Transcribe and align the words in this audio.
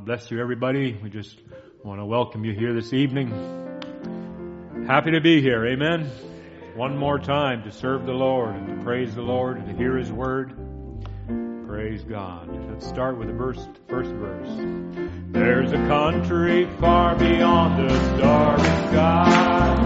God 0.00 0.06
bless 0.06 0.30
you, 0.30 0.40
everybody. 0.40 0.98
We 1.02 1.10
just 1.10 1.38
want 1.84 2.00
to 2.00 2.06
welcome 2.06 2.42
you 2.42 2.54
here 2.54 2.72
this 2.72 2.94
evening. 2.94 3.28
Happy 4.86 5.10
to 5.10 5.20
be 5.20 5.42
here. 5.42 5.66
Amen. 5.66 6.10
One 6.74 6.96
more 6.96 7.18
time 7.18 7.64
to 7.64 7.70
serve 7.70 8.06
the 8.06 8.12
Lord 8.12 8.54
and 8.54 8.78
to 8.78 8.82
praise 8.82 9.14
the 9.14 9.20
Lord 9.20 9.58
and 9.58 9.66
to 9.66 9.74
hear 9.74 9.98
His 9.98 10.10
word. 10.10 10.54
Praise 11.66 12.02
God. 12.02 12.48
Let's 12.70 12.88
start 12.88 13.18
with 13.18 13.28
the 13.28 13.36
first 13.36 13.68
first 13.88 14.10
verse. 14.12 14.48
There's 15.32 15.70
a 15.72 15.86
country 15.86 16.66
far 16.80 17.14
beyond 17.16 17.86
the 17.86 18.16
starry 18.16 18.62
sky. 18.88 19.76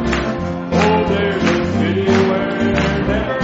Oh, 0.74 1.08
there's 1.08 1.42
a 1.42 1.72
city 1.72 2.06
where 2.06 2.72
never 3.08 3.43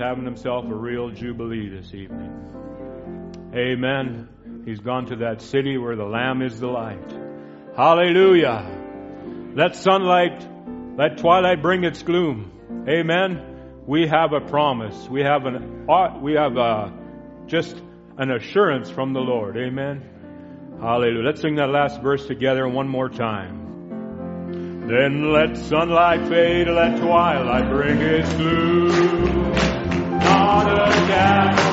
having 0.00 0.24
himself 0.24 0.64
a 0.64 0.74
real 0.74 1.10
jubilee 1.10 1.68
this 1.68 1.94
evening. 1.94 3.52
Amen. 3.54 4.28
He's 4.64 4.80
gone 4.80 5.06
to 5.06 5.16
that 5.16 5.42
city 5.42 5.78
where 5.78 5.96
the 5.96 6.04
Lamb 6.04 6.42
is 6.42 6.58
the 6.58 6.66
light. 6.66 7.12
Hallelujah. 7.76 8.78
Let 9.54 9.76
sunlight, 9.76 10.46
let 10.96 11.18
twilight 11.18 11.62
bring 11.62 11.84
its 11.84 12.02
gloom. 12.02 12.86
Amen. 12.88 13.82
We 13.86 14.06
have 14.06 14.32
a 14.32 14.40
promise. 14.40 15.08
We 15.08 15.22
have 15.22 15.46
an 15.46 15.86
uh, 15.88 16.18
we 16.20 16.34
have 16.34 16.56
a, 16.56 16.92
just 17.46 17.76
an 18.16 18.30
assurance 18.30 18.90
from 18.90 19.12
the 19.12 19.20
Lord. 19.20 19.56
Amen. 19.56 20.02
Hallelujah. 20.80 21.24
Let's 21.24 21.40
sing 21.40 21.56
that 21.56 21.68
last 21.68 22.00
verse 22.00 22.26
together 22.26 22.68
one 22.68 22.88
more 22.88 23.08
time. 23.08 24.86
Then 24.86 25.32
let 25.32 25.56
sunlight 25.56 26.28
fade, 26.28 26.68
let 26.68 27.00
twilight 27.00 27.68
bring 27.68 28.00
its 28.00 28.32
gloom. 28.34 29.69
Yeah. 31.10 31.69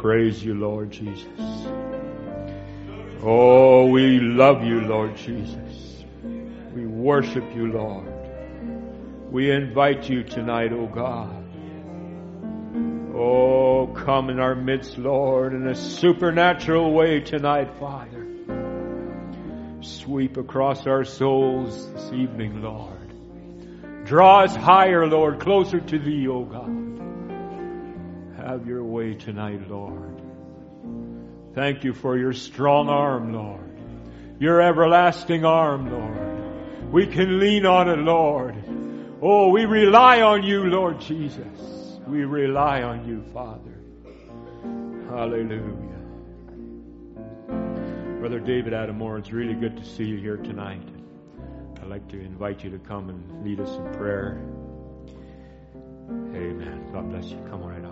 Praise 0.00 0.42
you, 0.42 0.54
Lord 0.54 0.90
Jesus. 0.90 1.28
Oh, 3.22 3.86
we 3.90 4.18
love 4.18 4.64
you, 4.64 4.80
Lord 4.80 5.14
Jesus. 5.14 6.04
We 6.74 6.86
worship 6.86 7.44
you, 7.54 7.70
Lord. 7.70 8.10
We 9.30 9.50
invite 9.50 10.08
you 10.08 10.22
tonight, 10.22 10.72
O 10.72 10.86
God. 10.86 11.44
Oh, 13.14 13.88
come 13.94 14.30
in 14.30 14.40
our 14.40 14.54
midst, 14.54 14.96
Lord, 14.96 15.52
in 15.52 15.66
a 15.66 15.74
supernatural 15.74 16.94
way 16.94 17.20
tonight, 17.20 17.78
Father. 17.78 18.26
Sweep 19.82 20.38
across 20.38 20.86
our 20.86 21.04
souls 21.04 21.92
this 21.92 22.10
evening, 22.14 22.62
Lord. 22.62 24.06
Draw 24.06 24.44
us 24.44 24.56
higher, 24.56 25.06
Lord, 25.06 25.40
closer 25.40 25.78
to 25.78 25.98
Thee, 25.98 26.26
O 26.26 26.44
God. 26.44 26.79
Your 28.70 28.84
way 28.84 29.14
tonight, 29.14 29.68
Lord. 29.68 30.22
Thank 31.56 31.82
you 31.82 31.92
for 31.92 32.16
your 32.16 32.32
strong 32.32 32.88
arm, 32.88 33.32
Lord. 33.32 33.68
Your 34.38 34.62
everlasting 34.62 35.44
arm, 35.44 35.90
Lord. 35.90 36.92
We 36.92 37.08
can 37.08 37.40
lean 37.40 37.66
on 37.66 37.88
it, 37.88 37.98
Lord. 37.98 38.54
Oh, 39.20 39.48
we 39.48 39.64
rely 39.64 40.22
on 40.22 40.44
you, 40.44 40.66
Lord 40.66 41.00
Jesus. 41.00 41.98
We 42.06 42.24
rely 42.24 42.84
on 42.84 43.04
you, 43.08 43.24
Father. 43.34 43.74
Hallelujah. 45.08 45.98
Brother 48.20 48.38
David 48.38 48.72
Adamore, 48.72 49.18
it's 49.18 49.32
really 49.32 49.54
good 49.54 49.76
to 49.78 49.84
see 49.84 50.04
you 50.04 50.18
here 50.18 50.36
tonight. 50.36 50.88
I'd 51.82 51.88
like 51.88 52.06
to 52.10 52.20
invite 52.20 52.62
you 52.62 52.70
to 52.70 52.78
come 52.78 53.08
and 53.08 53.44
lead 53.44 53.58
us 53.58 53.76
in 53.76 53.92
prayer. 53.94 54.40
Amen. 56.08 56.88
God 56.92 57.10
bless 57.10 57.24
you. 57.32 57.38
Come 57.50 57.64
right 57.64 57.84
up. 57.84 57.89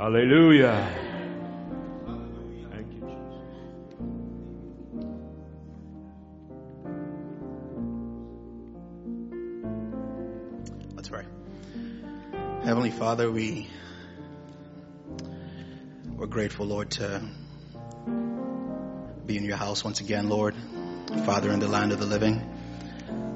Hallelujah. 0.00 0.96
Thank 2.70 2.90
you, 2.94 3.00
Jesus. 3.00 3.34
Let's 10.96 11.10
pray. 11.10 11.26
Heavenly 12.64 12.90
Father, 12.90 13.30
we 13.30 13.68
we're 16.16 16.26
grateful, 16.28 16.64
Lord, 16.64 16.92
to 16.92 17.20
be 19.26 19.36
in 19.36 19.44
your 19.44 19.58
house 19.58 19.84
once 19.84 20.00
again, 20.00 20.30
Lord. 20.30 20.54
Father, 21.26 21.50
in 21.50 21.60
the 21.60 21.68
land 21.68 21.92
of 21.92 21.98
the 21.98 22.06
living. 22.06 22.40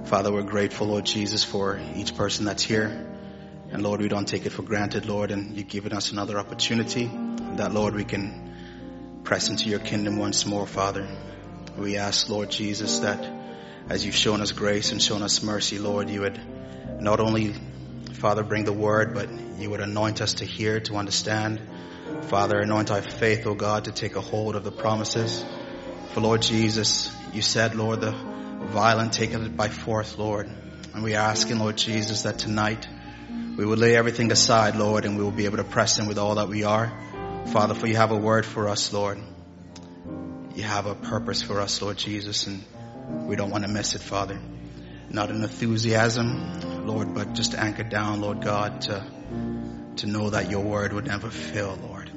Father, 0.06 0.32
we're 0.32 0.42
grateful, 0.44 0.86
Lord 0.86 1.04
Jesus, 1.04 1.44
for 1.44 1.78
each 1.94 2.16
person 2.16 2.46
that's 2.46 2.62
here. 2.62 3.13
And 3.74 3.82
Lord, 3.82 4.00
we 4.00 4.06
don't 4.06 4.28
take 4.28 4.46
it 4.46 4.50
for 4.50 4.62
granted, 4.62 5.04
Lord, 5.04 5.32
and 5.32 5.56
you've 5.56 5.66
given 5.66 5.92
us 5.92 6.12
another 6.12 6.38
opportunity 6.38 7.10
that, 7.56 7.74
Lord, 7.74 7.96
we 7.96 8.04
can 8.04 9.20
press 9.24 9.48
into 9.48 9.68
your 9.68 9.80
kingdom 9.80 10.16
once 10.16 10.46
more, 10.46 10.64
Father. 10.64 11.08
We 11.76 11.96
ask, 11.96 12.28
Lord 12.28 12.52
Jesus, 12.52 13.00
that 13.00 13.28
as 13.88 14.06
you've 14.06 14.14
shown 14.14 14.40
us 14.42 14.52
grace 14.52 14.92
and 14.92 15.02
shown 15.02 15.24
us 15.24 15.42
mercy, 15.42 15.80
Lord, 15.80 16.08
you 16.08 16.20
would 16.20 16.40
not 17.00 17.18
only, 17.18 17.52
Father, 18.12 18.44
bring 18.44 18.62
the 18.62 18.72
word, 18.72 19.12
but 19.12 19.28
you 19.58 19.70
would 19.70 19.80
anoint 19.80 20.20
us 20.20 20.34
to 20.34 20.44
hear, 20.44 20.78
to 20.82 20.94
understand. 20.94 21.60
Father, 22.28 22.60
anoint 22.60 22.92
our 22.92 23.02
faith, 23.02 23.44
O 23.44 23.54
God, 23.54 23.86
to 23.86 23.90
take 23.90 24.14
a 24.14 24.20
hold 24.20 24.54
of 24.54 24.62
the 24.62 24.70
promises. 24.70 25.44
For 26.12 26.20
Lord 26.20 26.42
Jesus, 26.42 27.12
you 27.32 27.42
said, 27.42 27.74
Lord, 27.74 28.02
the 28.02 28.12
violent 28.12 29.14
taken 29.14 29.44
it 29.44 29.56
by 29.56 29.66
force, 29.66 30.16
Lord. 30.16 30.48
And 30.94 31.02
we 31.02 31.16
are 31.16 31.28
asking, 31.28 31.58
Lord 31.58 31.76
Jesus, 31.76 32.22
that 32.22 32.38
tonight 32.38 32.86
we 33.56 33.64
will 33.64 33.76
lay 33.76 33.94
everything 33.96 34.32
aside, 34.32 34.74
Lord, 34.74 35.04
and 35.04 35.16
we 35.16 35.22
will 35.22 35.30
be 35.30 35.44
able 35.44 35.58
to 35.58 35.64
press 35.64 35.98
in 35.98 36.06
with 36.06 36.18
all 36.18 36.36
that 36.36 36.48
we 36.48 36.64
are. 36.64 36.92
Father, 37.52 37.74
for 37.74 37.86
you 37.86 37.94
have 37.94 38.10
a 38.10 38.16
word 38.16 38.44
for 38.44 38.68
us, 38.68 38.92
Lord. 38.92 39.18
You 40.56 40.64
have 40.64 40.86
a 40.86 40.94
purpose 40.94 41.40
for 41.42 41.60
us, 41.60 41.80
Lord 41.80 41.96
Jesus, 41.96 42.48
and 42.48 42.64
we 43.28 43.36
don't 43.36 43.50
want 43.50 43.64
to 43.64 43.70
miss 43.70 43.94
it, 43.94 44.00
Father. 44.00 44.40
Not 45.08 45.30
in 45.30 45.42
enthusiasm, 45.42 46.86
Lord, 46.86 47.14
but 47.14 47.34
just 47.34 47.54
anchored 47.54 47.90
down, 47.90 48.20
Lord 48.20 48.42
God, 48.42 48.80
to, 48.82 49.06
to 49.96 50.06
know 50.06 50.30
that 50.30 50.50
your 50.50 50.64
word 50.64 50.92
would 50.92 51.06
never 51.06 51.30
fail, 51.30 51.78
Lord. 51.80 52.10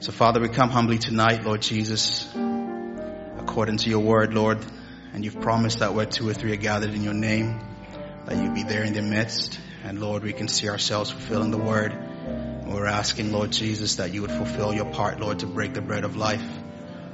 So 0.00 0.10
Father, 0.10 0.40
we 0.40 0.48
come 0.48 0.70
humbly 0.70 0.98
tonight, 0.98 1.44
Lord 1.44 1.62
Jesus, 1.62 2.28
according 3.38 3.76
to 3.78 3.90
your 3.90 4.00
word, 4.00 4.34
Lord, 4.34 4.58
and 5.12 5.24
you've 5.24 5.40
promised 5.40 5.78
that 5.78 5.94
where 5.94 6.06
two 6.06 6.28
or 6.28 6.34
three 6.34 6.52
are 6.52 6.56
gathered 6.56 6.90
in 6.90 7.04
your 7.04 7.14
name, 7.14 7.60
that 8.26 8.36
you 8.36 8.50
be 8.50 8.64
there 8.64 8.82
in 8.82 8.94
their 8.94 9.04
midst. 9.04 9.60
And 9.84 10.00
Lord, 10.00 10.22
we 10.22 10.32
can 10.32 10.48
see 10.48 10.68
ourselves 10.68 11.10
fulfilling 11.10 11.50
the 11.50 11.58
word. 11.58 11.92
We're 12.66 12.86
asking, 12.86 13.32
Lord 13.32 13.50
Jesus, 13.50 13.96
that 13.96 14.14
you 14.14 14.22
would 14.22 14.30
fulfill 14.30 14.72
your 14.72 14.86
part, 14.86 15.20
Lord, 15.20 15.40
to 15.40 15.46
break 15.46 15.74
the 15.74 15.82
bread 15.82 16.04
of 16.04 16.16
life. 16.16 16.44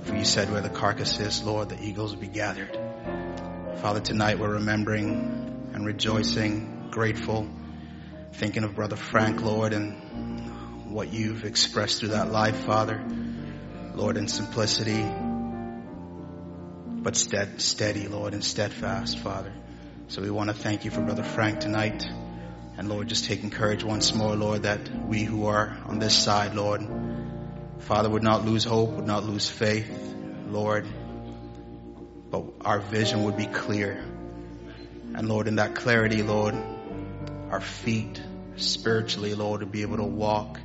For 0.02 0.14
you 0.14 0.24
said 0.24 0.50
where 0.50 0.60
the 0.60 0.68
carcass 0.68 1.18
is, 1.18 1.42
Lord, 1.42 1.68
the 1.70 1.82
eagles 1.82 2.14
will 2.14 2.20
be 2.20 2.28
gathered. 2.28 2.78
Father, 3.80 4.00
tonight 4.00 4.38
we're 4.38 4.54
remembering 4.54 5.70
and 5.72 5.86
rejoicing, 5.86 6.88
grateful, 6.90 7.48
thinking 8.34 8.64
of 8.64 8.74
Brother 8.74 8.96
Frank, 8.96 9.42
Lord, 9.42 9.72
and 9.72 10.92
what 10.92 11.12
you've 11.12 11.44
expressed 11.44 12.00
through 12.00 12.10
that 12.10 12.30
life, 12.30 12.56
Father. 12.64 13.02
Lord, 13.94 14.16
in 14.16 14.28
simplicity, 14.28 15.04
but 17.02 17.16
stead, 17.16 17.60
steady, 17.60 18.06
Lord, 18.06 18.32
and 18.32 18.44
steadfast, 18.44 19.18
Father. 19.18 19.52
So 20.08 20.22
we 20.22 20.30
want 20.30 20.50
to 20.50 20.54
thank 20.54 20.84
you 20.84 20.90
for 20.90 21.00
Brother 21.00 21.24
Frank 21.24 21.60
tonight. 21.60 22.04
And 22.78 22.88
Lord, 22.88 23.08
just 23.08 23.24
taking 23.24 23.50
courage 23.50 23.82
once 23.82 24.14
more, 24.14 24.36
Lord, 24.36 24.62
that 24.62 24.78
we 25.06 25.24
who 25.24 25.46
are 25.46 25.76
on 25.86 25.98
this 25.98 26.16
side, 26.16 26.54
Lord, 26.54 26.86
Father, 27.80 28.08
would 28.08 28.22
not 28.22 28.44
lose 28.44 28.64
hope, 28.64 28.90
would 28.90 29.06
not 29.06 29.24
lose 29.24 29.50
faith, 29.50 29.90
Lord, 30.48 30.86
but 32.30 32.44
our 32.60 32.78
vision 32.78 33.24
would 33.24 33.36
be 33.36 33.46
clear. 33.46 34.02
And 35.14 35.28
Lord, 35.28 35.48
in 35.48 35.56
that 35.56 35.74
clarity, 35.74 36.22
Lord, 36.22 36.54
our 37.50 37.60
feet 37.60 38.22
spiritually, 38.56 39.34
Lord, 39.34 39.60
to 39.60 39.66
be 39.66 39.82
able 39.82 39.96
to 39.96 40.04
walk 40.04 40.60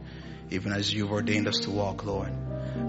even 0.52 0.72
as 0.72 0.94
you've 0.94 1.12
ordained 1.12 1.48
us 1.48 1.62
to 1.62 1.72
walk, 1.72 2.06
Lord. 2.06 2.32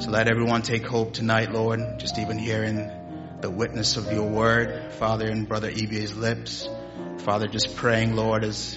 So 0.01 0.11
let 0.11 0.29
everyone 0.29 0.61
take 0.61 0.87
hope 0.87 1.15
tonight, 1.15 1.51
Lord, 1.51 1.81
just 1.99 2.19
even 2.19 2.39
hearing 2.39 2.91
the 3.41 3.49
witness 3.49 3.97
of 3.97 4.13
your 4.13 4.29
word, 4.29 4.93
Father, 4.95 5.27
in 5.27 5.45
Brother 5.47 5.71
EBA's 5.71 6.15
lips. 6.15 6.69
Father, 7.19 7.47
just 7.47 7.75
praying, 7.77 8.17
Lord, 8.17 8.45
as, 8.45 8.77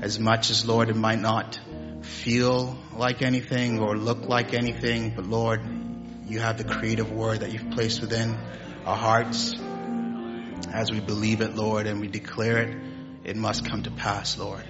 as 0.00 0.18
much 0.18 0.50
as, 0.50 0.64
Lord, 0.64 0.90
it 0.90 0.96
might 0.96 1.18
not 1.18 1.58
feel 2.02 2.78
like 2.94 3.22
anything 3.22 3.80
or 3.80 3.96
look 3.96 4.28
like 4.28 4.54
anything, 4.54 5.14
but 5.14 5.26
Lord, 5.26 5.60
you 6.26 6.40
have 6.40 6.58
the 6.58 6.64
creative 6.64 7.10
word 7.10 7.40
that 7.40 7.52
you've 7.52 7.70
placed 7.70 8.00
within 8.00 8.36
our 8.84 8.96
hearts. 8.96 9.54
As 10.72 10.90
we 10.90 11.00
believe 11.00 11.40
it, 11.40 11.54
Lord, 11.54 11.86
and 11.86 12.00
we 12.00 12.06
declare 12.08 12.58
it, 12.58 12.76
it 13.24 13.36
must 13.36 13.68
come 13.68 13.82
to 13.82 13.90
pass, 13.90 14.38
Lord. 14.38 14.64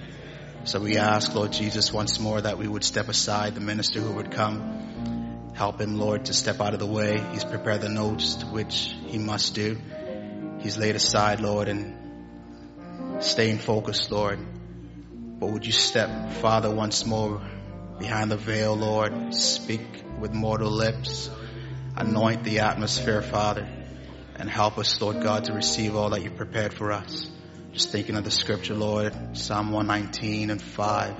So 0.63 0.79
we 0.79 0.97
ask, 0.97 1.33
Lord 1.35 1.51
Jesus, 1.51 1.93
once 1.93 2.19
more 2.19 2.41
that 2.41 2.57
we 2.57 2.67
would 2.67 2.83
step 2.83 3.07
aside 3.07 3.55
the 3.55 3.61
minister 3.61 3.99
who 3.99 4.13
would 4.13 4.31
come. 4.31 5.51
Help 5.53 5.79
him, 5.79 5.97
Lord, 5.97 6.25
to 6.25 6.33
step 6.33 6.59
out 6.61 6.73
of 6.73 6.79
the 6.79 6.87
way. 6.87 7.21
He's 7.33 7.45
prepared 7.45 7.81
the 7.81 7.89
notes 7.89 8.43
which 8.45 8.93
he 9.07 9.17
must 9.17 9.55
do. 9.55 9.77
He's 10.59 10.77
laid 10.77 10.95
aside, 10.95 11.39
Lord, 11.39 11.67
and 11.67 13.23
staying 13.23 13.59
focused, 13.59 14.11
Lord. 14.11 14.39
But 15.39 15.51
would 15.51 15.65
you 15.65 15.71
step, 15.71 16.33
Father, 16.41 16.69
once 16.69 17.05
more 17.05 17.41
behind 17.97 18.29
the 18.29 18.35
veil, 18.35 18.75
Lord? 18.75 19.33
Speak 19.33 19.81
with 20.19 20.33
mortal 20.33 20.69
lips. 20.69 21.29
Anoint 21.95 22.43
the 22.43 22.59
atmosphere, 22.59 23.21
Father, 23.21 23.65
and 24.35 24.49
help 24.49 24.77
us, 24.77 24.99
Lord 24.99 25.21
God, 25.23 25.45
to 25.45 25.53
receive 25.53 25.95
all 25.95 26.09
that 26.09 26.23
you've 26.23 26.35
prepared 26.35 26.73
for 26.73 26.91
us. 26.91 27.29
Just 27.71 27.89
thinking 27.89 28.17
of 28.17 28.25
the 28.25 28.31
scripture, 28.31 28.75
Lord, 28.75 29.37
Psalm 29.37 29.71
119 29.71 30.49
and 30.49 30.61
5. 30.61 31.15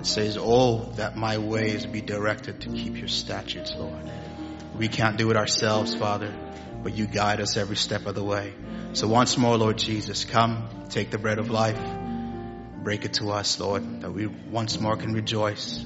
It 0.00 0.06
says, 0.06 0.36
Oh, 0.38 0.92
that 0.96 1.16
my 1.16 1.38
ways 1.38 1.86
be 1.86 2.02
directed 2.02 2.60
to 2.62 2.68
keep 2.68 2.98
your 2.98 3.08
statutes, 3.08 3.72
Lord. 3.74 4.10
We 4.76 4.88
can't 4.88 5.16
do 5.16 5.30
it 5.30 5.36
ourselves, 5.38 5.94
Father, 5.94 6.34
but 6.82 6.94
you 6.94 7.06
guide 7.06 7.40
us 7.40 7.56
every 7.56 7.76
step 7.76 8.04
of 8.04 8.14
the 8.14 8.24
way. 8.24 8.52
So 8.92 9.08
once 9.08 9.38
more, 9.38 9.56
Lord 9.56 9.78
Jesus, 9.78 10.26
come, 10.26 10.68
take 10.90 11.10
the 11.10 11.18
bread 11.18 11.38
of 11.38 11.50
life, 11.50 11.80
break 12.84 13.06
it 13.06 13.14
to 13.14 13.30
us, 13.30 13.58
Lord, 13.58 14.02
that 14.02 14.12
we 14.12 14.26
once 14.26 14.78
more 14.78 14.96
can 14.96 15.14
rejoice, 15.14 15.84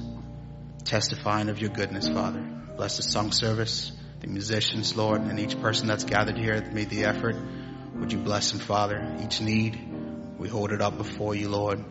testifying 0.83 1.47
of 1.47 1.59
your 1.59 1.69
goodness, 1.69 2.09
Father. 2.09 2.45
Bless 2.75 2.97
the 2.97 3.03
song 3.03 3.31
service, 3.31 3.93
the 4.19 4.27
musicians, 4.27 4.95
Lord, 4.97 5.21
and 5.21 5.39
each 5.39 5.59
person 5.61 5.87
that's 5.87 6.03
gathered 6.03 6.37
here 6.37 6.59
that 6.59 6.73
made 6.73 6.89
the 6.89 7.05
effort. 7.05 7.37
Would 7.95 8.11
you 8.11 8.19
bless 8.19 8.51
them, 8.51 8.59
Father? 8.59 9.17
Each 9.23 9.39
need, 9.39 9.79
we 10.37 10.49
hold 10.49 10.73
it 10.73 10.81
up 10.81 10.97
before 10.97 11.33
you, 11.33 11.47
Lord, 11.47 11.83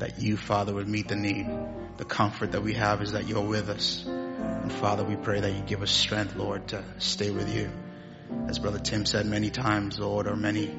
that 0.00 0.20
you, 0.20 0.36
Father, 0.36 0.74
would 0.74 0.88
meet 0.88 1.06
the 1.06 1.16
need. 1.16 1.48
The 1.96 2.04
comfort 2.04 2.52
that 2.52 2.62
we 2.62 2.74
have 2.74 3.02
is 3.02 3.12
that 3.12 3.28
you're 3.28 3.46
with 3.46 3.68
us. 3.68 4.04
And 4.04 4.72
Father, 4.72 5.04
we 5.04 5.14
pray 5.14 5.40
that 5.40 5.52
you 5.52 5.62
give 5.62 5.82
us 5.82 5.92
strength, 5.92 6.34
Lord, 6.34 6.68
to 6.68 6.82
stay 6.98 7.30
with 7.30 7.54
you. 7.54 7.70
As 8.48 8.58
Brother 8.58 8.80
Tim 8.80 9.06
said 9.06 9.26
many 9.26 9.50
times, 9.50 9.98
Lord, 9.98 10.26
or 10.26 10.34
many 10.34 10.74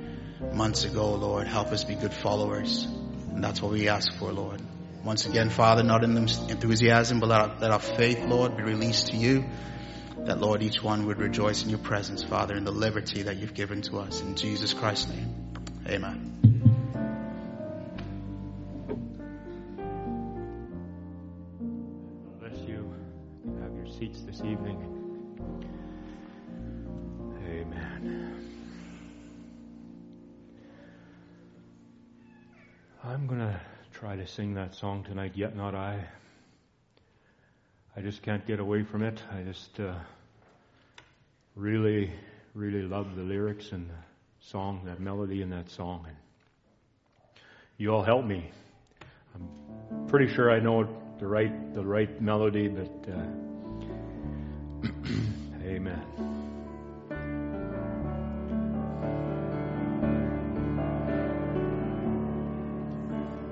months 0.53 0.83
ago, 0.83 1.15
Lord, 1.15 1.47
help 1.47 1.67
us 1.67 1.85
be 1.85 1.95
good 1.95 2.13
followers. 2.13 2.87
And 3.31 3.43
that's 3.43 3.61
what 3.61 3.71
we 3.71 3.87
ask 3.87 4.13
for, 4.17 4.31
Lord. 4.31 4.61
Once 5.03 5.25
again, 5.25 5.49
Father, 5.49 5.83
not 5.83 6.03
in 6.03 6.15
enthusiasm, 6.15 7.19
but 7.19 7.29
let 7.29 7.41
our, 7.41 7.55
let 7.59 7.71
our 7.71 7.79
faith, 7.79 8.19
Lord, 8.25 8.55
be 8.55 8.63
released 8.63 9.07
to 9.07 9.17
you. 9.17 9.45
That, 10.25 10.39
Lord, 10.39 10.61
each 10.61 10.83
one 10.83 11.07
would 11.07 11.17
rejoice 11.17 11.63
in 11.63 11.69
your 11.69 11.79
presence, 11.79 12.23
Father, 12.23 12.55
in 12.55 12.63
the 12.63 12.71
liberty 12.71 13.23
that 13.23 13.37
you've 13.37 13.55
given 13.55 13.81
to 13.83 13.97
us. 13.97 14.21
In 14.21 14.35
Jesus 14.35 14.73
Christ's 14.73 15.09
name, 15.09 15.33
amen. 15.87 16.27
Bless 22.39 22.59
you. 22.67 22.93
Have 23.63 23.75
your 23.75 23.87
seats 23.87 24.21
this 24.21 24.41
evening. 24.41 24.77
Amen. 27.47 28.40
I'm 33.11 33.27
going 33.27 33.41
to 33.41 33.59
try 33.91 34.15
to 34.15 34.25
sing 34.25 34.53
that 34.53 34.73
song 34.73 35.03
tonight, 35.03 35.33
Yet 35.35 35.53
Not 35.53 35.75
I. 35.75 36.01
I 37.93 37.99
just 37.99 38.21
can't 38.21 38.47
get 38.47 38.61
away 38.61 38.83
from 38.83 39.03
it. 39.03 39.21
I 39.37 39.41
just 39.41 39.81
uh, 39.81 39.95
really, 41.57 42.09
really 42.53 42.83
love 42.83 43.17
the 43.17 43.23
lyrics 43.23 43.73
and 43.73 43.89
the 43.89 43.95
song, 44.39 44.83
that 44.85 45.01
melody 45.01 45.41
in 45.41 45.49
that 45.49 45.69
song. 45.69 46.05
And 46.07 46.15
you 47.77 47.93
all 47.93 48.01
help 48.01 48.23
me. 48.23 48.49
I'm 49.35 50.07
pretty 50.07 50.33
sure 50.33 50.49
I 50.49 50.61
know 50.61 50.87
the 51.19 51.27
right 51.27 51.73
the 51.73 51.83
right 51.83 52.21
melody, 52.21 52.69
but 52.69 53.09
uh, 53.11 53.25
Amen. 55.65 56.30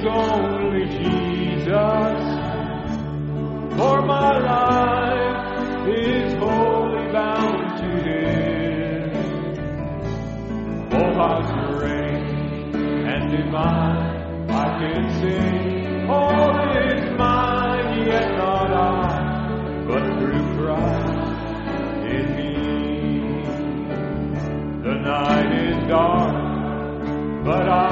is 0.00 0.06
only 0.06 0.84
Jesus. 0.86 2.20
For 3.76 4.00
my 4.02 4.38
life 4.38 5.88
is 5.88 6.32
wholly 6.38 7.12
bound 7.12 7.78
to 7.80 7.88
Him. 8.08 9.10
Oh, 10.92 11.10
how 11.20 11.36
strange 11.46 12.74
and 13.12 13.22
divine 13.30 14.50
I 14.50 14.64
can 14.78 15.02
sing. 15.20 16.08
All 16.08 16.54
is 16.78 17.04
mine, 17.18 18.06
yet 18.06 18.28
not 18.38 18.70
I, 18.72 18.84
but 19.86 20.04
through 20.18 20.46
Christ 20.56 21.28
in 22.14 22.26
me. 22.36 22.52
The 24.82 24.94
night 24.94 25.50
is 25.68 25.76
dark, 25.88 26.34
but 27.44 27.68
I 27.68 27.89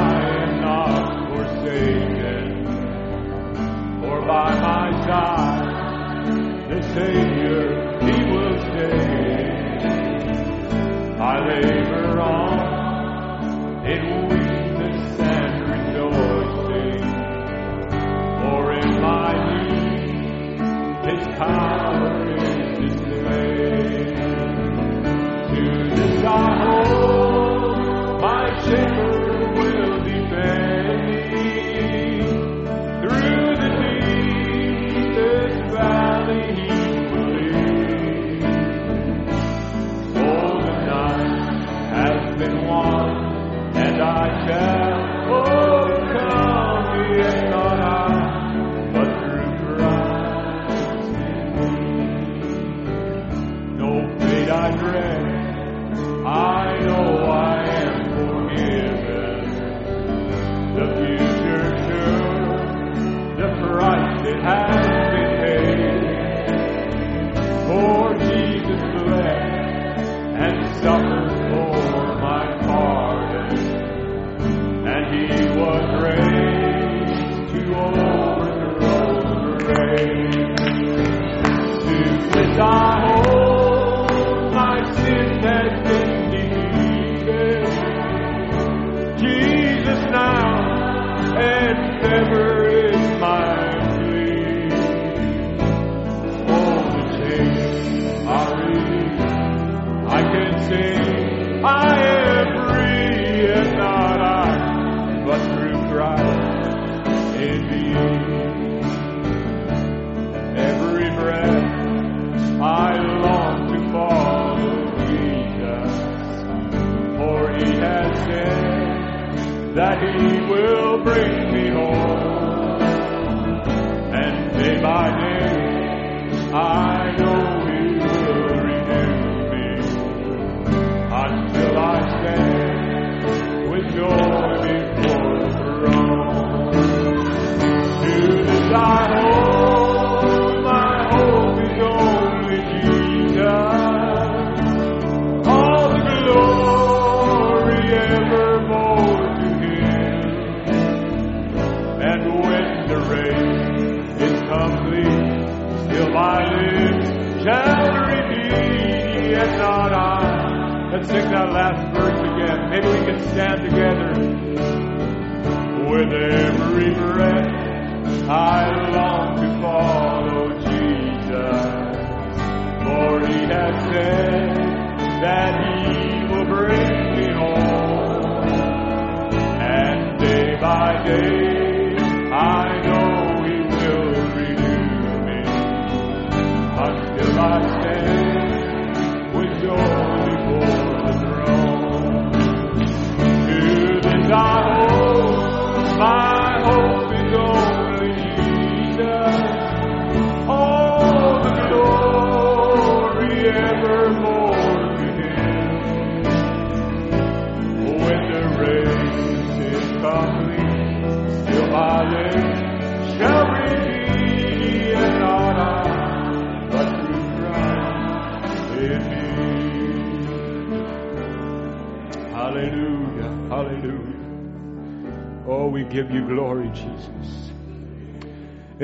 by 4.29 4.55
my 4.61 4.91
side 5.07 5.79
the 6.69 6.83
Savior, 6.93 7.61
He 8.03 8.15
will 8.31 8.59
stay. 8.69 9.49
I 11.19 11.35
labor 11.49 12.21
on 12.21 13.87
in 13.87 14.03
weakness 14.29 15.19
and 15.19 15.55
rejoicing, 15.73 17.01
for 18.43 18.61
in 18.75 18.91
my 19.01 19.33
need 19.49 21.09
His 21.09 21.25
power 21.39 22.28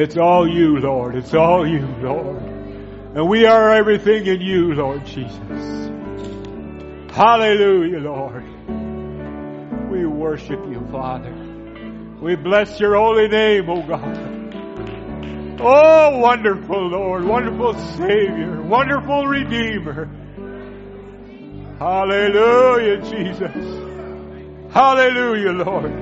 It's 0.05 0.19
all 0.19 0.47
you, 0.47 0.81
Lord. 0.81 1.17
It's 1.17 1.33
all 1.33 1.67
you, 1.67 1.87
Lord. 2.03 2.43
And 3.17 3.27
we 3.27 3.47
are 3.47 3.73
everything 3.73 4.27
in 4.27 4.39
you, 4.39 4.75
Lord 4.75 5.07
Jesus. 5.07 5.91
Hallelujah, 7.11 8.01
Lord. 8.01 8.45
We 9.91 10.05
worship 10.05 10.61
you, 10.69 10.87
Father. 10.93 11.33
We 12.21 12.37
bless 12.37 12.79
your 12.79 12.97
holy 12.97 13.29
name, 13.29 13.71
O 13.71 13.81
God. 13.81 15.57
Oh, 15.63 16.19
wonderful 16.19 16.87
Lord, 16.87 17.25
wonderful 17.25 17.73
Savior, 17.97 18.61
wonderful 18.61 19.27
Redeemer. 19.27 20.05
Hallelujah, 21.79 22.99
Jesus. 22.99 24.71
Hallelujah, 24.71 25.53
Lord. 25.53 25.95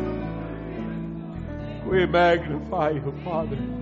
We 1.87 2.05
magnify 2.07 2.91
you, 2.91 3.15
Father. 3.23 3.82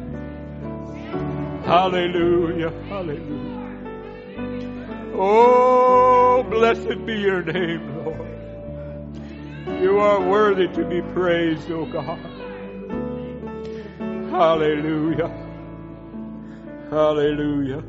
Hallelujah, 1.71 2.73
hallelujah. 2.89 3.79
Oh, 5.15 6.43
blessed 6.51 7.07
be 7.07 7.15
your 7.15 7.45
name, 7.45 7.95
Lord. 8.05 9.81
You 9.81 10.01
are 10.01 10.21
worthy 10.21 10.67
to 10.67 10.85
be 10.85 11.01
praised, 11.13 11.71
O 11.71 11.87
God. 11.87 12.19
Hallelujah. 14.33 15.31
Hallelujah. 16.91 17.85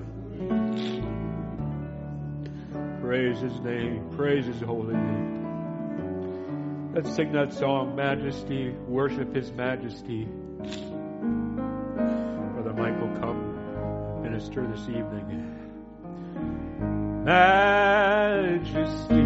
Praise 3.02 3.40
his 3.40 3.60
name. 3.62 4.08
Praise 4.16 4.46
his 4.46 4.62
holy 4.62 4.94
name. 4.94 5.32
Let's 6.94 7.16
sing 7.16 7.32
that 7.32 7.52
song, 7.52 7.96
Majesty, 7.96 8.76
worship 8.88 9.34
his 9.34 9.52
majesty. 9.52 10.28
Come 14.50 14.64
minister 14.64 14.66
this 14.68 14.90
evening. 14.90 15.48
Majesty. 17.26 19.21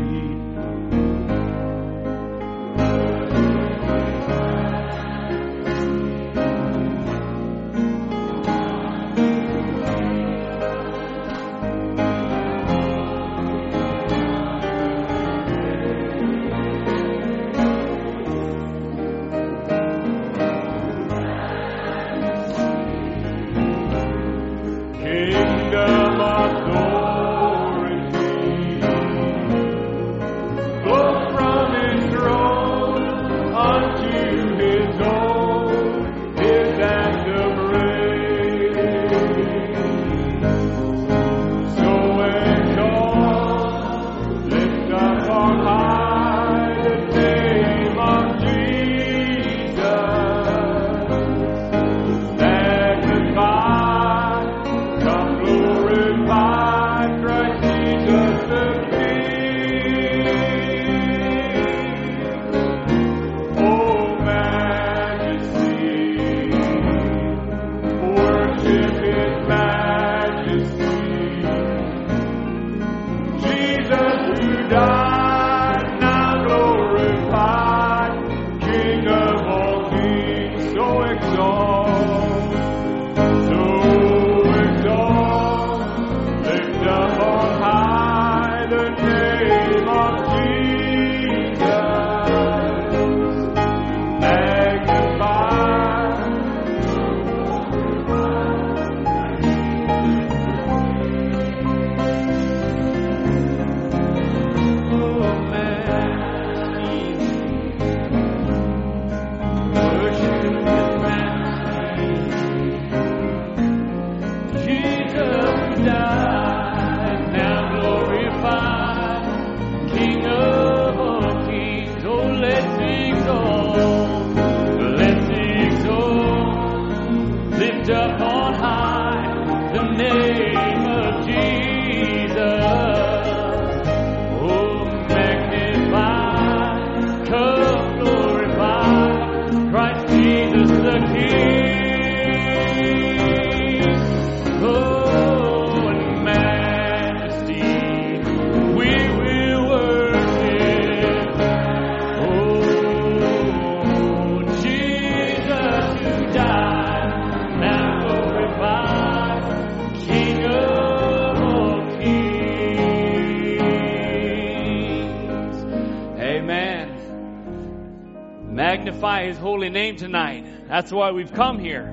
That's 170.75 170.91
why 170.91 171.11
we've 171.11 171.31
come 171.31 171.57
here. 171.57 171.89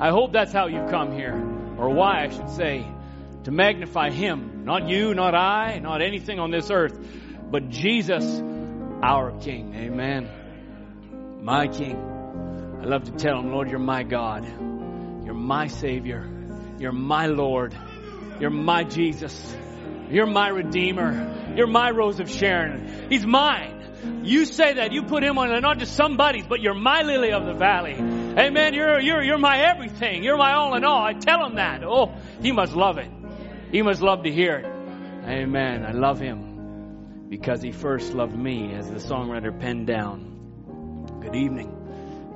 I 0.00 0.08
hope 0.08 0.32
that's 0.32 0.50
how 0.50 0.68
you've 0.68 0.88
come 0.88 1.12
here, 1.12 1.34
or 1.76 1.90
why 1.90 2.24
I 2.24 2.30
should 2.30 2.48
say, 2.48 2.86
to 3.44 3.50
magnify 3.50 4.08
Him. 4.08 4.64
Not 4.64 4.88
you, 4.88 5.12
not 5.12 5.34
I, 5.34 5.78
not 5.80 6.00
anything 6.00 6.38
on 6.38 6.50
this 6.50 6.70
earth, 6.70 6.98
but 7.50 7.68
Jesus, 7.68 8.24
our 9.02 9.38
King. 9.40 9.74
Amen. 9.74 11.42
My 11.42 11.68
King. 11.68 11.98
I 12.80 12.86
love 12.86 13.04
to 13.04 13.12
tell 13.12 13.40
Him, 13.40 13.52
Lord, 13.52 13.68
you're 13.68 13.78
my 13.78 14.04
God. 14.04 14.46
You're 15.26 15.34
my 15.34 15.66
Savior. 15.66 16.26
You're 16.78 16.92
my 16.92 17.26
Lord. 17.26 17.76
You're 18.40 18.48
my 18.48 18.84
Jesus. 18.84 19.54
You're 20.08 20.24
my 20.24 20.48
Redeemer. 20.48 21.52
You're 21.54 21.66
my 21.66 21.90
Rose 21.90 22.20
of 22.20 22.30
Sharon. 22.30 23.10
He's 23.10 23.26
mine. 23.26 23.77
You 24.22 24.44
say 24.44 24.74
that. 24.74 24.92
You 24.92 25.02
put 25.02 25.22
him 25.22 25.38
on 25.38 25.60
not 25.62 25.78
just 25.78 25.94
somebody's, 25.96 26.46
but 26.46 26.60
you're 26.60 26.74
my 26.74 27.02
lily 27.02 27.32
of 27.32 27.46
the 27.46 27.54
valley. 27.54 27.94
Amen. 27.94 28.74
You're, 28.74 29.00
you're, 29.00 29.22
you're 29.22 29.38
my 29.38 29.58
everything. 29.58 30.22
You're 30.22 30.36
my 30.36 30.54
all 30.54 30.74
in 30.74 30.84
all. 30.84 31.02
I 31.02 31.14
tell 31.14 31.44
him 31.46 31.56
that. 31.56 31.82
Oh, 31.84 32.14
he 32.40 32.52
must 32.52 32.74
love 32.74 32.98
it. 32.98 33.10
He 33.72 33.82
must 33.82 34.00
love 34.00 34.24
to 34.24 34.30
hear 34.30 34.56
it. 34.58 34.66
Amen. 35.28 35.84
I 35.84 35.92
love 35.92 36.20
him 36.20 37.26
because 37.28 37.60
he 37.60 37.72
first 37.72 38.14
loved 38.14 38.36
me, 38.36 38.72
as 38.74 38.88
the 38.88 38.96
songwriter 38.96 39.58
penned 39.58 39.86
down. 39.86 41.20
Good 41.20 41.36
evening. 41.36 41.74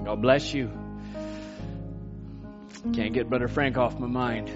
God 0.04 0.20
bless 0.20 0.52
you. 0.52 0.70
Can't 2.92 3.14
get 3.14 3.28
Brother 3.28 3.48
Frank 3.48 3.78
off 3.78 3.98
my 3.98 4.08
mind. 4.08 4.50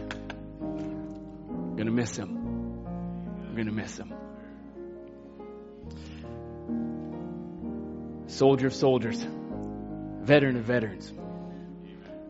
Gonna 1.77 1.93
miss 1.93 2.17
him. 2.17 2.37
I'm 3.49 3.55
gonna 3.57 3.73
miss 3.73 3.97
him. 3.97 4.16
Soldier 8.27 8.67
of 8.67 8.75
soldiers, 8.75 9.25
veteran 10.23 10.57
of 10.57 10.65
veterans, 10.65 11.13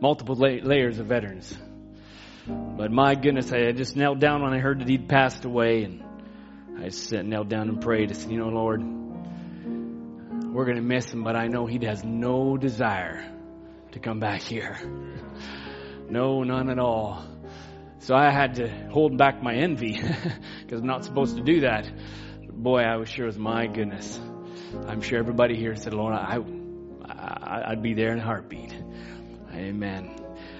multiple 0.00 0.34
la- 0.34 0.62
layers 0.62 0.98
of 0.98 1.06
veterans. 1.06 1.56
But 2.46 2.92
my 2.92 3.14
goodness, 3.14 3.50
I 3.50 3.72
just 3.72 3.96
knelt 3.96 4.20
down 4.20 4.42
when 4.42 4.52
I 4.52 4.58
heard 4.58 4.80
that 4.80 4.88
he'd 4.88 5.08
passed 5.08 5.44
away, 5.44 5.84
and 5.84 6.04
I 6.78 6.84
just 6.84 7.10
knelt 7.12 7.48
down 7.48 7.68
and 7.68 7.80
prayed. 7.80 8.10
I 8.10 8.14
said, 8.14 8.30
"You 8.30 8.38
know, 8.38 8.48
Lord, 8.48 8.82
we're 10.52 10.64
going 10.64 10.76
to 10.76 10.82
miss 10.82 11.10
him, 11.10 11.24
but 11.24 11.34
I 11.34 11.48
know 11.48 11.66
he 11.66 11.84
has 11.86 12.04
no 12.04 12.56
desire 12.56 13.24
to 13.92 13.98
come 13.98 14.20
back 14.20 14.42
here. 14.42 14.78
No, 16.08 16.44
none 16.44 16.70
at 16.70 16.78
all." 16.78 17.24
So 18.00 18.14
I 18.14 18.30
had 18.30 18.56
to 18.56 18.68
hold 18.90 19.16
back 19.16 19.42
my 19.42 19.54
envy 19.54 20.00
because 20.62 20.80
I'm 20.80 20.86
not 20.86 21.04
supposed 21.04 21.36
to 21.38 21.42
do 21.42 21.62
that. 21.62 21.90
But 22.46 22.54
boy, 22.54 22.80
I 22.82 22.96
was 22.96 23.08
sure 23.08 23.26
as 23.26 23.36
my 23.36 23.66
goodness. 23.66 24.20
I'm 24.88 25.00
sure 25.00 25.18
everybody 25.18 25.56
here 25.56 25.74
said, 25.76 25.94
Lord, 25.94 26.14
I, 26.14 26.38
I, 27.04 27.70
I'd 27.70 27.82
be 27.82 27.94
there 27.94 28.12
in 28.12 28.18
a 28.18 28.22
heartbeat. 28.22 28.74
Amen. 29.52 30.16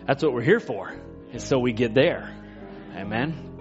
That's 0.06 0.22
what 0.22 0.32
we're 0.32 0.42
here 0.42 0.60
for, 0.60 0.94
is 1.32 1.44
so 1.44 1.58
we 1.58 1.72
get 1.72 1.94
there. 1.94 2.34
Amen. 2.94 3.56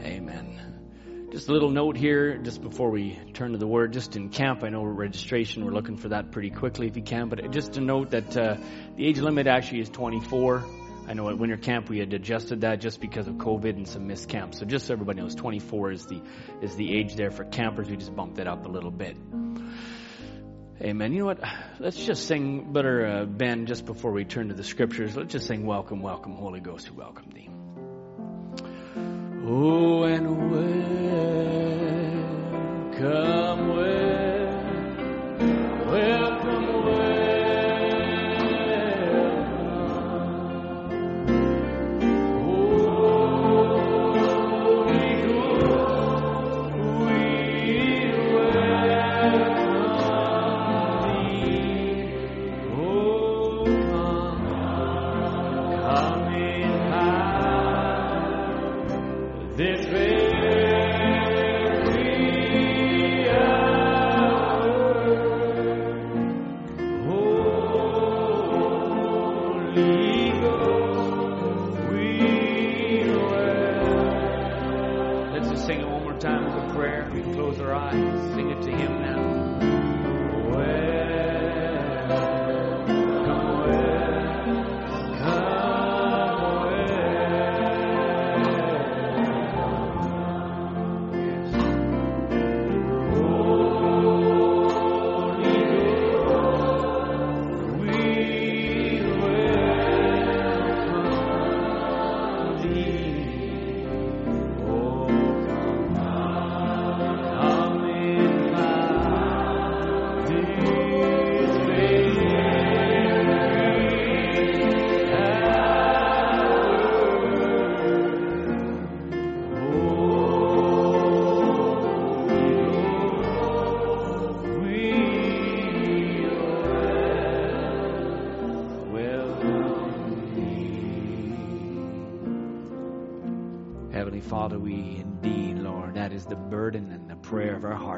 Amen. 0.00 1.28
Just 1.32 1.48
a 1.48 1.52
little 1.52 1.70
note 1.70 1.96
here, 1.96 2.38
just 2.38 2.62
before 2.62 2.90
we 2.90 3.18
turn 3.34 3.52
to 3.52 3.58
the 3.58 3.66
word, 3.66 3.92
just 3.92 4.16
in 4.16 4.30
camp, 4.30 4.62
I 4.64 4.70
know 4.70 4.82
registration, 4.84 5.64
we're 5.64 5.72
looking 5.72 5.96
for 5.96 6.08
that 6.08 6.30
pretty 6.30 6.50
quickly 6.50 6.86
if 6.86 6.96
you 6.96 7.02
can, 7.02 7.28
but 7.28 7.50
just 7.50 7.74
to 7.74 7.80
note 7.80 8.12
that 8.12 8.36
uh, 8.36 8.56
the 8.96 9.06
age 9.06 9.18
limit 9.18 9.46
actually 9.46 9.80
is 9.80 9.90
24. 9.90 10.64
I 11.08 11.14
know 11.14 11.28
at 11.30 11.38
winter 11.38 11.56
camp 11.56 11.88
we 11.88 12.00
had 12.00 12.12
adjusted 12.12 12.62
that 12.62 12.80
just 12.80 13.00
because 13.00 13.28
of 13.28 13.34
COVID 13.34 13.76
and 13.76 13.86
some 13.86 14.08
missed 14.08 14.28
camps. 14.28 14.58
So 14.58 14.66
just 14.66 14.86
so 14.86 14.92
everybody 14.92 15.20
knows, 15.20 15.36
24 15.36 15.92
is 15.92 16.06
the 16.06 16.20
is 16.62 16.74
the 16.74 16.96
age 16.98 17.14
there 17.14 17.30
for 17.30 17.44
campers. 17.44 17.88
We 17.88 17.96
just 17.96 18.14
bumped 18.14 18.38
it 18.40 18.48
up 18.48 18.66
a 18.66 18.68
little 18.68 18.90
bit. 18.90 19.16
Amen. 20.80 21.12
You 21.12 21.20
know 21.20 21.26
what? 21.26 21.40
Let's 21.78 22.04
just 22.04 22.26
sing, 22.26 22.72
Brother 22.72 23.06
uh, 23.06 23.24
Ben, 23.24 23.66
just 23.66 23.86
before 23.86 24.10
we 24.12 24.24
turn 24.24 24.48
to 24.48 24.54
the 24.54 24.64
scriptures. 24.64 25.16
Let's 25.16 25.32
just 25.32 25.46
sing, 25.46 25.64
"Welcome, 25.64 26.02
Welcome, 26.02 26.32
Holy 26.34 26.60
Ghost, 26.60 26.88
who 26.88 26.94
welcome 26.94 27.30
thee." 27.30 27.48
Oh, 29.48 30.02
and 30.02 30.50
welcome, 32.90 33.68
welcome, 35.88 36.45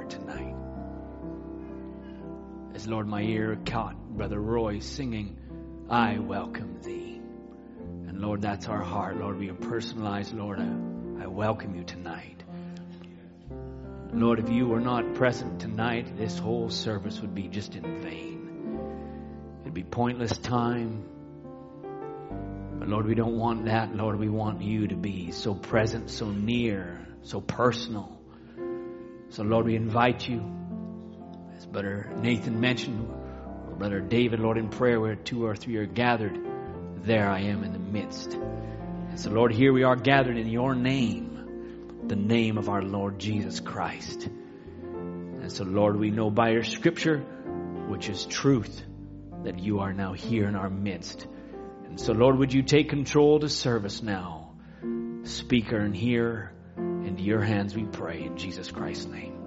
tonight. 0.08 0.54
As 2.74 2.86
Lord, 2.86 3.06
my 3.06 3.22
ear 3.22 3.58
caught 3.66 3.96
Brother 3.96 4.40
Roy 4.40 4.78
singing, 4.78 5.38
I 5.90 6.18
welcome 6.18 6.80
thee. 6.82 7.20
And 8.08 8.20
Lord, 8.20 8.42
that's 8.42 8.68
our 8.68 8.82
heart. 8.82 9.16
Lord, 9.16 9.38
we 9.38 9.50
are 9.50 9.54
personalized. 9.54 10.34
Lord, 10.34 10.60
I, 10.60 11.24
I 11.24 11.26
welcome 11.26 11.74
you 11.74 11.84
tonight. 11.84 12.44
Lord, 14.12 14.38
if 14.38 14.48
you 14.48 14.66
were 14.66 14.80
not 14.80 15.14
present 15.14 15.60
tonight, 15.60 16.16
this 16.16 16.38
whole 16.38 16.70
service 16.70 17.20
would 17.20 17.34
be 17.34 17.48
just 17.48 17.74
in 17.74 18.00
vain. 18.00 18.80
It'd 19.62 19.74
be 19.74 19.84
pointless 19.84 20.36
time. 20.38 21.04
But 22.78 22.88
Lord, 22.88 23.06
we 23.06 23.14
don't 23.14 23.38
want 23.38 23.66
that. 23.66 23.94
Lord, 23.94 24.18
we 24.18 24.28
want 24.28 24.62
you 24.62 24.88
to 24.88 24.96
be 24.96 25.30
so 25.30 25.54
present, 25.54 26.10
so 26.10 26.30
near, 26.30 27.06
so 27.22 27.40
personal. 27.40 28.17
So 29.30 29.42
Lord, 29.42 29.66
we 29.66 29.76
invite 29.76 30.28
you, 30.28 30.42
as 31.56 31.66
Brother 31.66 32.10
Nathan 32.16 32.60
mentioned, 32.60 33.08
or 33.68 33.76
Brother 33.76 34.00
David, 34.00 34.40
Lord, 34.40 34.58
in 34.58 34.68
prayer, 34.68 35.00
where 35.00 35.16
two 35.16 35.44
or 35.44 35.54
three 35.54 35.76
are 35.76 35.86
gathered, 35.86 36.38
there 37.02 37.28
I 37.28 37.40
am 37.40 37.62
in 37.62 37.72
the 37.72 37.78
midst. 37.78 38.32
And 38.32 39.20
so 39.20 39.30
Lord, 39.30 39.52
here 39.52 39.72
we 39.72 39.82
are 39.82 39.96
gathered 39.96 40.36
in 40.36 40.48
your 40.48 40.74
name, 40.74 42.02
the 42.06 42.16
name 42.16 42.58
of 42.58 42.68
our 42.68 42.82
Lord 42.82 43.18
Jesus 43.18 43.60
Christ. 43.60 44.26
And 44.26 45.52
so 45.52 45.64
Lord, 45.64 45.96
we 45.96 46.10
know 46.10 46.30
by 46.30 46.50
your 46.50 46.64
scripture, 46.64 47.18
which 47.88 48.08
is 48.08 48.24
truth, 48.24 48.82
that 49.44 49.58
you 49.58 49.80
are 49.80 49.92
now 49.92 50.12
here 50.12 50.48
in 50.48 50.56
our 50.56 50.70
midst. 50.70 51.26
And 51.86 52.00
so, 52.00 52.12
Lord, 52.12 52.38
would 52.38 52.52
you 52.52 52.62
take 52.62 52.90
control 52.90 53.40
to 53.40 53.48
service 53.48 54.02
now? 54.02 54.52
Speaker 55.24 55.78
and 55.78 55.96
hearer, 55.96 56.52
into 57.08 57.22
your 57.22 57.40
hands 57.40 57.74
we 57.74 57.84
pray 57.84 58.22
in 58.22 58.36
Jesus 58.36 58.70
Christ's 58.70 59.06
name. 59.06 59.42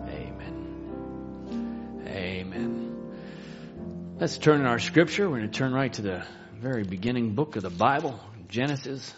Amen. 0.00 2.04
Amen. 2.06 4.16
Let's 4.20 4.38
turn 4.38 4.60
in 4.60 4.66
our 4.66 4.78
scripture. 4.78 5.28
We're 5.28 5.38
going 5.38 5.50
to 5.50 5.58
turn 5.58 5.72
right 5.72 5.92
to 5.94 6.02
the 6.02 6.24
very 6.60 6.84
beginning 6.84 7.34
book 7.34 7.56
of 7.56 7.64
the 7.64 7.70
Bible, 7.70 8.20
Genesis. 8.48 9.12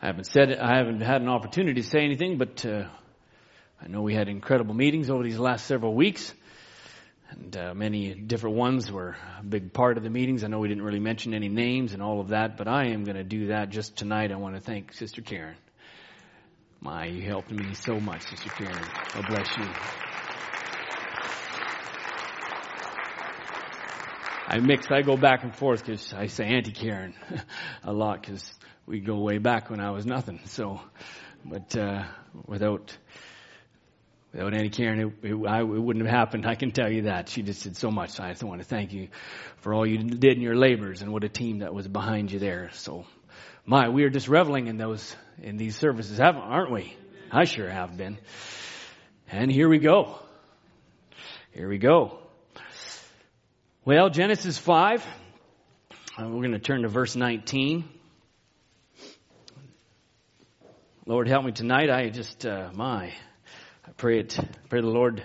I 0.00 0.06
haven't 0.06 0.26
said 0.26 0.50
it, 0.50 0.60
I 0.60 0.76
haven't 0.76 1.00
had 1.00 1.22
an 1.22 1.28
opportunity 1.28 1.82
to 1.82 1.88
say 1.88 2.04
anything, 2.04 2.38
but 2.38 2.64
uh, 2.64 2.84
I 3.82 3.88
know 3.88 4.02
we 4.02 4.14
had 4.14 4.28
incredible 4.28 4.74
meetings 4.74 5.10
over 5.10 5.24
these 5.24 5.40
last 5.40 5.66
several 5.66 5.94
weeks. 5.94 6.32
And 7.36 7.56
uh, 7.56 7.74
many 7.74 8.14
different 8.14 8.56
ones 8.56 8.90
were 8.90 9.16
a 9.40 9.42
big 9.42 9.72
part 9.72 9.96
of 9.96 10.04
the 10.04 10.10
meetings. 10.10 10.44
I 10.44 10.48
know 10.48 10.60
we 10.60 10.68
didn't 10.68 10.84
really 10.84 11.00
mention 11.00 11.34
any 11.34 11.48
names 11.48 11.92
and 11.92 12.02
all 12.02 12.20
of 12.20 12.28
that, 12.28 12.56
but 12.56 12.68
I 12.68 12.88
am 12.88 13.04
going 13.04 13.16
to 13.16 13.24
do 13.24 13.48
that 13.48 13.70
just 13.70 13.96
tonight. 13.96 14.30
I 14.30 14.36
want 14.36 14.54
to 14.54 14.60
thank 14.60 14.92
Sister 14.92 15.20
Karen. 15.20 15.56
My, 16.80 17.06
you 17.06 17.22
helped 17.22 17.50
me 17.50 17.74
so 17.74 17.98
much, 17.98 18.22
Sister 18.28 18.50
Karen. 18.50 18.84
God 19.14 19.26
bless 19.26 19.56
you. 19.56 19.64
I 24.46 24.60
mix, 24.60 24.90
I 24.90 25.02
go 25.02 25.16
back 25.16 25.42
and 25.42 25.54
forth 25.56 25.84
because 25.84 26.12
I 26.12 26.26
say 26.26 26.44
Auntie 26.44 26.72
Karen 26.72 27.14
a 27.82 27.92
lot 27.92 28.20
because 28.20 28.52
we 28.86 29.00
go 29.00 29.18
way 29.18 29.38
back 29.38 29.70
when 29.70 29.80
I 29.80 29.90
was 29.90 30.06
nothing. 30.06 30.40
So, 30.44 30.80
but 31.44 31.74
uh, 31.76 32.04
without 32.46 32.96
Without 34.34 34.52
Annie 34.52 34.68
Karen, 34.68 34.98
it, 34.98 35.30
it, 35.30 35.46
I, 35.46 35.60
it, 35.60 35.64
wouldn't 35.64 36.04
have 36.04 36.12
happened. 36.12 36.44
I 36.44 36.56
can 36.56 36.72
tell 36.72 36.90
you 36.90 37.02
that. 37.02 37.28
She 37.28 37.42
just 37.42 37.62
did 37.62 37.76
so 37.76 37.92
much. 37.92 38.18
I 38.18 38.30
just 38.30 38.42
want 38.42 38.60
to 38.60 38.66
thank 38.66 38.92
you 38.92 39.06
for 39.58 39.72
all 39.72 39.86
you 39.86 39.96
did 39.98 40.36
in 40.36 40.42
your 40.42 40.56
labors 40.56 41.02
and 41.02 41.12
what 41.12 41.22
a 41.22 41.28
team 41.28 41.60
that 41.60 41.72
was 41.72 41.86
behind 41.86 42.32
you 42.32 42.40
there. 42.40 42.70
So, 42.72 43.06
my, 43.64 43.90
we 43.90 44.02
are 44.02 44.10
just 44.10 44.26
reveling 44.26 44.66
in 44.66 44.76
those, 44.76 45.14
in 45.40 45.56
these 45.56 45.76
services, 45.76 46.18
haven't, 46.18 46.42
aren't 46.42 46.72
we? 46.72 46.96
I 47.30 47.44
sure 47.44 47.70
have 47.70 47.96
been. 47.96 48.18
And 49.30 49.52
here 49.52 49.68
we 49.68 49.78
go. 49.78 50.18
Here 51.52 51.68
we 51.68 51.78
go. 51.78 52.18
Well, 53.84 54.10
Genesis 54.10 54.58
5. 54.58 55.06
Uh, 56.18 56.24
we're 56.24 56.40
going 56.40 56.52
to 56.52 56.58
turn 56.58 56.82
to 56.82 56.88
verse 56.88 57.14
19. 57.14 57.84
Lord, 61.06 61.28
help 61.28 61.44
me 61.44 61.52
tonight. 61.52 61.88
I 61.88 62.08
just, 62.08 62.44
uh, 62.44 62.70
my, 62.74 63.12
I 63.86 63.90
pray 63.92 64.20
it, 64.20 64.38
pray 64.70 64.80
the 64.80 64.86
Lord 64.86 65.22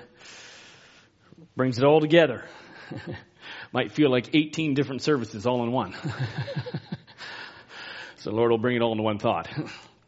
brings 1.55 1.77
it 1.77 1.85
all 1.85 2.01
together. 2.01 2.43
Might 3.73 3.93
feel 3.93 4.11
like 4.11 4.33
18 4.33 4.73
different 4.73 5.01
services 5.01 5.45
all 5.45 5.63
in 5.63 5.71
one. 5.71 5.95
so 8.17 8.31
Lord 8.31 8.51
will 8.51 8.57
bring 8.57 8.75
it 8.75 8.81
all 8.81 8.91
into 8.91 9.03
one 9.03 9.19
thought. 9.19 9.47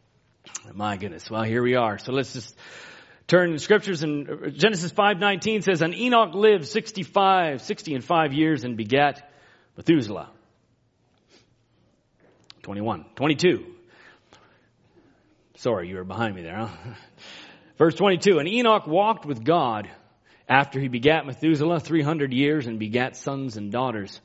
My 0.74 0.96
goodness. 0.96 1.30
Well, 1.30 1.42
here 1.42 1.62
we 1.62 1.76
are. 1.76 1.98
So 1.98 2.12
let's 2.12 2.34
just 2.34 2.54
turn 3.26 3.52
to 3.52 3.58
scriptures 3.58 4.02
and 4.02 4.28
uh, 4.28 4.50
Genesis 4.50 4.92
5:19 4.92 5.62
says, 5.62 5.82
"And 5.82 5.94
Enoch 5.94 6.34
lived 6.34 6.66
65, 6.66 7.62
60 7.62 7.94
and 7.94 8.04
5 8.04 8.32
years 8.32 8.64
and 8.64 8.76
begat 8.76 9.30
Methuselah." 9.76 10.30
21, 12.62 13.06
22. 13.16 13.66
Sorry, 15.56 15.88
you 15.88 15.96
were 15.96 16.04
behind 16.04 16.34
me 16.34 16.42
there, 16.42 16.56
huh? 16.56 16.94
Verse 17.78 17.94
22, 17.94 18.38
and 18.38 18.48
Enoch 18.48 18.86
walked 18.86 19.24
with 19.26 19.44
God 19.44 19.90
after 20.48 20.80
he 20.80 20.88
begat 20.88 21.26
Methuselah 21.26 21.80
300 21.80 22.32
years 22.32 22.66
and 22.66 22.78
begat 22.78 23.16
sons 23.16 23.56
and 23.56 23.72
daughters. 23.72 24.20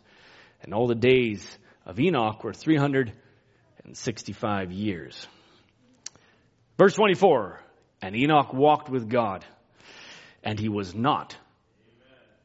And 0.61 0.73
all 0.73 0.87
the 0.87 0.95
days 0.95 1.45
of 1.85 1.99
Enoch 1.99 2.41
were 2.43 2.53
365 2.53 4.71
years. 4.71 5.27
Verse 6.77 6.95
24, 6.95 7.59
and 8.01 8.15
Enoch 8.15 8.53
walked 8.53 8.89
with 8.89 9.09
God 9.09 9.45
and 10.43 10.59
he 10.59 10.69
was 10.69 10.93
not, 10.93 11.35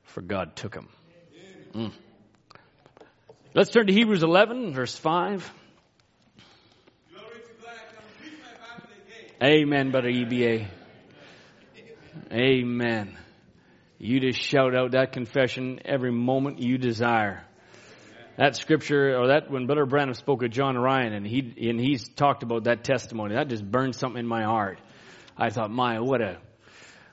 for 0.05 0.23
God 0.23 0.57
took 0.57 0.75
him. 0.75 0.89
Mm. 1.75 1.93
Let's 3.55 3.71
turn 3.71 3.87
to 3.87 3.93
Hebrews 3.93 4.23
11, 4.23 4.73
verse 4.73 4.97
5. 4.97 5.53
Amen, 9.43 9.91
brother 9.91 10.09
EBA. 10.09 10.69
Amen. 12.33 13.17
You 13.99 14.21
just 14.21 14.41
shout 14.41 14.75
out 14.75 14.93
that 14.93 15.13
confession 15.13 15.81
every 15.85 16.11
moment 16.11 16.59
you 16.59 16.79
desire. 16.79 17.45
That 18.37 18.57
scripture, 18.57 19.17
or 19.17 19.29
that 19.29 19.51
when 19.51 19.67
Brother 19.67 19.87
Branham 19.87 20.15
spoke 20.15 20.43
of 20.43 20.51
John 20.51 20.77
Ryan, 20.77 21.13
and 21.13 21.27
he 21.27 21.69
and 21.69 21.79
he's 21.79 22.09
talked 22.09 22.43
about 22.43 22.65
that 22.65 22.83
testimony, 22.83 23.35
that 23.35 23.49
just 23.49 23.65
burned 23.65 23.95
something 23.95 24.19
in 24.19 24.27
my 24.27 24.43
heart. 24.43 24.81
I 25.37 25.51
thought, 25.51 25.71
my, 25.71 26.01
what 26.01 26.21
a 26.21 26.39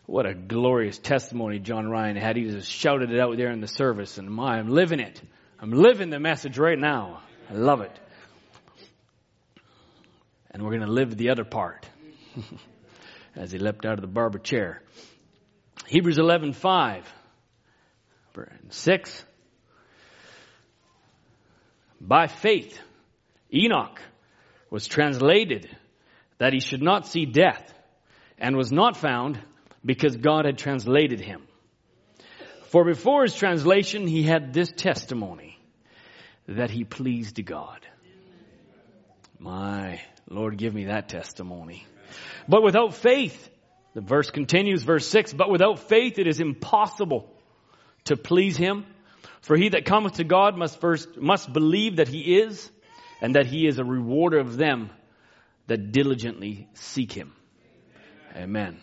what 0.05 0.25
a 0.25 0.33
glorious 0.33 0.97
testimony 0.97 1.59
John 1.59 1.87
Ryan 1.87 2.15
had. 2.15 2.35
He 2.37 2.45
just 2.45 2.71
shouted 2.71 3.11
it 3.11 3.19
out 3.19 3.37
there 3.37 3.51
in 3.51 3.61
the 3.61 3.67
service, 3.67 4.17
and 4.17 4.29
my, 4.29 4.57
I'm 4.57 4.69
living 4.69 4.99
it. 4.99 5.21
I'm 5.59 5.71
living 5.71 6.09
the 6.09 6.19
message 6.19 6.57
right 6.57 6.79
now. 6.79 7.21
I 7.49 7.53
love 7.53 7.81
it. 7.81 7.91
And 10.51 10.63
we're 10.63 10.71
going 10.71 10.87
to 10.87 10.91
live 10.91 11.15
the 11.15 11.29
other 11.29 11.43
part. 11.43 11.85
As 13.35 13.51
he 13.51 13.59
leapt 13.59 13.85
out 13.85 13.93
of 13.93 14.01
the 14.01 14.07
barber 14.07 14.39
chair. 14.39 14.81
Hebrews 15.87 16.17
11, 16.17 16.53
5. 16.53 17.13
6. 18.69 19.25
By 21.99 22.27
faith, 22.27 22.79
Enoch 23.53 23.99
was 24.69 24.87
translated 24.87 25.69
that 26.37 26.53
he 26.53 26.59
should 26.59 26.81
not 26.81 27.07
see 27.07 27.25
death 27.25 27.73
and 28.37 28.55
was 28.55 28.71
not 28.71 28.95
found 28.95 29.39
because 29.83 30.15
God 30.15 30.45
had 30.45 30.57
translated 30.57 31.19
him. 31.19 31.41
For 32.69 32.85
before 32.85 33.23
his 33.23 33.35
translation, 33.35 34.07
he 34.07 34.23
had 34.23 34.53
this 34.53 34.71
testimony 34.71 35.59
that 36.47 36.69
he 36.69 36.83
pleased 36.83 37.43
God. 37.43 37.85
My 39.39 40.01
Lord, 40.29 40.57
give 40.57 40.73
me 40.73 40.85
that 40.85 41.09
testimony. 41.09 41.85
But 42.47 42.63
without 42.63 42.95
faith, 42.95 43.49
the 43.93 44.01
verse 44.01 44.29
continues, 44.29 44.83
verse 44.83 45.07
6, 45.07 45.33
but 45.33 45.49
without 45.49 45.79
faith 45.79 46.19
it 46.19 46.27
is 46.27 46.39
impossible 46.39 47.31
to 48.05 48.17
please 48.17 48.57
him. 48.57 48.85
For 49.41 49.55
he 49.55 49.69
that 49.69 49.85
cometh 49.85 50.13
to 50.13 50.23
God 50.23 50.57
must 50.57 50.79
first, 50.79 51.17
must 51.17 51.51
believe 51.51 51.97
that 51.97 52.07
he 52.07 52.39
is, 52.39 52.69
and 53.21 53.35
that 53.35 53.45
he 53.45 53.67
is 53.67 53.79
a 53.79 53.83
rewarder 53.83 54.39
of 54.39 54.57
them 54.57 54.89
that 55.67 55.91
diligently 55.91 56.67
seek 56.73 57.11
him. 57.11 57.33
Amen. 58.35 58.79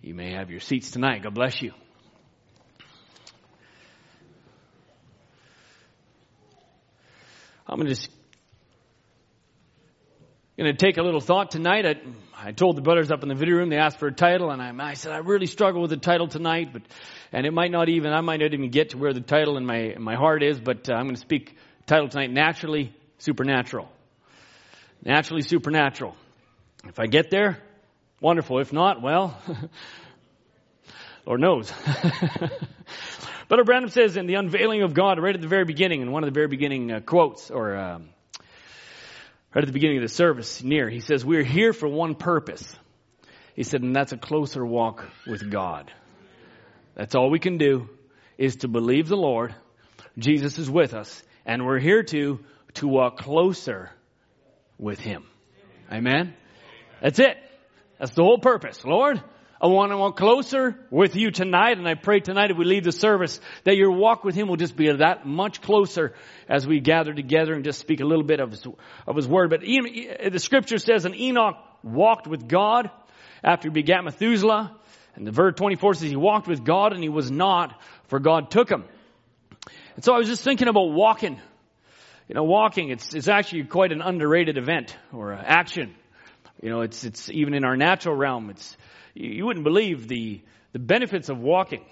You 0.00 0.14
may 0.14 0.32
have 0.32 0.50
your 0.50 0.60
seats 0.60 0.90
tonight. 0.90 1.22
God 1.22 1.34
bless 1.34 1.60
you. 1.60 1.72
I'm 7.66 7.76
going 7.76 7.88
to 7.88 7.94
just 7.94 8.10
going 10.64 10.74
to 10.74 10.86
take 10.86 10.96
a 10.96 11.02
little 11.02 11.20
thought 11.20 11.50
tonight. 11.50 11.84
I, 11.84 11.96
I 12.34 12.52
told 12.52 12.76
the 12.76 12.80
brothers 12.80 13.10
up 13.10 13.22
in 13.22 13.28
the 13.28 13.34
video 13.34 13.56
room, 13.56 13.68
they 13.68 13.76
asked 13.76 13.98
for 13.98 14.06
a 14.06 14.12
title, 14.12 14.50
and 14.50 14.62
I, 14.62 14.72
I 14.90 14.94
said, 14.94 15.12
I 15.12 15.18
really 15.18 15.44
struggle 15.44 15.82
with 15.82 15.90
the 15.90 15.98
title 15.98 16.28
tonight, 16.28 16.70
but, 16.72 16.80
and 17.30 17.44
it 17.44 17.52
might 17.52 17.70
not 17.70 17.90
even, 17.90 18.12
I 18.14 18.22
might 18.22 18.40
not 18.40 18.54
even 18.54 18.70
get 18.70 18.90
to 18.90 18.98
where 18.98 19.12
the 19.12 19.20
title 19.20 19.58
in 19.58 19.66
my, 19.66 19.76
in 19.76 20.02
my 20.02 20.14
heart 20.14 20.42
is, 20.42 20.58
but 20.58 20.88
uh, 20.88 20.94
I'm 20.94 21.04
going 21.04 21.14
to 21.14 21.20
speak 21.20 21.56
title 21.84 22.08
tonight, 22.08 22.30
Naturally 22.30 22.94
Supernatural. 23.18 23.86
Naturally 25.04 25.42
Supernatural. 25.42 26.16
If 26.86 26.98
I 26.98 27.06
get 27.06 27.30
there, 27.30 27.58
wonderful. 28.22 28.58
If 28.58 28.72
not, 28.72 29.02
well, 29.02 29.38
Lord 31.26 31.40
knows. 31.40 31.70
Brother 33.48 33.64
Branham 33.64 33.90
says 33.90 34.16
in 34.16 34.26
the 34.26 34.36
unveiling 34.36 34.82
of 34.82 34.94
God, 34.94 35.20
right 35.20 35.34
at 35.34 35.42
the 35.42 35.48
very 35.48 35.64
beginning, 35.64 36.00
in 36.00 36.12
one 36.12 36.24
of 36.24 36.28
the 36.28 36.34
very 36.34 36.48
beginning 36.48 36.90
uh, 36.90 37.00
quotes 37.00 37.50
or 37.50 37.76
um, 37.76 38.08
right 39.54 39.62
at 39.62 39.66
the 39.66 39.72
beginning 39.72 39.98
of 39.98 40.02
the 40.02 40.08
service 40.08 40.62
near. 40.62 40.88
He 40.88 41.00
says, 41.00 41.24
We're 41.24 41.44
here 41.44 41.72
for 41.72 41.88
one 41.88 42.14
purpose. 42.14 42.76
He 43.56 43.62
said, 43.62 43.82
and 43.82 43.96
that's 43.96 44.12
a 44.12 44.18
closer 44.18 44.64
walk 44.64 45.08
with 45.26 45.50
God. 45.50 45.90
That's 46.94 47.14
all 47.14 47.30
we 47.30 47.38
can 47.38 47.56
do 47.56 47.88
is 48.36 48.56
to 48.56 48.68
believe 48.68 49.08
the 49.08 49.16
Lord. 49.16 49.54
Jesus 50.18 50.58
is 50.58 50.70
with 50.70 50.92
us. 50.92 51.22
And 51.46 51.64
we're 51.64 51.78
here 51.78 52.02
to, 52.02 52.40
to 52.74 52.86
walk 52.86 53.16
closer 53.16 53.90
with 54.78 55.00
Him. 55.00 55.24
Amen? 55.90 56.34
That's 57.00 57.18
it. 57.18 57.38
That's 57.98 58.12
the 58.12 58.22
whole 58.22 58.38
purpose. 58.38 58.84
Lord, 58.84 59.22
I 59.58 59.68
want 59.68 59.90
to 59.90 59.96
walk 59.96 60.16
closer 60.18 60.78
with 60.90 61.16
you 61.16 61.30
tonight, 61.30 61.78
and 61.78 61.88
I 61.88 61.94
pray 61.94 62.20
tonight 62.20 62.50
if 62.50 62.58
we 62.58 62.66
leave 62.66 62.84
the 62.84 62.92
service 62.92 63.40
that 63.64 63.74
your 63.74 63.90
walk 63.90 64.22
with 64.22 64.34
Him 64.34 64.48
will 64.48 64.56
just 64.56 64.76
be 64.76 64.92
that 64.92 65.24
much 65.26 65.62
closer 65.62 66.12
as 66.46 66.66
we 66.66 66.80
gather 66.80 67.14
together 67.14 67.54
and 67.54 67.64
just 67.64 67.78
speak 67.78 68.00
a 68.00 68.04
little 68.04 68.24
bit 68.24 68.38
of 68.38 68.50
His, 68.50 68.66
of 69.06 69.16
his 69.16 69.26
Word. 69.26 69.48
But 69.48 69.60
the 69.60 70.38
Scripture 70.38 70.76
says, 70.76 71.06
and 71.06 71.14
Enoch 71.14 71.56
walked 71.82 72.26
with 72.26 72.46
God 72.46 72.90
after 73.42 73.68
he 73.68 73.72
begat 73.72 74.04
Methuselah, 74.04 74.76
and 75.14 75.26
the 75.26 75.30
verse 75.30 75.54
24 75.56 75.94
says 75.94 76.10
he 76.10 76.16
walked 76.16 76.46
with 76.46 76.62
God 76.62 76.92
and 76.92 77.02
he 77.02 77.08
was 77.08 77.30
not, 77.30 77.80
for 78.08 78.18
God 78.18 78.50
took 78.50 78.70
him. 78.70 78.84
And 79.94 80.04
so 80.04 80.14
I 80.14 80.18
was 80.18 80.28
just 80.28 80.44
thinking 80.44 80.68
about 80.68 80.92
walking. 80.92 81.40
You 82.28 82.34
know, 82.34 82.44
walking, 82.44 82.90
it's, 82.90 83.14
it's 83.14 83.28
actually 83.28 83.64
quite 83.64 83.92
an 83.92 84.02
underrated 84.02 84.58
event 84.58 84.94
or 85.14 85.32
action. 85.32 85.94
You 86.60 86.68
know, 86.68 86.82
it's, 86.82 87.04
it's 87.04 87.30
even 87.30 87.54
in 87.54 87.64
our 87.64 87.76
natural 87.76 88.14
realm, 88.14 88.50
it's, 88.50 88.76
you, 89.16 89.46
wouldn't 89.46 89.64
believe 89.64 90.08
the, 90.08 90.40
the 90.72 90.78
benefits 90.78 91.28
of 91.28 91.38
walking. 91.38 91.84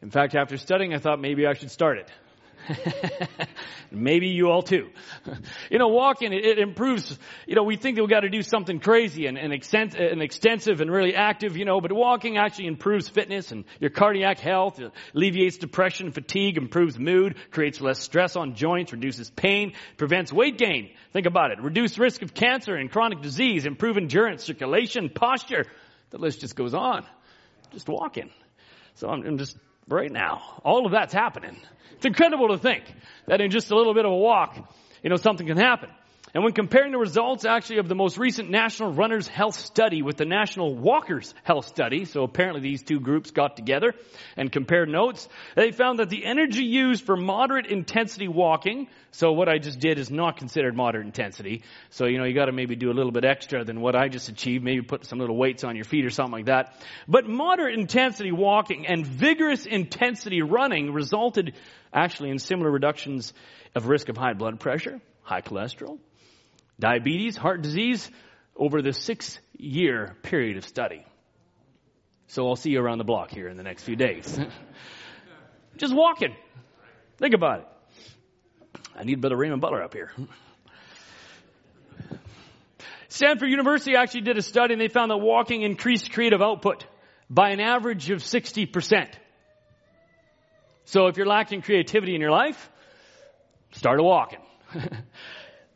In 0.00 0.10
fact, 0.10 0.34
after 0.34 0.56
studying, 0.56 0.94
I 0.94 0.98
thought 0.98 1.20
maybe 1.20 1.46
I 1.46 1.54
should 1.54 1.70
start 1.70 1.98
it. 1.98 2.10
Maybe 3.90 4.28
you 4.28 4.48
all 4.48 4.62
too. 4.62 4.88
you 5.70 5.78
know, 5.78 5.88
walking, 5.88 6.32
it, 6.32 6.44
it, 6.44 6.58
improves, 6.58 7.18
you 7.46 7.54
know, 7.54 7.64
we 7.64 7.76
think 7.76 7.96
that 7.96 8.02
we 8.02 8.08
gotta 8.08 8.30
do 8.30 8.42
something 8.42 8.78
crazy 8.78 9.26
and, 9.26 9.36
and, 9.36 9.52
extent, 9.52 9.94
and 9.94 10.22
extensive 10.22 10.80
and 10.80 10.90
really 10.90 11.14
active, 11.14 11.56
you 11.56 11.64
know, 11.64 11.80
but 11.80 11.92
walking 11.92 12.38
actually 12.38 12.66
improves 12.66 13.08
fitness 13.08 13.52
and 13.52 13.64
your 13.80 13.90
cardiac 13.90 14.38
health, 14.38 14.80
alleviates 15.14 15.58
depression, 15.58 16.12
fatigue, 16.12 16.56
improves 16.56 16.98
mood, 16.98 17.36
creates 17.50 17.80
less 17.80 17.98
stress 17.98 18.36
on 18.36 18.54
joints, 18.54 18.92
reduces 18.92 19.28
pain, 19.30 19.72
prevents 19.96 20.32
weight 20.32 20.56
gain. 20.56 20.90
Think 21.12 21.26
about 21.26 21.50
it. 21.50 21.60
Reduce 21.60 21.98
risk 21.98 22.22
of 22.22 22.32
cancer 22.32 22.74
and 22.76 22.90
chronic 22.90 23.22
disease, 23.22 23.66
improve 23.66 23.96
endurance, 23.96 24.44
circulation, 24.44 25.10
posture. 25.10 25.66
The 26.12 26.18
list 26.18 26.40
just 26.40 26.54
goes 26.54 26.74
on. 26.74 27.04
Just 27.72 27.88
walking. 27.88 28.30
So 28.94 29.08
I'm, 29.08 29.26
I'm 29.26 29.38
just, 29.38 29.56
right 29.88 30.10
now, 30.10 30.60
all 30.62 30.86
of 30.86 30.92
that's 30.92 31.12
happening. 31.12 31.56
It's 31.96 32.04
incredible 32.04 32.48
to 32.48 32.58
think 32.58 32.84
that 33.26 33.40
in 33.40 33.50
just 33.50 33.70
a 33.70 33.76
little 33.76 33.94
bit 33.94 34.04
of 34.04 34.12
a 34.12 34.16
walk, 34.16 34.56
you 35.02 35.10
know, 35.10 35.16
something 35.16 35.46
can 35.46 35.56
happen. 35.56 35.88
And 36.34 36.42
when 36.42 36.54
comparing 36.54 36.92
the 36.92 36.98
results 36.98 37.44
actually 37.44 37.76
of 37.76 37.88
the 37.88 37.94
most 37.94 38.16
recent 38.16 38.48
National 38.48 38.90
Runners 38.90 39.28
Health 39.28 39.54
Study 39.54 40.00
with 40.00 40.16
the 40.16 40.24
National 40.24 40.74
Walkers 40.74 41.34
Health 41.42 41.66
Study, 41.66 42.06
so 42.06 42.22
apparently 42.22 42.62
these 42.62 42.82
two 42.82 43.00
groups 43.00 43.32
got 43.32 43.54
together 43.54 43.92
and 44.38 44.50
compared 44.50 44.88
notes, 44.88 45.28
they 45.56 45.72
found 45.72 45.98
that 45.98 46.08
the 46.08 46.24
energy 46.24 46.64
used 46.64 47.04
for 47.04 47.18
moderate 47.18 47.66
intensity 47.66 48.28
walking, 48.28 48.88
so 49.10 49.32
what 49.32 49.50
I 49.50 49.58
just 49.58 49.78
did 49.78 49.98
is 49.98 50.10
not 50.10 50.38
considered 50.38 50.74
moderate 50.74 51.04
intensity, 51.04 51.64
so 51.90 52.06
you 52.06 52.16
know, 52.16 52.24
you 52.24 52.32
gotta 52.32 52.52
maybe 52.52 52.76
do 52.76 52.90
a 52.90 52.94
little 52.96 53.12
bit 53.12 53.26
extra 53.26 53.62
than 53.62 53.82
what 53.82 53.94
I 53.94 54.08
just 54.08 54.30
achieved, 54.30 54.64
maybe 54.64 54.80
put 54.80 55.04
some 55.04 55.18
little 55.18 55.36
weights 55.36 55.64
on 55.64 55.76
your 55.76 55.84
feet 55.84 56.06
or 56.06 56.10
something 56.10 56.32
like 56.32 56.46
that. 56.46 56.74
But 57.06 57.28
moderate 57.28 57.78
intensity 57.78 58.32
walking 58.32 58.86
and 58.86 59.06
vigorous 59.06 59.66
intensity 59.66 60.40
running 60.40 60.94
resulted 60.94 61.52
actually 61.92 62.30
in 62.30 62.38
similar 62.38 62.70
reductions 62.70 63.34
of 63.74 63.86
risk 63.86 64.08
of 64.08 64.16
high 64.16 64.32
blood 64.32 64.60
pressure, 64.60 64.98
high 65.20 65.42
cholesterol, 65.42 65.98
diabetes, 66.82 67.36
heart 67.36 67.62
disease 67.62 68.10
over 68.56 68.82
the 68.82 68.92
six 68.92 69.38
year 69.56 70.16
period 70.22 70.56
of 70.56 70.66
study. 70.66 71.06
So 72.26 72.48
I'll 72.48 72.56
see 72.56 72.70
you 72.70 72.80
around 72.80 72.98
the 72.98 73.04
block 73.04 73.30
here 73.30 73.48
in 73.48 73.56
the 73.56 73.62
next 73.62 73.84
few 73.84 73.94
days. 73.94 74.38
Just 75.76 75.94
walking. 75.94 76.34
Think 77.18 77.34
about 77.34 77.60
it. 77.60 77.66
I 78.96 79.04
need 79.04 79.24
of 79.24 79.38
Raymond 79.38 79.60
Butler 79.60 79.82
up 79.82 79.94
here. 79.94 80.10
Stanford 83.08 83.50
University 83.50 83.94
actually 83.94 84.22
did 84.22 84.36
a 84.36 84.42
study 84.42 84.74
and 84.74 84.80
they 84.80 84.88
found 84.88 85.10
that 85.12 85.18
walking 85.18 85.62
increased 85.62 86.12
creative 86.12 86.42
output 86.42 86.84
by 87.30 87.50
an 87.50 87.60
average 87.60 88.10
of 88.10 88.18
60%. 88.18 89.08
So 90.86 91.06
if 91.06 91.16
you're 91.16 91.26
lacking 91.26 91.62
creativity 91.62 92.14
in 92.16 92.20
your 92.20 92.32
life, 92.32 92.70
start 93.72 94.02
walking. 94.02 94.40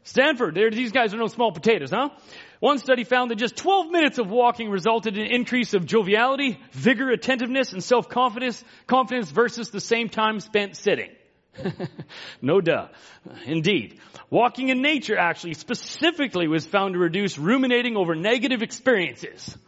Stanford, 0.06 0.54
these 0.54 0.92
guys 0.92 1.12
are 1.12 1.16
no 1.16 1.26
small 1.26 1.50
potatoes, 1.50 1.90
huh? 1.90 2.10
One 2.60 2.78
study 2.78 3.02
found 3.02 3.32
that 3.32 3.36
just 3.36 3.56
12 3.56 3.90
minutes 3.90 4.18
of 4.18 4.30
walking 4.30 4.70
resulted 4.70 5.18
in 5.18 5.26
an 5.26 5.32
increase 5.32 5.74
of 5.74 5.84
joviality, 5.84 6.60
vigor, 6.70 7.10
attentiveness, 7.10 7.72
and 7.72 7.82
self-confidence 7.82 8.62
confidence 8.86 9.28
versus 9.32 9.70
the 9.70 9.80
same 9.80 10.08
time 10.08 10.38
spent 10.38 10.76
sitting. 10.76 11.10
no 12.40 12.60
duh. 12.60 12.86
Indeed. 13.46 13.98
Walking 14.30 14.68
in 14.68 14.80
nature 14.80 15.18
actually 15.18 15.54
specifically 15.54 16.46
was 16.46 16.64
found 16.64 16.94
to 16.94 17.00
reduce 17.00 17.36
ruminating 17.36 17.96
over 17.96 18.14
negative 18.14 18.62
experiences. 18.62 19.58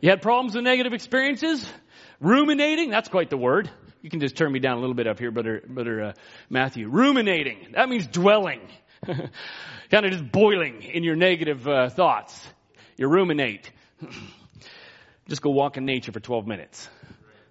You 0.00 0.08
had 0.08 0.22
problems 0.22 0.54
with 0.54 0.64
negative 0.64 0.94
experiences? 0.94 1.70
Ruminating, 2.18 2.88
that's 2.88 3.10
quite 3.10 3.28
the 3.28 3.36
word. 3.36 3.70
You 4.00 4.08
can 4.08 4.20
just 4.20 4.36
turn 4.36 4.50
me 4.50 4.58
down 4.58 4.78
a 4.78 4.80
little 4.80 4.94
bit 4.94 5.06
up 5.06 5.18
here, 5.18 5.30
Brother, 5.30 5.62
Brother 5.68 6.02
uh, 6.02 6.12
Matthew. 6.48 6.88
Ruminating, 6.88 7.72
that 7.74 7.90
means 7.90 8.06
dwelling. 8.06 8.60
kind 9.90 10.06
of 10.06 10.12
just 10.12 10.30
boiling 10.30 10.82
in 10.82 11.04
your 11.04 11.16
negative 11.16 11.66
uh, 11.66 11.88
thoughts. 11.88 12.48
You 12.96 13.08
ruminate. 13.08 13.70
just 15.28 15.42
go 15.42 15.50
walk 15.50 15.76
in 15.76 15.84
nature 15.84 16.12
for 16.12 16.20
12 16.20 16.46
minutes. 16.46 16.88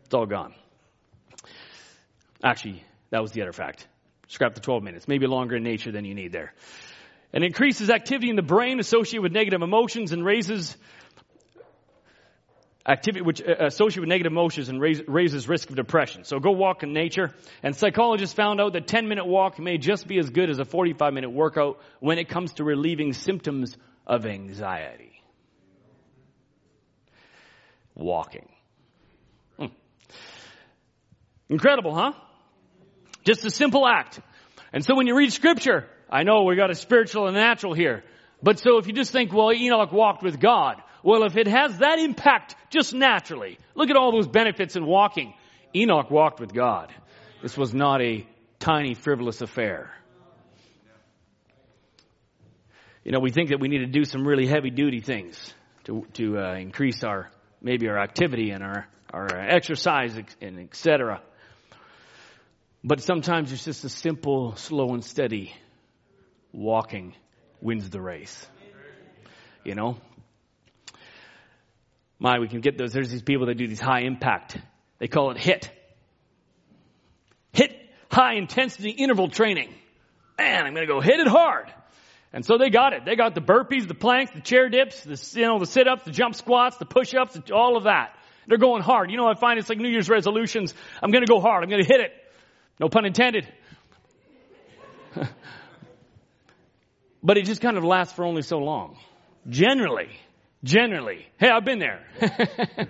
It's 0.06 0.14
all 0.14 0.26
gone. 0.26 0.54
Actually, 2.44 2.84
that 3.10 3.22
was 3.22 3.32
the 3.32 3.42
other 3.42 3.54
fact. 3.54 3.88
Scrap 4.28 4.54
the 4.56 4.62
12 4.62 4.84
minutes. 4.84 5.08
Maybe 5.08 5.28
longer 5.28 5.56
in 5.56 5.64
nature 5.64 5.92
than 5.92 6.06
you 6.06 6.14
need 6.14 6.32
there. 6.32 6.54
And 7.34 7.44
increases 7.44 7.90
activity 7.90 8.30
in 8.30 8.36
the 8.36 8.42
brain 8.42 8.80
associated 8.80 9.24
with 9.24 9.32
negative 9.32 9.62
emotions 9.62 10.12
and 10.12 10.24
raises 10.24 10.76
activity 12.88 13.24
which 13.24 13.42
uh, 13.42 13.66
associated 13.66 14.02
with 14.02 14.10
negative 14.10 14.32
emotions 14.32 14.70
and 14.70 14.80
raise, 14.80 15.02
raises 15.08 15.48
risk 15.48 15.70
of 15.70 15.76
depression. 15.76 16.24
So 16.24 16.40
go 16.40 16.52
walk 16.52 16.84
in 16.84 16.94
nature. 16.94 17.32
And 17.64 17.76
psychologists 17.76 18.36
found 18.36 18.62
out 18.62 18.74
that 18.74 18.88
10 18.88 19.08
minute 19.08 19.26
walk 19.26 19.60
may 19.60 19.78
just 19.78 20.08
be 20.08 20.20
as 20.20 20.30
good 20.30 20.50
as 20.50 20.60
a 20.60 20.66
45 20.66 21.14
minute 21.14 21.32
workout 21.32 21.80
when 22.00 22.20
it 22.20 22.30
comes 22.30 22.54
to 22.54 22.64
relieving 22.64 23.14
symptoms 23.14 23.76
of 24.06 24.26
anxiety. 24.26 25.12
Walking. 27.96 28.50
Hmm. 29.58 29.68
Incredible, 31.50 31.96
huh? 31.96 32.12
Just 33.24 33.46
a 33.46 33.50
simple 33.50 33.88
act. 33.88 34.20
And 34.72 34.86
so 34.86 34.96
when 34.96 35.08
you 35.08 35.18
read 35.18 35.32
scripture, 35.32 35.88
I 36.10 36.24
know 36.24 36.44
we 36.44 36.56
got 36.56 36.70
a 36.70 36.76
spiritual 36.76 37.28
and 37.28 37.36
natural 37.36 37.74
here. 37.74 38.04
But 38.44 38.60
so 38.60 38.78
if 38.78 38.88
you 38.88 38.94
just 38.94 39.12
think, 39.12 39.34
well, 39.34 39.52
Enoch 39.52 39.92
walked 39.92 40.22
with 40.22 40.40
God, 40.40 40.82
well, 41.06 41.24
if 41.24 41.38
it 41.38 41.48
has 41.48 41.78
that 41.78 42.00
impact 42.00 42.56
just 42.72 42.92
naturally, 42.92 43.60
look 43.76 43.92
at 43.92 43.96
all 43.96 44.12
those 44.12 44.28
benefits 44.28 44.76
in 44.76 44.88
walking. 44.88 45.36
Enoch 45.76 46.10
walked 46.10 46.40
with 46.40 46.52
God. 46.52 46.92
This 47.44 47.56
was 47.56 47.76
not 47.76 48.02
a 48.02 48.26
tiny, 48.58 48.96
frivolous 48.96 49.42
affair. 49.42 49.92
You 53.04 53.12
know, 53.12 53.20
we 53.20 53.30
think 53.30 53.50
that 53.50 53.60
we 53.60 53.68
need 53.68 53.80
to 53.80 53.86
do 53.86 54.04
some 54.04 54.28
really 54.28 54.48
heavy 54.48 54.72
duty 54.72 55.00
things 55.00 55.54
to, 55.84 56.08
to 56.14 56.40
uh, 56.40 56.56
increase 56.56 57.04
our, 57.04 57.30
maybe 57.62 57.88
our 57.88 58.00
activity 58.00 58.50
and 58.50 58.64
our, 58.64 58.88
our 59.14 59.28
exercise 59.32 60.20
and 60.42 60.60
etc. 60.60 61.22
But 62.84 63.02
sometimes 63.02 63.52
it's 63.52 63.64
just 63.64 63.86
a 63.86 63.90
simple, 63.90 64.56
slow 64.56 64.96
and 64.96 65.06
steady 65.06 65.54
walking 66.52 67.14
wins 67.62 67.92
the 67.92 68.02
race. 68.02 68.48
You 69.64 69.76
know, 69.76 69.98
my, 72.20 72.40
we 72.40 72.48
can 72.48 72.62
get 72.62 72.78
those. 72.78 72.94
There's 72.94 73.10
these 73.10 73.22
people 73.22 73.48
that 73.48 73.56
do 73.56 73.68
these 73.68 73.80
high 73.80 74.02
impact. 74.02 74.58
They 75.00 75.08
call 75.08 75.32
it 75.32 75.38
HIT. 75.38 75.70
HIT, 77.52 77.76
high 78.12 78.36
intensity 78.36 78.92
interval 78.92 79.30
training. 79.30 79.74
Man, 80.38 80.66
I'm 80.66 80.74
going 80.74 80.88
to 80.88 80.94
go 80.94 81.02
hit 81.02 81.20
it 81.20 81.28
hard. 81.28 81.72
And 82.34 82.46
so 82.46 82.58
they 82.58 82.70
got 82.70 82.94
it. 82.94 83.06
They 83.06 83.16
got 83.16 83.34
the 83.34 83.42
burpees, 83.42 83.88
the 83.88 83.94
planks, 83.94 84.34
the 84.34 84.42
chair 84.42 84.68
dips, 84.68 85.02
the, 85.02 85.40
you 85.40 85.46
know, 85.46 85.60
the 85.60 85.66
sit-ups, 85.66 86.04
the 86.04 86.12
jump 86.12 86.36
squats, 86.36 86.78
the 86.78 86.86
push-ups, 86.86 87.40
all 87.52 87.78
of 87.78 87.86
that. 87.86 88.14
They're 88.48 88.58
going 88.58 88.82
hard. 88.82 89.10
You 89.10 89.18
know, 89.18 89.28
I 89.28 89.36
find 89.36 89.58
it's 89.58 89.70
like 89.70 89.78
New 89.78 89.90
Year's 89.90 90.10
resolutions. 90.10 90.74
I'm 91.02 91.12
going 91.12 91.26
to 91.26 91.32
go 91.32 91.40
hard. 91.40 91.64
I'm 91.64 91.70
going 91.70 91.84
to 91.84 91.88
hit 91.88 92.02
it. 92.02 92.12
No 92.80 92.90
pun 92.90 93.06
intended. 93.06 93.48
but 97.24 97.38
it 97.38 97.46
just 97.46 97.62
kind 97.62 97.78
of 97.78 97.84
lasts 97.84 98.14
for 98.14 98.26
only 98.26 98.42
so 98.42 98.58
long. 98.58 98.98
Generally, 99.48 100.10
Generally. 100.66 101.28
Hey, 101.38 101.50
I've 101.50 101.64
been 101.64 101.78
there. 101.78 102.02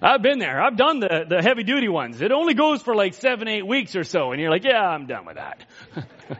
I've 0.00 0.22
been 0.22 0.38
there. 0.38 0.62
I've 0.62 0.76
done 0.76 1.00
the, 1.00 1.24
the 1.28 1.42
heavy 1.42 1.64
duty 1.64 1.88
ones. 1.88 2.20
It 2.20 2.30
only 2.30 2.54
goes 2.54 2.82
for 2.82 2.94
like 2.94 3.14
seven, 3.14 3.48
eight 3.48 3.66
weeks 3.66 3.96
or 3.96 4.04
so. 4.04 4.30
And 4.30 4.40
you're 4.40 4.50
like, 4.50 4.62
yeah, 4.62 4.80
I'm 4.80 5.06
done 5.06 5.26
with 5.26 5.34
that. 5.34 5.64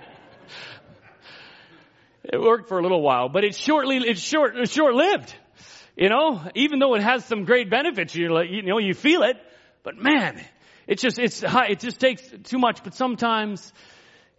it 2.24 2.40
worked 2.40 2.68
for 2.68 2.78
a 2.78 2.82
little 2.82 3.02
while, 3.02 3.28
but 3.28 3.42
it's 3.42 3.58
shortly, 3.58 3.96
it's 3.96 4.20
short, 4.20 4.56
it's 4.56 4.72
short 4.72 4.94
lived. 4.94 5.34
You 5.96 6.08
know, 6.08 6.40
even 6.54 6.78
though 6.78 6.94
it 6.94 7.02
has 7.02 7.24
some 7.24 7.44
great 7.44 7.68
benefits, 7.68 8.14
you're 8.14 8.30
like, 8.30 8.48
you 8.48 8.62
know, 8.62 8.78
you 8.78 8.94
feel 8.94 9.24
it, 9.24 9.38
but 9.82 9.98
man, 9.98 10.40
it's 10.86 11.02
just, 11.02 11.18
it's 11.18 11.42
high, 11.42 11.66
it 11.70 11.80
just 11.80 11.98
takes 11.98 12.22
too 12.44 12.58
much. 12.58 12.84
But 12.84 12.94
sometimes 12.94 13.72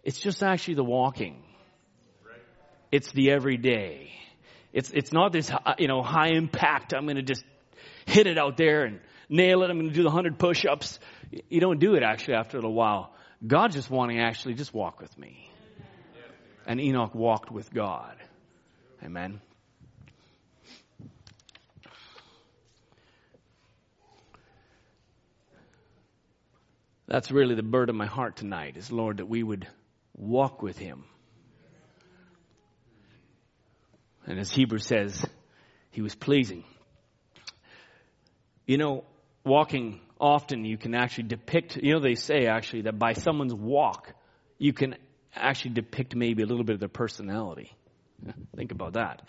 it's 0.02 0.18
just 0.18 0.42
actually 0.42 0.76
the 0.76 0.84
walking. 0.84 1.44
It's 2.90 3.12
the 3.12 3.32
everyday. 3.32 4.12
It's, 4.72 4.90
it's 4.90 5.12
not 5.12 5.32
this, 5.32 5.50
uh, 5.50 5.74
you 5.78 5.88
know, 5.88 6.02
high 6.02 6.30
impact. 6.30 6.94
I'm 6.94 7.04
going 7.04 7.16
to 7.16 7.22
just 7.22 7.44
hit 8.06 8.26
it 8.26 8.38
out 8.38 8.56
there 8.56 8.84
and 8.84 9.00
nail 9.28 9.62
it. 9.62 9.70
I'm 9.70 9.78
going 9.78 9.90
to 9.90 9.94
do 9.94 10.02
the 10.02 10.10
hundred 10.10 10.38
push-ups. 10.38 10.98
You 11.48 11.60
don't 11.60 11.78
do 11.78 11.94
it 11.94 12.02
actually 12.02 12.34
after 12.34 12.56
a 12.56 12.60
little 12.60 12.74
while. 12.74 13.12
God's 13.46 13.74
just 13.74 13.90
wanting 13.90 14.20
actually 14.20 14.54
just 14.54 14.72
walk 14.72 15.00
with 15.00 15.16
me. 15.18 15.50
And 16.66 16.80
Enoch 16.80 17.14
walked 17.14 17.50
with 17.50 17.72
God. 17.72 18.16
Amen. 19.04 19.40
That's 27.08 27.30
really 27.30 27.56
the 27.56 27.62
burden 27.62 27.94
of 27.94 27.98
my 27.98 28.06
heart 28.06 28.36
tonight 28.36 28.76
is 28.76 28.90
Lord 28.90 29.18
that 29.18 29.26
we 29.26 29.42
would 29.42 29.66
walk 30.14 30.62
with 30.62 30.78
him 30.78 31.04
And 34.32 34.40
as 34.40 34.50
Hebrew 34.50 34.78
says, 34.78 35.22
he 35.90 36.00
was 36.00 36.14
pleasing. 36.14 36.64
You 38.66 38.78
know, 38.78 39.04
walking 39.44 40.00
often 40.18 40.64
you 40.64 40.78
can 40.78 40.94
actually 40.94 41.24
depict, 41.24 41.76
you 41.76 41.92
know, 41.92 42.00
they 42.00 42.14
say 42.14 42.46
actually 42.46 42.82
that 42.82 42.98
by 42.98 43.12
someone's 43.12 43.52
walk, 43.52 44.14
you 44.56 44.72
can 44.72 44.96
actually 45.34 45.72
depict 45.72 46.16
maybe 46.16 46.42
a 46.42 46.46
little 46.46 46.64
bit 46.64 46.72
of 46.72 46.80
their 46.80 46.88
personality. 46.88 47.70
Think 48.56 48.72
about 48.72 48.94
that. 48.94 49.20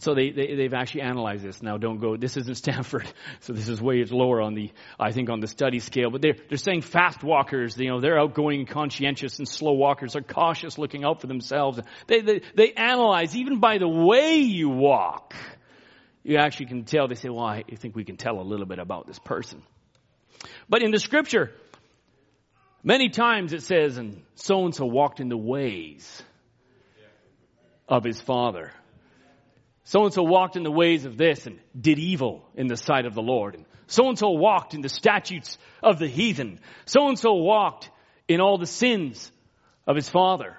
So 0.00 0.14
they, 0.14 0.30
they, 0.30 0.62
have 0.62 0.74
actually 0.74 1.00
analyzed 1.02 1.42
this. 1.42 1.60
Now 1.60 1.76
don't 1.76 1.98
go, 1.98 2.16
this 2.16 2.36
isn't 2.36 2.54
Stanford, 2.56 3.12
so 3.40 3.52
this 3.52 3.68
is 3.68 3.82
way 3.82 4.04
lower 4.04 4.40
on 4.40 4.54
the, 4.54 4.70
I 4.98 5.10
think 5.10 5.28
on 5.28 5.40
the 5.40 5.48
study 5.48 5.80
scale, 5.80 6.10
but 6.10 6.22
they're, 6.22 6.36
they're 6.48 6.56
saying 6.56 6.82
fast 6.82 7.24
walkers, 7.24 7.76
you 7.76 7.88
know, 7.88 8.00
they're 8.00 8.18
outgoing 8.18 8.60
and 8.60 8.68
conscientious 8.68 9.38
and 9.38 9.48
slow 9.48 9.72
walkers 9.72 10.14
are 10.14 10.22
cautious 10.22 10.78
looking 10.78 11.04
out 11.04 11.20
for 11.20 11.26
themselves. 11.26 11.80
They, 12.06 12.20
they, 12.20 12.42
they 12.54 12.72
analyze 12.72 13.34
even 13.34 13.58
by 13.58 13.78
the 13.78 13.88
way 13.88 14.36
you 14.36 14.68
walk. 14.68 15.34
You 16.22 16.36
actually 16.36 16.66
can 16.66 16.84
tell, 16.84 17.08
they 17.08 17.16
say, 17.16 17.28
well, 17.28 17.44
I 17.44 17.62
think 17.62 17.96
we 17.96 18.04
can 18.04 18.16
tell 18.16 18.40
a 18.40 18.42
little 18.42 18.66
bit 18.66 18.78
about 18.78 19.06
this 19.08 19.18
person. 19.18 19.62
But 20.68 20.82
in 20.82 20.92
the 20.92 21.00
scripture, 21.00 21.50
many 22.84 23.08
times 23.08 23.52
it 23.52 23.62
says, 23.62 23.96
and 23.96 24.22
so 24.36 24.64
and 24.64 24.74
so 24.74 24.86
walked 24.86 25.18
in 25.18 25.28
the 25.28 25.36
ways 25.36 26.22
of 27.88 28.04
his 28.04 28.20
father. 28.20 28.70
So 29.88 30.04
and 30.04 30.12
so 30.12 30.22
walked 30.22 30.56
in 30.56 30.64
the 30.64 30.70
ways 30.70 31.06
of 31.06 31.16
this 31.16 31.46
and 31.46 31.58
did 31.74 31.98
evil 31.98 32.44
in 32.54 32.66
the 32.66 32.76
sight 32.76 33.06
of 33.06 33.14
the 33.14 33.22
Lord. 33.22 33.54
And 33.54 33.64
so 33.86 34.10
and 34.10 34.18
so 34.18 34.32
walked 34.32 34.74
in 34.74 34.82
the 34.82 34.90
statutes 34.90 35.56
of 35.82 35.98
the 35.98 36.06
heathen. 36.06 36.60
So 36.84 37.08
and 37.08 37.18
so 37.18 37.32
walked 37.36 37.88
in 38.28 38.42
all 38.42 38.58
the 38.58 38.66
sins 38.66 39.32
of 39.86 39.96
his 39.96 40.06
father. 40.06 40.58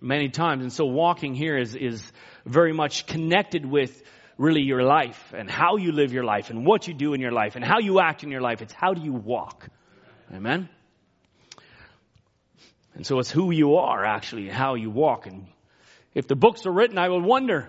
Many 0.00 0.28
times. 0.28 0.62
And 0.62 0.72
so 0.72 0.84
walking 0.84 1.34
here 1.34 1.58
is, 1.58 1.74
is 1.74 2.12
very 2.46 2.72
much 2.72 3.04
connected 3.06 3.66
with 3.66 4.00
really 4.38 4.62
your 4.62 4.84
life 4.84 5.34
and 5.36 5.50
how 5.50 5.78
you 5.78 5.90
live 5.90 6.12
your 6.12 6.22
life 6.22 6.50
and 6.50 6.64
what 6.64 6.86
you 6.86 6.94
do 6.94 7.14
in 7.14 7.20
your 7.20 7.32
life 7.32 7.56
and 7.56 7.64
how 7.64 7.80
you 7.80 7.98
act 7.98 8.22
in 8.22 8.30
your 8.30 8.40
life. 8.40 8.62
It's 8.62 8.72
how 8.72 8.94
do 8.94 9.02
you 9.02 9.12
walk. 9.12 9.68
Amen? 10.32 10.68
And 12.94 13.04
so 13.04 13.18
it's 13.18 13.30
who 13.32 13.50
you 13.50 13.74
are 13.78 14.04
actually, 14.04 14.48
how 14.48 14.76
you 14.76 14.88
walk. 14.88 15.26
And 15.26 15.48
if 16.14 16.28
the 16.28 16.36
books 16.36 16.64
are 16.64 16.72
written, 16.72 16.96
I 16.96 17.08
would 17.08 17.24
wonder 17.24 17.68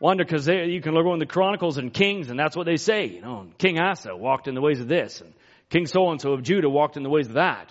Wonder 0.00 0.24
because 0.24 0.48
you 0.48 0.80
can 0.80 0.94
look 0.94 1.06
in 1.06 1.18
the 1.18 1.26
Chronicles 1.26 1.76
and 1.76 1.92
Kings, 1.92 2.30
and 2.30 2.40
that's 2.40 2.56
what 2.56 2.64
they 2.64 2.78
say. 2.78 3.04
You 3.04 3.20
know, 3.20 3.46
King 3.58 3.78
Asa 3.78 4.16
walked 4.16 4.48
in 4.48 4.54
the 4.54 4.62
ways 4.62 4.80
of 4.80 4.88
this, 4.88 5.20
and 5.20 5.34
King 5.68 5.86
so 5.86 6.10
and 6.10 6.18
so 6.18 6.32
of 6.32 6.42
Judah 6.42 6.70
walked 6.70 6.96
in 6.96 7.02
the 7.02 7.10
ways 7.10 7.26
of 7.26 7.34
that. 7.34 7.70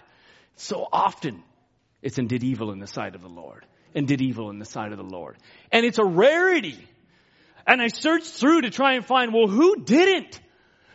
So 0.55 0.87
often, 0.93 1.43
it's 2.03 2.19
and 2.19 2.29
did 2.29 2.43
evil 2.43 2.71
in 2.71 2.77
the 2.77 2.85
sight 2.85 3.15
of 3.15 3.21
the 3.21 3.27
Lord, 3.27 3.65
and 3.95 4.07
did 4.07 4.21
evil 4.21 4.51
in 4.51 4.59
the 4.59 4.65
sight 4.65 4.91
of 4.91 4.99
the 4.99 5.03
Lord, 5.03 5.37
and 5.71 5.83
it's 5.85 5.97
a 5.97 6.05
rarity. 6.05 6.77
And 7.65 7.81
I 7.81 7.87
searched 7.87 8.27
through 8.27 8.61
to 8.61 8.69
try 8.69 8.93
and 8.93 9.05
find, 9.05 9.33
well, 9.33 9.47
who 9.47 9.83
didn't? 9.83 10.39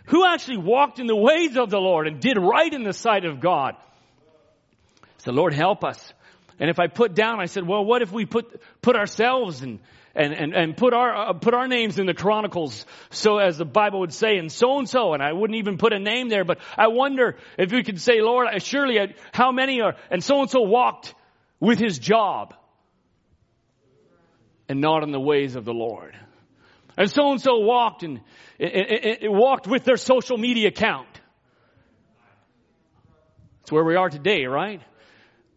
Who 0.06 0.24
actually 0.24 0.58
walked 0.58 1.00
in 1.00 1.06
the 1.06 1.16
ways 1.16 1.56
of 1.56 1.70
the 1.70 1.78
Lord 1.78 2.06
and 2.06 2.20
did 2.20 2.36
right 2.38 2.72
in 2.72 2.84
the 2.84 2.92
sight 2.92 3.24
of 3.24 3.40
God? 3.40 3.74
So 5.18 5.32
Lord 5.32 5.54
help 5.54 5.84
us. 5.84 6.12
And 6.58 6.70
if 6.70 6.78
I 6.78 6.86
put 6.88 7.14
down, 7.14 7.40
I 7.40 7.46
said, 7.46 7.66
well, 7.66 7.84
what 7.84 8.02
if 8.02 8.12
we 8.12 8.26
put, 8.26 8.60
put 8.82 8.96
ourselves 8.96 9.62
and, 9.62 9.80
and, 10.14 10.32
and, 10.32 10.54
and 10.54 10.76
put 10.76 10.94
our, 10.94 11.30
uh, 11.30 11.32
put 11.32 11.54
our 11.54 11.66
names 11.66 11.98
in 11.98 12.06
the 12.06 12.14
Chronicles, 12.14 12.86
so 13.10 13.38
as 13.38 13.58
the 13.58 13.64
Bible 13.64 14.00
would 14.00 14.12
say, 14.12 14.36
and 14.36 14.50
so 14.50 14.78
and 14.78 14.88
so, 14.88 15.14
and 15.14 15.22
I 15.22 15.32
wouldn't 15.32 15.58
even 15.58 15.78
put 15.78 15.92
a 15.92 15.98
name 15.98 16.28
there, 16.28 16.44
but 16.44 16.58
I 16.76 16.88
wonder 16.88 17.36
if 17.58 17.72
we 17.72 17.82
could 17.82 18.00
say, 18.00 18.20
Lord, 18.20 18.48
surely 18.62 19.14
how 19.32 19.52
many 19.52 19.80
are, 19.80 19.96
and 20.10 20.22
so 20.22 20.40
and 20.40 20.50
so 20.50 20.62
walked 20.62 21.14
with 21.60 21.78
his 21.78 21.98
job 21.98 22.54
and 24.68 24.80
not 24.80 25.02
in 25.02 25.12
the 25.12 25.20
ways 25.20 25.56
of 25.56 25.64
the 25.64 25.74
Lord. 25.74 26.16
And 26.96 27.10
so 27.10 27.32
and 27.32 27.40
so 27.40 27.58
walked 27.58 28.02
and 28.02 28.20
it, 28.58 29.22
it, 29.22 29.32
walked 29.32 29.66
with 29.66 29.84
their 29.84 29.96
social 29.96 30.38
media 30.38 30.68
account. 30.68 31.08
It's 33.62 33.72
where 33.72 33.84
we 33.84 33.96
are 33.96 34.10
today, 34.10 34.44
right? 34.44 34.80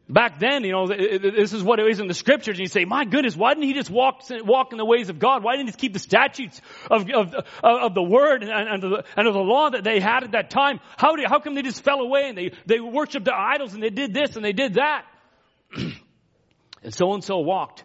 Back 0.10 0.40
then, 0.40 0.64
you 0.64 0.72
know, 0.72 0.88
this 0.88 1.52
is 1.52 1.62
what 1.62 1.80
it 1.80 1.88
is 1.88 2.00
in 2.00 2.08
the 2.08 2.14
scriptures, 2.14 2.58
and 2.58 2.60
you 2.60 2.68
say, 2.68 2.86
my 2.86 3.04
goodness, 3.04 3.36
why 3.36 3.54
didn't 3.54 3.68
he 3.68 3.74
just 3.74 3.90
walk, 3.90 4.22
walk 4.30 4.72
in 4.72 4.78
the 4.78 4.86
ways 4.86 5.10
of 5.10 5.20
God? 5.20 5.44
Why 5.44 5.58
didn't 5.58 5.70
he 5.70 5.76
keep 5.76 5.92
the 5.92 6.00
statutes 6.00 6.62
of, 6.90 7.10
of, 7.10 7.36
of 7.62 7.94
the 7.94 8.04
word 8.04 8.42
and, 8.42 8.52
and, 8.52 8.84
of 8.86 8.90
the, 8.90 9.04
and 9.18 9.28
of 9.28 9.34
the 9.34 9.42
law 9.42 9.70
that 9.70 9.84
they 9.84 10.00
had 10.00 10.24
at 10.24 10.32
that 10.32 10.50
time? 10.50 10.80
How, 10.96 11.18
did, 11.18 11.26
how 11.28 11.40
come 11.40 11.56
they 11.56 11.62
just 11.62 11.84
fell 11.84 12.00
away 12.00 12.30
and 12.30 12.38
they, 12.38 12.54
they 12.66 12.80
worshiped 12.80 13.26
the 13.26 13.36
idols 13.36 13.74
and 13.74 13.84
they 13.84 13.90
did 13.90 14.14
this 14.14 14.38
and 14.38 14.46
they 14.46 14.54
did 14.54 14.76
that? 14.76 15.04
and 15.76 16.94
so 16.94 17.14
and 17.14 17.22
so 17.22 17.40
walked 17.40 17.84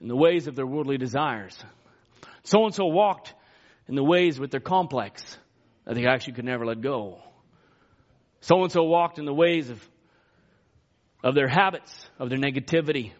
in 0.00 0.06
the 0.06 0.16
ways 0.16 0.46
of 0.46 0.54
their 0.54 0.66
worldly 0.66 0.98
desires. 0.98 1.58
So 2.44 2.64
and 2.64 2.74
so 2.74 2.86
walked 2.86 3.34
in 3.88 3.96
the 3.96 4.04
ways 4.04 4.38
with 4.38 4.52
their 4.52 4.60
complex 4.60 5.36
that 5.84 5.96
they 5.96 6.06
actually 6.06 6.34
could 6.34 6.44
never 6.44 6.64
let 6.64 6.80
go. 6.80 7.18
So 8.40 8.62
and 8.62 8.70
so 8.70 8.84
walked 8.84 9.18
in 9.18 9.24
the 9.24 9.34
ways 9.34 9.68
of 9.68 9.84
of 11.26 11.34
their 11.34 11.48
habits, 11.48 12.08
of 12.20 12.28
their 12.28 12.38
negativity, 12.38 13.10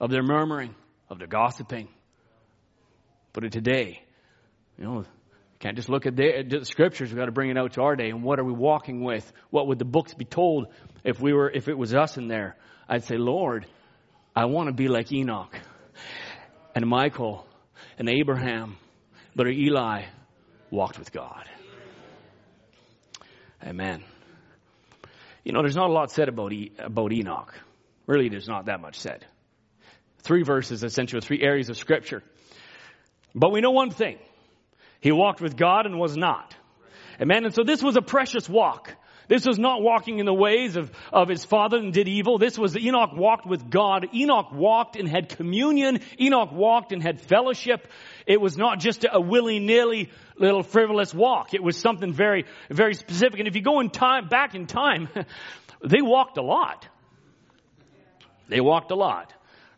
of 0.00 0.10
their 0.10 0.22
murmuring, 0.22 0.74
of 1.10 1.18
their 1.18 1.26
gossiping. 1.28 1.86
But 3.34 3.52
today, 3.52 4.02
you 4.78 4.84
know, 4.84 5.04
can't 5.58 5.76
just 5.76 5.90
look 5.90 6.06
at 6.06 6.16
the, 6.16 6.44
the 6.48 6.64
scriptures. 6.64 7.10
We've 7.10 7.18
got 7.18 7.26
to 7.26 7.32
bring 7.32 7.50
it 7.50 7.58
out 7.58 7.74
to 7.74 7.82
our 7.82 7.94
day. 7.94 8.08
And 8.08 8.22
what 8.22 8.40
are 8.40 8.44
we 8.44 8.54
walking 8.54 9.04
with? 9.04 9.30
What 9.50 9.66
would 9.66 9.78
the 9.78 9.84
books 9.84 10.14
be 10.14 10.24
told 10.24 10.68
if 11.04 11.20
we 11.20 11.34
were, 11.34 11.50
if 11.50 11.68
it 11.68 11.76
was 11.76 11.94
us 11.94 12.16
in 12.16 12.26
there? 12.26 12.56
I'd 12.88 13.04
say, 13.04 13.18
Lord, 13.18 13.66
I 14.34 14.46
want 14.46 14.68
to 14.68 14.72
be 14.72 14.88
like 14.88 15.12
Enoch 15.12 15.54
and 16.74 16.86
Michael 16.86 17.46
and 17.98 18.08
Abraham, 18.08 18.78
but 19.36 19.46
Eli 19.46 20.04
walked 20.70 20.98
with 20.98 21.12
God. 21.12 21.50
Amen. 23.62 24.02
You 25.44 25.52
know, 25.52 25.62
there's 25.62 25.76
not 25.76 25.90
a 25.90 25.92
lot 25.92 26.10
said 26.10 26.28
about, 26.28 26.52
e- 26.52 26.72
about 26.78 27.12
Enoch. 27.12 27.52
Really, 28.06 28.28
there's 28.28 28.48
not 28.48 28.66
that 28.66 28.80
much 28.80 28.98
said. 28.98 29.24
Three 30.22 30.42
verses, 30.42 30.84
essentially, 30.84 31.20
three 31.20 31.42
areas 31.42 31.68
of 31.68 31.76
scripture. 31.76 32.22
But 33.34 33.50
we 33.50 33.60
know 33.60 33.70
one 33.72 33.90
thing. 33.90 34.18
He 35.00 35.10
walked 35.10 35.40
with 35.40 35.56
God 35.56 35.86
and 35.86 35.98
was 35.98 36.16
not. 36.16 36.54
Amen. 37.20 37.44
And 37.44 37.54
so 37.54 37.64
this 37.64 37.82
was 37.82 37.96
a 37.96 38.02
precious 38.02 38.48
walk. 38.48 38.94
This 39.28 39.46
was 39.46 39.58
not 39.58 39.82
walking 39.82 40.18
in 40.18 40.26
the 40.26 40.34
ways 40.34 40.76
of, 40.76 40.90
of 41.12 41.28
his 41.28 41.44
father 41.44 41.78
and 41.78 41.92
did 41.92 42.06
evil. 42.06 42.38
This 42.38 42.58
was 42.58 42.76
Enoch 42.76 43.12
walked 43.14 43.46
with 43.46 43.70
God. 43.70 44.08
Enoch 44.14 44.52
walked 44.52 44.96
and 44.96 45.08
had 45.08 45.28
communion. 45.28 46.00
Enoch 46.20 46.52
walked 46.52 46.92
and 46.92 47.02
had 47.02 47.20
fellowship. 47.20 47.88
It 48.26 48.40
was 48.40 48.56
not 48.56 48.78
just 48.78 49.06
a 49.10 49.20
willy-nilly 49.20 50.10
little 50.38 50.62
frivolous 50.62 51.14
walk. 51.14 51.54
It 51.54 51.62
was 51.62 51.76
something 51.76 52.12
very, 52.12 52.46
very 52.70 52.94
specific. 52.94 53.38
And 53.38 53.48
if 53.48 53.56
you 53.56 53.62
go 53.62 53.80
in 53.80 53.90
time, 53.90 54.28
back 54.28 54.54
in 54.54 54.66
time, 54.66 55.08
they 55.84 56.02
walked 56.02 56.38
a 56.38 56.42
lot. 56.42 56.86
They 58.48 58.60
walked 58.60 58.90
a 58.90 58.96
lot 58.96 59.32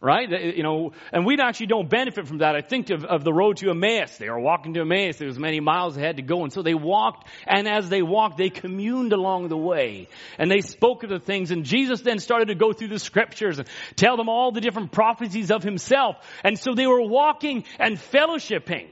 right? 0.05 0.28
You 0.28 0.62
know, 0.62 0.92
and 1.12 1.24
we 1.24 1.38
actually 1.40 1.68
don't 1.68 1.88
benefit 1.88 2.28
from 2.28 2.38
that. 2.38 2.55
I 2.55 2.61
think 2.61 2.90
of, 2.90 3.07
of 3.07 3.24
the 3.24 3.32
road 3.32 3.57
to 3.59 3.70
Emmaus. 3.70 4.18
They 4.18 4.28
were 4.28 4.38
walking 4.38 4.74
to 4.74 4.82
Emmaus. 4.82 5.16
There 5.16 5.26
was 5.26 5.38
many 5.38 5.61
miles 5.61 5.94
they 5.94 6.02
had 6.02 6.16
to 6.16 6.22
go. 6.22 6.42
And 6.42 6.52
so 6.52 6.61
they 6.61 6.74
walked, 6.74 7.26
and 7.46 7.66
as 7.66 7.88
they 7.88 8.02
walked, 8.02 8.36
they 8.36 8.50
communed 8.50 9.14
along 9.14 9.48
the 9.48 9.57
way. 9.57 10.09
And 10.38 10.50
they 10.50 10.61
spoke 10.61 11.05
of 11.05 11.11
the 11.11 11.18
things. 11.18 11.50
And 11.50 11.64
Jesus 11.64 12.02
then 12.02 12.18
started 12.18 12.48
to 12.48 12.55
go 12.55 12.74
through 12.74 12.88
the 12.88 12.98
scriptures 12.98 13.59
and 13.59 13.66
tell 13.96 14.18
them 14.18 14.28
all 14.28 14.52
the 14.52 14.61
different 14.61 14.92
prophecies 14.92 15.50
of 15.50 15.62
himself. 15.62 16.16
And 16.44 16.59
so 16.59 16.74
they 16.74 16.86
were 16.86 17.00
walking 17.00 17.64
and 17.78 17.96
fellowshipping. 17.96 18.88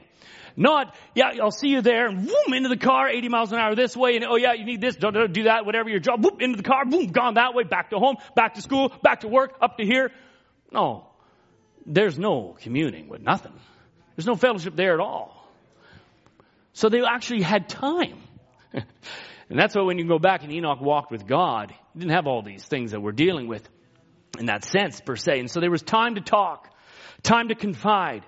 Not, 0.55 0.95
yeah, 1.15 1.31
I'll 1.41 1.51
see 1.51 1.69
you 1.69 1.81
there, 1.81 2.07
and 2.07 2.27
boom, 2.27 2.53
into 2.53 2.69
the 2.69 2.77
car, 2.77 3.09
80 3.09 3.29
miles 3.29 3.51
an 3.51 3.57
hour 3.57 3.75
this 3.75 3.97
way, 3.97 4.15
and 4.15 4.25
oh 4.25 4.35
yeah, 4.35 4.53
you 4.53 4.65
need 4.65 4.81
this, 4.81 4.95
don't 4.95 5.13
that, 5.13 5.65
whatever 5.65 5.89
your 5.89 5.99
job, 5.99 6.21
boom, 6.21 6.37
into 6.39 6.57
the 6.57 6.63
car, 6.63 6.85
boom, 6.85 7.07
gone 7.07 7.35
that 7.35 7.55
way, 7.55 7.63
back 7.63 7.89
to 7.89 7.97
home, 7.97 8.17
back 8.35 8.55
to 8.55 8.61
school, 8.61 8.91
back 9.01 9.21
to 9.21 9.27
work, 9.27 9.55
up 9.61 9.77
to 9.77 9.85
here. 9.85 10.11
No. 10.71 11.07
There's 11.85 12.17
no 12.17 12.55
communing 12.61 13.09
with 13.09 13.21
nothing. 13.21 13.53
There's 14.15 14.27
no 14.27 14.35
fellowship 14.35 14.75
there 14.75 14.93
at 14.93 14.99
all. 14.99 15.43
So 16.73 16.89
they 16.89 17.03
actually 17.03 17.41
had 17.41 17.69
time. 17.69 18.17
and 18.73 18.83
that's 19.49 19.75
why 19.75 19.81
when 19.81 19.97
you 19.97 20.07
go 20.07 20.19
back 20.19 20.43
and 20.43 20.51
Enoch 20.51 20.81
walked 20.81 21.11
with 21.11 21.27
God, 21.27 21.71
he 21.71 21.99
didn't 21.99 22.11
have 22.11 22.27
all 22.27 22.41
these 22.41 22.63
things 22.63 22.91
that 22.91 23.01
we're 23.01 23.11
dealing 23.11 23.47
with 23.47 23.67
in 24.39 24.47
that 24.47 24.65
sense 24.65 24.99
per 25.01 25.15
se. 25.15 25.39
And 25.39 25.51
so 25.51 25.59
there 25.59 25.71
was 25.71 25.83
time 25.83 26.15
to 26.15 26.21
talk, 26.21 26.69
time 27.21 27.49
to 27.49 27.55
confide, 27.55 28.23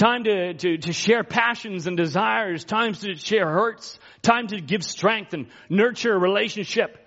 time 0.00 0.24
to, 0.24 0.54
to, 0.54 0.78
to 0.78 0.92
share 0.94 1.22
passions 1.22 1.86
and 1.86 1.94
desires, 1.94 2.64
times 2.64 3.00
to 3.00 3.14
share 3.16 3.46
hurts, 3.46 3.98
time 4.22 4.46
to 4.46 4.58
give 4.60 4.82
strength 4.82 5.34
and 5.34 5.46
nurture 5.68 6.14
a 6.14 6.18
relationship. 6.18 7.06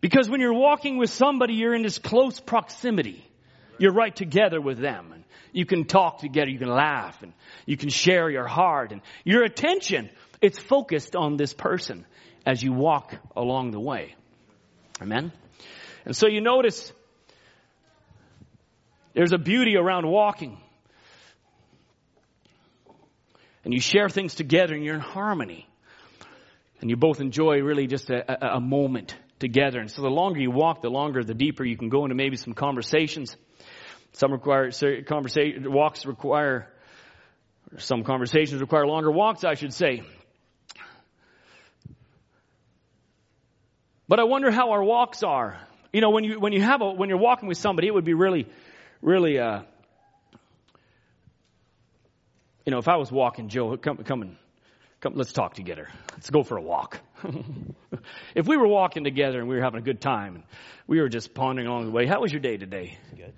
Because 0.00 0.28
when 0.28 0.40
you're 0.40 0.54
walking 0.54 0.96
with 0.96 1.10
somebody, 1.10 1.54
you're 1.54 1.74
in 1.74 1.82
this 1.82 1.98
close 1.98 2.40
proximity. 2.40 3.22
You're 3.78 3.92
right 3.92 4.16
together 4.16 4.60
with 4.60 4.78
them. 4.78 5.12
And 5.12 5.24
you 5.52 5.66
can 5.66 5.84
talk 5.84 6.20
together, 6.20 6.50
you 6.50 6.58
can 6.58 6.70
laugh, 6.70 7.22
and 7.22 7.34
you 7.66 7.76
can 7.76 7.90
share 7.90 8.30
your 8.30 8.46
heart. 8.46 8.92
And 8.92 9.02
your 9.24 9.44
attention, 9.44 10.08
it's 10.40 10.58
focused 10.58 11.14
on 11.14 11.36
this 11.36 11.52
person 11.52 12.06
as 12.46 12.62
you 12.62 12.72
walk 12.72 13.14
along 13.34 13.72
the 13.72 13.80
way. 13.80 14.14
Amen? 15.02 15.32
And 16.06 16.16
so 16.16 16.28
you 16.28 16.40
notice 16.40 16.90
there's 19.12 19.32
a 19.32 19.38
beauty 19.38 19.76
around 19.76 20.06
walking. 20.06 20.58
And 23.66 23.74
you 23.74 23.80
share 23.80 24.08
things 24.08 24.36
together 24.36 24.74
and 24.74 24.84
you're 24.84 24.94
in 24.94 25.00
harmony. 25.00 25.68
And 26.80 26.88
you 26.88 26.96
both 26.96 27.20
enjoy 27.20 27.62
really 27.62 27.88
just 27.88 28.08
a, 28.10 28.52
a, 28.52 28.58
a 28.58 28.60
moment 28.60 29.16
together. 29.40 29.80
And 29.80 29.90
so 29.90 30.02
the 30.02 30.08
longer 30.08 30.38
you 30.38 30.52
walk, 30.52 30.82
the 30.82 30.88
longer, 30.88 31.24
the 31.24 31.34
deeper 31.34 31.64
you 31.64 31.76
can 31.76 31.88
go 31.88 32.04
into 32.04 32.14
maybe 32.14 32.36
some 32.36 32.52
conversations. 32.52 33.36
Some 34.12 34.30
require, 34.30 34.70
conversation, 35.02 35.72
walks 35.72 36.06
require, 36.06 36.72
some 37.78 38.04
conversations 38.04 38.60
require 38.60 38.86
longer 38.86 39.10
walks, 39.10 39.42
I 39.42 39.54
should 39.54 39.74
say. 39.74 40.04
But 44.06 44.20
I 44.20 44.24
wonder 44.24 44.52
how 44.52 44.70
our 44.70 44.84
walks 44.84 45.24
are. 45.24 45.58
You 45.92 46.02
know, 46.02 46.10
when 46.10 46.22
you, 46.22 46.38
when 46.38 46.52
you 46.52 46.62
have 46.62 46.82
a, 46.82 46.92
when 46.92 47.08
you're 47.08 47.18
walking 47.18 47.48
with 47.48 47.58
somebody, 47.58 47.88
it 47.88 47.94
would 47.94 48.04
be 48.04 48.14
really, 48.14 48.46
really, 49.02 49.40
uh, 49.40 49.62
you 52.66 52.72
know, 52.72 52.78
if 52.78 52.88
I 52.88 52.96
was 52.96 53.10
walking 53.12 53.48
Joe, 53.48 53.76
come, 53.76 53.98
come 53.98 54.22
and, 54.22 54.36
come, 55.00 55.14
let's 55.14 55.32
talk 55.32 55.54
together. 55.54 55.88
Let's 56.12 56.30
go 56.30 56.42
for 56.42 56.56
a 56.56 56.62
walk. 56.62 57.00
if 58.34 58.48
we 58.48 58.56
were 58.56 58.66
walking 58.66 59.04
together 59.04 59.38
and 59.38 59.48
we 59.48 59.54
were 59.54 59.62
having 59.62 59.78
a 59.78 59.84
good 59.84 60.00
time 60.00 60.34
and 60.34 60.44
we 60.88 61.00
were 61.00 61.08
just 61.08 61.32
pondering 61.32 61.68
along 61.68 61.84
the 61.84 61.92
way, 61.92 62.06
how 62.06 62.20
was 62.20 62.32
your 62.32 62.40
day 62.40 62.56
today? 62.56 62.98
Good. 63.16 63.32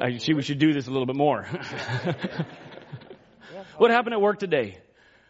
I, 0.00 0.18
see, 0.18 0.34
we 0.34 0.42
should 0.42 0.58
do 0.58 0.72
this 0.72 0.88
a 0.88 0.90
little 0.90 1.06
bit 1.06 1.16
more. 1.16 1.42
what 3.76 3.90
happened 3.92 4.14
at 4.14 4.20
work 4.20 4.40
today? 4.40 4.78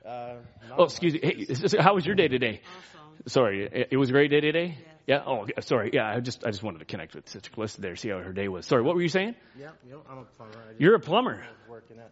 Uh, 0.07 0.37
oh, 0.79 0.85
excuse 0.85 1.13
me. 1.13 1.21
Hey, 1.23 1.47
how 1.79 1.95
was 1.95 2.07
your 2.07 2.15
day 2.15 2.29
today? 2.29 2.63
Awesome. 2.65 3.29
Sorry, 3.29 3.87
it 3.91 3.97
was 3.99 4.09
a 4.09 4.13
great 4.13 4.31
day 4.31 4.41
today. 4.41 4.79
Yeah. 4.79 4.93
Oh, 5.19 5.47
sorry. 5.61 5.91
Yeah, 5.93 6.09
I 6.09 6.21
just 6.21 6.45
I 6.45 6.51
just 6.51 6.63
wanted 6.63 6.79
to 6.81 6.85
connect 6.85 7.15
with 7.15 7.29
Sister 7.29 7.51
Calista 7.51 7.81
there, 7.81 7.97
see 7.97 8.11
how 8.11 8.19
her 8.19 8.33
day 8.33 8.49
was. 8.49 8.67
Sorry, 8.67 8.83
what 8.83 8.95
were 8.95 9.03
you 9.03 9.09
saying? 9.09 9.35
Yeah, 9.59 9.71
you 9.85 9.93
know, 9.93 10.03
I'm 10.09 10.19
a 10.19 10.25
plumber. 10.25 10.59
You're 10.79 10.95
a 10.95 11.01
plumber. 11.01 11.45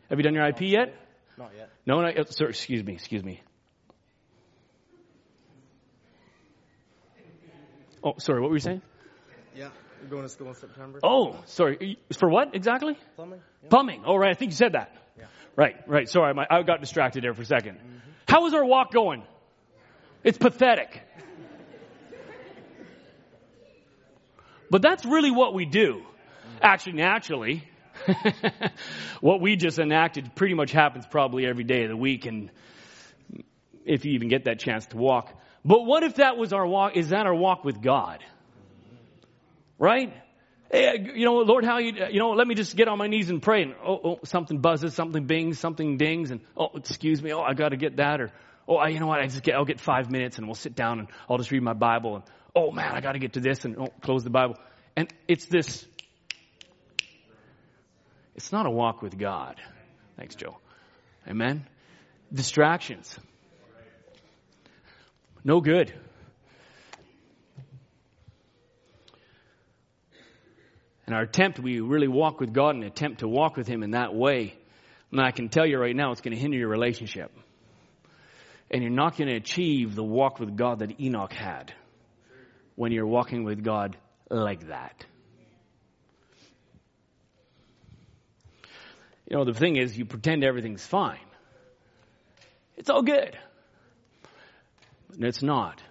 Have 0.09 0.19
you 0.19 0.23
done 0.23 0.35
your 0.35 0.47
IP 0.47 0.63
yet? 0.63 0.95
Not 1.37 1.53
yet. 1.57 1.71
No, 1.87 2.01
not 2.01 2.17
yet. 2.17 2.33
Sir, 2.33 2.49
excuse 2.49 2.83
me. 2.83 2.95
Excuse 2.95 3.23
me. 3.23 3.43
Oh, 8.03 8.15
sorry. 8.19 8.41
What 8.41 8.51
were 8.51 8.57
you 8.57 8.61
saying? 8.61 8.83
Yeah, 9.57 9.69
you're 10.01 10.11
going 10.11 10.23
to 10.23 10.29
school 10.29 10.49
in 10.49 10.55
September. 10.55 11.01
Oh, 11.03 11.37
sorry. 11.47 11.99
For 12.19 12.29
what 12.29 12.55
exactly? 12.55 12.97
Plumbing. 13.17 13.41
Yeah. 13.63 13.69
Plumbing. 13.69 14.03
Oh, 14.07 14.17
right. 14.17 14.31
I 14.31 14.35
think 14.35 14.53
you 14.53 14.57
said 14.57 14.73
that. 14.73 14.95
Yeah. 15.19 15.25
Right. 15.57 15.77
Right. 15.87 16.09
Sorry, 16.09 16.35
I 16.51 16.63
got 16.63 16.81
distracted 16.81 17.25
there 17.25 17.35
for 17.35 17.43
a 17.43 17.45
2nd 17.45 17.75
mm-hmm. 17.75 17.99
How 18.29 18.47
is 18.47 18.55
our 18.55 18.65
walk 18.65 18.93
going? 18.93 19.23
It's 20.23 20.39
pathetic. 20.39 21.03
But 24.71 24.83
that's 24.83 25.05
really 25.05 25.31
what 25.31 25.55
we 25.55 25.65
do. 25.65 26.03
Actually, 26.61 26.95
naturally, 26.95 27.65
what 29.21 29.41
we 29.41 29.57
just 29.57 29.79
enacted 29.79 30.35
pretty 30.35 30.55
much 30.55 30.73
happens 30.73 31.07
probably 31.07 31.47
every 31.47 31.65
day 31.65 31.85
of 31.85 31.91
the 31.91 31.97
week, 31.97 32.27
and 32.27 32.51
if 33.85 34.05
you 34.05 34.13
even 34.13 34.29
get 34.29 34.45
that 34.45 34.59
chance 34.59 34.87
to 34.87 34.97
walk. 34.97 35.33
But 35.65 35.85
what 35.85 36.03
if 36.03 36.17
that 36.17 36.37
was 36.37 36.53
our 36.53 36.67
walk? 36.67 36.97
Is 36.97 37.11
that 37.11 37.27
our 37.27 37.35
walk 37.35 37.65
with 37.65 37.81
God? 37.81 38.23
Right? 39.79 40.13
Hey, 40.71 41.13
you 41.15 41.25
know, 41.25 41.37
Lord, 41.37 41.65
how 41.65 41.79
you, 41.79 41.93
you 42.11 42.19
know, 42.19 42.31
let 42.31 42.47
me 42.47 42.55
just 42.55 42.77
get 42.77 42.89
on 42.89 42.99
my 42.99 43.07
knees 43.07 43.31
and 43.31 43.41
pray. 43.41 43.63
And, 43.63 43.75
oh, 43.85 44.01
oh, 44.05 44.19
something 44.25 44.59
buzzes, 44.59 44.95
something 44.95 45.25
bings, 45.25 45.59
something 45.59 45.97
dings, 45.97 46.31
and, 46.31 46.41
oh, 46.57 46.71
excuse 46.75 47.23
me, 47.23 47.33
oh, 47.33 47.41
I 47.41 47.55
got 47.55 47.71
to 47.71 47.77
get 47.77 47.97
that. 47.97 48.21
Or, 48.21 48.31
oh, 48.69 48.87
you 48.87 49.01
know 49.01 49.07
what, 49.07 49.21
I 49.21 49.27
just 49.27 49.43
get, 49.43 49.55
I'll 49.55 49.65
get 49.65 49.81
five 49.81 50.11
minutes 50.11 50.37
and 50.37 50.47
we'll 50.47 50.55
sit 50.55 50.75
down 50.75 50.99
and 50.99 51.09
I'll 51.29 51.39
just 51.39 51.51
read 51.51 51.63
my 51.63 51.73
Bible. 51.73 52.17
And, 52.17 52.25
oh, 52.55 52.71
man, 52.71 52.93
I 52.93 53.01
got 53.01 53.13
to 53.13 53.19
get 53.19 53.35
to 53.35 53.41
this 53.41 53.65
and, 53.65 53.77
oh, 53.79 53.89
close 54.01 54.25
the 54.25 54.31
Bible. 54.31 54.57
And 54.97 55.13
it's 55.29 55.47
this, 55.47 55.87
it's 58.35 58.53
not 58.53 58.67
a 58.67 58.71
walk 58.71 59.03
with 59.03 59.19
God. 59.19 59.61
Thanks, 60.17 60.35
Joe. 60.35 60.57
Amen? 61.29 61.67
Distractions. 62.33 63.17
No 65.45 65.61
good. 65.61 65.95
And 71.07 71.15
our 71.15 71.23
attempt, 71.23 71.59
we 71.59 71.81
really 71.81 72.09
walk 72.09 72.39
with 72.39 72.53
God 72.53 72.75
and 72.75 72.85
attempt 72.85 73.21
to 73.21 73.29
walk 73.29 73.57
with 73.57 73.67
Him 73.67 73.83
in 73.83 73.93
that 73.93 74.15
way. 74.15 74.59
And 75.11 75.21
I 75.21 75.31
can 75.31 75.49
tell 75.49 75.65
you 75.65 75.79
right 75.79 75.97
now, 75.97 76.13
it's 76.13 76.21
going 76.21 76.35
to 76.35 76.41
hinder 76.41 76.59
your 76.59 76.69
relationship. 76.69 77.33
And 78.71 78.83
you're 78.83 78.93
not 78.93 79.17
going 79.17 79.29
to 79.29 79.37
achieve 79.37 79.95
the 79.95 80.05
walk 80.05 80.39
with 80.39 80.55
God 80.55 80.81
that 80.81 81.01
Enoch 81.01 81.33
had 81.33 81.73
when 82.79 82.93
you're 82.93 83.09
walking 83.09 83.43
with 83.43 83.65
God 83.65 83.97
like 84.31 84.69
that. 84.69 85.05
You 89.29 89.37
know, 89.37 89.45
the 89.45 89.53
thing 89.53 89.75
is, 89.75 89.99
you 89.99 90.05
pretend 90.05 90.45
everything's 90.45 90.87
fine. 90.87 91.27
It's 92.77 92.89
all 92.89 93.03
good. 93.03 93.37
And 95.13 95.25
it's 95.25 95.43
not. 95.43 95.83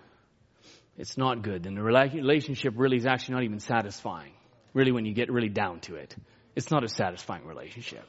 It's 0.97 1.17
not 1.17 1.41
good. 1.41 1.65
And 1.65 1.75
the 1.75 1.83
relationship 1.83 2.75
really 2.77 2.95
is 2.95 3.05
actually 3.05 3.35
not 3.35 3.43
even 3.43 3.59
satisfying. 3.59 4.31
Really, 4.73 4.93
when 4.93 5.03
you 5.03 5.13
get 5.13 5.29
really 5.29 5.49
down 5.49 5.81
to 5.81 5.95
it, 5.95 6.15
it's 6.55 6.71
not 6.71 6.85
a 6.85 6.88
satisfying 6.88 7.45
relationship. 7.45 8.07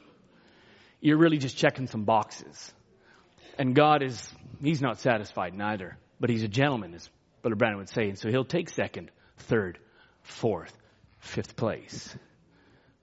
You're 1.01 1.17
really 1.17 1.37
just 1.37 1.57
checking 1.57 1.87
some 1.87 2.05
boxes. 2.05 2.73
And 3.57 3.75
God 3.75 4.03
is, 4.03 4.31
He's 4.63 4.81
not 4.81 5.01
satisfied 5.01 5.53
neither. 5.53 5.97
But 6.21 6.29
He's 6.29 6.43
a 6.43 6.47
gentleman, 6.47 6.93
as 6.93 7.09
Brother 7.41 7.55
Branham 7.55 7.79
would 7.79 7.89
say. 7.89 8.09
And 8.09 8.17
so 8.17 8.29
He'll 8.29 8.45
take 8.45 8.69
second, 8.69 9.11
third, 9.37 9.79
fourth, 10.21 10.75
fifth 11.19 11.55
place. 11.55 12.15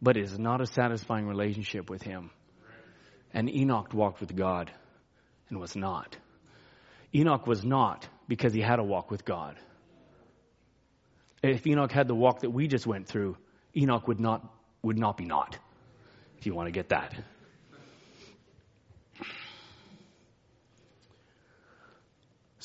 But 0.01 0.17
it 0.17 0.25
is 0.25 0.39
not 0.39 0.61
a 0.61 0.67
satisfying 0.67 1.27
relationship 1.27 1.89
with 1.89 2.03
Him. 2.03 2.31
And 3.33 3.49
Enoch 3.55 3.93
walked 3.93 4.21
with 4.21 4.35
God 4.35 4.71
and 5.49 5.59
was 5.59 5.77
not. 5.77 6.17
Enoch 7.15 7.47
was 7.47 7.65
not 7.65 8.09
because 8.29 8.53
he 8.53 8.61
had 8.61 8.79
a 8.79 8.85
walk 8.85 9.11
with 9.11 9.25
God. 9.25 9.57
If 11.43 11.67
Enoch 11.67 11.93
had 11.93 12.09
the 12.09 12.15
walk 12.15 12.41
that 12.41 12.51
we 12.51 12.67
just 12.67 12.87
went 12.87 13.07
through, 13.07 13.37
Enoch 13.77 14.09
would 14.09 14.21
not, 14.21 14.45
would 14.83 14.99
not 14.99 15.17
be 15.17 15.25
not, 15.25 15.59
if 16.39 16.47
you 16.47 16.55
want 16.55 16.67
to 16.67 16.73
get 16.73 16.89
that. 16.89 17.15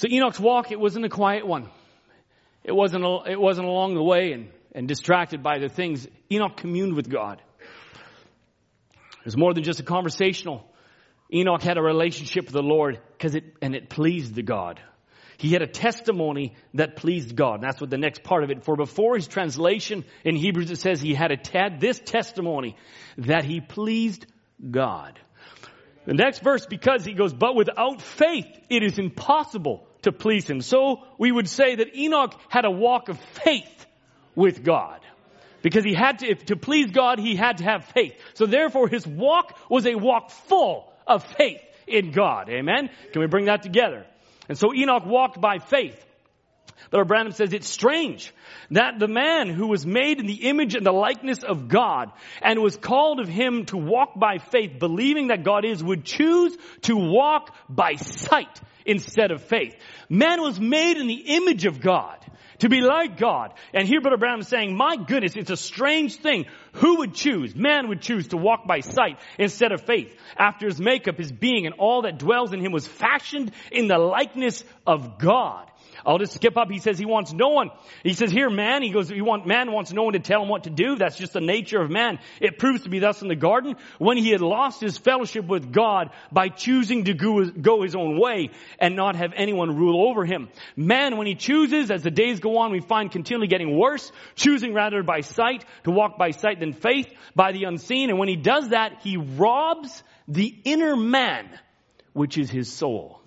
So 0.01 0.07
Enoch's 0.09 0.39
walk, 0.39 0.71
it 0.71 0.79
wasn't 0.79 1.05
a 1.05 1.09
quiet 1.09 1.45
one. 1.45 1.69
It 2.63 2.71
wasn't, 2.71 3.05
it 3.27 3.39
wasn't 3.39 3.67
along 3.67 3.93
the 3.93 4.01
way 4.01 4.31
and, 4.31 4.49
and 4.73 4.87
distracted 4.87 5.43
by 5.43 5.59
the 5.59 5.69
things. 5.69 6.07
Enoch 6.31 6.57
communed 6.57 6.95
with 6.95 7.07
God. 7.07 7.39
It 9.19 9.25
was 9.25 9.37
more 9.37 9.53
than 9.53 9.63
just 9.63 9.79
a 9.79 9.83
conversational. 9.83 10.65
Enoch 11.31 11.61
had 11.61 11.77
a 11.77 11.83
relationship 11.83 12.45
with 12.45 12.53
the 12.53 12.63
Lord 12.63 12.99
because 13.11 13.35
it, 13.35 13.43
and 13.61 13.75
it 13.75 13.91
pleased 13.91 14.33
the 14.33 14.41
God. 14.41 14.81
He 15.37 15.49
had 15.49 15.61
a 15.61 15.67
testimony 15.67 16.55
that 16.73 16.95
pleased 16.95 17.35
God. 17.35 17.59
And 17.59 17.63
that's 17.63 17.79
what 17.79 17.91
the 17.91 17.99
next 17.99 18.23
part 18.23 18.43
of 18.43 18.49
it. 18.49 18.63
For 18.63 18.75
before 18.75 19.13
his 19.13 19.27
translation 19.27 20.03
in 20.25 20.35
Hebrews, 20.35 20.71
it 20.71 20.79
says 20.79 20.99
he 20.99 21.13
had 21.13 21.29
a 21.29 21.37
tad, 21.37 21.79
this 21.79 21.99
testimony 21.99 22.75
that 23.19 23.45
he 23.45 23.61
pleased 23.61 24.25
God. 24.67 25.19
The 26.07 26.15
next 26.15 26.41
verse, 26.41 26.65
because 26.65 27.05
he 27.05 27.13
goes, 27.13 27.35
but 27.35 27.55
without 27.55 28.01
faith, 28.01 28.47
it 28.67 28.81
is 28.81 28.97
impossible 28.97 29.87
to 30.03 30.11
please 30.11 30.49
him. 30.49 30.61
So 30.61 31.03
we 31.17 31.31
would 31.31 31.47
say 31.47 31.75
that 31.75 31.95
Enoch 31.95 32.33
had 32.49 32.65
a 32.65 32.71
walk 32.71 33.09
of 33.09 33.19
faith 33.19 33.85
with 34.35 34.63
God. 34.63 34.99
Because 35.61 35.83
he 35.83 35.93
had 35.93 36.19
to, 36.19 36.27
if, 36.27 36.45
to 36.45 36.55
please 36.55 36.91
God, 36.91 37.19
he 37.19 37.35
had 37.35 37.59
to 37.59 37.63
have 37.63 37.85
faith. 37.85 38.13
So 38.33 38.45
therefore 38.45 38.87
his 38.87 39.05
walk 39.05 39.57
was 39.69 39.85
a 39.85 39.95
walk 39.95 40.31
full 40.31 40.91
of 41.05 41.23
faith 41.23 41.61
in 41.85 42.11
God. 42.11 42.49
Amen? 42.49 42.89
Can 43.11 43.21
we 43.21 43.27
bring 43.27 43.45
that 43.45 43.61
together? 43.61 44.05
And 44.49 44.57
so 44.57 44.73
Enoch 44.73 45.05
walked 45.05 45.39
by 45.39 45.59
faith. 45.59 46.03
But 46.89 47.07
Branham 47.07 47.31
says 47.31 47.53
it's 47.53 47.69
strange 47.69 48.33
that 48.71 48.99
the 48.99 49.07
man 49.07 49.49
who 49.49 49.67
was 49.67 49.85
made 49.85 50.19
in 50.19 50.25
the 50.25 50.47
image 50.49 50.75
and 50.75 50.85
the 50.85 50.91
likeness 50.91 51.43
of 51.43 51.67
God 51.67 52.11
and 52.41 52.59
was 52.61 52.77
called 52.77 53.19
of 53.19 53.27
him 53.27 53.65
to 53.65 53.77
walk 53.77 54.19
by 54.19 54.37
faith, 54.37 54.79
believing 54.79 55.27
that 55.27 55.43
God 55.43 55.65
is, 55.65 55.83
would 55.83 56.03
choose 56.05 56.57
to 56.83 56.95
walk 56.95 57.53
by 57.69 57.95
sight 57.95 58.59
instead 58.85 59.31
of 59.31 59.43
faith. 59.43 59.75
Man 60.09 60.41
was 60.41 60.59
made 60.59 60.97
in 60.97 61.07
the 61.07 61.23
image 61.35 61.65
of 61.65 61.79
God 61.79 62.17
to 62.61 62.69
be 62.69 62.81
like 62.81 63.17
God. 63.17 63.53
And 63.73 63.87
here 63.87 64.01
Brother 64.01 64.17
Branham 64.17 64.41
is 64.41 64.47
saying, 64.47 64.77
my 64.77 64.95
goodness, 64.95 65.35
it's 65.35 65.49
a 65.49 65.57
strange 65.57 66.17
thing. 66.17 66.45
Who 66.73 66.99
would 66.99 67.15
choose? 67.15 67.55
Man 67.55 67.89
would 67.89 68.01
choose 68.01 68.27
to 68.29 68.37
walk 68.37 68.67
by 68.67 68.81
sight 68.81 69.19
instead 69.39 69.71
of 69.71 69.81
faith. 69.81 70.15
After 70.37 70.67
his 70.67 70.79
makeup, 70.79 71.17
his 71.17 71.31
being, 71.31 71.65
and 71.65 71.75
all 71.79 72.03
that 72.03 72.19
dwells 72.19 72.53
in 72.53 72.63
him 72.63 72.71
was 72.71 72.87
fashioned 72.87 73.51
in 73.71 73.87
the 73.87 73.97
likeness 73.97 74.63
of 74.85 75.17
God. 75.17 75.70
I'll 76.05 76.17
just 76.17 76.33
skip 76.33 76.57
up. 76.57 76.69
He 76.69 76.79
says 76.79 76.97
he 76.97 77.05
wants 77.05 77.33
no 77.33 77.49
one. 77.49 77.71
He 78.03 78.13
says 78.13 78.31
here, 78.31 78.49
man, 78.49 78.83
he 78.83 78.89
goes, 78.89 79.09
he 79.09 79.21
want, 79.21 79.45
man 79.45 79.71
wants 79.71 79.91
no 79.91 80.03
one 80.03 80.13
to 80.13 80.19
tell 80.19 80.41
him 80.41 80.49
what 80.49 80.63
to 80.63 80.69
do. 80.69 80.95
That's 80.95 81.17
just 81.17 81.33
the 81.33 81.41
nature 81.41 81.81
of 81.81 81.89
man. 81.89 82.19
It 82.39 82.57
proves 82.57 82.83
to 82.83 82.89
be 82.89 82.99
thus 82.99 83.21
in 83.21 83.27
the 83.27 83.35
garden 83.35 83.75
when 83.99 84.17
he 84.17 84.29
had 84.29 84.41
lost 84.41 84.81
his 84.81 84.97
fellowship 84.97 85.45
with 85.45 85.71
God 85.71 86.11
by 86.31 86.49
choosing 86.49 87.05
to 87.05 87.13
go, 87.13 87.45
go 87.49 87.83
his 87.83 87.95
own 87.95 88.19
way 88.19 88.49
and 88.79 88.95
not 88.95 89.15
have 89.15 89.33
anyone 89.35 89.75
rule 89.75 90.09
over 90.09 90.25
him. 90.25 90.49
Man, 90.75 91.17
when 91.17 91.27
he 91.27 91.35
chooses, 91.35 91.91
as 91.91 92.03
the 92.03 92.11
days 92.11 92.39
go 92.39 92.57
on, 92.57 92.71
we 92.71 92.79
find 92.79 93.11
continually 93.11 93.47
getting 93.47 93.77
worse, 93.77 94.11
choosing 94.35 94.73
rather 94.73 95.03
by 95.03 95.21
sight, 95.21 95.65
to 95.83 95.91
walk 95.91 96.17
by 96.17 96.31
sight 96.31 96.59
than 96.59 96.73
faith, 96.73 97.11
by 97.35 97.51
the 97.51 97.65
unseen. 97.65 98.09
And 98.09 98.19
when 98.19 98.29
he 98.29 98.35
does 98.35 98.69
that, 98.69 99.01
he 99.03 99.17
robs 99.17 100.03
the 100.27 100.55
inner 100.63 100.95
man, 100.95 101.49
which 102.13 102.37
is 102.37 102.49
his 102.49 102.71
soul. 102.71 103.21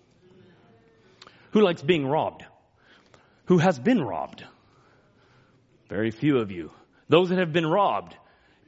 Who 1.53 1.61
likes 1.61 1.83
being 1.83 2.07
robbed? 2.07 2.45
Who 3.47 3.59
has 3.59 3.79
been 3.79 4.03
robbed? 4.03 4.45
Very 5.89 6.11
few 6.11 6.39
of 6.39 6.51
you. 6.51 6.71
Those 7.09 7.29
that 7.29 7.39
have 7.39 7.53
been 7.53 7.67
robbed. 7.67 8.17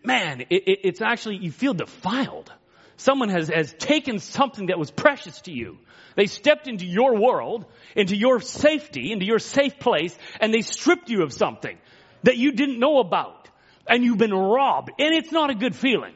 Man, 0.04 0.42
it, 0.42 0.48
it, 0.50 0.78
it's 0.84 1.00
actually, 1.00 1.36
you 1.36 1.50
feel 1.50 1.74
defiled. 1.74 2.52
Someone 2.96 3.28
has, 3.28 3.48
has 3.48 3.72
taken 3.72 4.18
something 4.18 4.66
that 4.66 4.78
was 4.78 4.90
precious 4.90 5.40
to 5.42 5.52
you. 5.52 5.78
They 6.14 6.26
stepped 6.26 6.66
into 6.66 6.86
your 6.86 7.20
world, 7.20 7.66
into 7.94 8.16
your 8.16 8.40
safety, 8.40 9.12
into 9.12 9.26
your 9.26 9.38
safe 9.38 9.78
place, 9.78 10.16
and 10.40 10.52
they 10.52 10.62
stripped 10.62 11.10
you 11.10 11.22
of 11.22 11.32
something 11.32 11.76
that 12.22 12.36
you 12.36 12.52
didn't 12.52 12.78
know 12.78 12.98
about. 12.98 13.48
And 13.88 14.02
you've 14.02 14.18
been 14.18 14.34
robbed. 14.34 14.90
And 14.98 15.14
it's 15.14 15.30
not 15.30 15.50
a 15.50 15.54
good 15.54 15.76
feeling. 15.76 16.14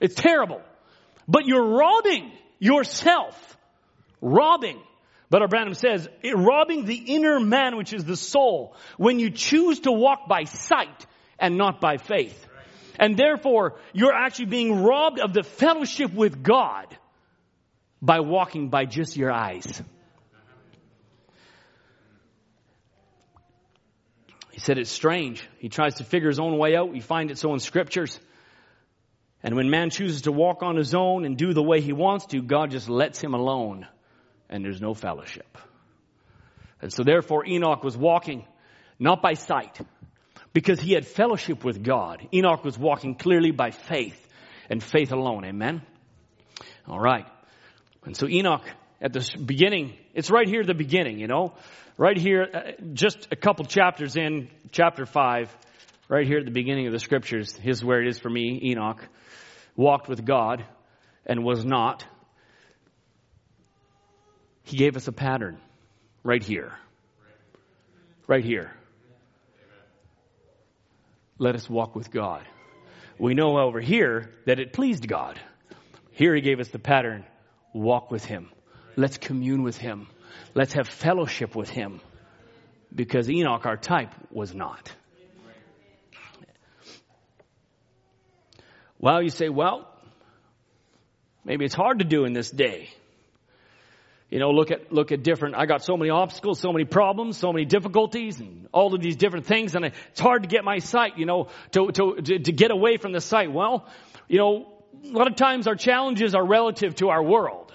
It's 0.00 0.14
terrible. 0.14 0.62
But 1.28 1.46
you're 1.46 1.76
robbing 1.76 2.32
yourself. 2.58 3.56
Robbing. 4.20 4.80
But 5.30 5.48
Branham 5.48 5.74
says, 5.74 6.08
eh, 6.24 6.32
robbing 6.34 6.84
the 6.84 6.96
inner 6.96 7.38
man, 7.38 7.76
which 7.76 7.92
is 7.92 8.04
the 8.04 8.16
soul, 8.16 8.74
when 8.98 9.20
you 9.20 9.30
choose 9.30 9.80
to 9.80 9.92
walk 9.92 10.28
by 10.28 10.42
sight 10.44 11.06
and 11.38 11.56
not 11.56 11.80
by 11.80 11.98
faith. 11.98 12.46
And 12.98 13.16
therefore, 13.16 13.76
you're 13.92 14.12
actually 14.12 14.46
being 14.46 14.82
robbed 14.82 15.20
of 15.20 15.32
the 15.32 15.44
fellowship 15.44 16.12
with 16.12 16.42
God 16.42 16.86
by 18.02 18.20
walking 18.20 18.70
by 18.70 18.86
just 18.86 19.16
your 19.16 19.30
eyes. 19.30 19.80
He 24.50 24.58
said 24.58 24.78
it's 24.78 24.90
strange. 24.90 25.48
He 25.58 25.68
tries 25.68 25.94
to 25.96 26.04
figure 26.04 26.28
his 26.28 26.40
own 26.40 26.58
way 26.58 26.76
out. 26.76 26.92
We 26.92 27.00
find 27.00 27.30
it 27.30 27.38
so 27.38 27.54
in 27.54 27.60
scriptures. 27.60 28.18
And 29.42 29.54
when 29.54 29.70
man 29.70 29.90
chooses 29.90 30.22
to 30.22 30.32
walk 30.32 30.62
on 30.62 30.76
his 30.76 30.92
own 30.92 31.24
and 31.24 31.36
do 31.38 31.54
the 31.54 31.62
way 31.62 31.80
he 31.80 31.92
wants 31.92 32.26
to, 32.26 32.42
God 32.42 32.72
just 32.72 32.90
lets 32.90 33.20
him 33.20 33.32
alone 33.32 33.86
and 34.50 34.62
there's 34.64 34.80
no 34.80 34.92
fellowship. 34.92 35.56
And 36.82 36.92
so 36.92 37.02
therefore 37.02 37.46
Enoch 37.46 37.82
was 37.82 37.96
walking 37.96 38.44
not 38.98 39.22
by 39.22 39.34
sight 39.34 39.80
because 40.52 40.80
he 40.80 40.92
had 40.92 41.06
fellowship 41.06 41.64
with 41.64 41.82
God. 41.82 42.26
Enoch 42.34 42.64
was 42.64 42.78
walking 42.78 43.14
clearly 43.14 43.52
by 43.52 43.70
faith 43.70 44.28
and 44.68 44.82
faith 44.82 45.12
alone. 45.12 45.44
Amen. 45.44 45.82
All 46.86 47.00
right. 47.00 47.26
And 48.04 48.16
so 48.16 48.28
Enoch 48.28 48.64
at 49.00 49.12
the 49.12 49.26
beginning, 49.42 49.94
it's 50.14 50.30
right 50.30 50.46
here 50.46 50.60
at 50.60 50.66
the 50.66 50.74
beginning, 50.74 51.18
you 51.18 51.26
know, 51.26 51.54
right 51.96 52.16
here, 52.16 52.46
uh, 52.52 52.82
just 52.92 53.28
a 53.30 53.36
couple 53.36 53.64
chapters 53.64 54.16
in 54.16 54.48
chapter 54.72 55.06
five, 55.06 55.54
right 56.08 56.26
here 56.26 56.38
at 56.38 56.44
the 56.44 56.50
beginning 56.50 56.86
of 56.86 56.92
the 56.92 56.98
scriptures, 56.98 57.54
here's 57.56 57.84
where 57.84 58.02
it 58.02 58.08
is 58.08 58.18
for 58.18 58.28
me. 58.28 58.60
Enoch 58.64 59.06
walked 59.76 60.08
with 60.08 60.24
God 60.24 60.64
and 61.24 61.44
was 61.44 61.64
not 61.64 62.04
he 64.70 64.76
gave 64.76 64.96
us 64.96 65.08
a 65.08 65.12
pattern 65.12 65.58
right 66.22 66.44
here. 66.44 66.72
Right 68.28 68.44
here. 68.44 68.70
Let 71.38 71.56
us 71.56 71.68
walk 71.68 71.96
with 71.96 72.12
God. 72.12 72.46
We 73.18 73.34
know 73.34 73.58
over 73.58 73.80
here 73.80 74.30
that 74.46 74.60
it 74.60 74.72
pleased 74.72 75.08
God. 75.08 75.40
Here 76.12 76.36
he 76.36 76.40
gave 76.40 76.60
us 76.60 76.68
the 76.68 76.78
pattern 76.78 77.24
walk 77.74 78.12
with 78.12 78.24
him. 78.24 78.48
Let's 78.94 79.18
commune 79.18 79.64
with 79.64 79.76
him. 79.76 80.06
Let's 80.54 80.74
have 80.74 80.86
fellowship 80.86 81.56
with 81.56 81.68
him. 81.68 82.00
Because 82.94 83.28
Enoch, 83.28 83.66
our 83.66 83.76
type, 83.76 84.14
was 84.30 84.54
not. 84.54 84.94
Well, 89.00 89.20
you 89.20 89.30
say, 89.30 89.48
well, 89.48 89.88
maybe 91.44 91.64
it's 91.64 91.74
hard 91.74 91.98
to 91.98 92.04
do 92.04 92.24
in 92.24 92.34
this 92.34 92.50
day. 92.50 92.90
You 94.30 94.38
know, 94.38 94.50
look 94.50 94.70
at, 94.70 94.92
look 94.92 95.10
at 95.10 95.24
different, 95.24 95.56
I 95.56 95.66
got 95.66 95.82
so 95.82 95.96
many 95.96 96.10
obstacles, 96.10 96.60
so 96.60 96.72
many 96.72 96.84
problems, 96.84 97.36
so 97.36 97.52
many 97.52 97.64
difficulties 97.64 98.38
and 98.38 98.68
all 98.72 98.94
of 98.94 99.00
these 99.00 99.16
different 99.16 99.46
things 99.46 99.74
and 99.74 99.84
it's 99.84 100.20
hard 100.20 100.42
to 100.42 100.48
get 100.48 100.64
my 100.64 100.78
sight, 100.78 101.18
you 101.18 101.26
know, 101.26 101.48
to, 101.72 101.90
to, 101.90 102.22
to, 102.22 102.38
to 102.38 102.52
get 102.52 102.70
away 102.70 102.96
from 102.96 103.10
the 103.12 103.20
sight. 103.20 103.52
Well, 103.52 103.88
you 104.28 104.38
know, 104.38 104.72
a 105.04 105.08
lot 105.08 105.26
of 105.26 105.34
times 105.34 105.66
our 105.66 105.74
challenges 105.74 106.36
are 106.36 106.44
relative 106.44 106.94
to 106.96 107.08
our 107.08 107.22
world. 107.22 107.69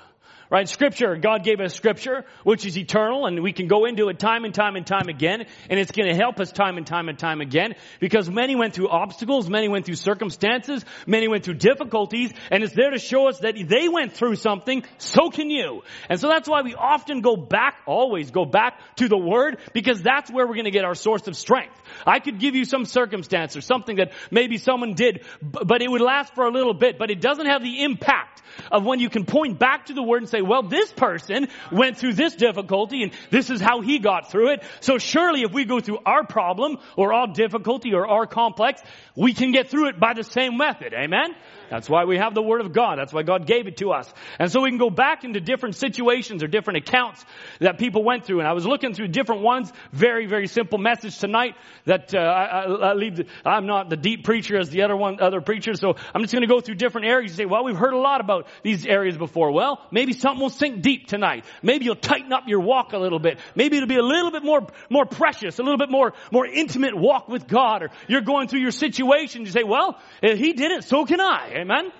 Right? 0.49 0.69
Scripture, 0.69 1.15
God 1.15 1.43
gave 1.43 1.59
us 1.59 1.73
scripture, 1.73 2.23
which 2.43 2.65
is 2.65 2.77
eternal, 2.77 3.25
and 3.25 3.41
we 3.41 3.51
can 3.51 3.67
go 3.67 3.85
into 3.85 4.09
it 4.09 4.19
time 4.19 4.45
and 4.45 4.53
time 4.53 4.75
and 4.75 4.85
time 4.85 5.09
again, 5.09 5.45
and 5.69 5.79
it's 5.79 5.91
to 5.91 6.13
help 6.13 6.39
us 6.39 6.51
time 6.51 6.77
and 6.77 6.85
time 6.85 7.09
and 7.09 7.17
time 7.17 7.41
again, 7.41 7.73
because 7.99 8.29
many 8.29 8.55
went 8.55 8.73
through 8.73 8.89
obstacles, 8.89 9.49
many 9.49 9.67
went 9.67 9.85
through 9.85 9.95
circumstances, 9.95 10.85
many 11.07 11.27
went 11.27 11.43
through 11.43 11.55
difficulties, 11.55 12.31
and 12.51 12.63
it's 12.63 12.73
there 12.73 12.91
to 12.91 12.99
show 12.99 13.27
us 13.27 13.39
that 13.39 13.55
they 13.55 13.89
went 13.89 14.13
through 14.13 14.35
something, 14.35 14.83
so 14.97 15.29
can 15.29 15.49
you. 15.49 15.81
And 16.09 16.19
so 16.19 16.27
that's 16.27 16.47
why 16.47 16.61
we 16.61 16.75
often 16.75 17.21
go 17.21 17.35
back, 17.35 17.77
always 17.87 18.29
go 18.29 18.45
back 18.45 18.79
to 18.97 19.07
the 19.07 19.17
Word, 19.17 19.57
because 19.73 20.01
that's 20.01 20.29
where 20.29 20.45
we're 20.45 20.55
to 20.65 20.71
get 20.71 20.85
our 20.85 20.95
source 20.95 21.27
of 21.27 21.35
strength. 21.35 21.75
I 22.05 22.19
could 22.19 22.39
give 22.39 22.55
you 22.55 22.65
some 22.65 22.85
circumstance 22.85 23.57
or 23.57 23.61
something 23.61 23.97
that 23.97 24.11
maybe 24.29 24.57
someone 24.57 24.93
did, 24.93 25.23
but 25.41 25.81
it 25.81 25.89
would 25.89 26.01
last 26.01 26.35
for 26.35 26.45
a 26.45 26.51
little 26.51 26.73
bit, 26.73 26.99
but 26.99 27.09
it 27.09 27.21
doesn't 27.21 27.45
have 27.45 27.63
the 27.63 27.83
impact 27.83 28.41
of 28.71 28.85
when 28.85 28.99
you 28.99 29.09
can 29.09 29.25
point 29.25 29.59
back 29.59 29.87
to 29.87 29.93
the 29.93 30.03
Word 30.03 30.21
and 30.21 30.29
say, 30.29 30.34
well, 30.41 30.63
this 30.63 30.91
person 30.91 31.47
went 31.71 31.97
through 31.97 32.13
this 32.13 32.35
difficulty 32.35 33.03
and 33.03 33.11
this 33.29 33.49
is 33.49 33.61
how 33.61 33.81
he 33.81 33.99
got 33.99 34.31
through 34.31 34.53
it. 34.53 34.63
So 34.81 34.97
surely 34.97 35.41
if 35.41 35.51
we 35.51 35.65
go 35.65 35.79
through 35.79 35.99
our 36.05 36.25
problem 36.25 36.77
or 36.95 37.13
our 37.13 37.27
difficulty 37.27 37.93
or 37.93 38.07
our 38.07 38.25
complex, 38.25 38.81
we 39.15 39.33
can 39.33 39.51
get 39.51 39.69
through 39.69 39.89
it 39.89 39.99
by 39.99 40.13
the 40.13 40.23
same 40.23 40.57
method. 40.57 40.93
Amen? 40.93 41.35
That's 41.69 41.89
why 41.89 42.05
we 42.05 42.17
have 42.17 42.33
the 42.33 42.41
Word 42.41 42.61
of 42.61 42.73
God. 42.73 42.97
That's 42.99 43.13
why 43.13 43.23
God 43.23 43.47
gave 43.47 43.67
it 43.67 43.77
to 43.77 43.91
us. 43.91 44.11
And 44.39 44.51
so 44.51 44.61
we 44.61 44.69
can 44.69 44.77
go 44.77 44.89
back 44.89 45.23
into 45.23 45.39
different 45.39 45.75
situations 45.75 46.43
or 46.43 46.47
different 46.47 46.87
accounts 46.87 47.23
that 47.59 47.79
people 47.79 48.03
went 48.03 48.25
through. 48.25 48.39
And 48.39 48.47
I 48.47 48.53
was 48.53 48.65
looking 48.65 48.93
through 48.93 49.09
different 49.09 49.41
ones. 49.41 49.71
Very, 49.91 50.27
very 50.27 50.47
simple 50.47 50.77
message 50.77 51.17
tonight 51.17 51.55
that 51.85 52.13
uh, 52.13 52.19
I, 52.19 52.63
I, 52.63 52.93
leave. 52.93 53.17
The, 53.17 53.25
I'm 53.43 53.65
not 53.65 53.89
the 53.89 53.97
deep 53.97 54.23
preacher 54.23 54.57
as 54.57 54.69
the 54.69 54.83
other 54.83 54.95
one, 54.95 55.19
other 55.19 55.41
preachers. 55.41 55.79
So 55.79 55.95
I'm 56.13 56.21
just 56.21 56.33
going 56.33 56.47
to 56.47 56.53
go 56.53 56.61
through 56.61 56.75
different 56.75 57.07
areas 57.07 57.31
and 57.31 57.37
say, 57.37 57.45
well, 57.45 57.63
we've 57.63 57.77
heard 57.77 57.93
a 57.93 57.99
lot 57.99 58.21
about 58.21 58.47
these 58.63 58.85
areas 58.85 59.17
before. 59.17 59.51
Well, 59.51 59.81
maybe 59.91 60.13
something 60.25 60.41
will 60.41 60.49
sink 60.49 60.81
deep 60.81 61.07
tonight. 61.07 61.45
Maybe 61.61 61.85
you'll 61.85 61.95
tighten 61.95 62.33
up 62.33 62.45
your 62.47 62.61
walk 62.61 62.93
a 62.93 62.97
little 62.97 63.19
bit. 63.19 63.37
Maybe 63.53 63.77
it'll 63.77 63.87
be 63.87 63.97
a 63.97 64.01
little 64.01 64.31
bit 64.31 64.43
more, 64.43 64.65
more 64.89 65.05
precious, 65.05 65.59
a 65.59 65.63
little 65.63 65.77
bit 65.77 65.91
more, 65.91 66.13
more 66.31 66.47
intimate 66.47 66.97
walk 66.97 67.27
with 67.27 67.47
God. 67.47 67.83
Or 67.83 67.89
you're 68.07 68.21
going 68.21 68.47
through 68.47 68.61
your 68.61 68.71
situation. 68.71 69.41
You 69.41 69.51
say, 69.51 69.63
well, 69.63 69.99
if 70.23 70.39
he 70.39 70.53
did 70.53 70.71
it, 70.71 70.83
so 70.83 71.05
can 71.05 71.21
I. 71.21 71.51
Amen? 71.57 71.91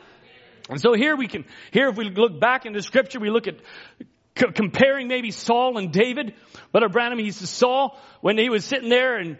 And 0.69 0.81
so 0.81 0.93
here 0.93 1.15
we 1.15 1.27
can, 1.27 1.45
here 1.71 1.89
if 1.89 1.97
we 1.97 2.09
look 2.09 2.39
back 2.39 2.65
into 2.65 2.81
scripture, 2.81 3.19
we 3.19 3.29
look 3.29 3.45
at 3.47 3.57
c- 4.35 4.51
comparing 4.55 5.07
maybe 5.07 5.29
Saul 5.29 5.77
and 5.77 5.91
David. 5.91 6.33
Brother 6.71 6.89
Branham, 6.89 7.19
he 7.19 7.29
says 7.29 7.51
Saul, 7.51 7.95
when 8.21 8.39
he 8.39 8.49
was 8.49 8.65
sitting 8.65 8.89
there 8.89 9.17
and 9.17 9.37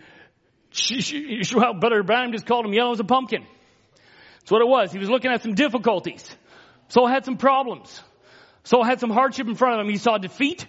she, 0.70 1.02
she, 1.02 1.56
well, 1.56 1.74
Brother 1.74 2.04
Branham 2.04 2.34
just 2.34 2.46
called 2.46 2.66
him 2.66 2.74
yellow 2.74 2.92
as 2.92 3.00
a 3.00 3.04
pumpkin. 3.04 3.48
That's 4.42 4.52
what 4.52 4.62
it 4.62 4.68
was. 4.68 4.92
He 4.92 5.00
was 5.00 5.10
looking 5.10 5.32
at 5.32 5.42
some 5.42 5.56
difficulties. 5.56 6.24
Saul 6.90 7.08
had 7.08 7.26
some 7.26 7.38
problems. 7.38 8.00
Saul 8.66 8.84
had 8.84 9.00
some 9.00 9.12
hardship 9.12 9.48
in 9.48 9.56
front 9.56 9.80
of 9.80 9.86
him. 9.86 9.92
He 9.92 9.98
saw 9.98 10.18
defeat. 10.18 10.68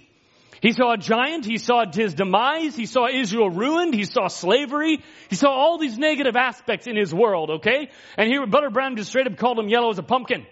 He 0.62 0.72
saw 0.72 0.92
a 0.92 0.96
giant. 0.96 1.44
He 1.44 1.58
saw 1.58 1.84
his 1.90 2.14
demise. 2.14 2.76
He 2.76 2.86
saw 2.86 3.08
Israel 3.08 3.50
ruined. 3.50 3.94
He 3.94 4.04
saw 4.04 4.28
slavery. 4.28 5.02
He 5.28 5.36
saw 5.36 5.50
all 5.50 5.78
these 5.78 5.98
negative 5.98 6.36
aspects 6.36 6.86
in 6.86 6.96
his 6.96 7.12
world, 7.12 7.50
okay? 7.50 7.90
And 8.16 8.28
here, 8.28 8.46
Brother 8.46 8.70
Branham 8.70 8.96
just 8.96 9.10
straight 9.10 9.26
up 9.26 9.36
called 9.36 9.58
him 9.58 9.68
yellow 9.68 9.90
as 9.90 9.98
a 9.98 10.02
pumpkin. 10.02 10.46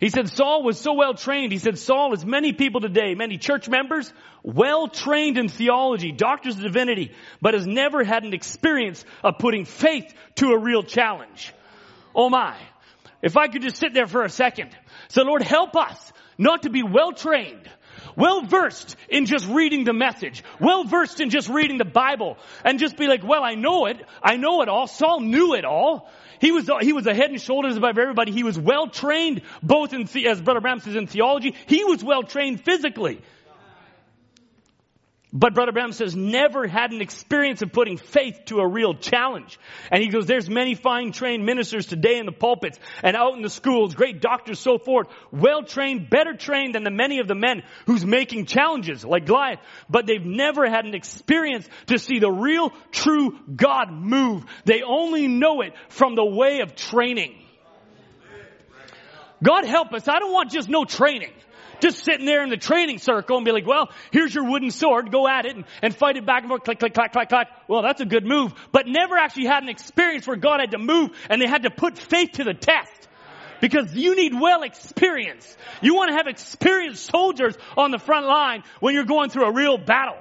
He 0.00 0.08
said 0.08 0.30
Saul 0.30 0.62
was 0.62 0.80
so 0.80 0.94
well 0.94 1.14
trained. 1.14 1.52
He 1.52 1.58
said 1.58 1.78
Saul 1.78 2.14
is 2.14 2.24
many 2.24 2.54
people 2.54 2.80
today, 2.80 3.14
many 3.14 3.36
church 3.36 3.68
members, 3.68 4.10
well 4.42 4.88
trained 4.88 5.36
in 5.36 5.48
theology, 5.48 6.10
doctors 6.10 6.56
of 6.56 6.62
divinity, 6.62 7.12
but 7.42 7.52
has 7.52 7.66
never 7.66 8.02
had 8.02 8.24
an 8.24 8.32
experience 8.32 9.04
of 9.22 9.38
putting 9.38 9.66
faith 9.66 10.12
to 10.36 10.52
a 10.52 10.58
real 10.58 10.82
challenge. 10.82 11.52
Oh 12.14 12.30
my. 12.30 12.56
If 13.22 13.36
I 13.36 13.48
could 13.48 13.60
just 13.60 13.76
sit 13.76 13.92
there 13.92 14.06
for 14.06 14.24
a 14.24 14.30
second. 14.30 14.70
So 15.08 15.22
Lord, 15.22 15.42
help 15.42 15.76
us 15.76 16.12
not 16.40 16.62
to 16.62 16.70
be 16.70 16.82
well 16.82 17.12
trained, 17.12 17.68
well 18.16 18.42
versed 18.42 18.96
in 19.08 19.26
just 19.26 19.46
reading 19.46 19.84
the 19.84 19.92
message, 19.92 20.42
well 20.58 20.84
versed 20.84 21.20
in 21.20 21.30
just 21.30 21.48
reading 21.48 21.78
the 21.78 21.84
Bible, 21.84 22.38
and 22.64 22.78
just 22.78 22.96
be 22.96 23.06
like, 23.06 23.22
well, 23.22 23.44
I 23.44 23.54
know 23.54 23.86
it, 23.86 24.04
I 24.22 24.36
know 24.36 24.62
it 24.62 24.68
all. 24.68 24.86
Saul 24.86 25.20
knew 25.20 25.54
it 25.54 25.64
all. 25.64 26.10
He 26.40 26.52
was, 26.52 26.70
he 26.80 26.94
was 26.94 27.06
a 27.06 27.14
head 27.14 27.30
and 27.30 27.40
shoulders 27.40 27.76
above 27.76 27.98
everybody. 27.98 28.32
He 28.32 28.42
was 28.42 28.58
well 28.58 28.88
trained, 28.88 29.42
both 29.62 29.92
in, 29.92 30.08
as 30.26 30.40
Brother 30.40 30.60
Branham 30.60 30.80
says, 30.80 30.96
in 30.96 31.06
theology. 31.06 31.54
He 31.66 31.84
was 31.84 32.02
well 32.02 32.22
trained 32.22 32.64
physically. 32.64 33.20
But 35.32 35.54
Brother 35.54 35.70
Branham 35.70 35.92
says 35.92 36.16
never 36.16 36.66
had 36.66 36.90
an 36.90 37.00
experience 37.00 37.62
of 37.62 37.72
putting 37.72 37.98
faith 37.98 38.40
to 38.46 38.58
a 38.58 38.66
real 38.66 38.94
challenge. 38.94 39.60
And 39.92 40.02
he 40.02 40.08
goes, 40.08 40.26
there's 40.26 40.50
many 40.50 40.74
fine 40.74 41.12
trained 41.12 41.46
ministers 41.46 41.86
today 41.86 42.18
in 42.18 42.26
the 42.26 42.32
pulpits 42.32 42.80
and 43.04 43.16
out 43.16 43.34
in 43.36 43.42
the 43.42 43.50
schools, 43.50 43.94
great 43.94 44.20
doctors, 44.20 44.58
so 44.58 44.78
forth, 44.78 45.06
well 45.30 45.62
trained, 45.62 46.10
better 46.10 46.34
trained 46.34 46.74
than 46.74 46.82
the 46.82 46.90
many 46.90 47.20
of 47.20 47.28
the 47.28 47.36
men 47.36 47.62
who's 47.86 48.04
making 48.04 48.46
challenges 48.46 49.04
like 49.04 49.26
Goliath. 49.26 49.60
But 49.88 50.06
they've 50.06 50.24
never 50.24 50.68
had 50.68 50.84
an 50.84 50.94
experience 50.94 51.68
to 51.86 51.98
see 51.98 52.18
the 52.18 52.30
real, 52.30 52.72
true 52.90 53.38
God 53.54 53.92
move. 53.92 54.44
They 54.64 54.82
only 54.82 55.28
know 55.28 55.60
it 55.60 55.74
from 55.90 56.16
the 56.16 56.24
way 56.24 56.60
of 56.60 56.74
training. 56.74 57.36
God 59.42 59.64
help 59.64 59.92
us. 59.94 60.08
I 60.08 60.18
don't 60.18 60.32
want 60.32 60.50
just 60.50 60.68
no 60.68 60.84
training 60.84 61.32
just 61.80 62.04
sitting 62.04 62.26
there 62.26 62.42
in 62.42 62.50
the 62.50 62.56
training 62.56 62.98
circle 62.98 63.36
and 63.36 63.44
be 63.44 63.52
like, 63.52 63.66
well, 63.66 63.90
here's 64.10 64.34
your 64.34 64.44
wooden 64.44 64.70
sword, 64.70 65.10
go 65.10 65.28
at 65.28 65.46
it 65.46 65.56
and, 65.56 65.64
and 65.82 65.94
fight 65.94 66.16
it 66.16 66.26
back 66.26 66.42
and 66.42 66.48
forth, 66.48 66.64
click, 66.64 66.78
click, 66.78 66.94
clack, 66.94 67.12
clack, 67.12 67.28
clack. 67.28 67.48
Well, 67.68 67.82
that's 67.82 68.00
a 68.00 68.06
good 68.06 68.24
move, 68.24 68.52
but 68.72 68.86
never 68.86 69.16
actually 69.16 69.46
had 69.46 69.62
an 69.62 69.68
experience 69.68 70.26
where 70.26 70.36
God 70.36 70.60
had 70.60 70.72
to 70.72 70.78
move 70.78 71.10
and 71.28 71.40
they 71.40 71.46
had 71.46 71.64
to 71.64 71.70
put 71.70 71.98
faith 71.98 72.32
to 72.32 72.44
the 72.44 72.54
test. 72.54 73.08
Because 73.60 73.94
you 73.94 74.16
need 74.16 74.32
well 74.32 74.62
experience. 74.62 75.56
You 75.82 75.94
want 75.94 76.10
to 76.10 76.16
have 76.16 76.26
experienced 76.26 77.10
soldiers 77.10 77.54
on 77.76 77.90
the 77.90 77.98
front 77.98 78.26
line 78.26 78.62
when 78.80 78.94
you're 78.94 79.04
going 79.04 79.28
through 79.28 79.44
a 79.44 79.52
real 79.52 79.76
battle. 79.76 80.16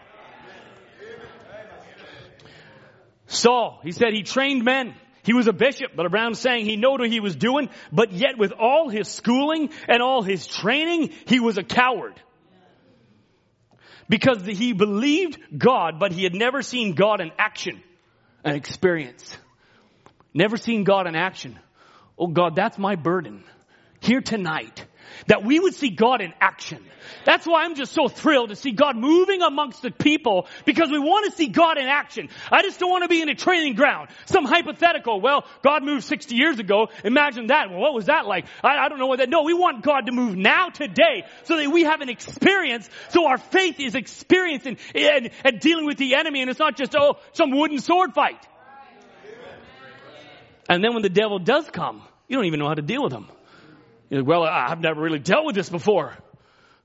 Saul, 3.28 3.80
he 3.84 3.92
said 3.92 4.14
he 4.14 4.24
trained 4.24 4.66
men. 4.66 4.94
He 5.24 5.34
was 5.34 5.48
a 5.48 5.54
bishop, 5.54 5.92
but 5.96 6.10
Branham 6.10 6.34
saying 6.34 6.66
he 6.66 6.78
knew 6.78 6.92
what 6.92 7.10
he 7.10 7.20
was 7.20 7.36
doing, 7.36 7.70
but 7.92 8.12
yet 8.12 8.38
with 8.38 8.52
all 8.52 8.90
his 8.90 9.08
schooling 9.08 9.70
and 9.88 10.02
all 10.02 10.22
his 10.22 10.48
training, 10.48 11.12
he 11.26 11.40
was 11.40 11.58
a 11.58 11.64
coward. 11.64 12.22
Because 14.08 14.44
he 14.46 14.74
believed 14.74 15.40
God, 15.56 16.00
but 16.00 16.12
he 16.12 16.24
had 16.24 16.34
never 16.34 16.62
seen 16.62 16.94
God 16.94 17.22
in 17.22 17.32
action 17.38 17.84
and 18.44 18.56
experience. 18.56 19.38
Never 20.34 20.58
seen 20.58 20.84
God 20.84 21.06
in 21.06 21.16
action. 21.16 21.60
Oh 22.18 22.28
God, 22.28 22.56
that's 22.56 22.78
my 22.78 22.96
burden. 22.96 23.44
Here 24.00 24.22
tonight 24.22 24.86
that 25.28 25.44
we 25.44 25.60
would 25.60 25.74
see 25.74 25.90
God 25.90 26.22
in 26.22 26.34
action. 26.40 26.86
That's 27.26 27.46
why 27.46 27.64
I'm 27.64 27.76
just 27.76 27.94
so 27.94 28.08
thrilled 28.08 28.50
to 28.50 28.56
see 28.56 28.72
God 28.72 28.96
moving 28.96 29.42
amongst 29.42 29.82
the 29.82 29.92
people 29.92 30.48
because 30.66 30.92
we 30.92 31.00
want 31.00 31.30
to 31.30 31.36
see 31.36 31.48
God 31.48 31.78
in 31.78 31.86
action. 31.86 32.30
I 32.52 32.62
just 32.62 32.80
don't 32.80 32.90
want 32.90 33.04
to 33.04 33.10
be 33.10 33.22
in 33.22 33.30
a 33.30 33.36
training 33.36 33.76
ground. 33.76 34.10
Some 34.26 34.46
hypothetical, 34.46 35.22
well, 35.22 35.46
God 35.64 35.84
moved 35.84 36.04
60 36.04 36.36
years 36.36 36.60
ago. 36.60 36.88
Imagine 37.04 37.48
that. 37.48 37.70
Well, 37.70 37.80
what 37.80 37.94
was 37.94 38.06
that 38.06 38.26
like? 38.26 38.46
I, 38.64 38.78
I 38.78 38.90
don't 38.90 39.00
know 39.00 39.08
what 39.08 39.20
that, 39.20 39.30
no, 39.30 39.44
we 39.44 39.54
want 39.54 39.84
God 39.84 40.06
to 40.06 40.12
move 40.12 40.36
now 40.36 40.70
today 40.70 41.26
so 41.44 41.58
that 41.58 41.70
we 41.70 41.84
have 41.84 42.02
an 42.02 42.10
experience 42.10 42.90
so 43.10 43.28
our 43.28 43.38
faith 43.38 43.80
is 43.80 43.96
experienced 43.96 44.66
and, 44.66 44.78
in 44.96 45.58
dealing 45.60 45.86
with 45.86 45.98
the 45.98 46.16
enemy 46.16 46.42
and 46.42 46.50
it's 46.50 46.60
not 46.60 46.78
just, 46.78 46.96
oh, 46.96 47.18
some 47.34 47.52
wooden 47.52 47.80
sword 47.80 48.14
fight. 48.14 48.46
And 50.70 50.84
then 50.84 50.94
when 50.94 51.02
the 51.02 51.10
devil 51.10 51.40
does 51.40 51.68
come, 51.72 52.04
you 52.28 52.36
don't 52.36 52.46
even 52.46 52.60
know 52.60 52.68
how 52.68 52.76
to 52.76 52.84
deal 52.84 53.04
with 53.04 53.12
him. 53.12 53.28
You're 54.10 54.24
well, 54.24 54.44
I've 54.44 54.80
never 54.80 55.02
really 55.02 55.20
dealt 55.20 55.46
with 55.46 55.56
this 55.56 55.70
before. 55.70 56.16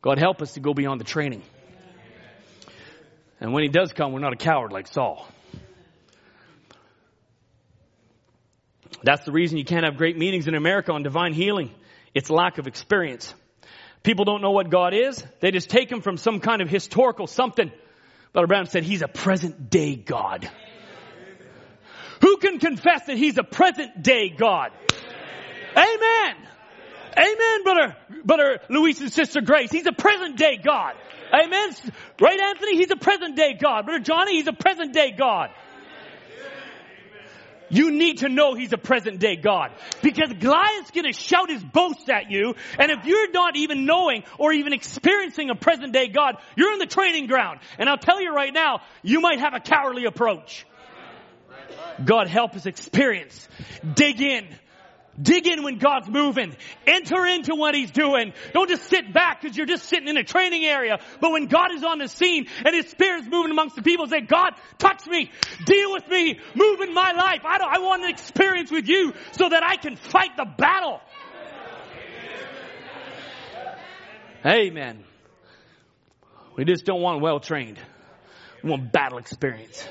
God 0.03 0.18
help 0.18 0.43
us 0.43 0.53
to 0.53 0.61
go 0.61 0.75
beyond 0.75 1.01
the 1.01 1.05
training. 1.05 1.43
And 3.41 3.53
when 3.53 3.62
he 3.62 3.68
does 3.68 3.93
come, 3.93 4.12
we're 4.12 4.20
not 4.20 4.33
a 4.33 4.37
coward 4.37 4.72
like 4.72 4.87
Saul. 4.87 5.27
That's 9.03 9.25
the 9.25 9.33
reason 9.33 9.59
you 9.59 9.64
can't 9.64 9.85
have 9.85 9.97
great 9.97 10.16
meetings 10.16 10.49
in 10.49 10.55
America 10.55 10.93
on 10.93 11.03
divine 11.03 11.33
healing. 11.33 11.70
It's 12.14 12.31
lack 12.31 12.59
of 12.59 12.66
experience. 12.66 13.35
People 14.03 14.25
don't 14.25 14.41
know 14.41 14.51
what 14.51 14.70
God 14.70 14.95
is. 14.95 15.25
They 15.41 15.51
just 15.51 15.68
take 15.68 15.91
him 15.91 16.01
from 16.01 16.16
some 16.16 16.41
kind 16.41 16.62
of 16.62 16.68
historical 16.68 17.27
something. 17.27 17.72
Brother 18.33 18.47
Branham 18.47 18.66
said 18.66 18.85
he's 18.85 19.03
a 19.03 19.09
present 19.09 19.70
day 19.70 19.97
God. 19.97 20.51
Who 22.20 22.37
can 22.39 22.59
confess 22.59 23.07
that 23.07 23.16
he's 23.16 23.39
a 23.39 23.43
present 23.45 24.03
day 24.03 24.29
God? 24.29 24.72
Amen. 25.77 26.37
Amen, 27.17 27.62
brother, 27.62 27.97
brother 28.25 28.61
Luis 28.69 29.01
and 29.01 29.12
sister 29.12 29.41
Grace. 29.41 29.71
He's 29.71 29.87
a 29.87 29.93
present 29.93 30.37
day 30.37 30.57
God. 30.57 30.95
Amen. 31.33 31.71
Right, 32.21 32.41
Anthony? 32.41 32.77
He's 32.77 32.91
a 32.91 32.97
present 32.97 33.37
day 33.37 33.55
God. 33.55 33.87
Brother 33.87 34.03
Johnny, 34.03 34.37
he's 34.37 34.47
a 34.47 34.53
present 34.53 34.93
day 34.93 35.12
God. 35.12 35.51
You 37.71 37.91
need 37.91 38.19
to 38.19 38.29
know 38.29 38.55
he's 38.55 38.73
a 38.73 38.79
present 38.79 39.19
day 39.19 39.37
God. 39.37 39.73
Because 40.03 40.33
Goliath's 40.33 40.91
gonna 40.91 41.12
shout 41.12 41.51
his 41.51 41.65
boasts 41.65 42.09
at 42.09 42.31
you, 42.31 42.55
and 42.79 42.91
if 42.91 43.05
you're 43.05 43.31
not 43.33 43.57
even 43.57 43.85
knowing 43.85 44.23
or 44.39 44.53
even 44.53 44.73
experiencing 44.73 45.51
a 45.51 45.55
present 45.55 45.93
day 45.93 46.09
God, 46.09 46.37
you're 46.57 46.73
in 46.73 46.79
the 46.79 46.87
training 46.87 47.27
ground. 47.27 47.61
And 47.79 47.89
I'll 47.89 47.99
tell 47.99 48.21
you 48.21 48.33
right 48.33 48.53
now, 48.53 48.81
you 49.03 49.21
might 49.21 49.41
have 49.41 49.55
a 49.55 49.61
cowardly 49.61 50.05
approach. 50.05 50.67
God 52.05 52.29
help 52.29 52.55
us 52.55 52.67
experience. 52.67 53.49
Dig 53.95 54.21
in. 54.21 54.49
Dig 55.21 55.47
in 55.47 55.62
when 55.62 55.79
God's 55.79 56.09
moving. 56.09 56.57
Enter 56.87 57.27
into 57.27 57.55
what 57.55 57.75
He's 57.75 57.91
doing. 57.91 58.33
Don't 58.53 58.69
just 58.69 58.89
sit 58.89 59.12
back 59.12 59.41
because 59.41 59.57
you're 59.57 59.67
just 59.67 59.89
sitting 59.89 60.09
in 60.09 60.17
a 60.17 60.25
training 60.25 60.65
area. 60.65 60.99
But 61.21 61.31
when 61.31 61.47
God 61.47 61.73
is 61.73 61.85
on 61.85 61.99
the 61.99 62.09
scene 62.09 62.47
and 62.65 62.75
His 62.75 62.91
Spirit's 62.91 63.29
moving 63.29 63.51
amongst 63.53 63.77
the 63.77 63.83
people, 63.83 64.07
say, 64.07 64.21
God, 64.21 64.55
touch 64.79 65.07
me. 65.07 65.31
Deal 65.65 65.93
with 65.93 66.09
me. 66.09 66.41
Move 66.55 66.81
in 66.81 66.93
my 66.93 67.12
life. 67.12 67.43
I, 67.45 67.59
I 67.59 67.79
want 67.79 68.03
an 68.03 68.11
experience 68.11 68.71
with 68.71 68.89
you 68.89 69.12
so 69.33 69.49
that 69.49 69.62
I 69.62 69.77
can 69.77 69.97
fight 69.97 70.37
the 70.37 70.47
battle. 70.47 71.01
Amen. 74.45 75.05
We 76.57 76.65
just 76.65 76.85
don't 76.85 77.01
want 77.01 77.23
well 77.23 77.41
trained. 77.41 77.79
We 78.62 78.71
want 78.71 78.93
battle 78.93 79.19
experience. 79.19 79.87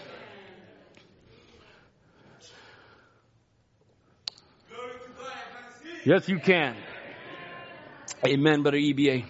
Yes, 6.06 6.28
you 6.28 6.38
can. 6.38 6.76
Amen, 8.28 8.62
brother 8.62 8.78
EBA. 8.78 9.26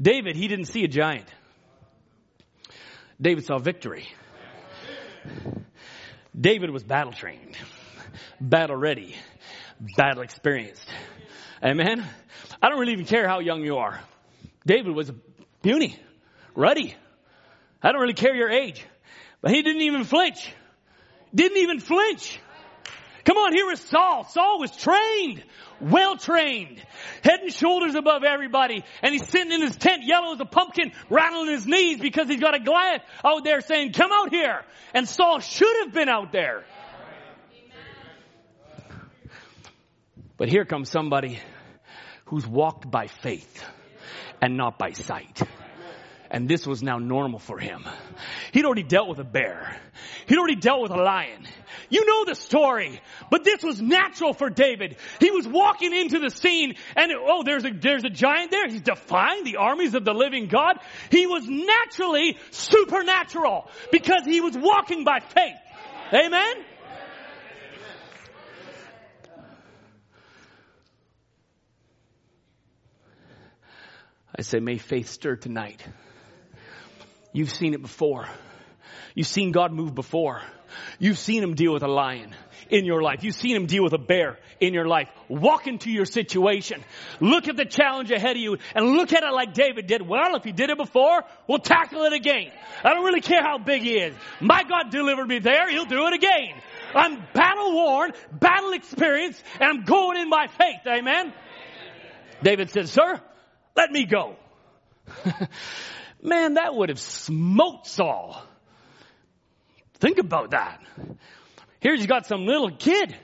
David, 0.00 0.34
he 0.34 0.48
didn't 0.48 0.64
see 0.64 0.82
a 0.82 0.88
giant. 0.88 1.26
David 3.20 3.44
saw 3.44 3.58
victory. 3.58 4.08
David 6.38 6.70
was 6.70 6.82
battle 6.82 7.12
trained, 7.12 7.56
battle 8.40 8.76
ready, 8.76 9.14
battle 9.96 10.22
experienced. 10.22 10.86
Amen. 11.64 12.04
I 12.60 12.68
don't 12.68 12.80
really 12.80 12.94
even 12.94 13.06
care 13.06 13.28
how 13.28 13.38
young 13.38 13.64
you 13.64 13.76
are. 13.76 14.00
David 14.66 14.92
was 14.94 15.08
a 15.08 15.14
puny, 15.62 15.96
ready. 16.56 16.96
I 17.80 17.92
don't 17.92 18.00
really 18.00 18.14
care 18.14 18.34
your 18.34 18.50
age, 18.50 18.84
but 19.40 19.52
he 19.52 19.62
didn't 19.62 19.82
even 19.82 20.02
flinch. 20.02 20.52
Didn't 21.32 21.58
even 21.58 21.78
flinch. 21.78 22.40
Come 23.26 23.38
on, 23.38 23.52
here 23.52 23.68
is 23.72 23.80
Saul. 23.80 24.24
Saul 24.24 24.60
was 24.60 24.70
trained, 24.70 25.42
well 25.80 26.16
trained, 26.16 26.80
head 27.24 27.40
and 27.42 27.52
shoulders 27.52 27.96
above 27.96 28.22
everybody. 28.22 28.84
And 29.02 29.12
he's 29.12 29.28
sitting 29.28 29.50
in 29.50 29.60
his 29.60 29.76
tent, 29.76 30.04
yellow 30.04 30.32
as 30.32 30.40
a 30.40 30.44
pumpkin, 30.44 30.92
rattling 31.10 31.48
his 31.48 31.66
knees 31.66 31.98
because 31.98 32.28
he's 32.28 32.40
got 32.40 32.54
a 32.54 32.60
Goliath 32.60 33.02
out 33.24 33.42
there 33.42 33.60
saying, 33.62 33.92
come 33.94 34.12
out 34.12 34.30
here. 34.30 34.62
And 34.94 35.08
Saul 35.08 35.40
should 35.40 35.84
have 35.84 35.92
been 35.92 36.08
out 36.08 36.30
there. 36.30 36.64
But 40.36 40.48
here 40.48 40.64
comes 40.64 40.88
somebody 40.88 41.40
who's 42.26 42.46
walked 42.46 42.88
by 42.88 43.08
faith 43.08 43.64
and 44.40 44.56
not 44.56 44.78
by 44.78 44.92
sight. 44.92 45.42
And 46.30 46.48
this 46.48 46.66
was 46.66 46.82
now 46.82 46.98
normal 46.98 47.38
for 47.38 47.58
him. 47.58 47.84
He'd 48.52 48.64
already 48.64 48.82
dealt 48.82 49.08
with 49.08 49.18
a 49.18 49.24
bear. 49.24 49.76
He'd 50.26 50.38
already 50.38 50.56
dealt 50.56 50.82
with 50.82 50.90
a 50.90 50.96
lion. 50.96 51.46
You 51.88 52.04
know 52.04 52.24
the 52.24 52.34
story. 52.34 53.00
But 53.30 53.44
this 53.44 53.62
was 53.62 53.80
natural 53.80 54.32
for 54.34 54.50
David. 54.50 54.96
He 55.20 55.30
was 55.30 55.46
walking 55.46 55.94
into 55.94 56.18
the 56.18 56.30
scene 56.30 56.74
and 56.96 57.12
oh, 57.14 57.42
there's 57.44 57.64
a, 57.64 57.70
there's 57.70 58.04
a 58.04 58.10
giant 58.10 58.50
there. 58.50 58.68
He's 58.68 58.80
defying 58.80 59.44
the 59.44 59.56
armies 59.56 59.94
of 59.94 60.04
the 60.04 60.14
living 60.14 60.48
God. 60.48 60.78
He 61.10 61.26
was 61.26 61.46
naturally 61.46 62.36
supernatural 62.50 63.70
because 63.92 64.24
he 64.24 64.40
was 64.40 64.56
walking 64.56 65.04
by 65.04 65.20
faith. 65.20 65.56
Amen? 66.12 66.64
I 74.38 74.42
say, 74.42 74.60
may 74.60 74.76
faith 74.76 75.08
stir 75.08 75.36
tonight. 75.36 75.82
You've 77.36 77.50
seen 77.50 77.74
it 77.74 77.82
before. 77.82 78.26
You've 79.14 79.26
seen 79.26 79.52
God 79.52 79.70
move 79.70 79.94
before. 79.94 80.40
You've 80.98 81.18
seen 81.18 81.42
him 81.42 81.52
deal 81.52 81.74
with 81.74 81.82
a 81.82 81.88
lion 81.88 82.34
in 82.70 82.86
your 82.86 83.02
life. 83.02 83.24
You've 83.24 83.34
seen 83.34 83.54
him 83.54 83.66
deal 83.66 83.84
with 83.84 83.92
a 83.92 83.98
bear 83.98 84.38
in 84.58 84.72
your 84.72 84.86
life. 84.86 85.08
Walk 85.28 85.66
into 85.66 85.90
your 85.90 86.06
situation. 86.06 86.82
Look 87.20 87.46
at 87.46 87.58
the 87.58 87.66
challenge 87.66 88.10
ahead 88.10 88.36
of 88.36 88.42
you 88.42 88.56
and 88.74 88.86
look 88.86 89.12
at 89.12 89.22
it 89.22 89.30
like 89.34 89.52
David 89.52 89.86
did. 89.86 90.00
Well, 90.00 90.34
if 90.36 90.44
he 90.44 90.52
did 90.52 90.70
it 90.70 90.78
before, 90.78 91.24
we'll 91.46 91.58
tackle 91.58 92.04
it 92.04 92.14
again. 92.14 92.52
I 92.82 92.94
don't 92.94 93.04
really 93.04 93.20
care 93.20 93.42
how 93.42 93.58
big 93.58 93.82
he 93.82 93.98
is. 93.98 94.16
My 94.40 94.62
God 94.62 94.90
delivered 94.90 95.28
me 95.28 95.38
there. 95.38 95.70
He'll 95.70 95.84
do 95.84 96.06
it 96.06 96.14
again. 96.14 96.54
I'm 96.94 97.22
battle 97.34 97.74
worn, 97.74 98.12
battle 98.32 98.72
experienced, 98.72 99.42
and 99.60 99.64
I'm 99.64 99.84
going 99.84 100.16
in 100.16 100.30
by 100.30 100.46
faith. 100.46 100.80
Amen. 100.86 101.34
David 102.42 102.70
said, 102.70 102.88
sir, 102.88 103.20
let 103.76 103.90
me 103.90 104.06
go. 104.06 104.36
Man, 106.22 106.54
that 106.54 106.74
would 106.74 106.88
have 106.88 106.98
smoked 106.98 107.86
Saul. 107.86 108.42
Think 109.98 110.18
about 110.18 110.50
that. 110.50 110.80
Here 111.80 111.94
he's 111.94 112.06
got 112.06 112.26
some 112.26 112.46
little 112.46 112.70
kid 112.70 113.16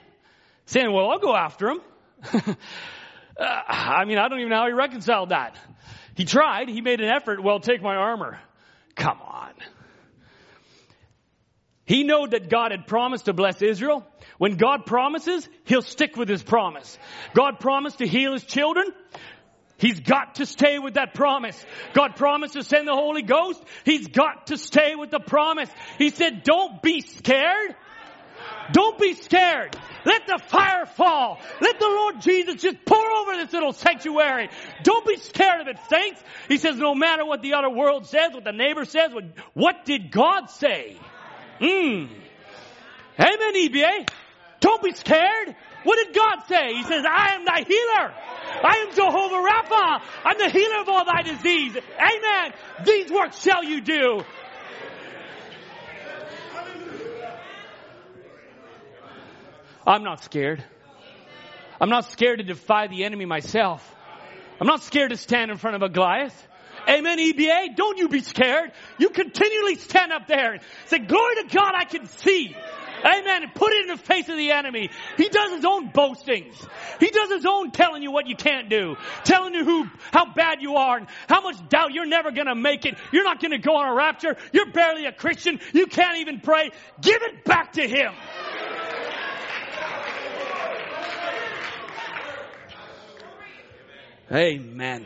saying, 0.65 0.91
well, 0.91 1.09
I'll 1.09 1.19
go 1.19 1.35
after 1.35 1.69
him. 1.69 1.81
uh, 2.33 2.53
I 3.37 4.05
mean, 4.05 4.17
I 4.17 4.27
don't 4.27 4.39
even 4.39 4.49
know 4.49 4.57
how 4.57 4.67
he 4.67 4.73
reconciled 4.73 5.29
that. 5.29 5.57
He 6.15 6.25
tried. 6.25 6.69
He 6.69 6.81
made 6.81 7.01
an 7.01 7.09
effort. 7.09 7.43
Well, 7.43 7.59
take 7.59 7.81
my 7.81 7.95
armor. 7.95 8.39
Come 8.95 9.19
on. 9.21 9.53
He 11.85 12.03
knew 12.03 12.27
that 12.27 12.49
God 12.49 12.71
had 12.71 12.87
promised 12.87 13.25
to 13.25 13.33
bless 13.33 13.61
Israel. 13.61 14.07
When 14.37 14.55
God 14.55 14.85
promises, 14.85 15.47
He'll 15.65 15.81
stick 15.81 16.15
with 16.15 16.29
His 16.29 16.41
promise. 16.41 16.97
God 17.33 17.59
promised 17.59 17.97
to 17.97 18.07
heal 18.07 18.33
His 18.33 18.43
children. 18.43 18.87
He's 19.83 19.99
got 19.99 20.35
to 20.35 20.45
stay 20.45 20.79
with 20.79 20.93
that 20.93 21.13
promise. 21.13 21.61
God 21.93 22.15
promised 22.15 22.53
to 22.53 22.63
send 22.63 22.87
the 22.87 22.93
Holy 22.93 23.21
Ghost. 23.21 23.61
He's 23.83 24.07
got 24.07 24.47
to 24.47 24.57
stay 24.57 24.95
with 24.95 25.11
the 25.11 25.19
promise. 25.19 25.69
He 25.97 26.09
said, 26.09 26.43
don't 26.43 26.81
be 26.81 27.01
scared. 27.01 27.75
Don't 28.71 28.97
be 28.97 29.13
scared. 29.13 29.75
Let 30.05 30.25
the 30.25 30.39
fire 30.47 30.85
fall. 30.85 31.37
Let 31.59 31.79
the 31.79 31.85
Lord 31.85 32.21
Jesus 32.21 32.61
just 32.61 32.85
pour 32.85 33.05
over 33.05 33.35
this 33.35 33.51
little 33.51 33.73
sanctuary. 33.73 34.47
Don't 34.83 35.05
be 35.05 35.17
scared 35.17 35.59
of 35.59 35.67
it, 35.67 35.77
saints. 35.89 36.23
He 36.47 36.55
says, 36.55 36.77
no 36.77 36.95
matter 36.95 37.25
what 37.25 37.41
the 37.41 37.55
other 37.55 37.69
world 37.69 38.05
says, 38.05 38.31
what 38.33 38.45
the 38.45 38.53
neighbor 38.53 38.85
says, 38.85 39.13
what, 39.13 39.25
what 39.53 39.83
did 39.83 40.11
God 40.11 40.49
say? 40.49 40.95
Mm. 41.59 42.09
Amen, 43.19 43.53
EBA. 43.53 44.07
Don't 44.63 44.81
be 44.81 44.93
scared. 44.93 45.55
What 45.83 45.97
did 45.97 46.15
God 46.15 46.47
say? 46.47 46.73
He 46.73 46.83
says, 46.83 47.03
I 47.05 47.33
am 47.35 47.43
thy 47.43 47.63
healer. 47.63 48.13
I 48.63 48.87
am 48.87 48.95
Jehovah 48.95 49.45
Rapha. 49.45 50.01
I'm 50.23 50.37
the 50.37 50.49
healer 50.49 50.79
of 50.79 50.87
all 50.87 51.03
thy 51.03 51.21
disease. 51.21 51.75
Amen. 51.75 52.53
These 52.85 53.11
works 53.11 53.43
shall 53.43 53.65
you 53.65 53.81
do. 53.81 54.23
I'm 59.85 60.03
not 60.05 60.23
scared. 60.23 60.63
I'm 61.81 61.89
not 61.89 62.09
scared 62.09 62.37
to 62.37 62.45
defy 62.45 62.87
the 62.87 63.03
enemy 63.03 63.25
myself. 63.25 63.83
I'm 64.61 64.67
not 64.67 64.81
scared 64.81 65.09
to 65.09 65.17
stand 65.17 65.51
in 65.51 65.57
front 65.57 65.75
of 65.75 65.81
a 65.81 65.89
Goliath. 65.89 66.47
Amen, 66.87 67.19
EBA. 67.19 67.75
Don't 67.75 67.97
you 67.97 68.07
be 68.07 68.21
scared. 68.21 68.71
You 68.97 69.09
continually 69.09 69.75
stand 69.75 70.13
up 70.13 70.27
there 70.27 70.53
and 70.53 70.61
say, 70.85 70.99
glory 70.99 71.35
to 71.43 71.53
God, 71.53 71.73
I 71.75 71.83
can 71.83 72.05
see. 72.05 72.55
Amen. 73.05 73.43
And 73.43 73.53
put 73.53 73.73
it 73.73 73.81
in 73.81 73.87
the 73.87 73.97
face 73.97 74.29
of 74.29 74.37
the 74.37 74.51
enemy. 74.51 74.89
He 75.17 75.29
does 75.29 75.51
his 75.51 75.65
own 75.65 75.89
boastings. 75.89 76.55
He 76.99 77.09
does 77.09 77.31
his 77.31 77.45
own 77.45 77.71
telling 77.71 78.01
you 78.01 78.11
what 78.11 78.27
you 78.27 78.35
can't 78.35 78.69
do. 78.69 78.95
Telling 79.23 79.53
you 79.53 79.65
who, 79.65 79.89
how 80.11 80.33
bad 80.33 80.61
you 80.61 80.75
are 80.75 80.97
and 80.97 81.07
how 81.27 81.41
much 81.41 81.57
doubt 81.69 81.93
you're 81.93 82.05
never 82.05 82.31
gonna 82.31 82.55
make 82.55 82.85
it. 82.85 82.95
You're 83.11 83.25
not 83.25 83.41
gonna 83.41 83.59
go 83.59 83.75
on 83.75 83.89
a 83.89 83.93
rapture. 83.93 84.37
You're 84.53 84.71
barely 84.71 85.05
a 85.05 85.11
Christian. 85.11 85.59
You 85.73 85.87
can't 85.87 86.19
even 86.19 86.39
pray. 86.39 86.71
Give 87.01 87.21
it 87.21 87.43
back 87.43 87.73
to 87.73 87.87
him. 87.87 88.13
Amen. 94.31 95.05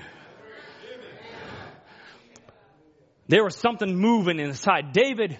There 3.27 3.43
was 3.43 3.57
something 3.57 3.97
moving 3.97 4.39
inside. 4.39 4.93
David, 4.93 5.37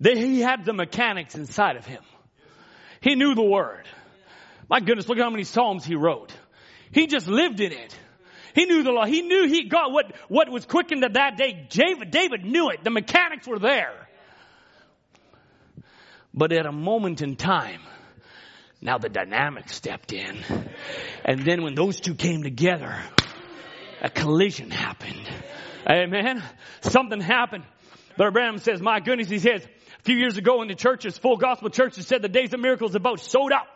they, 0.00 0.16
he 0.16 0.40
had 0.40 0.64
the 0.64 0.72
mechanics 0.72 1.34
inside 1.34 1.76
of 1.76 1.84
him. 1.84 2.02
He 3.00 3.14
knew 3.14 3.34
the 3.34 3.42
word. 3.42 3.86
My 4.68 4.80
goodness, 4.80 5.08
look 5.08 5.18
at 5.18 5.24
how 5.24 5.30
many 5.30 5.44
Psalms 5.44 5.84
he 5.84 5.94
wrote. 5.94 6.32
He 6.92 7.06
just 7.06 7.26
lived 7.26 7.60
in 7.60 7.72
it. 7.72 7.96
He 8.54 8.64
knew 8.64 8.82
the 8.82 8.90
law. 8.90 9.04
He 9.04 9.22
knew 9.22 9.46
he 9.46 9.68
got 9.68 9.92
what, 9.92 10.12
what 10.28 10.50
was 10.50 10.64
quickened 10.66 11.04
at 11.04 11.14
that 11.14 11.36
day. 11.36 11.66
David, 11.68 12.10
David 12.10 12.44
knew 12.44 12.70
it. 12.70 12.82
The 12.82 12.90
mechanics 12.90 13.46
were 13.46 13.58
there. 13.58 14.08
But 16.32 16.52
at 16.52 16.66
a 16.66 16.72
moment 16.72 17.22
in 17.22 17.36
time, 17.36 17.80
now 18.80 18.98
the 18.98 19.08
dynamics 19.08 19.74
stepped 19.74 20.12
in. 20.12 20.38
And 21.24 21.44
then 21.44 21.62
when 21.62 21.74
those 21.74 22.00
two 22.00 22.14
came 22.14 22.42
together, 22.42 22.96
a 24.00 24.08
collision 24.08 24.70
happened. 24.70 25.28
Amen. 25.88 26.42
Something 26.80 27.20
happened. 27.20 27.64
Brother 28.16 28.32
Branham 28.32 28.58
says, 28.58 28.80
my 28.80 29.00
goodness, 29.00 29.28
he 29.28 29.38
says, 29.38 29.66
a 30.00 30.02
few 30.02 30.16
years 30.16 30.38
ago 30.38 30.62
in 30.62 30.68
the 30.68 30.74
churches, 30.74 31.18
full 31.18 31.36
gospel 31.36 31.68
churches 31.68 32.06
said 32.06 32.22
the 32.22 32.28
days 32.28 32.54
of 32.54 32.60
miracles 32.60 32.94
about 32.94 33.20
showed 33.20 33.52
up. 33.52 33.66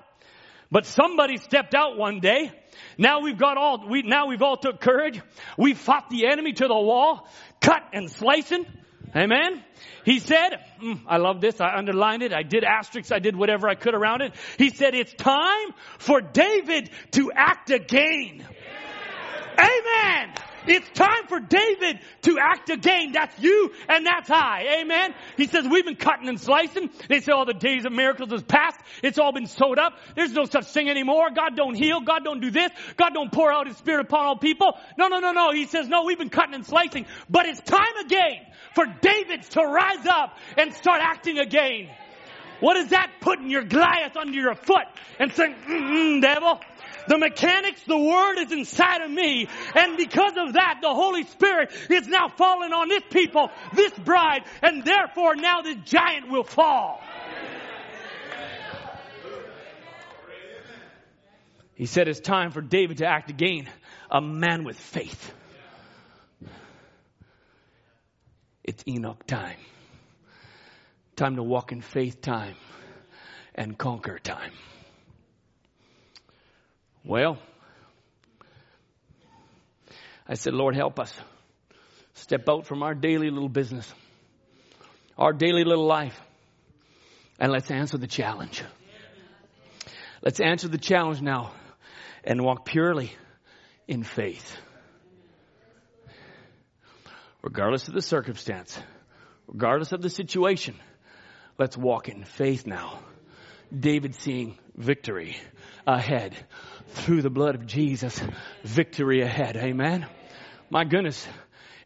But 0.70 0.86
somebody 0.86 1.36
stepped 1.36 1.74
out 1.74 1.98
one 1.98 2.20
day. 2.20 2.50
Now 2.96 3.20
we've 3.20 3.38
got 3.38 3.58
all, 3.58 3.86
we, 3.88 4.02
now 4.02 4.26
we've 4.26 4.42
all 4.42 4.56
took 4.56 4.80
courage. 4.80 5.20
We 5.58 5.74
fought 5.74 6.08
the 6.08 6.26
enemy 6.26 6.52
to 6.54 6.66
the 6.66 6.74
wall, 6.74 7.28
cut 7.60 7.82
and 7.92 8.10
slicing. 8.10 8.66
Amen. 9.14 9.62
He 10.04 10.18
said, 10.18 10.58
mm, 10.82 11.00
I 11.06 11.18
love 11.18 11.40
this. 11.40 11.60
I 11.60 11.76
underlined 11.76 12.22
it. 12.22 12.32
I 12.32 12.42
did 12.42 12.64
asterisks. 12.64 13.12
I 13.12 13.18
did 13.18 13.36
whatever 13.36 13.68
I 13.68 13.74
could 13.74 13.94
around 13.94 14.22
it. 14.22 14.34
He 14.58 14.70
said, 14.70 14.94
it's 14.94 15.12
time 15.14 15.68
for 15.98 16.20
David 16.20 16.90
to 17.12 17.30
act 17.32 17.70
again. 17.70 18.44
Amen. 19.56 20.34
It's 20.66 20.88
time 20.90 21.26
for 21.28 21.40
David 21.40 22.00
to 22.22 22.38
act 22.38 22.70
again. 22.70 23.12
That's 23.12 23.38
you 23.38 23.72
and 23.88 24.06
that's 24.06 24.30
I. 24.30 24.80
Amen. 24.80 25.14
He 25.36 25.46
says, 25.46 25.66
we've 25.68 25.84
been 25.84 25.96
cutting 25.96 26.28
and 26.28 26.40
slicing. 26.40 26.90
They 27.08 27.20
say 27.20 27.32
all 27.32 27.44
the 27.44 27.54
days 27.54 27.84
of 27.84 27.92
miracles 27.92 28.32
is 28.32 28.42
past. 28.42 28.78
It's 29.02 29.18
all 29.18 29.32
been 29.32 29.46
sewed 29.46 29.78
up. 29.78 29.94
There's 30.16 30.32
no 30.32 30.44
such 30.44 30.66
thing 30.66 30.88
anymore. 30.88 31.30
God 31.34 31.56
don't 31.56 31.74
heal. 31.74 32.00
God 32.00 32.24
don't 32.24 32.40
do 32.40 32.50
this. 32.50 32.70
God 32.96 33.14
don't 33.14 33.32
pour 33.32 33.52
out 33.52 33.66
his 33.66 33.76
spirit 33.76 34.06
upon 34.06 34.26
all 34.26 34.36
people. 34.36 34.78
No, 34.98 35.08
no, 35.08 35.20
no, 35.20 35.32
no. 35.32 35.52
He 35.52 35.66
says, 35.66 35.88
no, 35.88 36.04
we've 36.04 36.18
been 36.18 36.30
cutting 36.30 36.54
and 36.54 36.66
slicing, 36.66 37.06
but 37.28 37.46
it's 37.46 37.60
time 37.60 37.96
again 38.04 38.40
for 38.74 38.86
David 39.00 39.42
to 39.42 39.60
rise 39.60 40.06
up 40.06 40.36
and 40.56 40.72
start 40.74 41.00
acting 41.02 41.38
again. 41.38 41.88
What 42.60 42.76
is 42.76 42.88
that? 42.88 43.10
Putting 43.20 43.50
your 43.50 43.64
Goliath 43.64 44.16
under 44.16 44.38
your 44.38 44.54
foot 44.54 44.86
and 45.18 45.32
saying, 45.32 45.54
mm 45.68 46.22
devil. 46.22 46.60
The 47.06 47.18
mechanics, 47.18 47.82
the 47.86 47.98
word 47.98 48.38
is 48.38 48.52
inside 48.52 49.02
of 49.02 49.10
me. 49.10 49.48
And 49.74 49.96
because 49.96 50.32
of 50.36 50.54
that, 50.54 50.78
the 50.80 50.94
Holy 50.94 51.24
Spirit 51.24 51.72
is 51.90 52.08
now 52.08 52.28
falling 52.28 52.72
on 52.72 52.88
this 52.88 53.02
people, 53.10 53.50
this 53.74 53.92
bride, 53.92 54.42
and 54.62 54.84
therefore 54.84 55.36
now 55.36 55.62
this 55.62 55.76
giant 55.84 56.30
will 56.30 56.44
fall. 56.44 57.02
He 61.74 61.86
said 61.86 62.06
it's 62.06 62.20
time 62.20 62.52
for 62.52 62.60
David 62.60 62.98
to 62.98 63.06
act 63.06 63.30
again, 63.30 63.68
a 64.10 64.20
man 64.20 64.64
with 64.64 64.78
faith. 64.78 65.32
It's 68.62 68.82
Enoch 68.86 69.26
time. 69.26 69.58
Time 71.16 71.36
to 71.36 71.42
walk 71.42 71.72
in 71.72 71.80
faith 71.80 72.20
time 72.20 72.54
and 73.54 73.76
conquer 73.76 74.18
time. 74.18 74.52
Well, 77.04 77.38
I 80.26 80.34
said, 80.34 80.54
Lord, 80.54 80.74
help 80.74 80.98
us. 80.98 81.14
Step 82.14 82.48
out 82.48 82.66
from 82.66 82.82
our 82.82 82.94
daily 82.94 83.28
little 83.28 83.50
business, 83.50 83.92
our 85.18 85.34
daily 85.34 85.64
little 85.64 85.86
life, 85.86 86.18
and 87.38 87.52
let's 87.52 87.70
answer 87.70 87.98
the 87.98 88.06
challenge. 88.06 88.62
Let's 90.22 90.40
answer 90.40 90.68
the 90.68 90.78
challenge 90.78 91.20
now 91.20 91.52
and 92.22 92.42
walk 92.42 92.64
purely 92.64 93.12
in 93.86 94.02
faith. 94.02 94.56
Regardless 97.42 97.88
of 97.88 97.94
the 97.94 98.00
circumstance, 98.00 98.80
regardless 99.46 99.92
of 99.92 100.00
the 100.00 100.08
situation, 100.08 100.74
let's 101.58 101.76
walk 101.76 102.08
in 102.08 102.24
faith 102.24 102.66
now. 102.66 103.00
David 103.78 104.14
seeing 104.14 104.56
victory 104.74 105.36
ahead 105.86 106.34
through 106.88 107.22
the 107.22 107.30
blood 107.30 107.54
of 107.54 107.66
Jesus, 107.66 108.20
victory 108.62 109.22
ahead. 109.22 109.56
Amen. 109.56 110.06
My 110.70 110.84
goodness. 110.84 111.26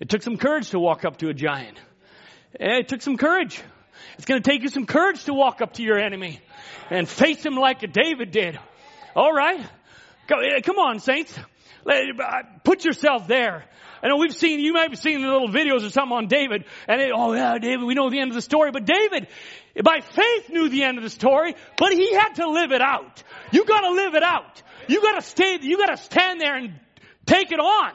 It 0.01 0.09
took 0.09 0.23
some 0.23 0.37
courage 0.37 0.71
to 0.71 0.79
walk 0.79 1.05
up 1.05 1.19
to 1.19 1.29
a 1.29 1.35
giant. 1.35 1.79
It 2.55 2.89
took 2.89 3.03
some 3.03 3.17
courage. 3.17 3.61
It's 4.17 4.25
going 4.25 4.43
to 4.43 4.49
take 4.49 4.63
you 4.63 4.69
some 4.69 4.87
courage 4.87 5.25
to 5.25 5.35
walk 5.35 5.61
up 5.61 5.75
to 5.75 5.83
your 5.83 5.99
enemy 5.99 6.41
and 6.91 7.09
face 7.09 7.45
him 7.45 7.55
like 7.55 7.81
David 7.93 8.31
did. 8.31 8.59
All 9.15 9.33
right. 9.33 9.61
Eh, 10.31 10.61
come 10.63 10.79
on, 10.79 11.01
saints. 11.01 11.37
Uh, 11.87 12.43
put 12.65 12.85
yourself 12.85 13.27
there. 13.27 13.65
Know 14.03 14.17
we've 14.17 14.35
seen, 14.35 14.61
you 14.61 14.73
might 14.73 14.91
have 14.91 14.99
seen 14.99 15.23
the 15.23 15.29
little 15.29 15.49
videos 15.49 15.87
or 15.87 15.91
something 15.91 16.17
on 16.17 16.27
David, 16.29 16.65
and 16.87 17.01
oh 17.15 17.33
yeah, 17.33 17.59
David, 17.59 17.85
we 17.85 17.95
know 17.95 18.11
the 18.11 18.21
end 18.21 18.31
of 18.31 18.35
the 18.35 18.43
story, 18.43 18.71
but 18.71 18.85
David, 18.85 19.29
by 19.83 20.01
faith 20.01 20.51
knew 20.51 20.69
the 20.69 20.85
end 20.85 20.99
of 20.99 21.05
the 21.05 21.11
story, 21.11 21.55
but 21.77 21.93
he 21.93 22.15
had 22.15 22.35
to 22.35 22.49
live 22.49 22.73
it 22.73 22.81
out. 22.81 23.23
You 23.53 23.65
gotta 23.65 23.91
live 23.91 24.15
it 24.15 24.23
out. 24.23 24.63
You 24.89 25.03
gotta 25.03 25.23
stay, 25.23 25.59
you 25.61 25.77
gotta 25.79 25.97
stand 25.97 26.41
there 26.41 26.57
and 26.57 26.79
take 27.27 27.53
it 27.53 27.61
on. 27.61 27.93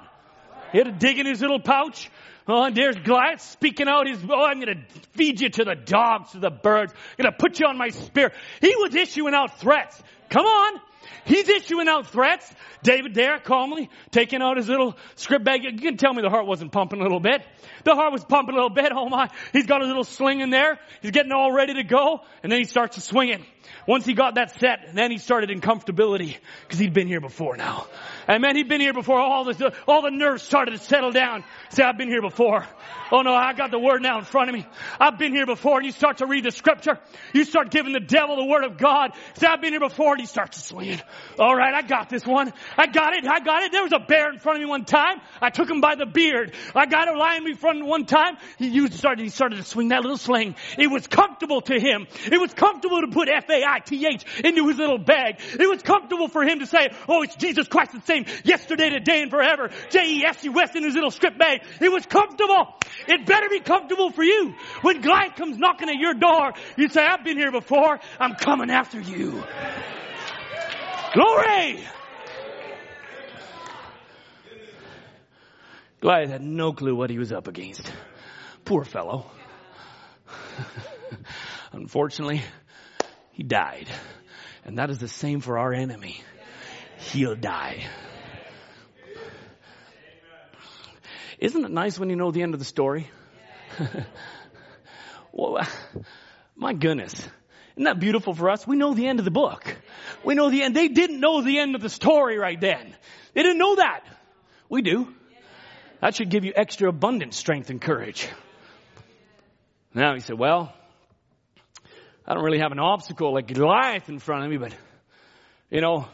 He 0.72 0.78
had 0.80 0.86
to 0.86 0.92
dig 0.92 1.20
in 1.20 1.26
his 1.26 1.42
little 1.42 1.60
pouch. 1.60 2.10
Oh, 2.46 2.64
and 2.64 2.76
there's 2.76 2.98
Goliath 2.98 3.42
speaking 3.42 3.88
out 3.88 4.06
his, 4.08 4.20
oh, 4.30 4.46
I'm 4.46 4.60
gonna 4.60 4.84
feed 5.14 5.40
you 5.40 5.50
to 5.50 5.64
the 5.64 5.76
dogs, 5.76 6.32
to 6.32 6.40
the 6.40 6.50
birds. 6.50 6.92
I'm 6.94 7.24
gonna 7.24 7.36
put 7.38 7.60
you 7.60 7.68
on 7.68 7.78
my 7.78 7.90
spear. 7.90 8.34
He 8.60 8.76
was 8.76 8.94
issuing 8.94 9.34
out 9.34 9.60
threats. 9.60 10.02
Come 10.30 10.46
on. 10.46 10.82
He's 11.26 11.48
issuing 11.48 11.88
out 11.88 12.08
threats. 12.08 12.52
David 12.84 13.14
there 13.14 13.40
calmly 13.40 13.90
taking 14.12 14.42
out 14.42 14.58
his 14.58 14.68
little 14.68 14.96
script 15.16 15.46
bag. 15.46 15.64
You 15.64 15.78
can 15.78 15.98
tell 15.98 16.14
me 16.14 16.22
the 16.22 16.30
heart 16.30 16.46
wasn't 16.46 16.72
pumping 16.72 17.00
a 17.00 17.04
little 17.04 17.20
bit. 17.20 17.42
The 17.84 17.96
heart 17.96 18.12
was 18.12 18.24
pumping 18.24 18.54
a 18.54 18.58
little 18.58 18.70
bit. 18.70 18.92
Oh 18.94 19.10
my. 19.10 19.30
He's 19.52 19.66
got 19.66 19.82
his 19.82 19.88
little 19.88 20.04
sling 20.04 20.42
in 20.42 20.50
there. 20.50 20.80
He's 21.02 21.12
getting 21.12 21.32
all 21.32 21.52
ready 21.52 21.76
to 21.76 21.84
go. 21.84 22.22
And 22.42 22.52
then 22.52 22.60
he 22.60 22.66
starts 22.66 22.96
to 22.96 23.02
swing 23.02 23.30
it. 23.30 23.42
Once 23.88 24.06
he 24.06 24.14
got 24.14 24.36
that 24.36 24.60
set, 24.60 24.94
then 24.94 25.12
he 25.12 25.18
started 25.18 25.52
in 25.52 25.62
comfortability 25.62 26.38
because 26.62 26.80
he'd 26.80 26.94
been 26.94 27.08
here 27.08 27.22
before 27.22 27.58
now. 27.58 27.86
And 28.28 28.42
man, 28.42 28.56
he'd 28.56 28.70
been 28.70 28.82
here 28.82 28.94
before. 28.94 29.20
All 29.20 29.44
the, 29.44 29.74
all 29.88 30.02
the 30.02 30.12
nerves 30.12 30.44
started 30.44 30.72
to 30.72 30.78
settle 30.78 31.12
down. 31.12 31.44
Say, 31.70 31.84
I've 31.84 31.98
been 31.98 32.08
here 32.08 32.22
before. 32.22 32.66
Oh 33.12 33.22
no, 33.22 33.34
I 33.34 33.54
got 33.54 33.72
the 33.72 33.80
word 33.80 34.02
now 34.02 34.18
in 34.20 34.26
front 34.26 34.50
of 34.50 34.56
me. 34.56 34.66
I've 35.00 35.18
been 35.20 35.34
here 35.34 35.46
before. 35.46 35.78
And 35.78 35.86
you 35.86 35.92
start 35.92 36.18
to 36.18 36.26
read 36.26 36.46
the 36.46 36.52
scripture. 36.52 37.00
You 37.34 37.44
start 37.44 37.72
giving 37.72 37.94
the 37.94 38.00
devil 38.00 38.38
the 38.38 38.46
word 38.46 38.64
of 38.64 38.78
God. 38.78 39.12
Say, 39.36 39.48
I've 39.48 39.62
been 39.62 39.74
here 39.74 39.80
before. 39.80 40.14
And 40.14 40.22
he 40.22 40.28
starts 40.28 40.58
to 40.58 40.64
swing. 40.64 41.02
All 41.38 41.56
right, 41.56 41.74
I 41.74 41.82
got 41.82 42.10
this 42.10 42.26
one. 42.26 42.54
I 42.78 42.88
got 42.88 43.14
it. 43.14 43.28
I 43.28 43.40
got 43.40 43.64
it. 43.64 43.72
There 43.72 43.84
was 43.84 43.92
a 43.92 44.00
bear 44.00 44.32
in 44.32 44.40
front 44.40 44.58
of 44.58 44.62
me 44.62 44.70
one 44.70 44.86
time. 44.86 45.20
I 45.42 45.50
took 45.50 45.70
him 45.70 45.82
by 45.82 45.96
the 45.96 46.06
beard. 46.06 46.54
I 46.74 46.86
got 46.86 47.08
a 47.08 47.18
lion 47.18 47.46
in 47.46 47.56
front 47.56 47.78
of 47.78 47.84
me 47.84 47.90
one 47.90 48.06
time. 48.06 48.38
He 48.58 48.68
used, 48.68 48.94
started, 48.94 49.24
he 49.24 49.30
started 49.30 49.58
to 49.58 49.64
swing 49.64 49.90
that 49.90 50.02
little 50.02 50.18
sling. 50.18 50.56
It 50.78 50.88
was 50.88 51.08
comfortable 51.08 51.62
to 51.62 51.80
him. 51.80 52.08
It 52.32 52.40
was 52.40 52.54
comfortable 52.54 53.02
to 53.02 53.08
put 53.08 53.30
F-A-I-T-H 53.64 54.26
into 54.44 54.68
his 54.68 54.78
little 54.78 54.98
bag. 54.98 55.40
It 55.60 55.70
was 55.70 55.82
comfortable 55.82 56.28
for 56.28 56.44
him 56.44 56.60
to 56.60 56.66
say, 56.66 56.90
oh, 57.08 57.24
it's 57.24 57.36
Jesus 57.36 57.68
Christ 57.68 57.94
the 57.94 58.02
same 58.02 58.26
yesterday, 58.44 58.90
today, 58.90 59.22
and 59.22 59.32
forever. 59.32 59.70
J-E-S-U-S 59.90 60.76
in 60.76 60.84
his 60.84 60.94
little 60.94 61.12
script 61.12 61.38
bag. 61.38 61.62
It 61.82 61.92
was 61.92 62.06
comfortable. 62.06 62.76
It 63.08 63.26
better 63.26 63.50
be 63.50 63.60
comfortable 63.60 64.12
for 64.12 64.24
you. 64.24 64.54
When 64.82 65.02
Goliath 65.02 65.36
comes 65.36 65.58
knocking 65.58 65.90
at 65.90 65.96
your 65.96 66.14
door, 66.14 66.54
you 66.78 66.90
say, 66.90 67.06
I've 67.06 67.24
been 67.24 67.38
here 67.38 67.52
before. 67.52 68.00
I'm 68.20 68.36
coming 68.36 68.70
after 68.70 69.00
you. 69.00 69.44
Glory! 71.14 71.84
Goliath 76.02 76.30
had 76.30 76.42
no 76.42 76.74
clue 76.74 76.96
what 76.96 77.10
he 77.10 77.18
was 77.18 77.32
up 77.32 77.48
against. 77.48 77.90
Poor 78.66 78.84
fellow. 78.84 79.32
Unfortunately, 81.72 82.42
he 83.34 83.44
died. 83.44 83.88
And 84.66 84.78
that 84.78 84.90
is 84.90 85.00
the 85.00 85.08
same 85.08 85.42
for 85.42 85.58
our 85.58 85.74
enemy. 85.74 86.22
He'll 86.98 87.36
die. 87.36 87.86
Isn't 91.40 91.66
it 91.66 91.72
nice 91.72 92.00
when 92.00 92.10
you 92.10 92.16
know 92.16 92.32
the 92.32 92.42
end 92.42 92.54
of 92.54 92.60
the 92.60 92.66
story? 92.66 93.10
well, 95.34 95.68
my 96.56 96.74
goodness. 96.74 97.14
Isn't 97.76 97.86
that 97.86 98.00
beautiful 98.00 98.34
for 98.34 98.50
us? 98.50 98.66
We 98.66 98.78
know 98.78 98.94
the 98.94 99.08
end 99.08 99.20
of 99.20 99.26
the 99.26 99.32
book. 99.32 99.76
We 100.24 100.36
know 100.36 100.50
the 100.50 100.62
end. 100.62 100.76
They 100.76 100.88
didn't 100.88 101.20
know 101.20 101.42
the 101.42 101.60
end 101.60 101.76
of 101.76 101.82
the 101.82 101.90
story 101.90 102.38
right 102.38 102.60
then. 102.60 102.96
They 103.34 103.42
didn't 103.42 103.58
know 103.58 103.76
that. 103.76 104.06
We 104.70 104.84
do. 104.84 105.14
That 106.00 106.16
should 106.16 106.30
give 106.30 106.46
you 106.46 106.54
extra 106.56 106.88
abundant 106.88 107.34
strength 107.34 107.70
and 107.70 107.82
courage. 107.82 108.30
Now 109.94 110.14
he 110.14 110.20
said, 110.20 110.38
well, 110.38 110.74
I 112.26 112.34
don't 112.34 112.44
really 112.44 112.60
have 112.60 112.72
an 112.72 112.80
obstacle 112.80 113.34
like 113.34 113.48
Goliath 113.48 114.08
in 114.08 114.20
front 114.20 114.46
of 114.46 114.52
me, 114.52 114.58
but, 114.58 114.74
you 115.70 115.82
know, 115.82 116.08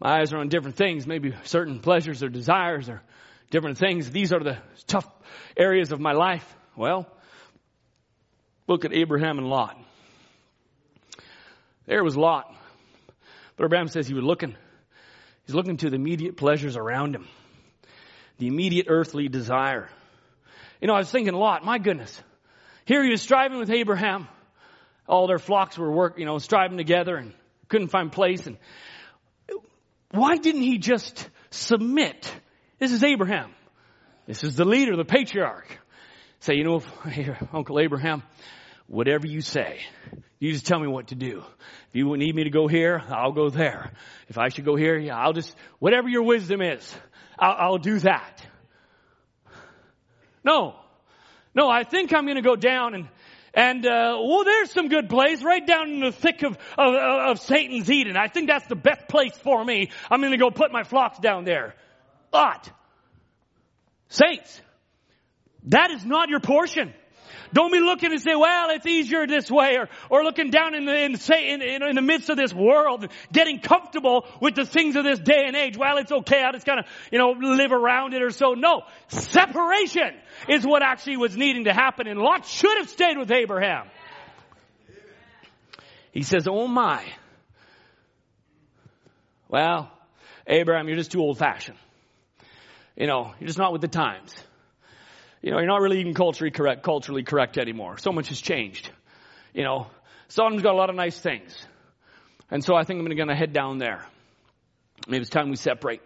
my 0.00 0.20
eyes 0.20 0.32
are 0.32 0.38
on 0.38 0.48
different 0.48 0.76
things, 0.76 1.06
maybe 1.06 1.34
certain 1.44 1.80
pleasures 1.80 2.22
or 2.22 2.28
desires 2.28 2.88
or 2.88 3.02
different 3.50 3.76
things. 3.76 4.10
These 4.10 4.32
are 4.32 4.40
the 4.40 4.58
tough 4.86 5.06
areas 5.56 5.92
of 5.92 6.00
my 6.00 6.12
life. 6.12 6.44
Well, 6.74 7.06
look 8.66 8.86
at 8.86 8.94
Abraham 8.94 9.38
and 9.38 9.46
Lot. 9.46 9.78
There 11.86 12.02
was 12.02 12.16
Lot. 12.16 12.52
But 13.56 13.66
Abraham 13.66 13.88
says 13.88 14.08
he 14.08 14.14
was 14.14 14.24
looking, 14.24 14.56
he's 15.46 15.54
looking 15.54 15.76
to 15.78 15.90
the 15.90 15.96
immediate 15.96 16.38
pleasures 16.38 16.76
around 16.76 17.14
him. 17.14 17.28
The 18.38 18.46
immediate 18.46 18.86
earthly 18.88 19.28
desire. 19.28 19.90
You 20.80 20.88
know, 20.88 20.94
I 20.94 20.98
was 20.98 21.10
thinking 21.10 21.34
Lot, 21.34 21.62
my 21.62 21.78
goodness. 21.78 22.20
Here 22.86 23.04
he 23.04 23.10
was 23.10 23.20
striving 23.20 23.58
with 23.58 23.70
Abraham. 23.70 24.26
All 25.08 25.26
their 25.26 25.38
flocks 25.38 25.76
were 25.76 25.90
work, 25.90 26.18
you 26.18 26.24
know, 26.24 26.38
striving 26.38 26.78
together 26.78 27.16
and 27.16 27.32
couldn't 27.68 27.88
find 27.88 28.12
place. 28.12 28.46
And 28.46 28.58
why 30.10 30.36
didn't 30.36 30.62
he 30.62 30.78
just 30.78 31.28
submit? 31.50 32.32
This 32.78 32.92
is 32.92 33.02
Abraham. 33.02 33.52
This 34.26 34.44
is 34.44 34.56
the 34.56 34.64
leader, 34.64 34.96
the 34.96 35.04
patriarch. 35.04 35.78
Say, 36.40 36.54
you 36.54 36.64
know, 36.64 36.82
Uncle 37.52 37.80
Abraham, 37.80 38.22
whatever 38.86 39.26
you 39.26 39.40
say, 39.40 39.80
you 40.38 40.52
just 40.52 40.66
tell 40.66 40.78
me 40.78 40.88
what 40.88 41.08
to 41.08 41.14
do. 41.14 41.44
If 41.88 41.96
you 41.96 42.16
need 42.16 42.34
me 42.34 42.44
to 42.44 42.50
go 42.50 42.68
here, 42.68 43.00
I'll 43.08 43.32
go 43.32 43.48
there. 43.48 43.92
If 44.28 44.38
I 44.38 44.48
should 44.48 44.64
go 44.64 44.76
here, 44.76 44.98
yeah, 44.98 45.16
I'll 45.16 45.32
just, 45.32 45.54
whatever 45.78 46.08
your 46.08 46.24
wisdom 46.24 46.60
is, 46.60 46.94
I'll, 47.38 47.56
I'll 47.58 47.78
do 47.78 47.98
that. 48.00 48.44
No. 50.44 50.76
No, 51.54 51.68
I 51.68 51.84
think 51.84 52.14
I'm 52.14 52.24
going 52.24 52.36
to 52.36 52.42
go 52.42 52.56
down 52.56 52.94
and, 52.94 53.08
and, 53.54 53.84
uh, 53.84 54.18
well, 54.22 54.44
there's 54.44 54.72
some 54.72 54.88
good 54.88 55.08
place 55.08 55.42
right 55.42 55.66
down 55.66 55.90
in 55.90 56.00
the 56.00 56.12
thick 56.12 56.42
of, 56.42 56.56
of, 56.78 56.94
of 56.94 57.40
Satan's 57.40 57.90
Eden. 57.90 58.16
I 58.16 58.28
think 58.28 58.48
that's 58.48 58.66
the 58.66 58.76
best 58.76 59.08
place 59.08 59.36
for 59.38 59.62
me. 59.62 59.90
I'm 60.10 60.20
going 60.20 60.32
to 60.32 60.38
go 60.38 60.50
put 60.50 60.72
my 60.72 60.84
flocks 60.84 61.18
down 61.18 61.44
there. 61.44 61.74
But, 62.30 62.70
saints, 64.08 64.60
that 65.64 65.90
is 65.90 66.04
not 66.04 66.30
your 66.30 66.40
portion. 66.40 66.94
Don't 67.52 67.72
be 67.72 67.80
looking 67.80 68.12
and 68.12 68.20
say, 68.20 68.34
well, 68.34 68.70
it's 68.70 68.86
easier 68.86 69.26
this 69.26 69.50
way, 69.50 69.76
or, 69.76 69.88
or 70.08 70.24
looking 70.24 70.50
down 70.50 70.74
in 70.74 70.84
the, 70.84 70.94
in, 70.94 71.16
in, 71.62 71.82
in 71.82 71.94
the 71.94 72.02
midst 72.02 72.30
of 72.30 72.36
this 72.36 72.54
world, 72.54 73.06
getting 73.32 73.60
comfortable 73.60 74.26
with 74.40 74.54
the 74.54 74.64
things 74.64 74.96
of 74.96 75.04
this 75.04 75.18
day 75.18 75.44
and 75.46 75.56
age. 75.56 75.76
Well, 75.76 75.98
it's 75.98 76.12
okay, 76.12 76.42
I'll 76.42 76.52
just 76.52 76.66
kind 76.66 76.80
of, 76.80 76.86
you 77.10 77.18
know, 77.18 77.30
live 77.30 77.72
around 77.72 78.14
it 78.14 78.22
or 78.22 78.30
so. 78.30 78.54
No. 78.54 78.82
Separation 79.08 80.14
is 80.48 80.66
what 80.66 80.82
actually 80.82 81.18
was 81.18 81.36
needing 81.36 81.64
to 81.64 81.72
happen, 81.72 82.06
and 82.06 82.18
Lot 82.18 82.46
should 82.46 82.78
have 82.78 82.88
stayed 82.88 83.18
with 83.18 83.30
Abraham. 83.30 83.88
He 86.12 86.22
says, 86.22 86.46
oh 86.48 86.66
my. 86.66 87.04
Well, 89.48 89.90
Abraham, 90.46 90.88
you're 90.88 90.96
just 90.96 91.12
too 91.12 91.20
old 91.20 91.38
fashioned. 91.38 91.78
You 92.96 93.06
know, 93.06 93.32
you're 93.38 93.46
just 93.46 93.58
not 93.58 93.72
with 93.72 93.80
the 93.80 93.88
times 93.88 94.34
you 95.42 95.50
know, 95.50 95.58
you're 95.58 95.66
not 95.66 95.80
really 95.80 96.00
even 96.00 96.14
culturally 96.14 96.52
correct, 96.52 96.84
culturally 96.84 97.24
correct 97.24 97.58
anymore. 97.58 97.98
So 97.98 98.12
much 98.12 98.28
has 98.28 98.40
changed. 98.40 98.90
You 99.52 99.64
know, 99.64 99.88
Sodom's 100.28 100.62
got 100.62 100.72
a 100.72 100.78
lot 100.78 100.88
of 100.88 100.96
nice 100.96 101.18
things. 101.18 101.54
And 102.50 102.64
so 102.64 102.74
I 102.74 102.84
think 102.84 103.00
I'm 103.00 103.06
going 103.06 103.28
to 103.28 103.34
head 103.34 103.52
down 103.52 103.78
there. 103.78 104.06
Maybe 105.08 105.22
it's 105.22 105.30
time 105.30 105.50
we 105.50 105.56
separate. 105.56 106.00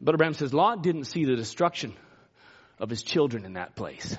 But 0.00 0.14
Abraham 0.14 0.34
says 0.34 0.52
Lot 0.52 0.82
didn't 0.82 1.04
see 1.04 1.24
the 1.24 1.36
destruction 1.36 1.94
of 2.80 2.90
his 2.90 3.02
children 3.02 3.44
in 3.44 3.54
that 3.54 3.76
place. 3.76 4.16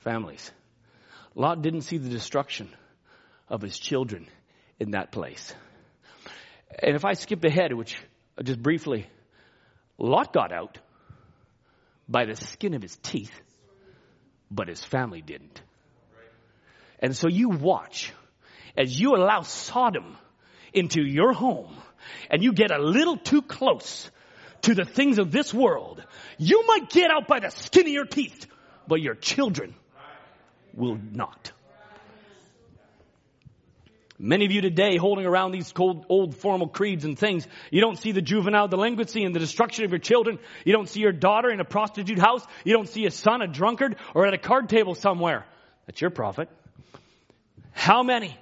Families. 0.00 0.50
Lot 1.34 1.62
didn't 1.62 1.82
see 1.82 1.98
the 1.98 2.08
destruction 2.08 2.68
of 3.48 3.62
his 3.62 3.78
children 3.78 4.26
in 4.78 4.92
that 4.92 5.10
place. 5.10 5.54
And 6.82 6.96
if 6.96 7.04
I 7.04 7.14
skip 7.14 7.44
ahead, 7.44 7.72
which 7.72 7.96
just 8.42 8.62
briefly, 8.62 9.06
Lot 9.98 10.32
got 10.32 10.52
out 10.52 10.78
by 12.10 12.24
the 12.24 12.34
skin 12.34 12.74
of 12.74 12.82
his 12.82 12.96
teeth, 12.96 13.32
but 14.50 14.68
his 14.68 14.82
family 14.82 15.22
didn't. 15.22 15.62
And 16.98 17.16
so 17.16 17.28
you 17.28 17.48
watch 17.48 18.12
as 18.76 18.98
you 18.98 19.14
allow 19.14 19.42
Sodom 19.42 20.16
into 20.72 21.02
your 21.02 21.32
home 21.32 21.74
and 22.30 22.42
you 22.42 22.52
get 22.52 22.72
a 22.72 22.82
little 22.82 23.16
too 23.16 23.42
close 23.42 24.10
to 24.62 24.74
the 24.74 24.84
things 24.84 25.18
of 25.18 25.30
this 25.30 25.54
world, 25.54 26.04
you 26.36 26.64
might 26.66 26.90
get 26.90 27.10
out 27.10 27.26
by 27.26 27.40
the 27.40 27.50
skin 27.50 27.86
of 27.86 27.92
your 27.92 28.04
teeth, 28.04 28.46
but 28.86 29.00
your 29.00 29.14
children 29.14 29.74
will 30.74 30.98
not. 31.12 31.52
Many 34.22 34.44
of 34.44 34.52
you 34.52 34.60
today 34.60 34.98
holding 34.98 35.24
around 35.24 35.52
these 35.52 35.72
cold, 35.72 36.04
old 36.10 36.36
formal 36.36 36.68
creeds 36.68 37.06
and 37.06 37.18
things, 37.18 37.48
you 37.70 37.80
don't 37.80 37.96
see 37.96 38.12
the 38.12 38.20
juvenile 38.20 38.68
delinquency 38.68 39.24
and 39.24 39.34
the 39.34 39.38
destruction 39.38 39.86
of 39.86 39.92
your 39.92 39.98
children. 39.98 40.38
You 40.66 40.74
don't 40.74 40.90
see 40.90 41.00
your 41.00 41.12
daughter 41.12 41.48
in 41.48 41.58
a 41.58 41.64
prostitute 41.64 42.18
house. 42.18 42.46
You 42.62 42.74
don't 42.74 42.88
see 42.88 43.06
a 43.06 43.10
son 43.10 43.40
a 43.40 43.46
drunkard 43.46 43.96
or 44.14 44.26
at 44.26 44.34
a 44.34 44.38
card 44.38 44.68
table 44.68 44.94
somewhere. 44.94 45.46
That's 45.86 46.02
your 46.02 46.10
prophet. 46.10 46.50
How 47.72 48.02
many? 48.02 48.38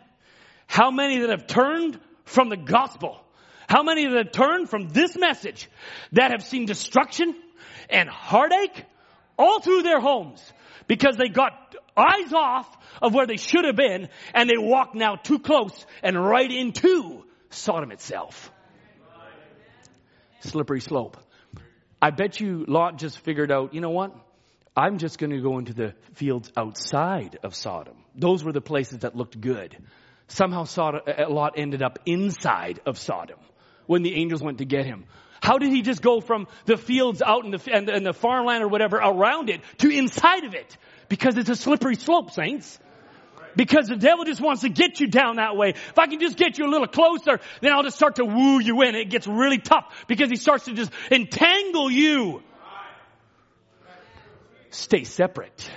How 0.66 0.90
many 0.90 1.20
that 1.20 1.30
have 1.30 1.46
turned 1.46 2.00
from 2.24 2.48
the 2.48 2.56
gospel? 2.56 3.20
How 3.68 3.84
many 3.84 4.04
that 4.08 4.16
have 4.16 4.32
turned 4.32 4.68
from 4.68 4.88
this 4.88 5.16
message 5.16 5.70
that 6.10 6.32
have 6.32 6.42
seen 6.42 6.66
destruction 6.66 7.36
and 7.88 8.08
heartache 8.08 8.84
all 9.38 9.60
through 9.60 9.82
their 9.82 10.00
homes 10.00 10.42
because 10.88 11.16
they 11.16 11.28
got 11.28 11.76
eyes 11.98 12.32
off 12.32 12.66
of 13.02 13.14
where 13.14 13.26
they 13.26 13.36
should 13.36 13.64
have 13.64 13.76
been, 13.76 14.08
and 14.34 14.48
they 14.48 14.58
walk 14.58 14.94
now 14.94 15.16
too 15.16 15.38
close 15.38 15.86
and 16.02 16.16
right 16.22 16.50
into 16.50 17.24
Sodom 17.50 17.92
itself. 17.92 18.50
Slippery 20.40 20.80
slope. 20.80 21.16
I 22.00 22.10
bet 22.10 22.40
you 22.40 22.64
Lot 22.68 22.98
just 22.98 23.18
figured 23.20 23.50
out, 23.50 23.74
you 23.74 23.80
know 23.80 23.90
what? 23.90 24.14
I'm 24.76 24.98
just 24.98 25.18
going 25.18 25.30
to 25.30 25.40
go 25.40 25.58
into 25.58 25.74
the 25.74 25.94
fields 26.14 26.52
outside 26.56 27.38
of 27.42 27.56
Sodom. 27.56 27.96
Those 28.14 28.44
were 28.44 28.52
the 28.52 28.60
places 28.60 28.98
that 28.98 29.16
looked 29.16 29.40
good. 29.40 29.76
Somehow 30.28 30.64
Sodom, 30.64 31.00
uh, 31.06 31.28
Lot 31.28 31.54
ended 31.56 31.82
up 31.82 31.98
inside 32.06 32.80
of 32.86 32.98
Sodom 32.98 33.38
when 33.86 34.02
the 34.02 34.14
angels 34.14 34.42
went 34.42 34.58
to 34.58 34.64
get 34.64 34.86
him. 34.86 35.06
How 35.40 35.58
did 35.58 35.70
he 35.70 35.82
just 35.82 36.02
go 36.02 36.20
from 36.20 36.46
the 36.66 36.76
fields 36.76 37.22
out 37.22 37.44
in 37.44 37.52
the, 37.52 37.60
and, 37.72 37.88
and 37.88 38.04
the 38.04 38.12
farmland 38.12 38.62
or 38.62 38.68
whatever 38.68 38.96
around 38.96 39.50
it 39.50 39.60
to 39.78 39.90
inside 39.90 40.44
of 40.44 40.54
it? 40.54 40.76
Because 41.08 41.36
it's 41.36 41.48
a 41.48 41.56
slippery 41.56 41.94
slope, 41.94 42.30
saints. 42.32 42.78
Because 43.56 43.88
the 43.88 43.96
devil 43.96 44.24
just 44.24 44.40
wants 44.40 44.62
to 44.62 44.68
get 44.68 45.00
you 45.00 45.08
down 45.08 45.36
that 45.36 45.56
way. 45.56 45.70
If 45.70 45.98
I 45.98 46.06
can 46.06 46.20
just 46.20 46.36
get 46.36 46.58
you 46.58 46.66
a 46.66 46.70
little 46.70 46.86
closer, 46.86 47.40
then 47.60 47.72
I'll 47.72 47.82
just 47.82 47.96
start 47.96 48.16
to 48.16 48.24
woo 48.24 48.60
you 48.60 48.82
in. 48.82 48.94
It 48.94 49.10
gets 49.10 49.26
really 49.26 49.58
tough 49.58 50.04
because 50.06 50.30
he 50.30 50.36
starts 50.36 50.66
to 50.66 50.74
just 50.74 50.92
entangle 51.10 51.90
you. 51.90 52.42
Stay 54.70 55.04
separate. 55.04 55.70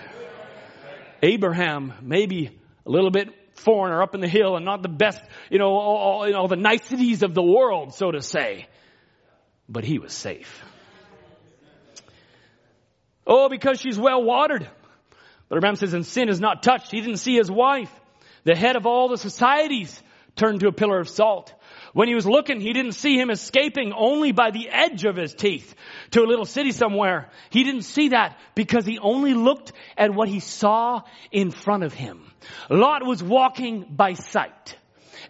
Abraham, 1.24 1.94
maybe 2.02 2.60
a 2.86 2.90
little 2.90 3.12
bit 3.12 3.30
foreigner 3.56 4.02
up 4.02 4.16
in 4.16 4.22
the 4.22 4.28
hill 4.28 4.56
and 4.56 4.66
not 4.66 4.82
the 4.82 4.90
best, 4.90 5.22
you 5.50 5.60
know, 5.60 5.70
all, 5.70 6.28
you 6.28 6.34
know, 6.34 6.48
the 6.48 6.56
niceties 6.56 7.24
of 7.24 7.34
the 7.34 7.44
world, 7.44 7.94
so 7.94 8.12
to 8.12 8.22
say. 8.22 8.68
But 9.72 9.86
he 9.86 10.00
was 10.00 10.12
safe. 10.12 10.64
Oh, 13.26 13.48
because 13.48 13.80
she's 13.80 13.98
well 13.98 14.22
watered. 14.22 14.68
But 15.48 15.56
Abraham 15.58 15.78
says, 15.78 15.94
and 15.94 16.06
sin 16.06 16.28
is 16.28 16.42
not 16.42 16.62
touched. 16.62 16.92
He 16.92 17.00
didn't 17.00 17.18
see 17.18 17.36
his 17.36 17.50
wife. 17.50 17.92
The 18.44 18.56
head 18.56 18.76
of 18.76 18.86
all 18.86 19.08
the 19.08 19.18
societies 19.18 20.02
turned 20.36 20.60
to 20.60 20.68
a 20.68 20.74
pillar 20.74 21.00
of 21.00 21.08
salt. 21.08 21.54
When 21.94 22.10
he 22.10 22.16
was 22.16 22.26
looking, 22.26 22.60
he 22.60 22.74
didn't 22.74 22.94
see 22.94 23.18
him 23.18 23.30
escaping 23.30 23.94
only 23.94 24.34
by 24.34 24.52
the 24.52 24.68
edge 24.70 25.06
of 25.06 25.16
his 25.16 25.34
teeth 25.34 25.74
to 26.12 26.22
a 26.22 26.28
little 26.28 26.46
city 26.46 26.72
somewhere. 26.72 27.30
He 27.50 27.64
didn't 27.64 27.84
see 27.84 28.10
that 28.10 28.38
because 28.56 28.86
he 28.86 29.00
only 29.00 29.34
looked 29.34 29.72
at 29.98 30.14
what 30.14 30.28
he 30.28 30.40
saw 30.42 31.02
in 31.32 31.52
front 31.52 31.84
of 31.84 31.94
him. 31.94 32.30
Lot 32.70 33.06
was 33.06 33.24
walking 33.24 33.86
by 33.90 34.14
sight. 34.14 34.78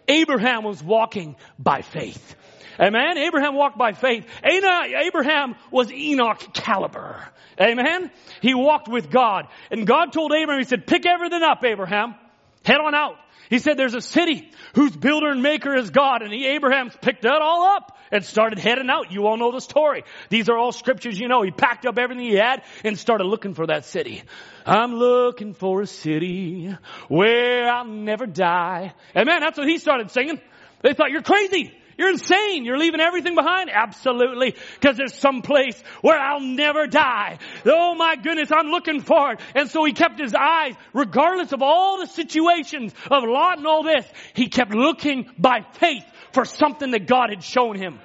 Abraham 0.08 0.64
was 0.64 0.84
walking 0.84 1.36
by 1.60 1.82
faith. 1.82 2.36
Amen. 2.82 3.18
Abraham 3.18 3.56
walked 3.56 3.78
by 3.78 3.94
faith. 3.94 4.26
Abraham 4.44 5.56
was 5.70 5.92
Enoch 5.92 6.54
caliber. 6.54 7.28
Amen. 7.60 8.10
He 8.42 8.56
walked 8.56 8.88
with 8.88 9.12
God. 9.12 9.48
And 9.70 9.86
God 9.86 10.12
told 10.12 10.34
Abraham, 10.34 10.62
he 10.62 10.68
said, 10.68 10.88
pick 10.88 11.06
everything 11.06 11.44
up, 11.44 11.64
Abraham. 11.64 12.16
Head 12.64 12.78
on 12.78 12.96
out. 12.96 13.18
He 13.52 13.60
said 13.60 13.76
there's 13.76 13.94
a 13.94 14.02
city 14.02 14.50
whose 14.76 14.96
builder 14.96 15.30
and 15.30 15.44
maker 15.44 15.76
is 15.76 15.90
God. 15.90 16.22
And 16.22 16.34
he, 16.34 16.48
Abraham's 16.48 16.96
picked 17.02 17.24
that 17.24 17.42
all 17.42 17.76
up 17.76 17.98
and 18.10 18.24
started 18.24 18.58
heading 18.58 18.90
out. 18.90 19.12
You 19.12 19.28
all 19.28 19.38
know 19.38 19.52
the 19.52 19.60
story. 19.60 20.04
These 20.30 20.50
are 20.50 20.58
all 20.58 20.72
scriptures 20.72 21.20
you 21.20 21.28
know. 21.28 21.42
He 21.42 21.52
packed 21.52 21.86
up 21.86 22.00
everything 22.00 22.26
he 22.26 22.36
had 22.36 22.64
and 22.84 22.98
started 22.98 23.26
looking 23.26 23.54
for 23.54 23.68
that 23.68 23.86
city. 23.86 24.24
I'm 24.66 24.96
looking 24.96 25.54
for 25.54 25.82
a 25.82 25.88
city 25.88 26.74
where 27.10 27.70
I'll 27.70 27.86
never 27.86 28.26
die. 28.26 28.94
Amen. 29.16 29.42
that's 29.42 29.58
what 29.58 29.68
he 29.68 29.78
started 29.80 30.12
singing. 30.12 30.40
They 30.82 30.94
thought 30.94 31.12
you're 31.12 31.22
crazy. 31.22 31.78
You're 31.98 32.12
insane. 32.12 32.66
You're 32.66 32.78
leaving 32.78 33.00
everything 33.00 33.36
behind? 33.36 33.70
Absolutely. 33.72 34.56
Because 34.80 34.98
there's 34.98 35.14
some 35.14 35.42
place 35.42 35.82
where 36.02 36.20
I'll 36.20 36.40
never 36.40 36.88
die. 36.88 37.40
Oh 37.66 37.96
my 37.96 38.16
goodness, 38.16 38.52
I'm 38.52 38.68
looking 38.68 39.02
for 39.02 39.34
it. 39.34 39.40
And 39.56 39.70
so 39.70 39.84
he 39.86 39.94
kept 39.94 40.20
his 40.20 40.34
eyes, 40.34 40.76
regardless 40.94 41.52
of 41.54 41.62
all 41.62 42.00
the 42.00 42.08
situations 42.08 42.94
of 43.10 43.24
Lot 43.24 43.58
and 43.58 43.68
all 43.68 43.84
this, 43.84 44.06
he 44.34 44.48
kept 44.48 44.74
looking 44.74 45.30
by 45.38 45.62
faith 45.74 46.06
for 46.34 46.46
something 46.46 46.92
that 46.92 47.08
God 47.08 47.30
had 47.30 47.44
shown 47.44 47.76
him. 47.76 48.00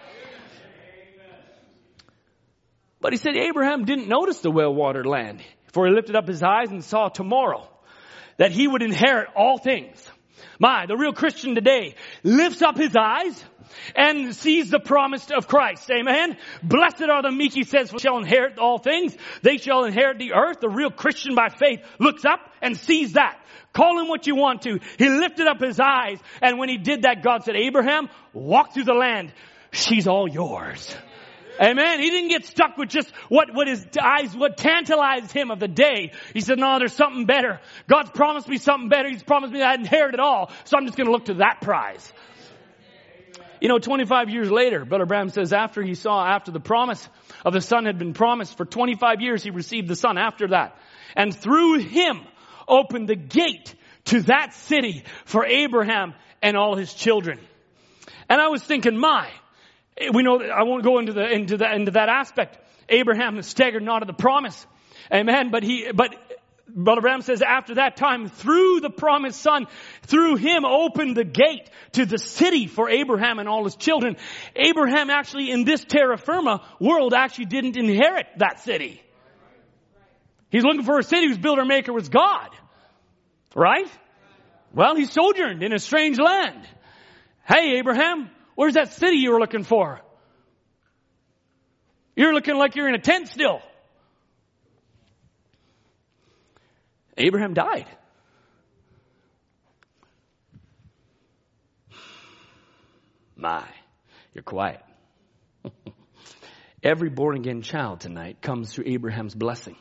But 3.01 3.13
he 3.13 3.19
said 3.19 3.37
Abraham 3.37 3.85
didn't 3.85 4.09
notice 4.09 4.41
the 4.41 4.51
well-watered 4.51 5.07
land, 5.07 5.43
for 5.73 5.87
he 5.87 5.95
lifted 5.95 6.17
up 6.17 6.27
his 6.27 6.43
eyes 6.43 6.71
and 6.71 6.83
saw 6.83 7.09
tomorrow 7.09 7.69
that 8.37 8.51
he 8.51 8.67
would 8.67 8.83
inherit 8.83 9.29
all 9.37 9.59
things. 9.59 10.03
My, 10.59 10.87
the 10.87 10.97
real 10.97 11.13
Christian 11.13 11.55
today 11.55 11.95
lifts 12.23 12.63
up 12.63 12.77
his 12.77 12.95
eyes, 12.99 13.45
and 13.95 14.35
sees 14.35 14.71
the 14.71 14.81
promise 14.81 15.31
of 15.31 15.49
Christ. 15.49 15.91
Amen. 15.91 16.37
Blessed 16.63 17.05
are 17.11 17.23
the 17.23 17.31
meek, 17.31 17.53
he 17.55 17.65
says, 17.65 17.93
shall 17.99 18.19
inherit 18.19 18.59
all 18.59 18.79
things. 18.79 19.17
They 19.43 19.59
shall 19.59 19.85
inherit 19.85 20.19
the 20.19 20.33
earth. 20.33 20.61
The 20.61 20.69
real 20.69 20.91
Christian 20.91 21.35
by 21.35 21.49
faith 21.49 21.81
looks 21.99 22.25
up 22.25 22.41
and 22.63 22.77
sees 22.77 23.13
that. 23.13 23.39
Call 23.73 24.01
him 24.01 24.09
what 24.09 24.27
you 24.27 24.37
want 24.37 24.63
to. 24.63 24.81
He 24.99 25.09
lifted 25.09 25.47
up 25.47 25.61
his 25.61 25.79
eyes, 25.79 26.19
and 26.41 26.59
when 26.59 26.69
he 26.69 26.79
did 26.79 27.03
that, 27.03 27.23
God 27.23 27.45
said, 27.45 27.57
Abraham, 27.57 28.09
walk 28.33 28.73
through 28.73 28.85
the 28.85 28.95
land. 28.95 29.33
She's 29.71 30.09
all 30.09 30.27
yours. 30.29 30.97
Amen. 31.61 32.01
He 32.01 32.11
didn't 32.11 32.29
get 32.29 32.45
stuck 32.45 32.77
with 32.77 32.91
just 32.91 33.11
what, 33.29 33.49
what 33.55 33.67
his 33.67 33.87
eyes, 34.01 34.37
what 34.37 34.57
tantalized 34.57 35.33
him 35.33 35.51
of 35.51 35.59
the 35.59 35.69
day. 35.69 36.13
He 36.35 36.41
said, 36.41 36.59
no, 36.59 36.79
there's 36.79 36.93
something 36.93 37.25
better. 37.25 37.61
God's 37.89 38.11
promised 38.11 38.49
me 38.49 38.59
something 38.59 38.89
better. 38.89 39.09
He's 39.09 39.23
promised 39.23 39.53
me 39.53 39.61
that 39.61 39.71
I'd 39.71 39.81
inherit 39.81 40.15
it 40.15 40.21
all. 40.21 40.51
So 40.65 40.77
I'm 40.77 40.85
just 40.85 40.97
going 40.97 41.07
to 41.07 41.13
look 41.13 41.27
to 41.27 41.35
that 41.35 41.61
prize. 41.63 42.13
You 43.61 43.69
know, 43.69 43.79
25 43.79 44.29
years 44.29 44.51
later, 44.51 44.85
Brother 44.85 45.07
Branham 45.07 45.31
says 45.31 45.53
after 45.53 45.83
he 45.83 45.95
saw, 45.95 46.27
after 46.27 46.51
the 46.51 46.61
promise 46.61 47.09
of 47.45 47.53
the 47.53 47.61
son 47.61 47.85
had 47.87 47.99
been 47.99 48.13
promised, 48.13 48.57
for 48.57 48.65
25 48.65 49.21
years 49.21 49.43
he 49.43 49.51
received 49.51 49.89
the 49.89 49.97
son 49.97 50.19
after 50.19 50.49
that. 50.49 50.77
And 51.15 51.35
through 51.35 51.79
him 51.79 52.21
opened 52.69 53.09
the 53.09 53.17
gate 53.17 53.75
to 54.07 54.23
that 54.23 54.55
city 54.55 55.05
for 55.25 55.45
Abraham 55.47 56.15
and 56.43 56.57
all 56.57 56.77
his 56.77 56.93
children. 56.93 57.41
And 58.29 58.41
I 58.41 58.49
was 58.49 58.63
thinking, 58.63 58.97
my, 58.99 59.31
we 60.13 60.23
know 60.23 60.41
I 60.41 60.65
won't 60.65 60.85
go 60.85 60.99
into 60.99 61.13
the, 61.13 61.31
into 61.31 61.57
the, 61.57 61.73
into 61.73 61.93
that 61.93 62.09
aspect. 62.09 62.59
Abraham 62.89 63.41
staggered 63.43 63.83
not 63.83 64.03
of 64.03 64.09
the 64.09 64.15
promise. 64.15 64.67
Amen. 65.13 65.51
But 65.51 65.63
he, 65.63 65.91
but 65.95 66.15
Brother 66.69 67.01
Branham 67.01 67.23
says 67.23 67.43
after 67.43 67.77
that 67.77 67.97
time, 67.97 68.29
through 68.29 68.81
the 68.81 68.91
promised 68.91 69.41
son, 69.41 69.67
through 70.03 70.37
him 70.37 70.65
opened 70.65 71.17
the 71.17 71.25
gate 71.25 71.71
to 71.93 72.05
the 72.07 72.19
city 72.19 72.67
for 72.67 72.91
Abraham 72.91 73.39
and 73.39 73.49
all 73.49 73.65
his 73.65 73.77
children. 73.77 74.17
Abraham 74.57 75.09
actually 75.09 75.51
in 75.51 75.65
this 75.65 75.85
terra 75.85 76.19
firma 76.19 76.67
world 76.81 77.15
actually 77.15 77.47
didn't 77.47 77.77
inherit 77.77 78.27
that 78.39 78.61
city. 78.61 79.01
He's 80.51 80.65
looking 80.65 80.85
for 80.85 80.99
a 80.99 81.03
city 81.03 81.29
whose 81.29 81.39
builder 81.39 81.65
maker 81.65 81.93
was 81.93 82.09
God. 82.09 82.51
Right? 83.55 83.89
Well, 84.75 84.97
he 84.97 85.07
sojourned 85.07 85.63
in 85.63 85.73
a 85.73 85.79
strange 85.79 86.19
land. 86.19 86.67
Hey, 87.49 87.79
Abraham, 87.79 88.31
where's 88.55 88.75
that 88.75 88.93
city 88.93 89.17
you 89.19 89.33
were 89.33 89.41
looking 89.41 89.65
for? 89.65 90.01
You're 92.17 92.35
looking 92.35 92.57
like 92.57 92.75
you're 92.75 92.89
in 92.89 92.95
a 92.95 93.01
tent 93.01 93.29
still. 93.29 93.61
Abraham 97.17 97.55
died. 97.55 97.87
My, 103.37 103.65
you're 104.33 104.43
quiet. 104.43 104.81
Every 106.83 107.11
born 107.11 107.37
again 107.37 107.63
child 107.63 108.01
tonight 108.01 108.41
comes 108.41 108.73
through 108.73 108.85
Abraham's 108.87 109.35
blessing. 109.35 109.77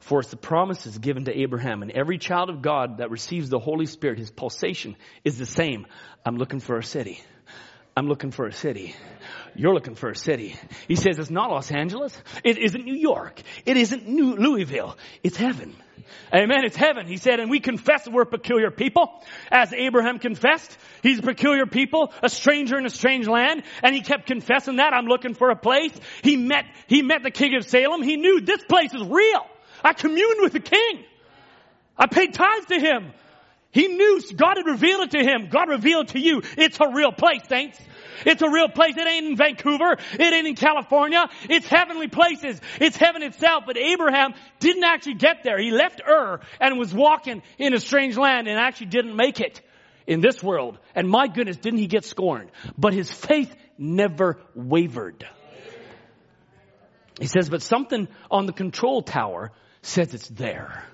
For 0.00 0.20
it's 0.20 0.30
the 0.30 0.36
promises 0.36 0.98
given 0.98 1.24
to 1.24 1.38
Abraham 1.40 1.82
and 1.82 1.90
every 1.90 2.18
child 2.18 2.50
of 2.50 2.60
God 2.60 2.98
that 2.98 3.10
receives 3.10 3.48
the 3.48 3.58
Holy 3.58 3.86
Spirit, 3.86 4.18
his 4.18 4.30
pulsation 4.30 4.96
is 5.24 5.38
the 5.38 5.46
same. 5.46 5.86
I'm 6.26 6.36
looking 6.36 6.60
for 6.60 6.76
a 6.76 6.82
city. 6.82 7.22
I'm 7.96 8.06
looking 8.06 8.30
for 8.30 8.46
a 8.46 8.52
city. 8.52 8.94
You're 9.56 9.74
looking 9.74 9.94
for 9.94 10.10
a 10.10 10.16
city. 10.16 10.56
He 10.88 10.96
says 10.96 11.18
it's 11.18 11.30
not 11.30 11.50
Los 11.50 11.70
Angeles. 11.70 12.16
It 12.42 12.58
isn't 12.58 12.84
New 12.84 12.96
York. 12.96 13.40
It 13.64 13.76
isn't 13.76 14.08
New 14.08 14.34
Louisville. 14.34 14.96
It's 15.22 15.36
heaven. 15.36 15.76
Amen. 16.34 16.64
It's 16.64 16.76
heaven. 16.76 17.06
He 17.06 17.16
said, 17.16 17.38
and 17.38 17.50
we 17.50 17.60
confess 17.60 18.08
we're 18.08 18.24
peculiar 18.24 18.70
people. 18.70 19.22
As 19.50 19.72
Abraham 19.72 20.18
confessed, 20.18 20.76
he's 21.02 21.20
a 21.20 21.22
peculiar 21.22 21.66
people, 21.66 22.12
a 22.22 22.28
stranger 22.28 22.76
in 22.76 22.86
a 22.86 22.90
strange 22.90 23.28
land. 23.28 23.62
And 23.82 23.94
he 23.94 24.00
kept 24.00 24.26
confessing 24.26 24.76
that. 24.76 24.92
I'm 24.92 25.06
looking 25.06 25.34
for 25.34 25.50
a 25.50 25.56
place. 25.56 25.92
He 26.22 26.36
met, 26.36 26.64
he 26.88 27.02
met 27.02 27.22
the 27.22 27.30
king 27.30 27.54
of 27.54 27.64
Salem. 27.64 28.02
He 28.02 28.16
knew 28.16 28.40
this 28.40 28.64
place 28.64 28.92
is 28.92 29.02
real. 29.02 29.46
I 29.84 29.92
communed 29.92 30.40
with 30.40 30.52
the 30.52 30.60
king. 30.60 31.04
I 31.96 32.06
paid 32.06 32.34
tithes 32.34 32.66
to 32.66 32.80
him. 32.80 33.12
He 33.74 33.88
knew 33.88 34.20
God 34.36 34.56
had 34.56 34.66
revealed 34.66 35.02
it 35.02 35.10
to 35.10 35.22
him. 35.22 35.48
God 35.50 35.68
revealed 35.68 36.08
to 36.08 36.20
you. 36.20 36.42
It's 36.56 36.78
a 36.80 36.88
real 36.94 37.10
place, 37.10 37.40
saints. 37.48 37.76
It's 38.24 38.40
a 38.40 38.48
real 38.48 38.68
place. 38.68 38.96
It 38.96 39.04
ain't 39.04 39.26
in 39.26 39.36
Vancouver. 39.36 39.96
It 40.12 40.32
ain't 40.32 40.46
in 40.46 40.54
California. 40.54 41.28
It's 41.50 41.66
heavenly 41.66 42.06
places. 42.06 42.60
It's 42.80 42.96
heaven 42.96 43.24
itself. 43.24 43.64
But 43.66 43.76
Abraham 43.76 44.34
didn't 44.60 44.84
actually 44.84 45.14
get 45.14 45.42
there. 45.42 45.58
He 45.58 45.72
left 45.72 46.00
Ur 46.08 46.38
and 46.60 46.78
was 46.78 46.94
walking 46.94 47.42
in 47.58 47.74
a 47.74 47.80
strange 47.80 48.16
land 48.16 48.46
and 48.46 48.60
actually 48.60 48.86
didn't 48.86 49.16
make 49.16 49.40
it 49.40 49.60
in 50.06 50.20
this 50.20 50.40
world. 50.40 50.78
And 50.94 51.08
my 51.08 51.26
goodness, 51.26 51.56
didn't 51.56 51.80
he 51.80 51.88
get 51.88 52.04
scorned? 52.04 52.52
But 52.78 52.94
his 52.94 53.10
faith 53.10 53.52
never 53.76 54.38
wavered. 54.54 55.26
He 57.18 57.26
says, 57.26 57.50
but 57.50 57.60
something 57.60 58.06
on 58.30 58.46
the 58.46 58.52
control 58.52 59.02
tower 59.02 59.50
says 59.82 60.14
it's 60.14 60.28
there. 60.28 60.84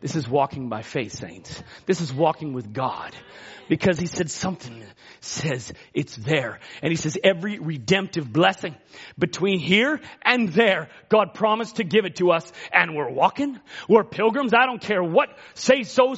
This 0.00 0.14
is 0.14 0.28
walking 0.28 0.68
by 0.68 0.82
faith, 0.82 1.12
saints. 1.12 1.62
This 1.86 2.00
is 2.00 2.12
walking 2.12 2.52
with 2.52 2.72
God. 2.72 3.14
Because 3.68 3.98
he 3.98 4.06
said 4.06 4.30
something 4.30 4.82
says 5.20 5.72
it's 5.94 6.16
there. 6.16 6.60
And 6.82 6.90
he 6.90 6.96
says 6.96 7.18
every 7.22 7.58
redemptive 7.58 8.32
blessing 8.32 8.74
between 9.18 9.58
here 9.58 10.00
and 10.22 10.48
there, 10.50 10.88
God 11.08 11.34
promised 11.34 11.76
to 11.76 11.84
give 11.84 12.04
it 12.04 12.16
to 12.16 12.30
us. 12.30 12.50
And 12.72 12.94
we're 12.94 13.10
walking. 13.10 13.58
We're 13.88 14.04
pilgrims. 14.04 14.52
I 14.54 14.66
don't 14.66 14.80
care 14.80 15.02
what 15.02 15.28
say 15.54 15.82
so, 15.82 16.16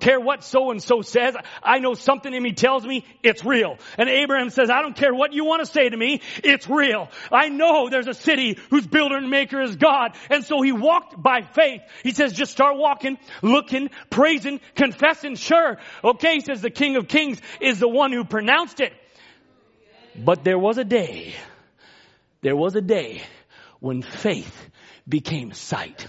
care 0.00 0.20
what 0.20 0.44
so 0.44 0.70
and 0.70 0.82
so 0.82 1.02
says. 1.02 1.36
I 1.62 1.78
know 1.78 1.94
something 1.94 2.32
in 2.32 2.42
me 2.42 2.52
tells 2.52 2.86
me 2.86 3.04
it's 3.22 3.44
real. 3.44 3.78
And 3.98 4.08
Abraham 4.08 4.50
says, 4.50 4.70
I 4.70 4.82
don't 4.82 4.96
care 4.96 5.14
what 5.14 5.32
you 5.32 5.44
want 5.44 5.64
to 5.64 5.70
say 5.70 5.88
to 5.88 5.96
me. 5.96 6.20
It's 6.42 6.68
real. 6.68 7.08
I 7.30 7.48
know 7.48 7.88
there's 7.88 8.08
a 8.08 8.14
city 8.14 8.58
whose 8.70 8.86
builder 8.86 9.16
and 9.16 9.30
maker 9.30 9.60
is 9.60 9.76
God. 9.76 10.16
And 10.30 10.44
so 10.44 10.62
he 10.62 10.72
walked 10.72 11.20
by 11.20 11.42
faith. 11.42 11.82
He 12.02 12.12
says, 12.12 12.32
just 12.32 12.52
start 12.52 12.76
walking, 12.76 13.18
looking, 13.42 13.90
praising, 14.10 14.60
confessing. 14.74 15.36
Sure. 15.36 15.78
Okay. 16.02 16.34
He 16.34 16.40
says 16.40 16.60
the 16.60 16.70
King 16.70 16.96
of 16.96 17.08
Kings 17.08 17.40
is 17.60 17.78
the 17.78 17.88
one 17.88 18.12
who 18.14 18.24
pronounced 18.24 18.80
it. 18.80 18.92
But 20.16 20.44
there 20.44 20.58
was 20.58 20.78
a 20.78 20.84
day, 20.84 21.34
there 22.40 22.56
was 22.56 22.76
a 22.76 22.80
day 22.80 23.22
when 23.80 24.02
faith 24.02 24.70
became 25.08 25.52
sight. 25.52 26.06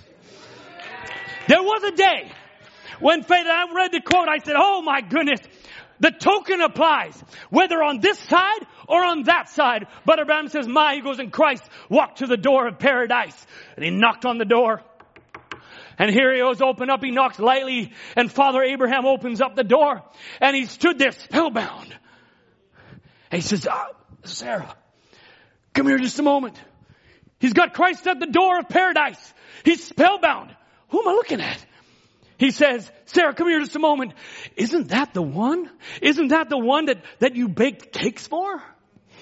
There 1.48 1.62
was 1.62 1.84
a 1.84 1.92
day 1.92 2.32
when 3.00 3.24
faith, 3.24 3.46
I 3.48 3.66
read 3.76 3.92
the 3.92 4.02
quote, 4.02 4.28
I 4.30 4.38
said, 4.38 4.56
oh 4.58 4.82
my 4.82 5.02
goodness, 5.02 5.40
the 6.00 6.12
token 6.12 6.62
applies, 6.62 7.22
whether 7.50 7.82
on 7.82 8.00
this 8.00 8.20
side 8.20 8.66
or 8.88 9.04
on 9.04 9.24
that 9.24 9.50
side. 9.50 9.88
But 10.06 10.20
Abraham 10.20 10.50
says, 10.50 10.68
my, 10.68 10.96
he 10.96 11.02
goes 11.02 11.20
in 11.20 11.32
Christ, 11.32 11.64
walked 11.90 12.20
to 12.20 12.28
the 12.28 12.38
door 12.38 12.68
of 12.68 12.80
paradise, 12.80 13.46
and 13.76 13.86
he 13.86 13.92
knocked 13.92 14.26
on 14.26 14.38
the 14.38 14.46
door. 14.46 14.82
And 15.98 16.12
here 16.12 16.34
he 16.34 16.40
goes, 16.40 16.62
open 16.62 16.90
up, 16.90 17.04
he 17.04 17.12
knocks 17.12 17.40
lightly, 17.40 17.94
and 18.16 18.32
Father 18.32 18.62
Abraham 18.62 19.06
opens 19.06 19.42
up 19.42 19.56
the 19.56 19.64
door, 19.64 20.04
and 20.42 20.56
he 20.56 20.66
stood 20.66 21.00
there 21.00 21.12
spellbound. 21.12 21.96
And 23.32 23.42
he 23.42 23.48
says, 23.48 23.68
ah, 23.70 23.90
Sarah, 24.24 24.76
come 25.74 25.88
here 25.88 25.98
just 25.98 26.20
a 26.20 26.24
moment. 26.24 26.60
He's 27.40 27.54
got 27.54 27.74
Christ 27.74 28.08
at 28.08 28.20
the 28.20 28.28
door 28.28 28.60
of 28.60 28.70
paradise. 28.70 29.34
He's 29.64 29.84
spellbound. 29.84 30.56
Who 30.90 31.02
am 31.02 31.08
I 31.08 31.12
looking 31.12 31.42
at? 31.42 31.66
He 32.38 32.52
says, 32.52 32.90
Sarah, 33.06 33.34
come 33.34 33.48
here 33.48 33.60
just 33.60 33.76
a 33.76 33.80
moment. 33.80 34.14
Isn't 34.58 34.90
that 34.90 35.14
the 35.14 35.22
one? 35.22 35.70
Isn't 36.02 36.30
that 36.30 36.50
the 36.50 36.58
one 36.58 36.86
that, 36.86 37.04
that 37.20 37.36
you 37.36 37.48
baked 37.48 37.94
cakes 37.94 38.28
for? 38.28 38.62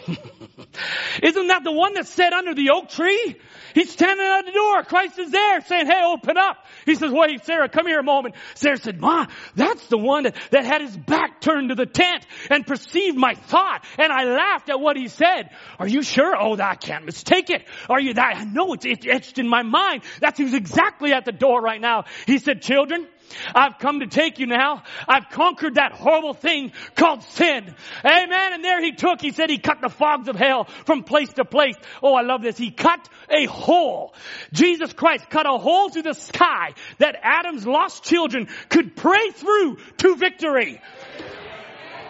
Isn't 1.23 1.47
that 1.47 1.63
the 1.63 1.71
one 1.71 1.93
that 1.93 2.07
sat 2.07 2.33
under 2.33 2.53
the 2.53 2.71
oak 2.71 2.89
tree? 2.89 3.35
He's 3.73 3.91
standing 3.91 4.25
at 4.25 4.45
the 4.45 4.51
door. 4.51 4.83
Christ 4.83 5.17
is 5.17 5.31
there 5.31 5.61
saying, 5.61 5.87
hey, 5.87 6.01
open 6.05 6.37
up. 6.37 6.57
He 6.85 6.95
says, 6.95 7.11
wait, 7.11 7.43
Sarah, 7.45 7.69
come 7.69 7.87
here 7.87 7.99
a 7.99 8.03
moment. 8.03 8.35
Sarah 8.55 8.77
said, 8.77 8.99
Ma, 8.99 9.25
that's 9.55 9.87
the 9.87 9.97
one 9.97 10.23
that, 10.23 10.35
that 10.51 10.65
had 10.65 10.81
his 10.81 10.95
back 10.95 11.41
turned 11.41 11.69
to 11.69 11.75
the 11.75 11.85
tent 11.85 12.25
and 12.49 12.65
perceived 12.65 13.17
my 13.17 13.33
thought. 13.33 13.83
And 13.97 14.11
I 14.11 14.25
laughed 14.25 14.69
at 14.69 14.79
what 14.79 14.95
he 14.95 15.07
said. 15.07 15.49
Are 15.79 15.87
you 15.87 16.03
sure? 16.03 16.35
Oh, 16.39 16.57
I 16.59 16.75
can't 16.75 17.05
mistake 17.05 17.49
it. 17.49 17.65
Are 17.89 17.99
you 17.99 18.13
that? 18.13 18.35
I 18.35 18.43
know 18.43 18.73
it's, 18.73 18.85
it's 18.85 19.05
etched 19.07 19.39
in 19.39 19.47
my 19.47 19.63
mind. 19.63 20.03
That's 20.21 20.37
who's 20.37 20.53
exactly 20.53 21.13
at 21.13 21.25
the 21.25 21.31
door 21.31 21.61
right 21.61 21.81
now. 21.81 22.05
He 22.27 22.37
said, 22.37 22.61
children, 22.61 23.07
I've 23.55 23.77
come 23.79 23.99
to 23.99 24.07
take 24.07 24.39
you 24.39 24.47
now. 24.47 24.83
I've 25.07 25.29
conquered 25.29 25.75
that 25.75 25.93
horrible 25.93 26.33
thing 26.33 26.71
called 26.95 27.23
sin. 27.23 27.73
Amen. 28.05 28.53
And 28.53 28.63
there 28.63 28.81
he 28.81 28.93
took, 28.93 29.21
he 29.21 29.31
said 29.31 29.49
he 29.49 29.57
cut 29.57 29.81
the 29.81 29.89
fogs 29.89 30.27
of 30.27 30.35
hell 30.35 30.65
from 30.85 31.03
place 31.03 31.31
to 31.33 31.45
place. 31.45 31.75
Oh, 32.01 32.13
I 32.13 32.21
love 32.21 32.41
this. 32.41 32.57
He 32.57 32.71
cut 32.71 33.07
a 33.29 33.45
hole. 33.45 34.13
Jesus 34.51 34.93
Christ 34.93 35.29
cut 35.29 35.45
a 35.45 35.57
hole 35.57 35.89
through 35.89 36.03
the 36.03 36.13
sky 36.13 36.73
that 36.99 37.15
Adam's 37.21 37.65
lost 37.65 38.03
children 38.03 38.47
could 38.69 38.95
pray 38.95 39.29
through 39.31 39.77
to 39.97 40.15
victory. 40.15 40.81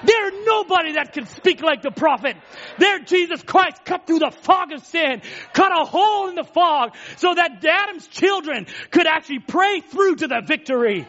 There's 0.05 0.45
nobody 0.45 0.93
that 0.93 1.13
can 1.13 1.25
speak 1.25 1.61
like 1.61 1.81
the 1.81 1.91
prophet. 1.91 2.35
There 2.77 2.99
Jesus 2.99 3.41
Christ 3.43 3.85
cut 3.85 4.07
through 4.07 4.19
the 4.19 4.31
fog 4.31 4.71
of 4.71 4.85
sin, 4.85 5.21
cut 5.53 5.71
a 5.71 5.85
hole 5.85 6.29
in 6.29 6.35
the 6.35 6.43
fog 6.43 6.95
so 7.17 7.33
that 7.33 7.63
Adam's 7.63 8.07
children 8.07 8.67
could 8.91 9.07
actually 9.07 9.39
pray 9.39 9.79
through 9.81 10.15
to 10.17 10.27
the 10.27 10.41
victory. 10.45 11.07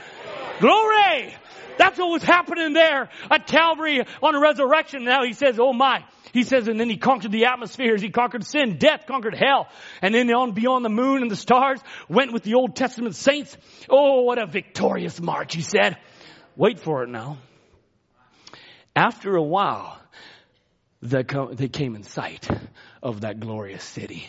Glory! 0.61 1.35
That's 1.77 1.99
what 1.99 2.11
was 2.11 2.23
happening 2.23 2.73
there 2.73 3.11
at 3.31 3.47
Calvary 3.47 4.01
on 4.23 4.35
the 4.35 4.41
resurrection. 4.41 5.05
Now 5.05 5.25
he 5.25 5.33
says, 5.33 5.59
oh 5.59 5.73
my. 5.73 6.05
He 6.33 6.43
says, 6.43 6.67
and 6.67 6.81
then 6.81 6.91
he 6.91 6.97
conquered 6.97 7.31
the 7.31 7.47
atmospheres. 7.47 8.03
He 8.03 8.11
conquered 8.11 8.45
sin, 8.45 8.79
death, 8.79 9.07
conquered 9.07 9.37
hell. 9.37 9.69
And 10.03 10.13
then 10.13 10.33
on 10.35 10.53
beyond 10.53 10.85
the 10.85 10.89
moon 10.89 11.23
and 11.23 11.31
the 11.31 11.37
stars, 11.37 11.81
went 12.09 12.33
with 12.33 12.43
the 12.43 12.55
Old 12.55 12.75
Testament 12.75 13.15
saints. 13.15 13.57
Oh, 13.89 14.23
what 14.23 14.43
a 14.43 14.47
victorious 14.47 15.21
march, 15.21 15.55
he 15.55 15.63
said. 15.63 15.97
Wait 16.57 16.81
for 16.81 17.05
it 17.05 17.09
now. 17.09 17.39
After 18.97 19.35
a 19.35 19.43
while, 19.43 19.99
they 21.03 21.25
came 21.25 21.97
in 21.97 22.05
sight 22.05 22.49
of 23.03 23.23
that 23.23 23.41
glorious 23.41 23.83
city. 23.83 24.29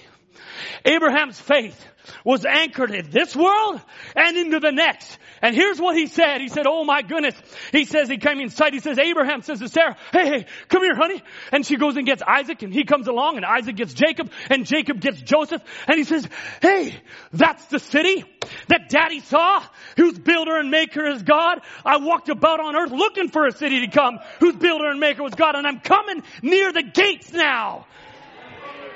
Abraham's 0.85 1.39
faith 1.39 1.85
was 2.23 2.45
anchored 2.45 2.91
in 2.91 3.09
this 3.09 3.35
world 3.35 3.81
and 4.15 4.37
into 4.37 4.59
the 4.59 4.71
next. 4.71 5.17
And 5.41 5.55
here's 5.55 5.79
what 5.79 5.95
he 5.95 6.07
said. 6.07 6.41
He 6.41 6.47
said, 6.47 6.65
Oh 6.67 6.83
my 6.83 7.01
goodness. 7.01 7.35
He 7.71 7.85
says, 7.85 8.09
he 8.09 8.17
came 8.17 8.39
inside. 8.39 8.73
He 8.73 8.79
says, 8.79 8.97
Abraham 8.97 9.41
says 9.41 9.59
to 9.59 9.67
Sarah, 9.67 9.97
Hey, 10.11 10.25
hey, 10.27 10.45
come 10.69 10.83
here, 10.83 10.95
honey. 10.95 11.21
And 11.51 11.65
she 11.65 11.75
goes 11.75 11.95
and 11.97 12.05
gets 12.05 12.21
Isaac 12.25 12.61
and 12.63 12.73
he 12.73 12.83
comes 12.83 13.07
along 13.07 13.37
and 13.37 13.45
Isaac 13.45 13.75
gets 13.75 13.93
Jacob 13.93 14.31
and 14.49 14.65
Jacob 14.65 14.99
gets 15.01 15.21
Joseph. 15.21 15.61
And 15.87 15.97
he 15.97 16.03
says, 16.03 16.27
Hey, 16.61 16.95
that's 17.31 17.65
the 17.65 17.79
city 17.79 18.23
that 18.67 18.89
daddy 18.89 19.19
saw 19.19 19.63
whose 19.97 20.17
builder 20.17 20.57
and 20.57 20.69
maker 20.71 21.05
is 21.05 21.23
God. 21.23 21.61
I 21.83 21.97
walked 21.97 22.29
about 22.29 22.59
on 22.59 22.75
earth 22.75 22.91
looking 22.91 23.29
for 23.29 23.45
a 23.45 23.51
city 23.51 23.85
to 23.85 23.91
come 23.91 24.19
whose 24.39 24.55
builder 24.55 24.87
and 24.87 24.99
maker 24.99 25.23
was 25.23 25.33
God 25.35 25.55
and 25.55 25.67
I'm 25.67 25.79
coming 25.79 26.23
near 26.41 26.71
the 26.71 26.83
gates 26.83 27.31
now. 27.31 27.85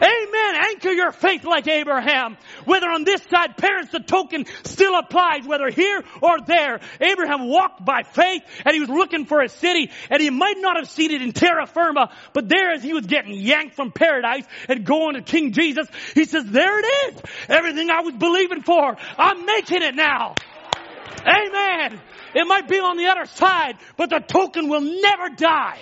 Amen. 0.01 0.55
Anchor 0.55 0.91
your 0.91 1.11
faith 1.11 1.43
like 1.43 1.67
Abraham. 1.67 2.37
Whether 2.65 2.87
on 2.87 3.03
this 3.03 3.21
side, 3.29 3.57
parents, 3.57 3.91
the 3.91 3.99
token 3.99 4.45
still 4.63 4.97
applies, 4.97 5.45
whether 5.45 5.69
here 5.69 6.03
or 6.21 6.39
there. 6.45 6.79
Abraham 7.01 7.49
walked 7.49 7.83
by 7.83 8.03
faith 8.03 8.43
and 8.65 8.73
he 8.73 8.79
was 8.79 8.89
looking 8.89 9.25
for 9.25 9.41
a 9.41 9.49
city 9.49 9.91
and 10.09 10.21
he 10.21 10.29
might 10.29 10.57
not 10.57 10.77
have 10.77 10.89
seen 10.89 11.11
it 11.11 11.21
in 11.21 11.33
terra 11.33 11.67
firma, 11.67 12.11
but 12.33 12.47
there 12.47 12.71
as 12.71 12.81
he 12.81 12.93
was 12.93 13.05
getting 13.05 13.33
yanked 13.33 13.75
from 13.75 13.91
paradise 13.91 14.45
and 14.69 14.85
going 14.85 15.15
to 15.15 15.21
King 15.21 15.51
Jesus, 15.51 15.87
he 16.13 16.25
says, 16.25 16.45
there 16.45 16.79
it 16.79 16.85
is. 17.13 17.21
Everything 17.49 17.89
I 17.89 18.01
was 18.01 18.13
believing 18.13 18.61
for, 18.61 18.95
I'm 19.17 19.45
making 19.45 19.81
it 19.81 19.95
now. 19.95 20.35
Amen. 21.25 21.99
It 22.33 22.47
might 22.47 22.67
be 22.67 22.79
on 22.79 22.97
the 22.97 23.07
other 23.07 23.25
side, 23.25 23.77
but 23.97 24.09
the 24.09 24.19
token 24.19 24.69
will 24.69 24.81
never 24.81 25.29
die. 25.35 25.79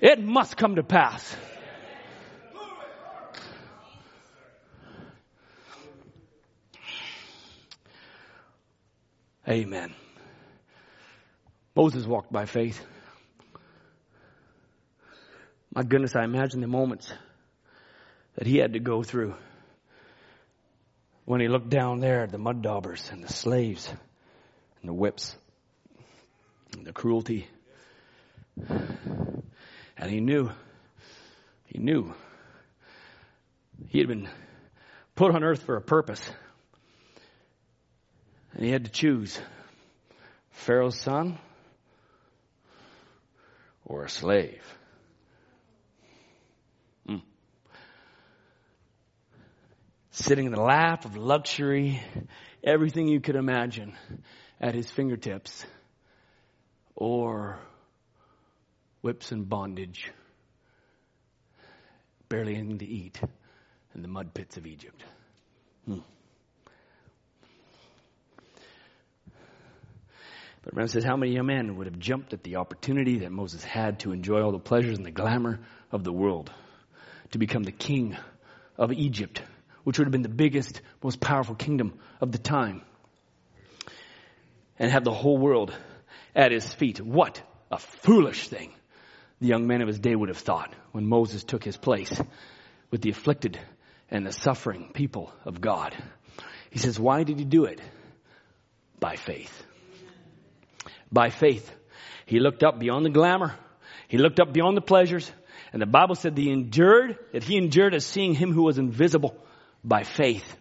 It 0.00 0.20
must 0.20 0.56
come 0.56 0.76
to 0.76 0.82
pass. 0.82 1.36
Amen. 9.48 9.94
Moses 11.74 12.06
walked 12.06 12.30
by 12.30 12.44
faith. 12.44 12.84
My 15.74 15.82
goodness, 15.82 16.14
I 16.14 16.24
imagine 16.24 16.60
the 16.60 16.66
moments 16.66 17.12
that 18.36 18.46
he 18.46 18.58
had 18.58 18.74
to 18.74 18.80
go 18.80 19.02
through 19.02 19.34
when 21.24 21.40
he 21.40 21.48
looked 21.48 21.70
down 21.70 22.00
there 22.00 22.22
at 22.22 22.30
the 22.30 22.38
mud 22.38 22.62
daubers 22.62 23.08
and 23.10 23.22
the 23.22 23.32
slaves 23.32 23.88
and 24.80 24.88
the 24.88 24.94
whips 24.94 25.36
and 26.72 26.86
the 26.86 26.92
cruelty. 26.92 27.48
And 29.98 30.10
he 30.10 30.20
knew, 30.20 30.50
he 31.64 31.78
knew 31.78 32.14
he 33.88 33.98
had 33.98 34.08
been 34.08 34.28
put 35.14 35.34
on 35.34 35.42
earth 35.42 35.62
for 35.64 35.76
a 35.76 35.82
purpose. 35.82 36.22
And 38.54 38.64
he 38.64 38.70
had 38.70 38.84
to 38.84 38.90
choose 38.90 39.40
Pharaoh's 40.50 40.98
son 40.98 41.38
or 43.84 44.04
a 44.04 44.08
slave. 44.08 44.62
Mm. 47.08 47.22
Sitting 50.10 50.46
in 50.46 50.52
the 50.52 50.60
lap 50.60 51.04
of 51.04 51.16
luxury, 51.16 52.00
everything 52.62 53.08
you 53.08 53.20
could 53.20 53.36
imagine 53.36 53.94
at 54.60 54.74
his 54.74 54.90
fingertips, 54.90 55.64
or 56.94 57.58
whips 59.02 59.32
and 59.32 59.48
bondage, 59.48 60.10
barely 62.28 62.56
anything 62.56 62.78
to 62.78 62.86
eat 62.86 63.20
in 63.94 64.02
the 64.02 64.08
mud 64.08 64.34
pits 64.34 64.56
of 64.56 64.66
Egypt. 64.66 65.02
Hmm. 65.86 65.98
But 70.62 70.74
Branham 70.74 70.88
says, 70.88 71.04
how 71.04 71.16
many 71.16 71.32
young 71.32 71.46
men 71.46 71.76
would 71.76 71.86
have 71.86 71.98
jumped 71.98 72.32
at 72.32 72.42
the 72.42 72.56
opportunity 72.56 73.20
that 73.20 73.32
Moses 73.32 73.64
had 73.64 74.00
to 74.00 74.12
enjoy 74.12 74.42
all 74.42 74.52
the 74.52 74.58
pleasures 74.58 74.98
and 74.98 75.06
the 75.06 75.10
glamour 75.10 75.60
of 75.90 76.04
the 76.04 76.12
world, 76.12 76.52
to 77.30 77.38
become 77.38 77.62
the 77.62 77.72
king 77.72 78.16
of 78.76 78.92
Egypt, 78.92 79.40
which 79.84 79.98
would 79.98 80.06
have 80.06 80.12
been 80.12 80.22
the 80.22 80.28
biggest, 80.28 80.82
most 81.02 81.20
powerful 81.20 81.54
kingdom 81.54 81.98
of 82.20 82.32
the 82.32 82.38
time. 82.38 82.82
and 84.78 84.90
have 84.90 85.04
the 85.04 85.12
whole 85.12 85.38
world 85.38 85.74
at 86.34 86.52
his 86.52 86.72
feet. 86.72 87.00
What 87.00 87.42
a 87.70 87.78
foolish 87.78 88.48
thing 88.48 88.72
the 89.40 89.46
young 89.46 89.66
men 89.66 89.80
of 89.80 89.88
his 89.88 89.98
day 89.98 90.14
would 90.14 90.28
have 90.28 90.38
thought 90.38 90.74
when 90.92 91.06
Moses 91.06 91.44
took 91.44 91.62
his 91.62 91.76
place 91.76 92.12
with 92.90 93.02
the 93.02 93.10
afflicted 93.10 93.58
and 94.10 94.26
the 94.26 94.32
suffering 94.32 94.90
people 94.92 95.32
of 95.44 95.60
God. 95.60 95.96
He 96.70 96.78
says, 96.78 96.98
why 96.98 97.22
did 97.22 97.38
he 97.38 97.44
do 97.44 97.64
it? 97.64 97.80
By 98.98 99.16
faith. 99.16 99.64
By 101.12 101.30
faith. 101.30 101.70
He 102.26 102.40
looked 102.40 102.62
up 102.62 102.78
beyond 102.78 103.04
the 103.04 103.10
glamour. 103.10 103.54
He 104.08 104.18
looked 104.18 104.40
up 104.40 104.52
beyond 104.52 104.76
the 104.76 104.82
pleasures. 104.82 105.30
And 105.72 105.80
the 105.80 105.86
Bible 105.86 106.14
said 106.14 106.34
that 106.34 106.40
he 106.40 106.50
endured, 106.50 107.18
that 107.32 107.44
he 107.44 107.56
endured 107.56 107.94
as 107.94 108.04
seeing 108.04 108.34
him 108.34 108.52
who 108.52 108.64
was 108.64 108.78
invisible 108.78 109.36
by 109.84 110.02
faith. 110.02 110.56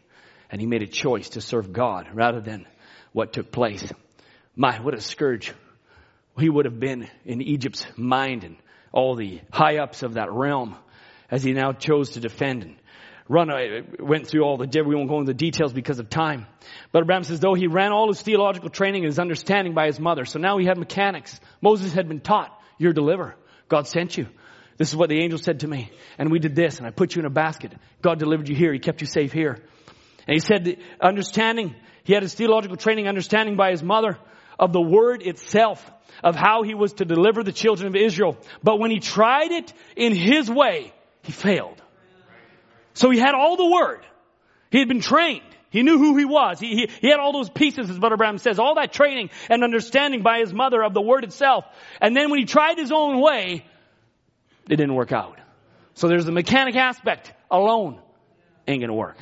And 0.49 0.62
he 0.62 0.68
made 0.68 0.82
a 0.82 0.88
choice 0.88 1.30
to 1.30 1.41
serve 1.41 1.74
God 1.74 2.08
rather 2.14 2.41
than 2.41 2.66
what 3.12 3.34
took 3.34 3.52
place. 3.52 3.91
My, 4.56 4.80
what 4.80 4.94
a 4.94 5.02
scourge 5.02 5.54
he 6.40 6.49
would 6.49 6.66
have 6.66 6.80
been 6.80 7.10
in 7.26 7.41
Egypt's 7.41 7.86
mind 7.95 8.44
and 8.44 8.58
all 8.98 9.15
the 9.15 9.40
high 9.53 9.78
ups 9.78 10.02
of 10.02 10.15
that 10.15 10.32
realm 10.32 10.76
as 11.30 11.44
he 11.44 11.53
now 11.53 11.72
chose 11.72 12.11
to 12.11 12.19
defend 12.19 12.64
and 12.64 12.76
run, 13.30 13.52
I 13.52 13.82
went 13.99 14.26
through 14.26 14.41
all 14.41 14.57
the, 14.57 14.84
we 14.84 14.95
won't 14.95 15.07
go 15.07 15.19
into 15.19 15.34
the 15.34 15.38
details 15.38 15.72
because 15.72 15.99
of 15.99 16.10
time. 16.10 16.48
But 16.91 17.06
Branham 17.06 17.24
says, 17.24 17.40
though 17.40 17.53
he 17.53 17.68
ran 17.68 17.91
all 17.91 18.07
his 18.07 18.24
theological 18.24 18.72
training 18.72 19.03
and 19.03 19.11
his 19.11 19.19
understanding 19.19 19.76
by 19.76 19.86
his 19.86 19.99
mother. 19.99 20.26
So 20.26 20.40
now 20.40 20.57
he 20.57 20.65
had 20.65 20.80
mechanics. 20.80 21.40
Moses 21.61 21.94
had 21.94 22.07
been 22.07 22.22
taught, 22.22 22.49
you're 22.80 22.91
deliverer. 22.91 23.36
God 23.69 23.86
sent 23.88 24.18
you. 24.18 24.28
This 24.78 24.90
is 24.90 24.95
what 24.95 25.10
the 25.10 25.22
angel 25.22 25.38
said 25.38 25.60
to 25.60 25.68
me. 25.68 25.91
And 26.18 26.32
we 26.32 26.40
did 26.40 26.56
this 26.56 26.80
and 26.80 26.88
I 26.88 26.90
put 26.90 27.15
you 27.15 27.19
in 27.19 27.28
a 27.28 27.30
basket. 27.30 27.74
God 28.02 28.18
delivered 28.18 28.49
you 28.49 28.56
here. 28.56 28.74
He 28.74 28.80
kept 28.80 29.02
you 29.02 29.07
safe 29.07 29.32
here. 29.32 29.60
And 30.28 30.34
he 30.34 30.40
said, 30.40 30.78
understanding, 30.99 31.76
he 32.03 32.14
had 32.14 32.24
his 32.24 32.34
theological 32.34 32.78
training, 32.78 33.07
understanding 33.07 33.57
by 33.57 33.69
his 33.69 33.84
mother 33.84 34.18
of 34.57 34.74
the 34.74 34.82
word 34.82 35.22
itself, 35.22 35.91
of 36.23 36.35
how 36.35 36.64
he 36.64 36.73
was 36.73 36.94
to 36.94 37.06
deliver 37.06 37.44
the 37.44 37.52
children 37.52 37.88
of 37.88 37.95
Israel. 37.95 38.38
But 38.64 38.80
when 38.80 38.91
he 38.91 38.99
tried 38.99 39.52
it 39.52 39.73
in 39.95 40.15
his 40.15 40.49
way, 40.49 40.94
he 41.23 41.31
failed. 41.31 41.81
So 42.94 43.10
he 43.10 43.19
had 43.19 43.35
all 43.35 43.57
the 43.57 43.69
word. 43.69 44.06
He 44.72 44.80
had 44.80 44.88
been 44.88 45.02
trained. 45.02 45.44
He 45.69 45.84
knew 45.84 45.98
who 45.98 46.18
he 46.18 46.26
was. 46.26 46.60
He, 46.60 46.76
he, 46.76 46.89
he, 47.02 47.10
had 47.10 47.19
all 47.19 47.34
those 47.34 47.49
pieces, 47.49 47.89
as 47.89 47.99
Brother 47.99 48.18
Branham 48.18 48.38
says, 48.38 48.57
all 48.57 48.76
that 48.76 48.94
training 48.94 49.30
and 49.49 49.64
understanding 49.64 50.23
by 50.23 50.39
his 50.39 50.53
mother 50.53 50.81
of 50.81 50.94
the 50.94 51.02
word 51.02 51.23
itself. 51.23 51.65
And 52.02 52.15
then 52.15 52.31
when 52.31 52.39
he 52.39 52.45
tried 52.45 52.77
his 52.77 52.91
own 52.91 53.22
way, 53.22 53.65
it 54.69 54.76
didn't 54.76 54.95
work 54.95 55.11
out. 55.11 55.39
So 55.94 56.07
there's 56.07 56.26
the 56.26 56.31
mechanic 56.31 56.76
aspect 56.76 57.34
alone 57.52 57.99
ain't 58.68 58.81
gonna 58.81 58.94
work. 58.94 59.18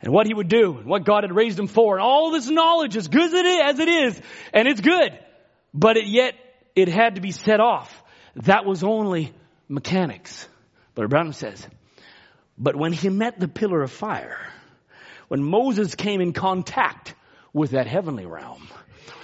And 0.00 0.12
what 0.12 0.26
he 0.26 0.34
would 0.34 0.48
do, 0.48 0.78
and 0.78 0.86
what 0.86 1.04
God 1.04 1.24
had 1.24 1.34
raised 1.34 1.58
him 1.58 1.66
for, 1.66 1.96
and 1.96 2.02
all 2.02 2.30
this 2.30 2.48
knowledge, 2.48 2.96
as 2.96 3.08
good 3.08 3.34
as 3.34 3.78
it 3.78 3.88
is, 3.88 4.20
and 4.52 4.68
it's 4.68 4.80
good, 4.80 5.18
but 5.74 5.96
it, 5.96 6.06
yet 6.06 6.34
it 6.76 6.88
had 6.88 7.16
to 7.16 7.20
be 7.20 7.32
set 7.32 7.60
off. 7.60 8.02
That 8.36 8.64
was 8.64 8.84
only 8.84 9.32
mechanics. 9.68 10.48
But 10.94 11.08
Branham 11.08 11.32
says, 11.32 11.66
but 12.56 12.76
when 12.76 12.92
he 12.92 13.08
met 13.08 13.38
the 13.38 13.48
pillar 13.48 13.82
of 13.82 13.90
fire, 13.90 14.38
when 15.28 15.42
Moses 15.42 15.94
came 15.94 16.20
in 16.20 16.32
contact 16.32 17.14
with 17.52 17.72
that 17.72 17.86
heavenly 17.86 18.26
realm, 18.26 18.68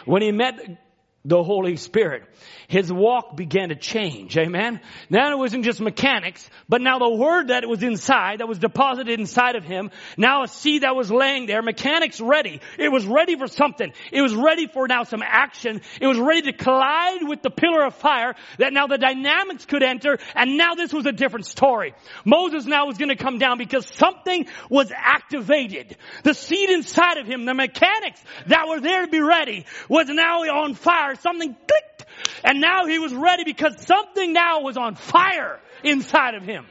when 0.05 0.23
he 0.23 0.33
met 0.33 0.79
the 1.25 1.43
Holy 1.43 1.77
Spirit. 1.77 2.23
His 2.69 2.93
walk 2.93 3.37
began 3.37 3.71
to 3.71 3.77
change. 3.77 4.37
Amen. 4.37 4.81
Now 5.09 5.33
it 5.33 5.39
wasn't 5.39 5.65
just 5.65 5.81
mechanics, 5.81 6.49
but 6.69 6.83
now 6.83 6.99
the 6.99 7.15
word 7.15 7.49
that 7.49 7.67
was 7.67 7.83
inside, 7.83 8.41
that 8.41 8.49
was 8.49 8.59
deposited 8.59 9.19
inside 9.19 9.57
of 9.57 9.65
him, 9.65 9.91
now 10.19 10.43
a 10.43 10.49
seed 10.49 10.83
that 10.83 10.95
was 10.95 11.11
laying 11.11 11.47
there, 11.47 11.63
mechanics 11.63 12.21
ready. 12.21 12.61
It 12.79 12.91
was 12.91 13.07
ready 13.07 13.37
for 13.37 13.47
something. 13.47 13.93
It 14.13 14.21
was 14.21 14.35
ready 14.35 14.67
for 14.67 14.87
now 14.87 15.05
some 15.05 15.23
action. 15.23 15.81
It 16.01 16.07
was 16.07 16.19
ready 16.19 16.43
to 16.43 16.53
collide 16.53 17.27
with 17.27 17.43
the 17.43 17.51
pillar 17.51 17.87
of 17.87 17.95
fire 17.95 18.35
that 18.59 18.73
now 18.73 18.87
the 18.87 18.99
dynamics 18.99 19.65
could 19.65 19.83
enter 19.83 20.19
and 20.35 20.59
now 20.59 20.75
this 20.75 20.93
was 20.93 21.07
a 21.07 21.13
different 21.13 21.47
story. 21.47 21.95
Moses 22.25 22.67
now 22.67 22.87
was 22.87 22.99
going 22.99 23.11
to 23.11 23.17
come 23.17 23.39
down 23.39 23.57
because 23.57 23.87
something 23.87 24.47
was 24.69 24.93
activated. 24.95 25.97
The 26.23 26.35
seed 26.35 26.69
inside 26.71 27.17
of 27.17 27.27
him, 27.27 27.47
the 27.47 27.55
mechanics 27.55 28.21
that 28.47 28.69
were 28.69 28.81
there 28.81 29.07
to 29.07 29.11
be 29.11 29.21
ready 29.21 29.65
was 29.89 30.09
now 30.09 30.41
on 30.43 30.75
fire 30.75 31.14
something 31.17 31.55
clicked. 31.55 32.07
And 32.45 32.61
now 32.61 32.87
he 32.87 32.99
was 32.99 33.13
ready 33.13 33.45
because 33.45 33.81
something 33.87 34.33
now 34.33 34.61
was 34.61 34.77
on 34.77 34.95
fire 34.95 35.61
inside 35.83 36.35
of 36.35 36.43
him. 36.43 36.67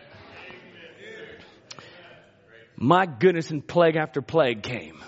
My 2.76 3.06
goodness, 3.06 3.52
and 3.52 3.66
plague 3.66 3.96
after 3.96 4.22
plague 4.22 4.62
came 4.64 5.02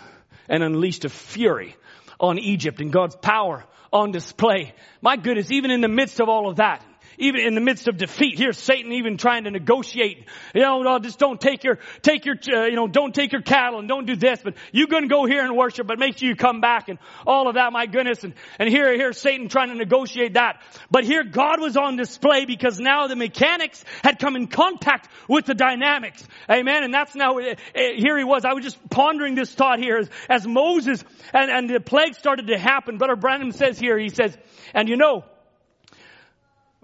and 0.48 0.64
unleashed 0.64 1.06
a 1.06 1.10
fury 1.10 1.76
on 2.20 2.40
Egypt 2.40 2.80
and 2.80 2.92
God's 2.92 3.16
power 3.16 3.66
on 3.92 4.12
display. 4.12 4.74
My 5.02 5.18
goodness, 5.18 5.52
even 5.52 5.72
in 5.72 5.82
the 5.82 5.88
midst 5.88 6.20
of 6.20 6.30
all 6.30 6.50
of 6.50 6.58
that, 6.58 6.86
even 7.18 7.42
in 7.42 7.56
the 7.56 7.62
midst 7.62 7.88
of 7.88 7.98
defeat. 7.98 8.38
Here's 8.38 8.58
Satan 8.58 8.92
even 8.94 9.18
trying 9.18 9.46
to 9.46 9.52
negotiate. 9.52 10.26
You 10.54 10.62
know, 10.62 10.82
no, 10.82 11.00
just 11.00 11.20
don't 11.20 11.40
take 11.40 11.64
your, 11.64 11.80
take 12.02 12.26
your, 12.26 12.36
uh, 12.54 12.66
you 12.66 12.76
know, 12.76 12.88
don't 12.88 13.14
take 13.14 13.32
your 13.32 13.42
cattle 13.42 13.80
and 13.80 13.88
don't 13.88 14.06
do 14.06 14.16
this, 14.16 14.40
but 14.44 14.56
you're 14.72 14.88
going 14.88 15.04
to 15.04 15.10
go 15.10 15.26
here 15.26 15.44
and 15.44 15.56
worship, 15.56 15.88
but 15.88 16.00
make 16.00 16.18
sure 16.18 16.28
you 16.28 16.36
come 16.36 16.62
back 16.62 16.90
and 16.90 17.00
all 17.26 17.48
of 17.48 17.56
that, 17.56 17.72
my 17.72 17.86
goodness. 17.86 18.24
And, 18.24 18.34
and 18.60 18.70
here, 18.70 18.94
here's 18.96 19.18
Satan 19.18 19.50
trying 19.50 19.70
to 19.70 19.76
negotiate 19.76 20.34
that. 20.34 20.62
But 20.92 21.04
here 21.04 21.24
God 21.24 21.62
was 21.62 21.78
on 21.78 21.96
display 21.96 22.46
because 22.46 22.80
now 22.80 23.08
the 23.08 23.16
mechanics 23.16 23.84
had 24.04 24.20
come 24.20 24.36
in 24.36 24.48
contact 24.48 25.10
with 25.28 25.46
the 25.46 25.54
dynamics. 25.54 26.24
Amen. 26.50 26.84
And 26.84 26.94
that's 26.94 27.16
now, 27.16 27.38
uh, 27.40 27.42
uh 27.42 27.56
here 27.96 28.18
he 28.18 28.24
was. 28.24 28.46
I 28.46 28.54
was 28.54 28.64
just 28.64 28.90
pondering 28.90 29.36
this 29.36 29.54
thought 29.54 29.80
here 29.80 29.98
as, 29.98 30.10
as 30.30 30.48
Moses 30.48 31.04
and, 31.34 31.52
and 31.52 31.70
the 31.70 31.80
plague 31.80 32.16
started 32.16 32.48
to 32.48 32.58
happen. 32.58 32.98
Brother 32.98 33.16
Branham 33.16 33.52
says 33.52 33.80
here, 33.80 33.98
he 33.98 34.10
says, 34.10 34.36
and 34.74 34.90
you 34.90 34.98
know, 34.98 35.24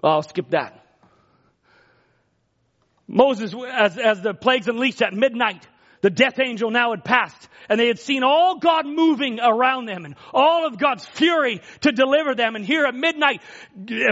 well, 0.02 0.12
I'll 0.14 0.22
skip 0.22 0.50
that. 0.50 0.78
Moses, 3.06 3.54
as, 3.54 3.98
as 3.98 4.22
the 4.22 4.34
plagues 4.34 4.68
unleashed 4.68 5.02
at 5.02 5.12
midnight, 5.12 5.66
the 6.02 6.10
death 6.10 6.38
angel 6.38 6.70
now 6.70 6.90
had 6.90 7.04
passed 7.04 7.48
and 7.68 7.80
they 7.80 7.86
had 7.86 7.98
seen 7.98 8.22
all 8.22 8.58
God 8.58 8.86
moving 8.86 9.38
around 9.40 9.86
them 9.86 10.04
and 10.04 10.14
all 10.34 10.66
of 10.66 10.78
God's 10.78 11.06
fury 11.06 11.60
to 11.80 11.92
deliver 11.92 12.34
them. 12.34 12.56
And 12.56 12.64
here 12.64 12.84
at 12.84 12.94
midnight, 12.94 13.40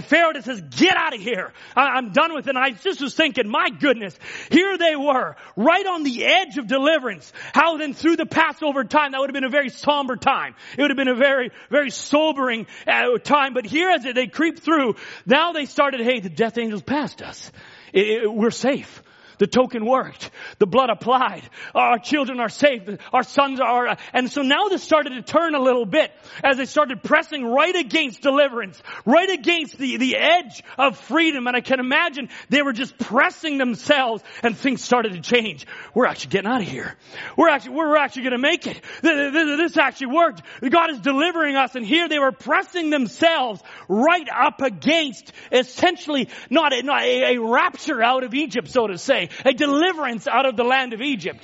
Pharaoh 0.04 0.40
says, 0.40 0.62
get 0.62 0.96
out 0.96 1.14
of 1.14 1.20
here. 1.20 1.52
I, 1.76 1.98
am 1.98 2.12
done 2.12 2.34
with 2.34 2.46
it. 2.46 2.50
And 2.50 2.58
I 2.58 2.70
just 2.70 3.00
was 3.00 3.14
thinking, 3.14 3.48
my 3.48 3.68
goodness, 3.68 4.18
here 4.50 4.78
they 4.78 4.96
were, 4.96 5.36
right 5.56 5.86
on 5.86 6.04
the 6.04 6.24
edge 6.24 6.58
of 6.58 6.68
deliverance. 6.68 7.32
How 7.52 7.76
then 7.76 7.92
through 7.92 8.16
the 8.16 8.26
Passover 8.26 8.84
time, 8.84 9.12
that 9.12 9.20
would 9.20 9.30
have 9.30 9.34
been 9.34 9.44
a 9.44 9.50
very 9.50 9.68
somber 9.68 10.16
time. 10.16 10.54
It 10.78 10.80
would 10.80 10.90
have 10.90 10.96
been 10.96 11.08
a 11.08 11.16
very, 11.16 11.50
very 11.70 11.90
sobering 11.90 12.66
uh, 12.86 13.18
time. 13.18 13.52
But 13.52 13.66
here 13.66 13.90
as 13.90 14.04
they 14.04 14.28
creep 14.28 14.60
through, 14.60 14.94
now 15.26 15.52
they 15.52 15.66
started, 15.66 16.00
hey, 16.00 16.20
the 16.20 16.30
death 16.30 16.56
angels 16.56 16.82
passed 16.82 17.20
us. 17.20 17.50
It, 17.92 18.22
it, 18.22 18.32
we're 18.32 18.50
safe. 18.50 19.02
The 19.40 19.46
token 19.46 19.86
worked. 19.86 20.30
The 20.58 20.66
blood 20.66 20.90
applied. 20.90 21.48
Our 21.74 21.98
children 21.98 22.40
are 22.40 22.50
safe. 22.50 22.82
Our 23.10 23.22
sons 23.22 23.58
are, 23.58 23.96
and 24.12 24.30
so 24.30 24.42
now 24.42 24.68
this 24.68 24.82
started 24.82 25.14
to 25.14 25.22
turn 25.22 25.54
a 25.54 25.58
little 25.58 25.86
bit 25.86 26.12
as 26.44 26.58
they 26.58 26.66
started 26.66 27.02
pressing 27.02 27.46
right 27.46 27.74
against 27.74 28.20
deliverance, 28.20 28.80
right 29.06 29.30
against 29.30 29.78
the, 29.78 29.96
the 29.96 30.16
edge 30.18 30.62
of 30.76 30.98
freedom. 30.98 31.46
And 31.46 31.56
I 31.56 31.62
can 31.62 31.80
imagine 31.80 32.28
they 32.50 32.60
were 32.60 32.74
just 32.74 32.98
pressing 32.98 33.56
themselves 33.56 34.22
and 34.42 34.54
things 34.54 34.84
started 34.84 35.14
to 35.14 35.22
change. 35.22 35.66
We're 35.94 36.04
actually 36.04 36.32
getting 36.32 36.50
out 36.50 36.60
of 36.60 36.68
here. 36.68 36.98
We're 37.34 37.48
actually, 37.48 37.76
we're 37.76 37.96
actually 37.96 38.24
going 38.24 38.32
to 38.32 38.38
make 38.38 38.66
it. 38.66 38.82
This 39.00 39.78
actually 39.78 40.08
worked. 40.08 40.42
God 40.68 40.90
is 40.90 41.00
delivering 41.00 41.56
us. 41.56 41.74
And 41.76 41.86
here 41.86 42.10
they 42.10 42.18
were 42.18 42.32
pressing 42.32 42.90
themselves 42.90 43.62
right 43.88 44.28
up 44.28 44.60
against 44.60 45.32
essentially 45.50 46.28
not 46.50 46.74
not 46.84 47.02
a, 47.02 47.36
a 47.36 47.40
rapture 47.40 48.02
out 48.02 48.22
of 48.22 48.34
Egypt, 48.34 48.68
so 48.68 48.86
to 48.86 48.98
say 48.98 49.29
a 49.44 49.52
deliverance 49.52 50.26
out 50.26 50.46
of 50.46 50.56
the 50.56 50.64
land 50.64 50.92
of 50.92 51.00
Egypt. 51.00 51.42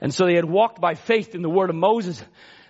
And 0.00 0.12
so 0.12 0.26
they 0.26 0.34
had 0.34 0.44
walked 0.44 0.80
by 0.80 0.94
faith 0.94 1.34
in 1.34 1.42
the 1.42 1.50
word 1.50 1.70
of 1.70 1.76
Moses. 1.76 2.22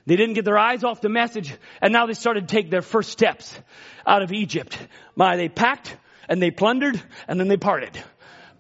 They 0.05 0.16
didn't 0.16 0.34
get 0.34 0.44
their 0.44 0.59
eyes 0.59 0.84
off 0.84 1.01
the 1.01 1.09
message, 1.09 1.55
and 1.80 1.93
now 1.93 2.06
they 2.06 2.14
started 2.14 2.48
to 2.48 2.55
take 2.55 2.70
their 2.70 2.82
first 2.82 3.10
steps 3.10 3.59
out 4.06 4.22
of 4.22 4.32
Egypt. 4.32 4.76
My, 5.14 5.36
they 5.36 5.48
packed, 5.48 5.97
and 6.28 6.43
they 6.43 6.51
plundered, 6.51 7.01
and 7.28 7.39
then 7.40 7.48
they 7.48 7.56
parted. 7.56 7.97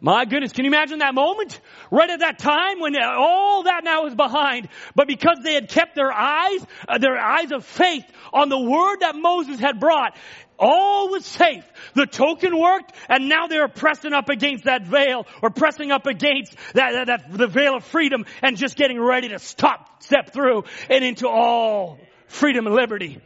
My 0.00 0.24
goodness, 0.24 0.52
can 0.52 0.64
you 0.64 0.70
imagine 0.70 0.98
that 0.98 1.14
moment? 1.14 1.60
Right 1.92 2.10
at 2.10 2.20
that 2.20 2.38
time 2.40 2.80
when 2.80 2.96
all 3.00 3.62
that 3.64 3.84
now 3.84 4.06
is 4.06 4.14
behind, 4.16 4.68
but 4.96 5.06
because 5.06 5.38
they 5.44 5.54
had 5.54 5.68
kept 5.68 5.94
their 5.94 6.12
eyes, 6.12 6.66
uh, 6.88 6.98
their 6.98 7.16
eyes 7.16 7.52
of 7.52 7.64
faith 7.64 8.04
on 8.32 8.48
the 8.48 8.58
word 8.58 8.98
that 9.00 9.14
Moses 9.14 9.60
had 9.60 9.78
brought, 9.78 10.16
all 10.62 11.10
was 11.10 11.26
safe. 11.26 11.64
The 11.94 12.06
token 12.06 12.58
worked, 12.58 12.92
and 13.08 13.28
now 13.28 13.48
they 13.48 13.58
are 13.58 13.68
pressing 13.68 14.12
up 14.12 14.28
against 14.28 14.64
that 14.64 14.86
veil, 14.86 15.26
or 15.42 15.50
pressing 15.50 15.90
up 15.90 16.06
against 16.06 16.56
that, 16.74 16.92
that, 16.92 17.06
that, 17.08 17.36
the 17.36 17.48
veil 17.48 17.76
of 17.76 17.84
freedom, 17.84 18.24
and 18.42 18.56
just 18.56 18.76
getting 18.76 19.00
ready 19.00 19.28
to 19.30 19.38
stop, 19.40 20.02
step 20.02 20.32
through, 20.32 20.62
and 20.88 21.04
into 21.04 21.28
all 21.28 21.98
freedom 22.28 22.66
and 22.66 22.74
liberty. 22.76 23.20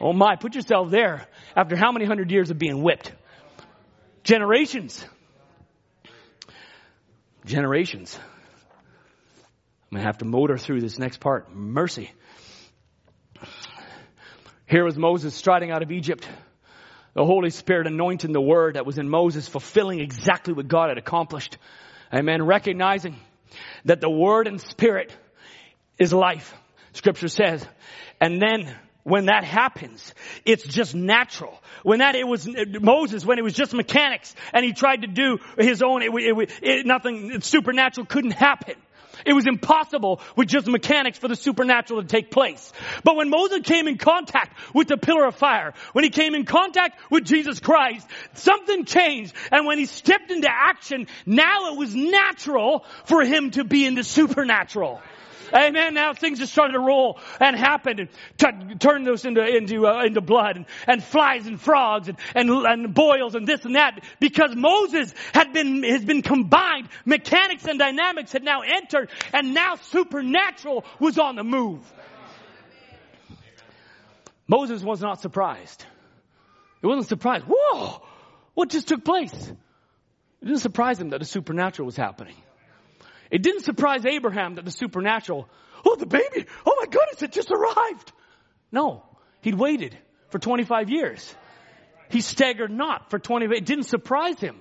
Oh 0.00 0.12
my, 0.12 0.36
put 0.36 0.54
yourself 0.54 0.90
there. 0.90 1.26
After 1.56 1.76
how 1.76 1.92
many 1.92 2.06
hundred 2.06 2.30
years 2.30 2.50
of 2.50 2.58
being 2.58 2.82
whipped? 2.82 3.12
Generations. 4.24 5.04
Generations. 7.44 8.18
I'm 9.92 9.96
going 9.96 10.02
to 10.02 10.06
have 10.06 10.18
to 10.18 10.24
motor 10.24 10.56
through 10.56 10.80
this 10.80 10.98
next 10.98 11.18
part. 11.18 11.52
Mercy. 11.54 12.10
Here 14.66 14.84
was 14.84 14.96
Moses 14.96 15.34
striding 15.34 15.70
out 15.70 15.82
of 15.82 15.90
Egypt. 15.90 16.26
The 17.14 17.24
Holy 17.24 17.50
Spirit 17.50 17.86
anointing 17.86 18.32
the 18.32 18.40
word 18.40 18.76
that 18.76 18.86
was 18.86 18.98
in 18.98 19.08
Moses, 19.08 19.46
fulfilling 19.46 20.00
exactly 20.00 20.54
what 20.54 20.68
God 20.68 20.88
had 20.88 20.98
accomplished. 20.98 21.58
Amen. 22.12 22.42
Recognizing 22.42 23.16
that 23.84 24.00
the 24.00 24.10
word 24.10 24.46
and 24.46 24.60
spirit 24.60 25.14
is 25.98 26.12
life. 26.12 26.54
Scripture 26.92 27.28
says. 27.28 27.66
And 28.20 28.40
then 28.40 28.74
when 29.02 29.26
that 29.26 29.44
happens, 29.44 30.14
it's 30.44 30.64
just 30.64 30.94
natural. 30.94 31.60
When 31.82 31.98
that, 31.98 32.14
it 32.14 32.26
was 32.26 32.48
Moses, 32.80 33.26
when 33.26 33.38
it 33.38 33.42
was 33.42 33.54
just 33.54 33.74
mechanics 33.74 34.34
and 34.52 34.64
he 34.64 34.72
tried 34.72 35.02
to 35.02 35.08
do 35.08 35.38
his 35.58 35.82
own, 35.82 36.02
it, 36.02 36.10
it, 36.14 36.50
it, 36.62 36.86
nothing 36.86 37.40
supernatural 37.40 38.06
couldn't 38.06 38.32
happen. 38.32 38.76
It 39.24 39.32
was 39.32 39.46
impossible 39.46 40.20
with 40.36 40.48
just 40.48 40.66
mechanics 40.66 41.18
for 41.18 41.28
the 41.28 41.36
supernatural 41.36 42.02
to 42.02 42.08
take 42.08 42.30
place. 42.30 42.72
But 43.04 43.16
when 43.16 43.30
Moses 43.30 43.60
came 43.64 43.88
in 43.88 43.98
contact 43.98 44.56
with 44.74 44.88
the 44.88 44.96
pillar 44.96 45.26
of 45.26 45.34
fire, 45.34 45.74
when 45.92 46.04
he 46.04 46.10
came 46.10 46.34
in 46.34 46.44
contact 46.44 46.98
with 47.10 47.24
Jesus 47.24 47.60
Christ, 47.60 48.06
something 48.34 48.84
changed. 48.84 49.34
And 49.50 49.66
when 49.66 49.78
he 49.78 49.86
stepped 49.86 50.30
into 50.30 50.48
action, 50.50 51.06
now 51.26 51.72
it 51.72 51.78
was 51.78 51.94
natural 51.94 52.84
for 53.04 53.24
him 53.24 53.50
to 53.52 53.64
be 53.64 53.86
in 53.86 53.94
the 53.94 54.04
supernatural. 54.04 55.00
Amen. 55.54 55.94
Now 55.94 56.14
things 56.14 56.38
just 56.38 56.52
started 56.52 56.72
to 56.72 56.80
roll 56.80 57.20
and 57.40 57.56
happen 57.56 58.00
and 58.00 58.08
t- 58.38 58.74
turn 58.76 59.04
those 59.04 59.24
into 59.24 59.44
into 59.44 59.86
uh, 59.86 60.04
into 60.04 60.20
blood 60.20 60.56
and, 60.56 60.66
and 60.86 61.02
flies 61.02 61.46
and 61.46 61.60
frogs 61.60 62.08
and, 62.08 62.18
and 62.34 62.50
and 62.50 62.94
boils 62.94 63.34
and 63.34 63.46
this 63.46 63.64
and 63.64 63.76
that 63.76 64.02
because 64.20 64.54
Moses 64.54 65.14
had 65.32 65.52
been 65.52 65.82
has 65.82 66.04
been 66.04 66.22
combined. 66.22 66.88
Mechanics 67.04 67.66
and 67.66 67.78
dynamics 67.78 68.32
had 68.32 68.42
now 68.42 68.62
entered, 68.62 69.10
and 69.32 69.54
now 69.54 69.76
supernatural 69.76 70.84
was 70.98 71.18
on 71.18 71.36
the 71.36 71.44
move. 71.44 71.80
Moses 74.48 74.82
was 74.82 75.00
not 75.00 75.20
surprised. 75.20 75.84
He 76.80 76.86
wasn't 76.86 77.08
surprised. 77.08 77.44
Whoa! 77.48 78.02
What 78.54 78.68
just 78.68 78.88
took 78.88 79.04
place? 79.04 79.32
It 79.32 80.44
didn't 80.44 80.60
surprise 80.60 80.98
him 80.98 81.10
that 81.10 81.20
the 81.20 81.24
supernatural 81.24 81.86
was 81.86 81.96
happening. 81.96 82.34
It 83.32 83.42
didn't 83.42 83.64
surprise 83.64 84.04
Abraham 84.04 84.56
that 84.56 84.66
the 84.66 84.70
supernatural, 84.70 85.48
oh, 85.86 85.96
the 85.96 86.06
baby, 86.06 86.46
oh 86.66 86.76
my 86.78 86.86
goodness, 86.86 87.22
it 87.22 87.32
just 87.32 87.50
arrived. 87.50 88.12
No, 88.70 89.04
he'd 89.40 89.54
waited 89.54 89.96
for 90.28 90.38
25 90.38 90.90
years. 90.90 91.34
He 92.10 92.20
staggered 92.20 92.70
not 92.70 93.08
for 93.08 93.18
20, 93.18 93.46
it 93.46 93.64
didn't 93.64 93.84
surprise 93.84 94.38
him. 94.38 94.60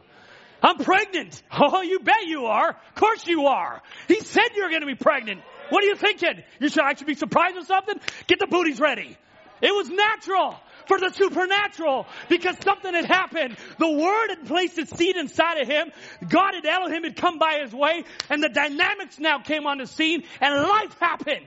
I'm 0.64 0.78
pregnant. 0.78 1.42
Oh, 1.52 1.82
you 1.82 2.00
bet 2.00 2.28
you 2.28 2.46
are. 2.46 2.70
Of 2.70 2.96
course 2.96 3.28
you 3.28 3.48
are. 3.48 3.82
He 4.08 4.22
said 4.22 4.50
you're 4.56 4.70
going 4.70 4.82
to 4.82 4.88
be 4.88 4.96
pregnant. 4.96 5.42
What 5.70 5.84
are 5.84 5.88
you 5.88 5.96
thinking? 5.96 6.44
You 6.60 6.70
should 6.70 6.84
actually 6.84 7.08
be 7.08 7.16
surprised 7.16 7.56
with 7.56 7.68
something? 7.68 8.00
Get 8.28 8.40
the 8.40 8.48
booties 8.48 8.80
ready. 8.80 9.18
It 9.62 9.76
was 9.76 9.90
natural 9.90 10.56
for 10.88 11.00
the 11.00 11.10
supernatural 11.12 12.08
because 12.30 12.56
something 12.64 12.94
had 12.94 13.06
happened. 13.06 13.58
The 13.78 13.90
Word 13.90 14.30
had 14.30 14.46
placed 14.46 14.78
its 14.78 14.96
seed 14.96 15.16
inside 15.16 15.58
of 15.60 15.68
him. 15.68 15.92
God 16.28 16.54
had 16.56 16.66
Elohim 16.66 17.04
had 17.04 17.16
come 17.16 17.40
by 17.40 17.60
his 17.64 17.74
way 17.74 18.04
and 18.30 18.44
the 18.44 18.50
dynamics 18.50 19.20
now 19.20 19.40
came 19.40 19.68
on 19.68 19.78
the 19.78 19.88
scene 19.88 20.24
and 20.40 20.56
life 20.56 20.98
happened. 21.00 21.46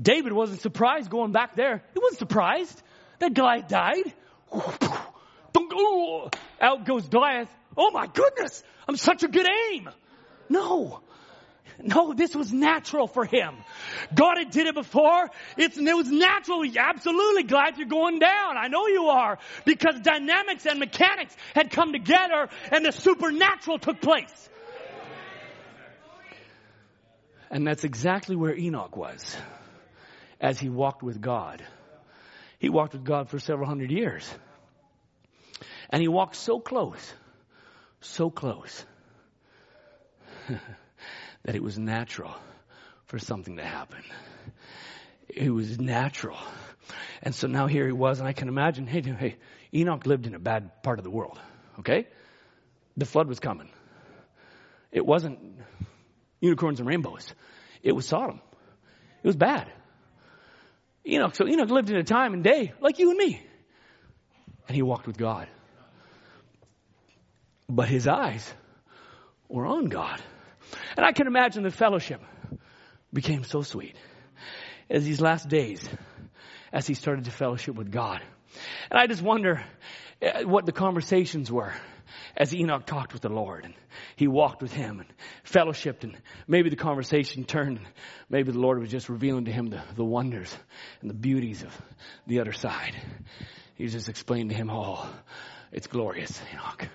David 0.00 0.32
wasn't 0.32 0.60
surprised 0.60 1.10
going 1.10 1.32
back 1.32 1.56
there. 1.56 1.82
He 1.92 2.00
wasn't 2.00 2.20
surprised. 2.20 2.82
That 3.18 3.34
guy 3.34 3.60
died. 3.60 4.12
Out 6.60 6.84
goes 6.84 7.08
Goliath. 7.08 7.52
Oh 7.76 7.90
my 7.90 8.06
goodness, 8.06 8.62
I'm 8.88 8.96
such 8.96 9.22
a 9.22 9.28
good 9.28 9.46
aim. 9.72 9.88
No, 10.48 11.00
no, 11.80 12.12
this 12.12 12.34
was 12.34 12.52
natural 12.52 13.06
for 13.06 13.24
him. 13.24 13.54
God 14.12 14.38
had 14.38 14.50
did 14.50 14.66
it 14.66 14.74
before. 14.74 15.30
It's, 15.56 15.78
it 15.78 15.96
was 15.96 16.10
natural. 16.10 16.64
Absolutely 16.76 17.44
glad 17.44 17.78
you're 17.78 17.86
going 17.86 18.18
down. 18.18 18.56
I 18.56 18.66
know 18.68 18.88
you 18.88 19.04
are. 19.06 19.38
Because 19.64 20.00
dynamics 20.00 20.66
and 20.66 20.80
mechanics 20.80 21.36
had 21.54 21.70
come 21.70 21.92
together 21.92 22.48
and 22.72 22.84
the 22.84 22.90
supernatural 22.90 23.78
took 23.78 24.00
place. 24.00 24.48
And 27.50 27.66
that's 27.66 27.84
exactly 27.84 28.36
where 28.36 28.54
Enoch 28.56 28.96
was 28.96 29.36
as 30.40 30.58
he 30.58 30.68
walked 30.68 31.02
with 31.02 31.20
God. 31.20 31.64
He 32.58 32.68
walked 32.68 32.92
with 32.92 33.04
God 33.04 33.30
for 33.30 33.38
several 33.38 33.68
hundred 33.68 33.92
years. 33.92 34.28
And 35.90 36.02
he 36.02 36.08
walked 36.08 36.34
so 36.36 36.58
close, 36.58 37.14
so 38.00 38.30
close. 38.30 38.84
that 41.44 41.54
it 41.54 41.62
was 41.62 41.78
natural 41.78 42.34
for 43.06 43.18
something 43.18 43.56
to 43.56 43.64
happen. 43.64 44.02
It 45.28 45.50
was 45.50 45.78
natural. 45.78 46.38
And 47.22 47.34
so 47.34 47.46
now 47.46 47.66
here 47.66 47.86
he 47.86 47.92
was, 47.92 48.18
and 48.18 48.28
I 48.28 48.32
can 48.32 48.48
imagine, 48.48 48.86
hey, 48.86 49.00
hey, 49.00 49.36
Enoch 49.74 50.06
lived 50.06 50.26
in 50.26 50.34
a 50.34 50.38
bad 50.38 50.82
part 50.82 50.98
of 50.98 51.04
the 51.04 51.10
world, 51.10 51.38
okay? 51.80 52.06
The 52.96 53.04
flood 53.04 53.28
was 53.28 53.40
coming. 53.40 53.68
It 54.90 55.04
wasn't 55.04 55.38
unicorns 56.40 56.80
and 56.80 56.88
rainbows. 56.88 57.32
It 57.82 57.92
was 57.92 58.06
Sodom. 58.06 58.40
It 59.22 59.26
was 59.26 59.36
bad. 59.36 59.70
Enoch, 61.06 61.34
so 61.34 61.46
Enoch 61.46 61.70
lived 61.70 61.90
in 61.90 61.96
a 61.96 62.04
time 62.04 62.34
and 62.34 62.42
day 62.44 62.72
like 62.80 62.98
you 62.98 63.10
and 63.10 63.18
me. 63.18 63.42
And 64.66 64.74
he 64.74 64.82
walked 64.82 65.06
with 65.06 65.16
God. 65.16 65.48
But 67.68 67.88
his 67.88 68.06
eyes 68.06 68.52
were 69.48 69.66
on 69.66 69.86
God. 69.86 70.22
And 70.96 71.04
I 71.04 71.12
can 71.12 71.26
imagine 71.26 71.62
the 71.62 71.70
fellowship 71.70 72.20
became 73.12 73.44
so 73.44 73.62
sweet 73.62 73.96
as 74.90 75.04
these 75.04 75.20
last 75.20 75.48
days, 75.48 75.88
as 76.72 76.86
he 76.86 76.94
started 76.94 77.24
to 77.24 77.30
fellowship 77.30 77.74
with 77.74 77.90
God. 77.90 78.20
And 78.90 78.98
I 78.98 79.06
just 79.06 79.22
wonder 79.22 79.62
uh, 80.22 80.42
what 80.42 80.66
the 80.66 80.72
conversations 80.72 81.50
were 81.50 81.72
as 82.36 82.54
Enoch 82.54 82.86
talked 82.86 83.12
with 83.12 83.22
the 83.22 83.28
Lord 83.28 83.64
and 83.64 83.74
he 84.16 84.28
walked 84.28 84.62
with 84.62 84.72
him 84.72 85.00
and 85.00 85.08
fellowshipped 85.44 86.04
and 86.04 86.16
maybe 86.46 86.70
the 86.70 86.76
conversation 86.76 87.44
turned 87.44 87.78
and 87.78 87.86
maybe 88.30 88.52
the 88.52 88.58
Lord 88.58 88.80
was 88.80 88.90
just 88.90 89.08
revealing 89.08 89.46
to 89.46 89.52
him 89.52 89.68
the, 89.68 89.82
the 89.96 90.04
wonders 90.04 90.56
and 91.00 91.10
the 91.10 91.14
beauties 91.14 91.62
of 91.62 91.82
the 92.26 92.40
other 92.40 92.52
side. 92.52 92.96
He 93.74 93.86
just 93.86 94.08
explained 94.08 94.50
to 94.50 94.56
him, 94.56 94.70
oh, 94.70 95.08
it's 95.72 95.86
glorious, 95.86 96.40
Enoch. 96.52 96.88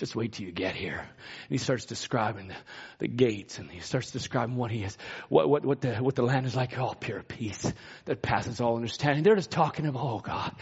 Just 0.00 0.16
wait 0.16 0.32
till 0.32 0.46
you 0.46 0.52
get 0.52 0.74
here. 0.74 0.96
And 0.96 1.50
he 1.50 1.58
starts 1.58 1.84
describing 1.84 2.48
the, 2.48 2.54
the 3.00 3.06
gates 3.06 3.58
and 3.58 3.70
he 3.70 3.80
starts 3.80 4.10
describing 4.10 4.56
what 4.56 4.70
he 4.70 4.82
is, 4.82 4.96
what, 5.28 5.46
what, 5.46 5.62
what 5.62 5.82
the, 5.82 5.96
what 5.96 6.14
the 6.14 6.22
land 6.22 6.46
is 6.46 6.56
like. 6.56 6.78
Oh, 6.78 6.94
pure 6.98 7.22
peace 7.22 7.70
that 8.06 8.22
passes 8.22 8.62
all 8.62 8.76
understanding. 8.76 9.22
They're 9.22 9.36
just 9.36 9.50
talking 9.50 9.84
about, 9.84 10.02
oh 10.02 10.20
God, 10.20 10.56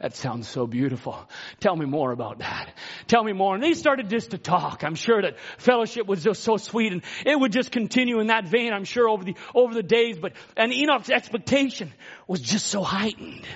that 0.00 0.16
sounds 0.16 0.48
so 0.48 0.66
beautiful. 0.66 1.16
Tell 1.60 1.76
me 1.76 1.86
more 1.86 2.10
about 2.10 2.40
that. 2.40 2.74
Tell 3.06 3.22
me 3.22 3.32
more. 3.32 3.54
And 3.54 3.62
they 3.62 3.74
started 3.74 4.10
just 4.10 4.32
to 4.32 4.38
talk. 4.38 4.82
I'm 4.82 4.96
sure 4.96 5.22
that 5.22 5.38
fellowship 5.58 6.08
was 6.08 6.24
just 6.24 6.42
so 6.42 6.56
sweet 6.56 6.92
and 6.92 7.02
it 7.24 7.38
would 7.38 7.52
just 7.52 7.70
continue 7.70 8.18
in 8.18 8.26
that 8.26 8.48
vein, 8.48 8.72
I'm 8.72 8.82
sure, 8.82 9.08
over 9.08 9.22
the, 9.22 9.36
over 9.54 9.72
the 9.72 9.84
days. 9.84 10.18
But, 10.18 10.32
and 10.56 10.72
Enoch's 10.72 11.10
expectation 11.10 11.92
was 12.26 12.40
just 12.40 12.66
so 12.66 12.82
heightened. 12.82 13.46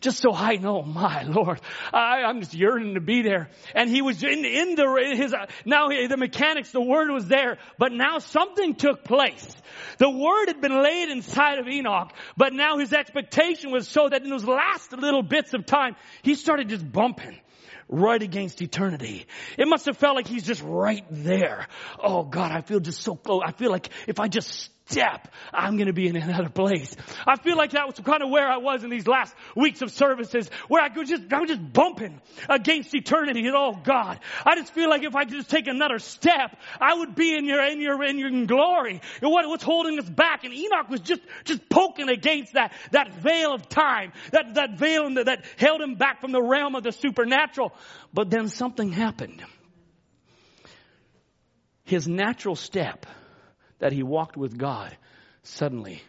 Just 0.00 0.18
so 0.18 0.30
heightened. 0.30 0.68
Oh 0.68 0.82
my 0.82 1.24
Lord. 1.24 1.60
I, 1.92 2.22
I'm 2.22 2.38
just 2.38 2.54
yearning 2.54 2.94
to 2.94 3.00
be 3.00 3.22
there. 3.22 3.48
And 3.74 3.90
he 3.90 4.00
was 4.00 4.22
in, 4.22 4.44
in 4.44 4.75
the, 4.76 5.14
his, 5.16 5.34
now 5.64 5.88
the 5.88 6.16
mechanics, 6.16 6.70
the 6.70 6.80
word 6.80 7.10
was 7.10 7.26
there, 7.26 7.58
but 7.78 7.92
now 7.92 8.18
something 8.18 8.74
took 8.74 9.04
place. 9.04 9.54
The 9.98 10.10
word 10.10 10.46
had 10.48 10.60
been 10.60 10.82
laid 10.82 11.10
inside 11.10 11.58
of 11.58 11.68
Enoch, 11.68 12.12
but 12.36 12.52
now 12.52 12.78
his 12.78 12.92
expectation 12.92 13.70
was 13.72 13.88
so 13.88 14.08
that 14.08 14.22
in 14.22 14.30
those 14.30 14.44
last 14.44 14.92
little 14.92 15.22
bits 15.22 15.54
of 15.54 15.66
time, 15.66 15.96
he 16.22 16.34
started 16.34 16.68
just 16.68 16.90
bumping 16.90 17.38
right 17.88 18.22
against 18.22 18.60
eternity. 18.62 19.26
It 19.56 19.68
must 19.68 19.86
have 19.86 19.96
felt 19.96 20.16
like 20.16 20.26
he's 20.26 20.44
just 20.44 20.62
right 20.62 21.04
there. 21.10 21.66
Oh 22.02 22.24
God, 22.24 22.50
I 22.52 22.60
feel 22.60 22.80
just 22.80 23.00
so 23.02 23.14
close. 23.14 23.42
I 23.44 23.52
feel 23.52 23.70
like 23.70 23.88
if 24.06 24.18
I 24.18 24.28
just 24.28 24.70
step, 24.88 25.28
I'm 25.52 25.76
going 25.76 25.86
to 25.86 25.92
be 25.92 26.06
in 26.06 26.16
another 26.16 26.48
place. 26.48 26.94
I 27.26 27.36
feel 27.36 27.56
like 27.56 27.72
that 27.72 27.86
was 27.86 27.98
kind 27.98 28.22
of 28.22 28.30
where 28.30 28.46
I 28.46 28.58
was 28.58 28.84
in 28.84 28.90
these 28.90 29.06
last 29.06 29.34
weeks 29.54 29.82
of 29.82 29.90
services, 29.90 30.48
where 30.68 30.82
I 30.82 30.88
could 30.88 31.06
just, 31.06 31.32
I 31.32 31.40
was 31.40 31.50
just 31.50 31.72
bumping 31.72 32.20
against 32.48 32.94
eternity. 32.94 33.46
And 33.46 33.56
oh 33.56 33.78
God, 33.82 34.20
I 34.44 34.54
just 34.54 34.72
feel 34.72 34.88
like 34.88 35.02
if 35.02 35.16
I 35.16 35.24
just 35.24 35.50
take 35.50 35.66
another 35.66 35.98
step, 35.98 36.56
I 36.80 36.94
would 36.94 37.14
be 37.14 37.34
in 37.34 37.44
your, 37.44 37.62
in 37.64 37.80
your, 37.80 38.02
in 38.04 38.18
your 38.18 38.46
glory. 38.46 39.00
And 39.20 39.30
what, 39.30 39.48
what's 39.48 39.64
holding 39.64 39.98
us 39.98 40.08
back? 40.08 40.44
And 40.44 40.54
Enoch 40.54 40.88
was 40.88 41.00
just, 41.00 41.22
just 41.44 41.68
poking 41.68 42.08
against 42.08 42.54
that, 42.54 42.72
that 42.92 43.12
veil 43.14 43.54
of 43.54 43.68
time, 43.68 44.12
that, 44.30 44.54
that 44.54 44.78
veil 44.78 45.12
that 45.24 45.44
held 45.56 45.80
him 45.80 45.96
back 45.96 46.20
from 46.20 46.32
the 46.32 46.42
realm 46.42 46.74
of 46.74 46.82
the 46.82 46.92
supernatural. 46.92 47.72
But 48.12 48.30
then 48.30 48.48
something 48.48 48.92
happened. 48.92 49.42
His 51.84 52.08
natural 52.08 52.56
step 52.56 53.06
that 53.78 53.92
he 53.92 54.02
walked 54.02 54.36
with 54.36 54.56
God 54.56 54.96
suddenly 55.42 56.02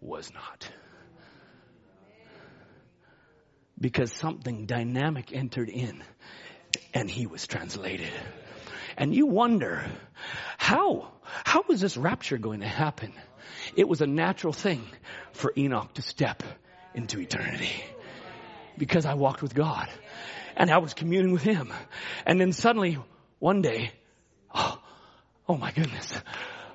was 0.00 0.32
not. 0.32 0.68
Because 3.80 4.12
something 4.12 4.66
dynamic 4.66 5.32
entered 5.32 5.68
in 5.68 6.02
and 6.92 7.08
he 7.08 7.26
was 7.26 7.46
translated. 7.46 8.10
And 8.96 9.14
you 9.14 9.26
wonder, 9.26 9.84
how? 10.56 11.12
how 11.44 11.64
was 11.68 11.80
this 11.80 11.96
rapture 11.96 12.38
going 12.38 12.60
to 12.60 12.68
happen? 12.68 13.12
It 13.76 13.88
was 13.88 14.00
a 14.00 14.06
natural 14.06 14.52
thing 14.52 14.82
for 15.32 15.52
Enoch 15.56 15.94
to 15.94 16.02
step 16.02 16.42
into 16.94 17.20
eternity 17.20 17.72
because 18.76 19.06
I 19.06 19.14
walked 19.14 19.42
with 19.42 19.54
God 19.54 19.88
and 20.56 20.70
I 20.70 20.78
was 20.78 20.94
communing 20.94 21.32
with 21.32 21.42
him. 21.42 21.72
And 22.26 22.40
then 22.40 22.52
suddenly 22.52 22.98
one 23.38 23.62
day, 23.62 23.92
oh, 24.54 24.80
oh 25.48 25.56
my 25.56 25.72
goodness, 25.72 26.12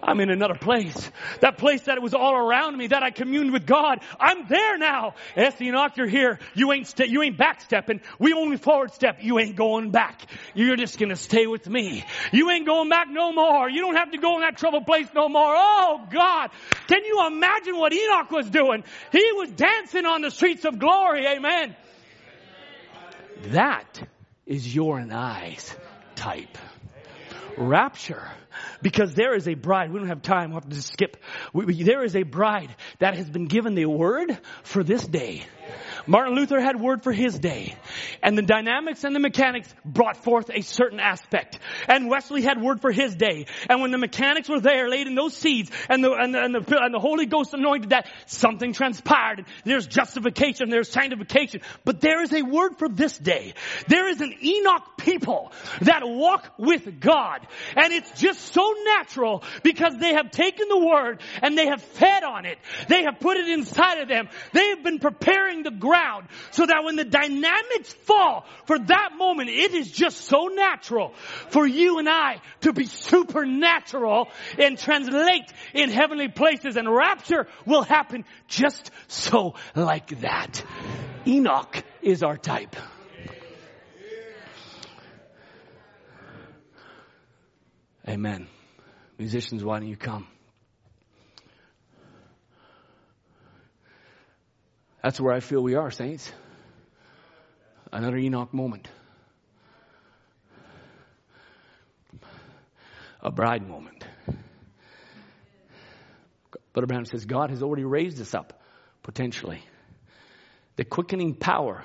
I'm 0.06 0.20
in 0.20 0.30
another 0.30 0.56
place. 0.56 1.12
That 1.40 1.58
place 1.58 1.84
that 1.84 2.02
was 2.02 2.14
all 2.14 2.36
around 2.36 2.78
me, 2.78 2.88
that 2.88 3.04
I 3.04 3.12
communed 3.12 3.54
with 3.54 3.66
God. 3.66 4.02
I'm 4.20 4.48
there 4.48 4.78
now. 4.78 5.16
Yes, 5.36 5.60
Enoch, 5.62 5.96
you're 5.96 6.08
here. 6.08 6.40
You 6.54 6.74
ain't 6.74 6.88
st- 6.88 7.10
you 7.10 7.22
ain't 7.24 7.38
backstepping. 7.38 8.02
We 8.20 8.34
only 8.34 8.58
forward 8.58 8.94
step. 8.94 9.20
You 9.22 9.40
ain't 9.40 9.56
going 9.56 9.92
back. 9.92 10.22
You're 10.54 10.76
just 10.76 11.00
gonna 11.00 11.16
stay 11.16 11.48
with 11.48 11.68
me. 11.68 12.04
You 12.32 12.50
ain't 12.52 12.66
going 12.66 12.90
back 12.90 13.08
no 13.10 13.32
more. 13.32 13.70
You 13.70 13.82
don't 13.82 13.96
have 13.96 14.12
to 14.12 14.18
go 14.18 14.36
in 14.36 14.42
that 14.42 14.58
troubled 14.58 14.86
place 14.86 15.08
no 15.16 15.30
more. 15.30 15.54
Oh 15.56 16.06
God. 16.12 16.52
Can 16.88 17.04
you 17.06 17.26
imagine 17.26 17.78
what 17.78 17.94
Enoch 17.94 18.30
was 18.32 18.50
doing? 18.50 18.84
He 19.12 19.32
was 19.34 19.52
dancing 19.52 20.06
on 20.06 20.22
the 20.22 20.32
streets 20.32 20.66
of 20.66 20.80
glory. 20.80 21.26
Amen. 21.26 21.76
That 23.48 24.08
is 24.46 24.74
your 24.74 25.00
and 25.00 25.14
I's 25.14 25.76
type. 26.16 26.58
Rapture 27.58 28.28
because 28.82 29.14
there 29.14 29.36
is 29.36 29.48
a 29.48 29.54
bride. 29.54 29.92
We 29.92 30.00
don't 30.00 30.10
have 30.10 30.22
time. 30.22 30.52
We'll 30.52 30.62
have 30.62 30.70
to 30.70 30.82
skip. 30.82 31.18
We, 31.54 31.66
we, 31.66 31.84
there 31.84 32.04
is 32.04 32.16
a 32.16 32.24
bride 32.24 32.76
that 33.00 33.16
has 33.16 33.30
been 33.30 33.46
given 33.46 33.76
the 33.76 33.86
word 33.86 34.38
for 34.64 34.84
this 34.84 35.06
day. 35.06 35.44
Martin 36.06 36.36
Luther 36.36 36.60
had 36.60 36.80
word 36.80 37.04
for 37.04 37.14
his 37.14 37.38
day. 37.40 37.76
And 38.22 38.38
the 38.38 38.42
dynamics 38.42 39.04
and 39.04 39.16
the 39.16 39.20
mechanics 39.20 39.74
brought 39.86 40.18
forth 40.18 40.50
a 40.54 40.62
certain 40.62 41.00
aspect. 41.00 41.60
And 41.88 42.10
Wesley 42.10 42.42
had 42.42 42.62
word 42.62 42.82
for 42.82 42.92
his 42.92 43.16
day. 43.16 43.46
And 43.70 43.82
when 43.82 43.92
the 43.92 43.98
mechanics 43.98 44.50
were 44.50 44.60
there, 44.60 44.90
laid 44.90 45.08
in 45.08 45.16
those 45.16 45.34
seeds, 45.34 45.72
and 45.90 46.04
the, 46.04 46.12
and 46.12 46.34
the, 46.34 46.44
and 46.44 46.56
the, 46.56 46.78
and 46.82 46.94
the 46.94 47.00
Holy 47.00 47.26
Ghost 47.26 47.54
anointed 47.54 47.92
that, 47.92 48.10
something 48.26 48.74
transpired. 48.74 49.40
And 49.40 49.48
There's 49.64 49.88
justification, 49.88 50.70
there's 50.70 50.90
sanctification. 50.90 51.62
But 51.86 52.02
there 52.02 52.22
is 52.22 52.34
a 52.34 52.42
word 52.42 52.78
for 52.78 52.90
this 52.90 53.18
day. 53.18 53.54
There 53.88 54.10
is 54.10 54.20
an 54.20 54.34
Enoch 54.44 54.98
people 54.98 55.54
that 55.82 56.02
walk 56.04 56.52
with 56.58 57.00
God. 57.00 57.48
And 57.78 57.94
it's 57.94 58.20
just 58.20 58.54
so 58.54 58.74
natural 58.98 59.44
because 59.64 59.98
they 59.98 60.14
have 60.14 60.32
taken 60.32 60.68
the 60.68 60.80
word 60.80 61.22
and 61.42 61.58
they 61.58 61.68
have 61.68 61.82
fed 61.82 62.24
on 62.24 62.46
it. 62.46 62.58
They 62.90 63.04
have 63.04 63.20
put 63.20 63.38
it 63.38 63.48
inside 63.48 64.00
of 64.00 64.10
them. 64.10 64.28
They 64.52 64.70
have 64.70 64.84
been 64.84 65.00
preparing 65.00 65.64
the 65.64 65.72
ground 65.72 65.93
so 66.52 66.66
that 66.66 66.84
when 66.84 66.96
the 66.96 67.06
dynamics 67.06 67.94
fall 68.06 68.46
for 68.66 68.80
that 68.80 69.12
moment, 69.18 69.50
it 69.50 69.74
is 69.74 69.92
just 69.92 70.22
so 70.22 70.48
natural 70.48 71.14
for 71.50 71.66
you 71.68 72.00
and 72.00 72.10
I 72.10 72.42
to 72.62 72.74
be 72.74 72.86
supernatural 72.86 74.30
and 74.58 74.78
translate 74.78 75.52
in 75.74 75.90
heavenly 75.90 76.30
places 76.30 76.78
and 76.78 76.94
rapture 76.94 77.48
will 77.66 77.84
happen 77.84 78.26
just 78.48 78.92
so 79.08 79.56
like 79.76 80.20
that. 80.22 80.64
Enoch 81.26 81.84
is 82.02 82.24
our 82.24 82.38
type. 82.38 82.76
Amen. 88.08 88.48
Musicians, 89.18 89.64
why 89.64 89.80
don't 89.80 89.88
you 89.88 89.96
come? 89.96 90.28
That's 95.04 95.20
where 95.20 95.34
I 95.34 95.42
feel 95.42 95.62
we 95.62 95.76
are, 95.76 95.92
saints. 95.92 96.32
Another 97.92 98.18
Enoch 98.18 98.54
moment. 98.54 98.88
A 103.22 103.30
bride 103.30 103.68
moment. 103.68 104.06
Brother 106.72 106.88
Branham 106.88 107.06
says 107.06 107.26
God 107.26 107.50
has 107.50 107.62
already 107.62 107.84
raised 107.84 108.20
us 108.22 108.34
up, 108.34 108.64
potentially. 109.04 109.62
The 110.78 110.86
quickening 110.86 111.36
power 111.36 111.84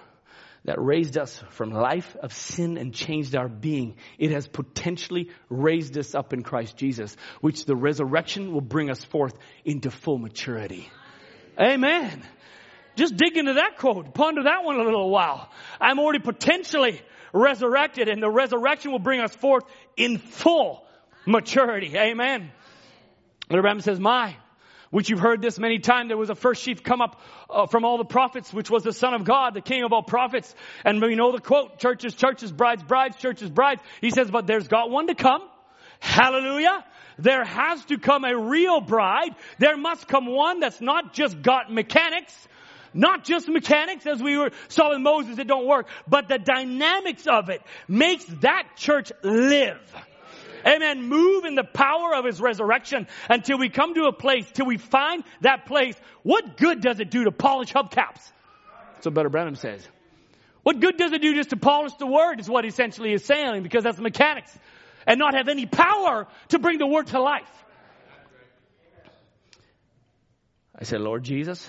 that 0.64 0.80
raised 0.80 1.18
us 1.18 1.42
from 1.50 1.70
life 1.70 2.16
of 2.22 2.32
sin 2.32 2.78
and 2.78 2.94
changed 2.94 3.34
our 3.34 3.48
being. 3.48 3.96
It 4.18 4.30
has 4.30 4.46
potentially 4.46 5.30
raised 5.48 5.98
us 5.98 6.14
up 6.14 6.32
in 6.32 6.42
Christ 6.42 6.76
Jesus, 6.76 7.16
which 7.40 7.64
the 7.64 7.76
resurrection 7.76 8.52
will 8.52 8.60
bring 8.60 8.90
us 8.90 9.04
forth 9.04 9.34
into 9.64 9.90
full 9.90 10.18
maturity. 10.18 10.90
Amen. 11.60 12.22
Just 12.98 13.16
dig 13.16 13.36
into 13.36 13.54
that 13.54 13.78
quote. 13.78 14.12
Ponder 14.12 14.42
that 14.42 14.64
one 14.64 14.78
a 14.78 14.82
little 14.82 15.08
while. 15.08 15.48
I'm 15.80 16.00
already 16.00 16.18
potentially 16.18 17.00
resurrected 17.32 18.08
and 18.08 18.20
the 18.20 18.28
resurrection 18.28 18.90
will 18.90 18.98
bring 18.98 19.20
us 19.20 19.34
forth 19.34 19.64
in 19.96 20.18
full 20.18 20.84
maturity. 21.24 21.96
Amen. 21.96 22.50
The 23.48 23.62
Bible 23.62 23.82
says, 23.82 24.00
my 24.00 24.36
which 24.90 25.10
you've 25.10 25.20
heard 25.20 25.42
this 25.42 25.58
many 25.58 25.78
times. 25.78 26.08
There 26.08 26.16
was 26.16 26.30
a 26.30 26.34
first 26.34 26.64
chief 26.64 26.82
come 26.82 27.00
up 27.00 27.20
uh, 27.50 27.66
from 27.66 27.84
all 27.84 27.98
the 27.98 28.04
prophets, 28.04 28.52
which 28.52 28.70
was 28.70 28.82
the 28.82 28.92
son 28.92 29.14
of 29.14 29.24
God, 29.24 29.54
the 29.54 29.60
king 29.60 29.84
of 29.84 29.92
all 29.92 30.02
prophets. 30.02 30.54
And 30.84 31.00
we 31.00 31.14
know 31.14 31.32
the 31.32 31.40
quote, 31.40 31.78
churches, 31.78 32.14
churches, 32.14 32.50
brides, 32.50 32.82
brides, 32.82 33.16
churches, 33.16 33.50
brides. 33.50 33.82
He 34.00 34.10
says, 34.10 34.30
but 34.30 34.46
there's 34.46 34.68
got 34.68 34.90
one 34.90 35.08
to 35.08 35.14
come. 35.14 35.42
Hallelujah. 36.00 36.84
There 37.18 37.44
has 37.44 37.84
to 37.86 37.98
come 37.98 38.24
a 38.24 38.36
real 38.36 38.80
bride. 38.80 39.34
There 39.58 39.76
must 39.76 40.06
come 40.06 40.26
one 40.26 40.60
that's 40.60 40.80
not 40.80 41.12
just 41.12 41.42
got 41.42 41.72
mechanics, 41.72 42.48
not 42.94 43.24
just 43.24 43.48
mechanics 43.48 44.06
as 44.06 44.22
we 44.22 44.36
were, 44.36 44.50
saw 44.68 44.90
with 44.90 45.00
Moses, 45.00 45.38
it 45.38 45.46
don't 45.46 45.66
work, 45.66 45.86
but 46.06 46.28
the 46.28 46.38
dynamics 46.38 47.26
of 47.26 47.48
it 47.48 47.62
makes 47.86 48.24
that 48.40 48.76
church 48.76 49.12
live. 49.22 49.80
Amen. 50.66 51.08
Move 51.08 51.44
in 51.44 51.54
the 51.54 51.64
power 51.64 52.14
of 52.14 52.24
His 52.24 52.40
resurrection 52.40 53.06
until 53.28 53.58
we 53.58 53.68
come 53.68 53.94
to 53.94 54.04
a 54.04 54.12
place, 54.12 54.46
till 54.52 54.66
we 54.66 54.76
find 54.76 55.24
that 55.40 55.66
place. 55.66 55.94
What 56.22 56.56
good 56.56 56.80
does 56.80 57.00
it 57.00 57.10
do 57.10 57.24
to 57.24 57.30
polish 57.30 57.72
hubcaps? 57.72 58.32
That's 58.94 59.06
what 59.06 59.14
Brother 59.14 59.28
Branham 59.28 59.54
says. 59.54 59.86
What 60.62 60.80
good 60.80 60.96
does 60.96 61.12
it 61.12 61.22
do 61.22 61.34
just 61.34 61.50
to 61.50 61.56
polish 61.56 61.94
the 61.94 62.06
word 62.06 62.40
is 62.40 62.48
what 62.48 62.64
essentially 62.64 63.12
is 63.12 63.24
saying 63.24 63.62
because 63.62 63.84
that's 63.84 63.98
mechanics 63.98 64.56
and 65.06 65.18
not 65.18 65.34
have 65.34 65.48
any 65.48 65.64
power 65.64 66.26
to 66.48 66.58
bring 66.58 66.78
the 66.78 66.86
word 66.86 67.06
to 67.08 67.20
life. 67.20 67.48
I 70.78 70.84
said, 70.84 71.00
Lord 71.00 71.24
Jesus, 71.24 71.68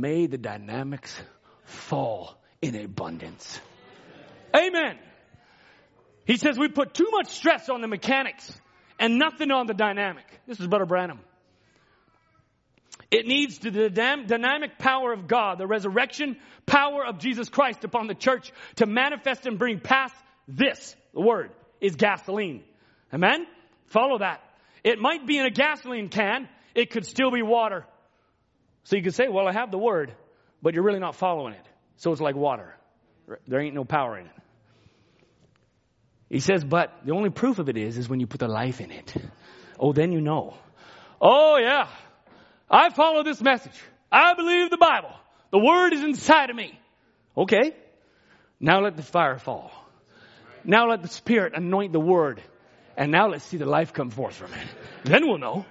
may 0.00 0.26
the 0.26 0.38
dynamics 0.38 1.18
fall 1.64 2.36
in 2.62 2.74
abundance. 2.74 3.60
Amen. 4.54 4.98
He 6.24 6.36
says 6.36 6.58
we 6.58 6.68
put 6.68 6.94
too 6.94 7.08
much 7.10 7.28
stress 7.28 7.68
on 7.68 7.80
the 7.80 7.88
mechanics 7.88 8.52
and 8.98 9.18
nothing 9.18 9.50
on 9.50 9.66
the 9.66 9.74
dynamic. 9.74 10.24
This 10.46 10.60
is 10.60 10.66
Brother 10.66 10.86
Branham. 10.86 11.20
It 13.10 13.26
needs 13.26 13.58
the 13.58 13.88
dynamic 13.90 14.78
power 14.78 15.12
of 15.12 15.28
God, 15.28 15.58
the 15.58 15.66
resurrection 15.66 16.36
power 16.66 17.06
of 17.06 17.18
Jesus 17.18 17.48
Christ 17.48 17.84
upon 17.84 18.08
the 18.08 18.14
church 18.14 18.52
to 18.76 18.86
manifest 18.86 19.46
and 19.46 19.58
bring 19.58 19.78
past 19.78 20.14
this. 20.48 20.96
The 21.14 21.20
word 21.20 21.52
is 21.80 21.94
gasoline. 21.94 22.64
Amen? 23.12 23.46
Follow 23.86 24.18
that. 24.18 24.42
It 24.82 24.98
might 24.98 25.26
be 25.26 25.38
in 25.38 25.46
a 25.46 25.50
gasoline 25.50 26.08
can. 26.08 26.48
It 26.74 26.90
could 26.90 27.06
still 27.06 27.30
be 27.30 27.42
water. 27.42 27.86
So 28.86 28.94
you 28.94 29.02
could 29.02 29.16
say, 29.16 29.26
well, 29.26 29.48
I 29.48 29.52
have 29.52 29.72
the 29.72 29.78
word, 29.78 30.14
but 30.62 30.74
you're 30.74 30.84
really 30.84 31.00
not 31.00 31.16
following 31.16 31.54
it. 31.54 31.66
So 31.96 32.12
it's 32.12 32.20
like 32.20 32.36
water. 32.36 32.72
There 33.48 33.60
ain't 33.60 33.74
no 33.74 33.84
power 33.84 34.16
in 34.16 34.26
it. 34.26 34.32
He 36.30 36.38
says, 36.38 36.62
but 36.62 36.92
the 37.04 37.10
only 37.10 37.30
proof 37.30 37.58
of 37.58 37.68
it 37.68 37.76
is, 37.76 37.98
is 37.98 38.08
when 38.08 38.20
you 38.20 38.28
put 38.28 38.38
the 38.38 38.46
life 38.46 38.80
in 38.80 38.92
it. 38.92 39.12
Oh, 39.80 39.92
then 39.92 40.12
you 40.12 40.20
know. 40.20 40.54
Oh 41.20 41.58
yeah. 41.58 41.88
I 42.70 42.90
follow 42.90 43.24
this 43.24 43.40
message. 43.42 43.74
I 44.12 44.34
believe 44.34 44.70
the 44.70 44.76
Bible. 44.76 45.12
The 45.50 45.58
Word 45.58 45.92
is 45.92 46.04
inside 46.04 46.50
of 46.50 46.56
me. 46.56 46.78
Okay. 47.36 47.74
Now 48.60 48.82
let 48.82 48.96
the 48.96 49.02
fire 49.02 49.38
fall. 49.38 49.72
Now 50.62 50.88
let 50.90 51.02
the 51.02 51.08
Spirit 51.08 51.54
anoint 51.56 51.92
the 51.92 51.98
Word. 51.98 52.40
And 52.96 53.10
now 53.10 53.28
let's 53.28 53.44
see 53.44 53.56
the 53.56 53.66
life 53.66 53.92
come 53.92 54.10
forth 54.10 54.36
from 54.36 54.52
it. 54.52 54.68
Then 55.02 55.26
we'll 55.26 55.38
know. 55.38 55.66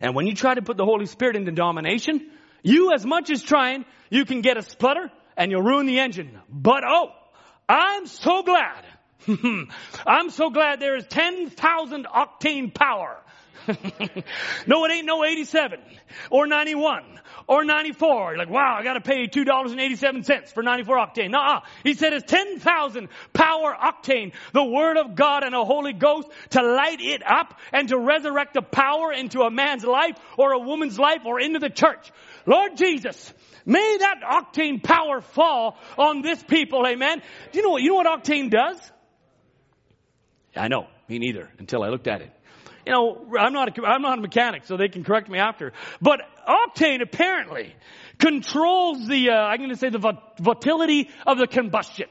And 0.00 0.14
when 0.14 0.26
you 0.26 0.34
try 0.34 0.54
to 0.54 0.62
put 0.62 0.76
the 0.76 0.84
Holy 0.84 1.06
Spirit 1.06 1.36
into 1.36 1.52
domination, 1.52 2.30
you 2.62 2.92
as 2.92 3.04
much 3.04 3.30
as 3.30 3.42
trying, 3.42 3.84
you 4.10 4.24
can 4.24 4.40
get 4.40 4.56
a 4.56 4.62
sputter 4.62 5.10
and 5.36 5.50
you'll 5.50 5.62
ruin 5.62 5.86
the 5.86 6.00
engine. 6.00 6.38
But 6.48 6.82
oh, 6.86 7.12
I'm 7.68 8.06
so 8.06 8.42
glad. 8.42 8.84
I'm 10.06 10.30
so 10.30 10.50
glad 10.50 10.80
there 10.80 10.96
is 10.96 11.06
10,000 11.06 12.06
octane 12.06 12.72
power. 12.72 13.18
no, 14.66 14.84
it 14.84 14.92
ain't 14.92 15.06
no 15.06 15.24
87 15.24 15.80
or 16.30 16.46
91 16.46 17.02
or 17.46 17.64
94. 17.64 18.30
You're 18.30 18.38
like, 18.38 18.50
wow, 18.50 18.76
I 18.78 18.82
gotta 18.82 19.00
pay 19.00 19.26
$2.87 19.26 20.52
for 20.52 20.62
94 20.62 20.96
octane. 20.96 21.30
Nuh-uh. 21.30 21.60
He 21.84 21.94
said 21.94 22.12
it's 22.12 22.30
10,000 22.30 23.08
power 23.32 23.74
octane, 23.74 24.32
the 24.52 24.64
Word 24.64 24.96
of 24.96 25.14
God 25.14 25.44
and 25.44 25.54
a 25.54 25.64
Holy 25.64 25.92
Ghost 25.92 26.28
to 26.50 26.62
light 26.62 27.00
it 27.00 27.22
up 27.24 27.58
and 27.72 27.88
to 27.88 27.98
resurrect 27.98 28.54
the 28.54 28.62
power 28.62 29.12
into 29.12 29.40
a 29.40 29.50
man's 29.50 29.84
life 29.84 30.16
or 30.36 30.52
a 30.52 30.58
woman's 30.58 30.98
life 30.98 31.22
or 31.24 31.40
into 31.40 31.58
the 31.58 31.70
church. 31.70 32.10
Lord 32.46 32.76
Jesus, 32.76 33.32
may 33.64 33.98
that 33.98 34.20
octane 34.22 34.82
power 34.82 35.20
fall 35.20 35.78
on 35.98 36.22
this 36.22 36.42
people, 36.42 36.86
amen. 36.86 37.22
Do 37.52 37.58
you 37.58 37.64
know 37.64 37.70
what, 37.70 37.82
you 37.82 37.90
know 37.90 37.96
what 37.96 38.22
octane 38.22 38.50
does? 38.50 38.80
I 40.56 40.68
know. 40.68 40.86
Me 41.08 41.18
neither, 41.18 41.48
until 41.58 41.84
I 41.84 41.88
looked 41.88 42.08
at 42.08 42.20
it. 42.20 42.35
You 42.86 42.92
know, 42.92 43.26
I'm 43.36 43.52
not 43.52 43.76
a, 43.76 43.82
I'm 43.84 44.02
not 44.02 44.18
a 44.18 44.20
mechanic, 44.20 44.64
so 44.64 44.76
they 44.76 44.88
can 44.88 45.02
correct 45.02 45.28
me 45.28 45.38
after. 45.38 45.72
But 46.00 46.20
octane 46.48 47.02
apparently 47.02 47.74
controls 48.18 49.08
the, 49.08 49.30
uh, 49.30 49.34
I'm 49.34 49.58
going 49.58 49.70
to 49.70 49.76
say 49.76 49.90
the 49.90 49.98
volatility 50.38 51.10
of 51.26 51.38
the 51.38 51.48
combustion. 51.48 52.08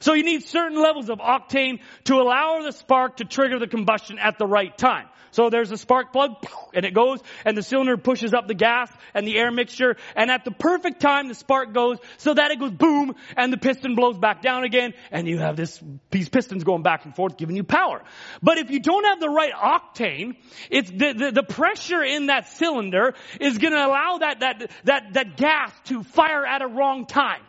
So 0.00 0.14
you 0.14 0.22
need 0.22 0.44
certain 0.44 0.80
levels 0.80 1.08
of 1.10 1.18
octane 1.18 1.80
to 2.04 2.14
allow 2.16 2.62
the 2.62 2.72
spark 2.72 3.18
to 3.18 3.24
trigger 3.24 3.58
the 3.58 3.66
combustion 3.66 4.18
at 4.18 4.38
the 4.38 4.46
right 4.46 4.76
time. 4.76 5.06
So 5.36 5.50
there's 5.50 5.70
a 5.70 5.76
spark 5.76 6.14
plug 6.14 6.46
and 6.72 6.86
it 6.86 6.94
goes 6.94 7.20
and 7.44 7.58
the 7.58 7.62
cylinder 7.62 7.98
pushes 7.98 8.32
up 8.32 8.48
the 8.48 8.54
gas 8.54 8.90
and 9.12 9.26
the 9.26 9.36
air 9.36 9.50
mixture 9.50 9.96
and 10.14 10.30
at 10.30 10.46
the 10.46 10.50
perfect 10.50 11.00
time 11.00 11.28
the 11.28 11.34
spark 11.34 11.74
goes 11.74 11.98
so 12.16 12.32
that 12.32 12.52
it 12.52 12.58
goes 12.58 12.70
boom 12.70 13.14
and 13.36 13.52
the 13.52 13.58
piston 13.58 13.94
blows 13.94 14.16
back 14.16 14.40
down 14.40 14.64
again 14.64 14.94
and 15.10 15.28
you 15.28 15.36
have 15.36 15.54
this, 15.54 15.78
these 16.10 16.30
pistons 16.30 16.64
going 16.64 16.82
back 16.82 17.04
and 17.04 17.14
forth 17.14 17.36
giving 17.36 17.54
you 17.54 17.64
power. 17.64 18.02
But 18.42 18.56
if 18.56 18.70
you 18.70 18.80
don't 18.80 19.04
have 19.04 19.20
the 19.20 19.28
right 19.28 19.52
octane, 19.52 20.36
it's 20.70 20.90
the, 20.90 21.12
the, 21.12 21.32
the 21.32 21.42
pressure 21.42 22.02
in 22.02 22.26
that 22.28 22.48
cylinder 22.48 23.14
is 23.38 23.58
going 23.58 23.74
to 23.74 23.86
allow 23.86 24.16
that, 24.18 24.40
that, 24.40 24.70
that, 24.84 25.12
that 25.12 25.36
gas 25.36 25.70
to 25.86 26.02
fire 26.02 26.46
at 26.46 26.62
a 26.62 26.66
wrong 26.66 27.04
time. 27.04 27.42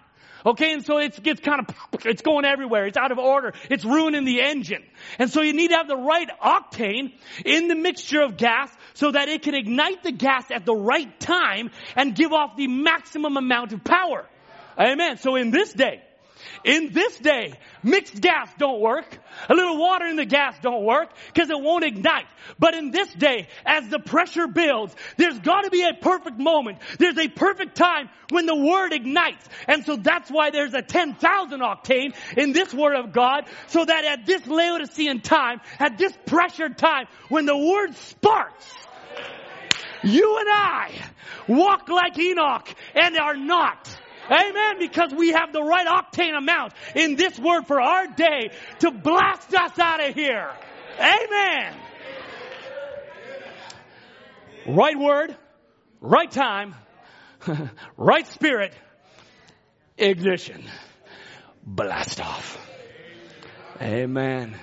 Okay, 0.48 0.72
and 0.72 0.86
so 0.86 0.98
it 0.98 1.22
gets 1.22 1.42
kind 1.42 1.60
of, 1.60 2.06
it's 2.06 2.22
going 2.22 2.46
everywhere. 2.46 2.86
It's 2.86 2.96
out 2.96 3.12
of 3.12 3.18
order. 3.18 3.54
It's 3.70 3.84
ruining 3.84 4.24
the 4.24 4.40
engine. 4.40 4.82
And 5.20 5.30
so 5.30 5.42
you 5.42 5.52
need 5.52 5.72
to 5.72 5.76
have 5.76 5.90
the 5.90 5.98
right 5.98 6.30
octane 6.42 7.12
in 7.44 7.68
the 7.68 7.76
mixture 7.76 8.22
of 8.22 8.38
gas 8.38 8.72
so 8.94 9.12
that 9.12 9.28
it 9.28 9.42
can 9.42 9.56
ignite 9.56 10.04
the 10.04 10.14
gas 10.14 10.50
at 10.50 10.66
the 10.66 10.74
right 10.74 11.20
time 11.20 11.72
and 11.98 12.16
give 12.16 12.32
off 12.32 12.56
the 12.56 12.68
maximum 12.68 13.36
amount 13.36 13.74
of 13.74 13.84
power. 13.84 14.26
Amen. 14.80 15.18
So 15.18 15.36
in 15.36 15.52
this 15.52 15.74
day, 15.74 16.02
in 16.64 16.92
this 16.92 17.18
day, 17.18 17.54
mixed 17.84 18.20
gas 18.20 18.50
don't 18.58 18.80
work. 18.80 19.18
A 19.50 19.54
little 19.54 19.78
water 19.78 20.06
in 20.06 20.16
the 20.16 20.26
gas 20.26 20.56
don't 20.62 20.84
work 20.84 21.10
because 21.34 21.50
it 21.50 21.60
won't 21.60 21.84
ignite. 21.84 22.26
But 22.60 22.74
in 22.74 22.92
this 22.92 23.12
day, 23.14 23.48
as 23.66 23.88
the 23.90 24.00
pressure 24.00 24.48
builds, 24.48 24.96
there's 25.18 25.40
got 25.40 25.62
to 25.62 25.70
be 25.70 25.84
a 25.84 25.94
perfect 25.94 26.38
moment. 26.38 26.80
There's 27.00 27.18
a 27.18 27.28
perfect 27.28 27.76
time 27.76 28.10
when 28.30 28.46
the 28.46 28.56
word 28.56 28.94
ignites. 28.94 29.48
And 29.68 29.86
so 29.86 29.96
that's 29.96 30.30
why 30.30 30.50
there's 30.52 30.74
a 30.74 30.82
10,000 30.82 31.60
octane 31.62 32.14
in 32.36 32.54
this 32.54 32.74
word 32.74 32.96
of 32.96 33.12
God 33.12 33.46
so 33.68 33.86
that 33.86 34.06
at 34.06 34.26
this 34.26 34.46
Laodicean 34.48 35.22
time, 35.22 35.62
at 35.80 35.98
this 35.98 36.14
pressured 36.26 36.78
time, 36.78 37.06
when 37.30 37.46
the 37.46 37.58
word 37.58 37.96
sparks, 37.96 38.74
you 40.04 40.38
and 40.40 40.50
I 40.50 40.92
walk 41.48 41.90
like 41.90 42.18
Enoch 42.18 42.74
and 42.96 43.18
are 43.18 43.36
not. 43.36 43.98
Amen. 44.30 44.80
Because 44.80 45.14
we 45.14 45.32
have 45.32 45.54
the 45.54 45.62
right 45.64 45.88
octane 45.88 46.38
amount 46.38 46.74
in 46.96 47.16
this 47.16 47.40
word 47.40 47.66
for 47.68 47.80
our 47.82 48.08
day 48.08 48.52
to 48.80 48.92
blast 48.92 49.54
us 49.54 49.78
out 49.80 50.04
of 50.08 50.14
here. 50.14 50.52
Amen. 51.00 51.76
Right 54.68 55.00
word, 55.00 55.36
right 56.02 56.30
time, 56.30 56.76
right 57.98 58.28
spirit, 58.28 58.74
ignition, 59.98 60.66
blast 61.64 62.20
off. 62.20 62.60
Amen. 63.82 64.58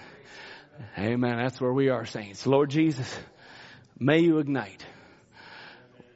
Amen. 0.99 1.36
That's 1.39 1.61
where 1.61 1.73
we 1.73 1.89
are, 1.89 2.05
saints. 2.05 2.47
Lord 2.47 2.69
Jesus, 2.69 3.19
may 3.99 4.19
you 4.19 4.39
ignite. 4.39 4.85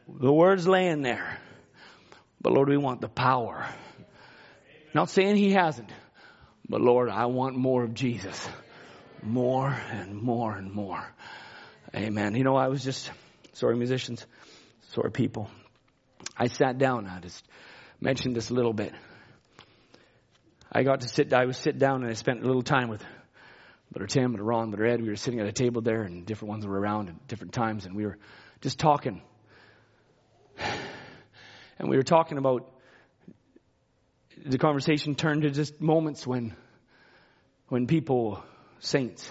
The 0.09 0.33
word's 0.33 0.67
laying 0.67 1.03
there. 1.03 1.39
But 2.41 2.53
Lord, 2.53 2.69
we 2.69 2.77
want 2.77 3.01
the 3.01 3.09
power. 3.09 3.67
Not 4.95 5.11
saying 5.11 5.37
He 5.37 5.53
hasn't, 5.53 5.91
but 6.69 6.81
Lord, 6.81 7.09
I 7.09 7.27
want 7.27 7.57
more 7.57 7.85
of 7.85 7.95
Jesus. 7.95 8.49
More 9.23 9.69
and 9.69 10.15
more 10.15 10.57
and 10.57 10.73
more. 10.73 11.05
Amen. 11.95 12.37
You 12.37 12.45
know, 12.45 12.57
I 12.57 12.69
was 12.69 12.85
just, 12.85 13.11
sorry 13.55 13.77
musicians, 13.77 14.25
sorry 14.91 15.11
people. 15.11 15.51
I 16.37 16.47
sat 16.47 16.79
down, 16.79 17.07
I 17.07 17.19
just 17.21 17.45
mentioned 18.01 18.37
this 18.37 18.51
a 18.51 18.55
little 18.55 18.73
bit. 18.73 18.93
I 20.71 20.83
got 20.83 21.01
to 21.01 21.09
sit, 21.09 21.33
I 21.33 21.47
was 21.47 21.57
sit 21.57 21.79
down 21.79 22.03
and 22.03 22.11
I 22.11 22.15
spent 22.15 22.43
a 22.43 22.47
little 22.47 22.63
time 22.63 22.89
with 22.89 23.03
Brother 23.91 24.07
Tim, 24.07 24.33
Brother 24.33 24.45
Ron, 24.45 24.71
Brother 24.71 24.87
Ed. 24.87 25.03
We 25.03 25.09
were 25.09 25.17
sitting 25.17 25.41
at 25.41 25.47
a 25.47 25.53
table 25.53 25.81
there 25.81 26.03
and 26.03 26.27
different 26.27 26.51
ones 26.51 26.67
were 26.67 26.79
around 26.79 27.09
at 27.09 27.27
different 27.27 27.55
times 27.55 27.87
and 27.87 27.97
we 27.97 28.05
were 28.05 28.19
just 28.61 28.79
talking 28.79 29.23
and 31.79 31.89
we 31.89 31.97
were 31.97 32.03
talking 32.03 32.39
about 32.39 32.69
the 34.45 34.59
conversation 34.59 35.15
turned 35.15 35.43
to 35.43 35.51
just 35.51 35.81
moments 35.81 36.27
when 36.27 36.55
when 37.69 37.87
people 37.87 38.43
saints 38.81 39.29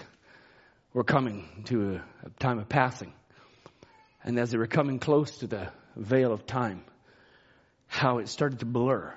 were 0.92 1.04
coming 1.04 1.64
to 1.66 2.00
a, 2.24 2.30
time 2.38 2.58
of 2.58 2.68
passing. 2.68 3.12
And 4.22 4.38
as 4.38 4.50
they 4.50 4.58
were 4.58 4.66
coming 4.66 4.98
close 4.98 5.38
to 5.38 5.46
the 5.46 5.70
veil 5.96 6.32
of 6.32 6.46
time 6.46 6.84
how 7.86 8.18
it 8.18 8.28
started 8.28 8.60
to 8.60 8.66
blur. 8.66 9.14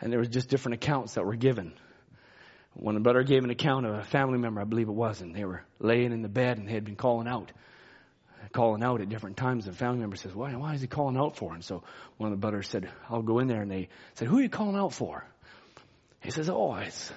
And 0.00 0.12
there 0.12 0.18
was 0.18 0.28
just 0.28 0.48
different 0.48 0.74
accounts 0.74 1.14
that 1.14 1.24
were 1.24 1.36
given. 1.36 1.72
One 2.74 3.02
brother 3.02 3.22
gave 3.22 3.42
an 3.42 3.50
account 3.50 3.86
of 3.86 3.94
a 3.94 4.04
family 4.04 4.38
member 4.38 4.60
i 4.60 4.64
believe 4.64 4.88
it 4.88 4.92
was 4.92 5.20
and 5.20 5.34
they 5.34 5.44
were 5.44 5.62
laying 5.80 6.12
in 6.12 6.22
the 6.22 6.28
bed 6.28 6.58
and 6.58 6.68
they 6.68 6.72
had 6.72 6.84
been 6.84 6.96
calling 6.96 7.26
out 7.26 7.50
calling 8.52 8.82
out 8.82 9.00
at 9.00 9.08
different 9.08 9.36
times. 9.36 9.64
The 9.64 9.72
family 9.72 10.00
member 10.00 10.16
says, 10.16 10.34
why, 10.34 10.54
why 10.54 10.74
is 10.74 10.80
he 10.80 10.86
calling 10.86 11.16
out 11.16 11.36
for? 11.36 11.54
And 11.54 11.64
so 11.64 11.82
one 12.16 12.32
of 12.32 12.38
the 12.38 12.40
brothers 12.40 12.68
said, 12.68 12.90
I'll 13.08 13.22
go 13.22 13.38
in 13.38 13.46
there. 13.46 13.62
And 13.62 13.70
they 13.70 13.88
said, 14.14 14.28
who 14.28 14.38
are 14.38 14.42
you 14.42 14.48
calling 14.48 14.76
out 14.76 14.92
for? 14.92 15.24
He 16.20 16.30
says, 16.30 16.50
oh, 16.50 16.74
it's, 16.74 17.12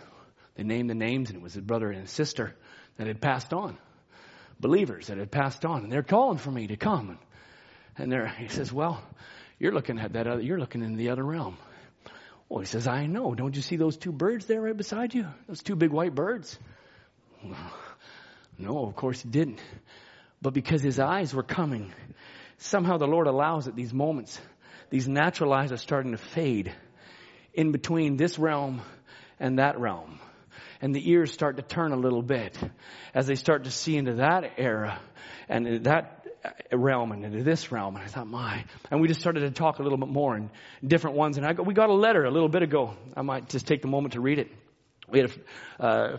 they 0.55 0.63
named 0.63 0.89
the 0.89 0.95
names 0.95 1.29
and 1.29 1.37
it 1.37 1.43
was 1.43 1.53
his 1.53 1.63
brother 1.63 1.89
and 1.89 2.01
his 2.01 2.11
sister 2.11 2.55
that 2.97 3.07
had 3.07 3.19
passed 3.19 3.53
on. 3.53 3.77
Believers 4.59 5.07
that 5.07 5.17
had 5.17 5.31
passed 5.31 5.65
on. 5.65 5.83
And 5.83 5.91
they're 5.91 6.03
calling 6.03 6.37
for 6.37 6.51
me 6.51 6.67
to 6.67 6.77
come. 6.77 7.09
And, 7.09 7.19
and 7.97 8.11
there, 8.11 8.27
he 8.27 8.47
says, 8.47 8.71
well, 8.71 9.03
you're 9.59 9.73
looking 9.73 9.99
at 9.99 10.13
that 10.13 10.27
other, 10.27 10.41
you're 10.41 10.59
looking 10.59 10.83
in 10.83 10.95
the 10.95 11.09
other 11.09 11.23
realm. 11.23 11.57
Well, 12.47 12.59
he 12.59 12.65
says, 12.67 12.87
I 12.87 13.07
know. 13.07 13.33
Don't 13.33 13.55
you 13.55 13.61
see 13.61 13.77
those 13.77 13.97
two 13.97 14.11
birds 14.11 14.45
there 14.45 14.61
right 14.61 14.77
beside 14.77 15.13
you? 15.13 15.25
Those 15.47 15.63
two 15.63 15.75
big 15.75 15.89
white 15.89 16.13
birds? 16.13 16.57
No, 18.57 18.85
of 18.85 18.95
course 18.95 19.21
he 19.21 19.29
didn't. 19.29 19.59
But 20.43 20.53
because 20.53 20.83
his 20.83 20.99
eyes 20.99 21.33
were 21.33 21.41
coming, 21.41 21.93
somehow 22.57 22.97
the 22.97 23.07
Lord 23.07 23.27
allows 23.27 23.69
at 23.69 23.77
these 23.77 23.93
moments, 23.93 24.39
these 24.89 25.07
natural 25.07 25.53
eyes 25.53 25.71
are 25.71 25.77
starting 25.77 26.11
to 26.11 26.17
fade 26.17 26.75
in 27.53 27.71
between 27.71 28.17
this 28.17 28.37
realm 28.37 28.81
and 29.39 29.57
that 29.57 29.79
realm. 29.79 30.19
And 30.81 30.93
the 30.93 31.09
ears 31.09 31.31
start 31.31 31.55
to 31.55 31.63
turn 31.63 31.93
a 31.93 31.95
little 31.95 32.21
bit 32.21 32.57
as 33.15 33.25
they 33.25 33.35
start 33.35 33.63
to 33.63 33.71
see 33.71 33.95
into 33.95 34.15
that 34.15 34.55
era 34.57 34.99
and 35.47 35.85
that 35.85 36.27
realm 36.73 37.13
and 37.13 37.23
into 37.23 37.41
this 37.43 37.71
realm. 37.71 37.95
And 37.95 38.03
I 38.03 38.07
thought, 38.09 38.27
my. 38.27 38.65
And 38.91 38.99
we 38.99 39.07
just 39.07 39.21
started 39.21 39.39
to 39.39 39.51
talk 39.51 39.79
a 39.79 39.83
little 39.83 39.97
bit 39.97 40.09
more 40.09 40.35
and 40.35 40.49
different 40.85 41.15
ones. 41.15 41.37
And 41.37 41.45
I 41.45 41.53
got, 41.53 41.65
we 41.65 41.73
got 41.73 41.89
a 41.89 41.93
letter 41.93 42.25
a 42.25 42.31
little 42.31 42.49
bit 42.49 42.63
ago. 42.63 42.95
I 43.15 43.21
might 43.21 43.47
just 43.47 43.65
take 43.65 43.81
the 43.81 43.87
moment 43.87 44.13
to 44.15 44.19
read 44.19 44.39
it. 44.39 44.51
We 45.09 45.19
had 45.19 45.31
a, 45.79 45.85
uh, 45.85 46.17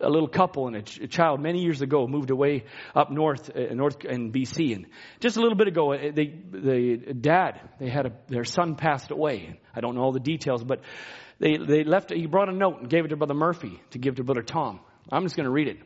a 0.00 0.10
little 0.10 0.28
couple 0.28 0.66
and 0.66 0.76
a, 0.76 0.82
ch- 0.82 1.00
a, 1.00 1.06
child 1.06 1.40
many 1.40 1.62
years 1.62 1.80
ago 1.80 2.08
moved 2.08 2.30
away 2.30 2.64
up 2.94 3.10
north, 3.10 3.50
uh, 3.54 3.72
north 3.72 4.04
in 4.04 4.32
BC, 4.32 4.74
and 4.74 4.86
just 5.20 5.36
a 5.36 5.40
little 5.40 5.56
bit 5.56 5.68
ago, 5.68 5.92
uh, 5.92 6.10
they, 6.12 6.26
the 6.26 7.14
dad, 7.14 7.60
they 7.78 7.88
had 7.88 8.06
a, 8.06 8.12
their 8.28 8.44
son 8.44 8.74
passed 8.74 9.12
away. 9.12 9.60
I 9.74 9.80
don't 9.80 9.94
know 9.94 10.02
all 10.02 10.12
the 10.12 10.20
details, 10.20 10.64
but 10.64 10.80
they 11.38 11.56
they 11.56 11.84
left. 11.84 12.10
He 12.10 12.26
brought 12.26 12.48
a 12.48 12.52
note 12.52 12.80
and 12.80 12.90
gave 12.90 13.04
it 13.04 13.08
to 13.08 13.16
Brother 13.16 13.34
Murphy 13.34 13.80
to 13.90 13.98
give 13.98 14.16
to 14.16 14.24
Brother 14.24 14.42
Tom. 14.42 14.80
I'm 15.10 15.22
just 15.22 15.36
going 15.36 15.44
to 15.44 15.52
read 15.52 15.68
it. 15.68 15.78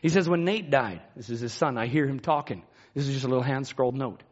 He 0.00 0.08
says, 0.08 0.28
"When 0.28 0.44
Nate 0.44 0.70
died, 0.70 1.02
this 1.14 1.30
is 1.30 1.40
his 1.40 1.52
son. 1.52 1.78
I 1.78 1.86
hear 1.86 2.06
him 2.06 2.18
talking. 2.18 2.64
This 2.94 3.06
is 3.06 3.14
just 3.14 3.24
a 3.24 3.28
little 3.28 3.42
hand 3.42 3.66
scrawled 3.66 3.96
note. 3.96 4.22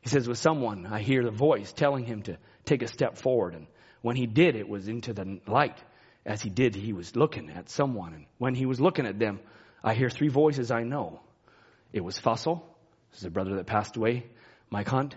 He 0.00 0.08
says, 0.08 0.26
with 0.26 0.38
someone, 0.38 0.86
I 0.86 1.00
hear 1.00 1.22
the 1.22 1.30
voice 1.30 1.72
telling 1.72 2.04
him 2.04 2.22
to 2.22 2.36
take 2.64 2.82
a 2.82 2.88
step 2.88 3.16
forward, 3.18 3.54
and 3.54 3.68
when 4.00 4.16
he 4.16 4.26
did, 4.26 4.56
it 4.56 4.68
was 4.68 4.88
into 4.88 5.12
the 5.12 5.40
light." 5.46 5.78
As 6.24 6.40
he 6.40 6.50
did, 6.50 6.74
he 6.74 6.92
was 6.92 7.16
looking 7.16 7.50
at 7.50 7.68
someone. 7.68 8.14
And 8.14 8.26
when 8.38 8.54
he 8.54 8.66
was 8.66 8.80
looking 8.80 9.06
at 9.06 9.18
them, 9.18 9.40
I 9.82 9.94
hear 9.94 10.08
three 10.08 10.28
voices 10.28 10.70
I 10.70 10.84
know. 10.84 11.20
It 11.92 12.02
was 12.02 12.18
Fussell, 12.18 12.62
this 13.10 13.20
is 13.20 13.26
a 13.26 13.30
brother 13.30 13.56
that 13.56 13.66
passed 13.66 13.96
away, 13.96 14.24
Mike 14.70 14.88
Hunt, 14.88 15.16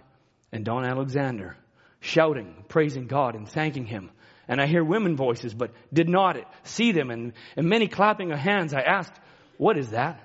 and 0.51 0.65
Don 0.65 0.83
Alexander, 0.83 1.55
shouting, 2.01 2.65
praising 2.67 3.07
God 3.07 3.35
and 3.35 3.47
thanking 3.47 3.85
him. 3.85 4.11
And 4.47 4.59
I 4.59 4.67
hear 4.67 4.83
women 4.83 5.15
voices, 5.15 5.53
but 5.53 5.71
did 5.91 6.09
not 6.09 6.37
see 6.63 6.91
them, 6.91 7.09
and, 7.09 7.33
and 7.55 7.67
many 7.67 7.87
clapping 7.87 8.31
of 8.31 8.37
hands. 8.37 8.73
I 8.73 8.81
asked, 8.81 9.13
What 9.57 9.77
is 9.77 9.89
that? 9.91 10.21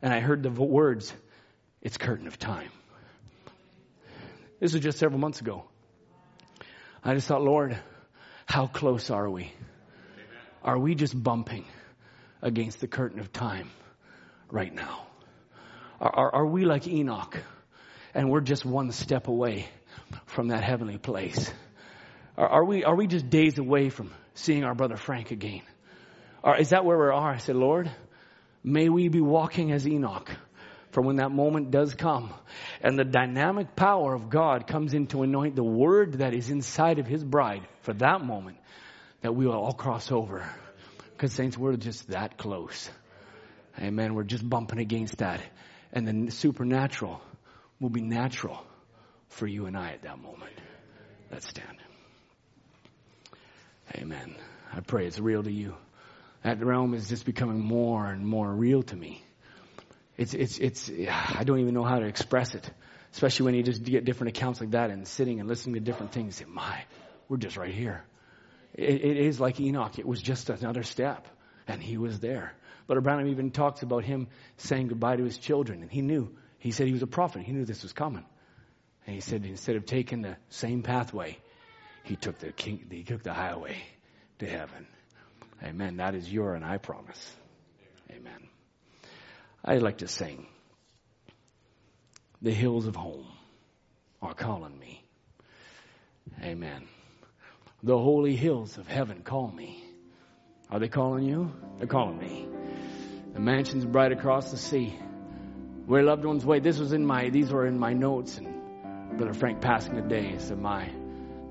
And 0.00 0.12
I 0.12 0.20
heard 0.20 0.42
the 0.42 0.50
words, 0.50 1.12
It's 1.82 1.98
curtain 1.98 2.26
of 2.28 2.38
time. 2.38 2.70
This 4.60 4.72
was 4.72 4.82
just 4.82 4.98
several 4.98 5.20
months 5.20 5.40
ago. 5.40 5.64
I 7.04 7.14
just 7.14 7.28
thought, 7.28 7.42
Lord, 7.42 7.78
how 8.46 8.66
close 8.66 9.10
are 9.10 9.28
we? 9.28 9.52
Are 10.62 10.78
we 10.78 10.94
just 10.94 11.20
bumping 11.20 11.64
against 12.42 12.80
the 12.80 12.88
curtain 12.88 13.20
of 13.20 13.32
time 13.32 13.70
right 14.50 14.72
now? 14.72 15.06
Are, 16.00 16.14
are, 16.14 16.34
are, 16.36 16.46
we 16.46 16.64
like 16.64 16.86
Enoch 16.86 17.36
and 18.14 18.30
we're 18.30 18.40
just 18.40 18.64
one 18.64 18.92
step 18.92 19.28
away 19.28 19.68
from 20.26 20.48
that 20.48 20.62
heavenly 20.62 20.98
place? 20.98 21.52
Are, 22.36 22.48
are 22.48 22.64
we, 22.64 22.84
are 22.84 22.94
we 22.94 23.06
just 23.06 23.28
days 23.28 23.58
away 23.58 23.90
from 23.90 24.12
seeing 24.34 24.64
our 24.64 24.74
brother 24.74 24.96
Frank 24.96 25.30
again? 25.30 25.62
Or 26.42 26.56
is 26.56 26.70
that 26.70 26.84
where 26.84 26.96
we 26.96 27.06
are? 27.06 27.32
I 27.32 27.38
said, 27.38 27.56
Lord, 27.56 27.90
May 28.64 28.88
we 28.88 29.08
be 29.08 29.20
walking 29.20 29.72
as 29.72 29.86
Enoch 29.86 30.30
for 30.90 31.00
when 31.00 31.16
that 31.16 31.30
moment 31.30 31.70
does 31.70 31.94
come 31.94 32.32
and 32.82 32.98
the 32.98 33.04
dynamic 33.04 33.76
power 33.76 34.14
of 34.14 34.30
God 34.30 34.66
comes 34.66 34.94
in 34.94 35.06
to 35.08 35.22
anoint 35.22 35.54
the 35.54 35.64
word 35.64 36.14
that 36.18 36.34
is 36.34 36.50
inside 36.50 36.98
of 36.98 37.06
his 37.06 37.22
bride 37.22 37.66
for 37.82 37.92
that 37.94 38.24
moment 38.24 38.56
that 39.20 39.34
we 39.34 39.46
will 39.46 39.54
all 39.54 39.72
cross 39.72 40.12
over. 40.12 40.48
Because 41.12 41.32
saints, 41.32 41.58
we're 41.58 41.76
just 41.76 42.08
that 42.10 42.38
close. 42.38 42.90
Amen. 43.78 44.14
We're 44.14 44.24
just 44.24 44.48
bumping 44.48 44.78
against 44.78 45.18
that. 45.18 45.40
And 45.92 46.06
the 46.06 46.30
supernatural 46.30 47.20
will 47.80 47.90
be 47.90 48.00
natural 48.00 48.62
for 49.28 49.46
you 49.46 49.66
and 49.66 49.76
I 49.76 49.90
at 49.90 50.02
that 50.02 50.18
moment. 50.18 50.52
Let's 51.30 51.48
stand. 51.48 51.78
Amen. 53.94 54.34
I 54.72 54.80
pray 54.80 55.06
it's 55.06 55.18
real 55.18 55.42
to 55.42 55.52
you. 55.52 55.74
That 56.42 56.64
realm 56.64 56.94
is 56.94 57.08
just 57.08 57.24
becoming 57.24 57.60
more 57.60 58.06
and 58.06 58.26
more 58.26 58.50
real 58.52 58.82
to 58.84 58.96
me. 58.96 59.22
It's, 60.16 60.34
it's, 60.34 60.58
it's, 60.58 60.90
I 61.08 61.42
don't 61.44 61.60
even 61.60 61.74
know 61.74 61.84
how 61.84 61.98
to 61.98 62.06
express 62.06 62.54
it. 62.54 62.70
Especially 63.12 63.46
when 63.46 63.54
you 63.54 63.62
just 63.62 63.82
get 63.82 64.04
different 64.04 64.36
accounts 64.36 64.60
like 64.60 64.72
that 64.72 64.90
and 64.90 65.06
sitting 65.06 65.40
and 65.40 65.48
listening 65.48 65.74
to 65.74 65.80
different 65.80 66.12
things. 66.12 66.36
Say, 66.36 66.44
my, 66.46 66.84
we're 67.28 67.38
just 67.38 67.56
right 67.56 67.72
here. 67.72 68.04
It, 68.78 69.04
it 69.04 69.16
is 69.16 69.40
like 69.40 69.60
Enoch. 69.60 69.98
It 69.98 70.06
was 70.06 70.22
just 70.22 70.48
another 70.50 70.84
step. 70.84 71.26
And 71.66 71.82
he 71.82 71.98
was 71.98 72.20
there. 72.20 72.52
But 72.86 73.02
Branham 73.02 73.28
even 73.28 73.50
talks 73.50 73.82
about 73.82 74.04
him 74.04 74.28
saying 74.56 74.88
goodbye 74.88 75.16
to 75.16 75.24
his 75.24 75.36
children. 75.36 75.82
And 75.82 75.90
he 75.90 76.00
knew. 76.00 76.30
He 76.58 76.70
said 76.70 76.86
he 76.86 76.92
was 76.92 77.02
a 77.02 77.08
prophet. 77.08 77.42
He 77.42 77.52
knew 77.52 77.64
this 77.64 77.82
was 77.82 77.92
coming. 77.92 78.24
And 79.04 79.14
he 79.14 79.20
said 79.20 79.44
instead 79.44 79.76
of 79.76 79.84
taking 79.84 80.22
the 80.22 80.36
same 80.48 80.82
pathway, 80.82 81.38
he 82.04 82.14
took 82.14 82.38
the 82.38 82.52
king, 82.52 82.86
he 82.90 83.02
took 83.02 83.22
the 83.22 83.34
highway 83.34 83.76
to 84.38 84.46
heaven. 84.46 84.86
Amen. 85.62 85.96
That 85.96 86.14
is 86.14 86.32
your 86.32 86.54
and 86.54 86.64
I 86.64 86.78
promise. 86.78 87.36
Amen. 88.10 88.48
I'd 89.64 89.82
like 89.82 89.98
to 89.98 90.08
sing. 90.08 90.46
The 92.40 92.52
hills 92.52 92.86
of 92.86 92.94
home 92.94 93.26
are 94.22 94.34
calling 94.34 94.78
me. 94.78 95.02
Amen. 96.42 96.86
The 97.82 97.96
holy 97.96 98.34
hills 98.34 98.76
of 98.76 98.88
heaven 98.88 99.22
call 99.22 99.48
me. 99.50 99.84
Are 100.68 100.80
they 100.80 100.88
calling 100.88 101.24
you? 101.24 101.52
They're 101.78 101.86
calling 101.86 102.18
me. 102.18 102.48
The 103.32 103.40
mansions 103.40 103.84
bright 103.84 104.10
across 104.10 104.50
the 104.50 104.56
sea. 104.56 104.98
Where 105.86 106.02
loved 106.02 106.24
ones 106.24 106.44
wait. 106.44 106.64
This 106.64 106.78
was 106.78 106.92
in 106.92 107.06
my, 107.06 107.30
these 107.30 107.52
were 107.52 107.66
in 107.66 107.78
my 107.78 107.92
notes 107.92 108.36
and 108.38 109.16
Brother 109.16 109.32
Frank 109.32 109.60
passing 109.60 109.94
the 109.94 110.02
day 110.02 110.36
said, 110.38 110.58
my, 110.58 110.90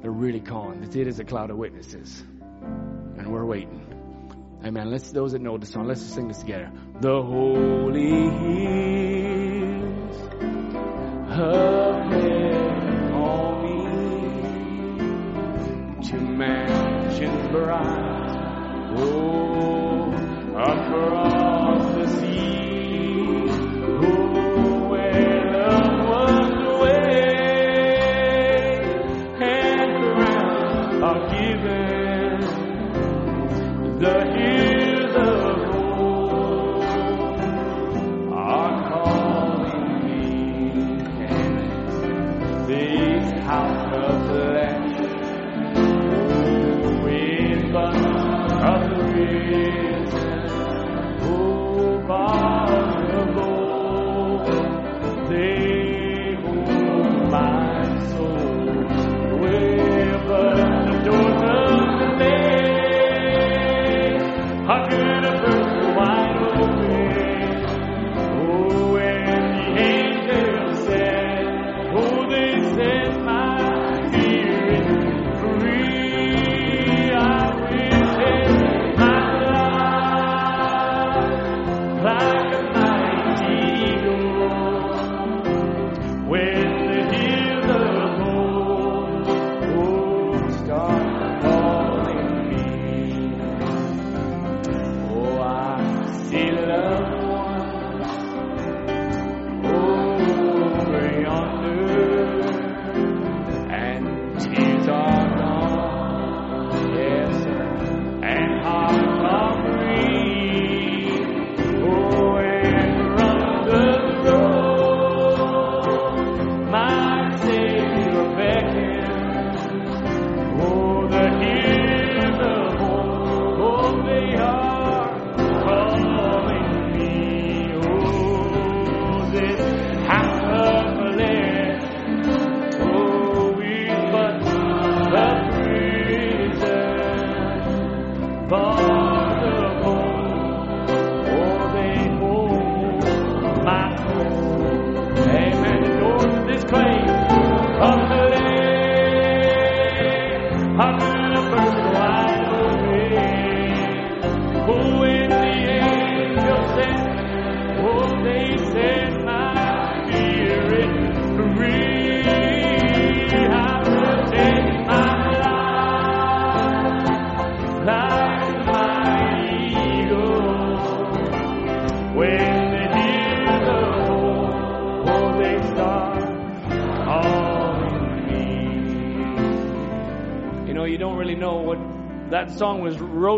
they're 0.02 0.12
really 0.12 0.42
calling. 0.42 0.84
It 0.84 0.96
is 0.96 1.20
a 1.20 1.24
cloud 1.24 1.50
of 1.50 1.58
witnesses. 1.58 2.24
And 2.62 3.28
we're 3.28 3.46
waiting. 3.46 3.86
Amen. 4.64 4.92
Let's, 4.92 5.12
those 5.12 5.32
that 5.32 5.42
know 5.42 5.58
the 5.58 5.66
song, 5.66 5.88
let's 5.88 6.02
just 6.02 6.14
sing 6.14 6.28
this 6.28 6.40
together. 6.40 6.72
The 7.00 7.22
holy 7.22 8.30
hills 8.30 10.18
of 11.32 11.97
bright. 17.52 18.96
Oh, 18.98 20.12
across 20.56 21.37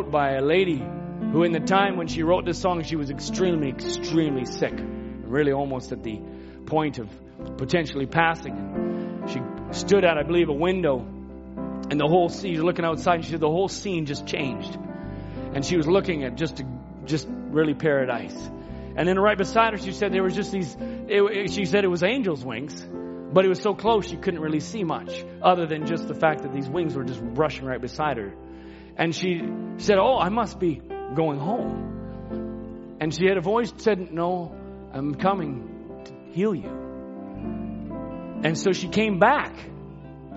wrote 0.09 0.11
by 0.11 0.31
a 0.33 0.41
lady 0.41 0.81
who, 1.31 1.43
in 1.43 1.51
the 1.51 1.59
time 1.59 1.97
when 1.97 2.07
she 2.07 2.23
wrote 2.23 2.45
this 2.45 2.59
song, 2.59 2.83
she 2.83 2.95
was 2.95 3.09
extremely, 3.09 3.69
extremely 3.69 4.45
sick, 4.45 4.73
really 5.23 5.51
almost 5.51 5.91
at 5.91 6.03
the 6.03 6.19
point 6.65 6.99
of 6.99 7.09
potentially 7.57 8.05
passing. 8.05 9.25
She 9.27 9.39
stood 9.71 10.03
at, 10.03 10.17
I 10.17 10.23
believe, 10.23 10.49
a 10.49 10.53
window, 10.53 10.99
and 10.99 11.99
the 11.99 12.07
whole 12.07 12.29
scene, 12.29 12.53
she 12.53 12.57
was 12.57 12.65
looking 12.65 12.85
outside, 12.85 13.15
and 13.15 13.25
she 13.25 13.31
said 13.31 13.39
the 13.39 13.47
whole 13.47 13.67
scene 13.67 14.05
just 14.05 14.25
changed, 14.25 14.77
and 15.53 15.65
she 15.65 15.77
was 15.77 15.87
looking 15.87 16.23
at 16.23 16.35
just, 16.35 16.63
just 17.05 17.27
really 17.29 17.73
paradise. 17.73 18.37
And 18.95 19.07
then 19.07 19.19
right 19.19 19.37
beside 19.37 19.73
her, 19.73 19.77
she 19.77 19.91
said 19.91 20.11
there 20.11 20.23
was 20.23 20.35
just 20.35 20.51
these. 20.51 20.75
It, 21.07 21.51
she 21.51 21.65
said 21.65 21.83
it 21.83 21.87
was 21.89 22.03
angels' 22.03 22.43
wings, 22.43 22.85
but 23.33 23.45
it 23.45 23.47
was 23.47 23.61
so 23.61 23.73
close 23.73 24.07
she 24.07 24.17
couldn't 24.17 24.41
really 24.41 24.59
see 24.59 24.83
much, 24.83 25.23
other 25.41 25.65
than 25.67 25.85
just 25.85 26.07
the 26.07 26.15
fact 26.15 26.41
that 26.41 26.53
these 26.53 26.67
wings 26.67 26.95
were 26.95 27.03
just 27.03 27.23
brushing 27.23 27.65
right 27.65 27.79
beside 27.79 28.17
her. 28.17 28.33
And 28.99 29.15
she 29.15 29.41
said, 29.77 29.97
"Oh, 29.97 30.19
I 30.19 30.29
must 30.29 30.59
be 30.59 30.81
going 31.15 31.39
home." 31.39 31.89
And 32.99 33.13
she 33.13 33.27
had 33.27 33.37
a 33.37 33.41
voice 33.41 33.71
said, 33.77 34.11
No, 34.11 34.53
I'm 34.93 35.15
coming 35.15 36.03
to 36.05 36.13
heal 36.33 36.53
you. 36.53 36.69
And 38.43 38.57
so 38.57 38.73
she 38.73 38.89
came 38.89 39.19
back 39.19 39.55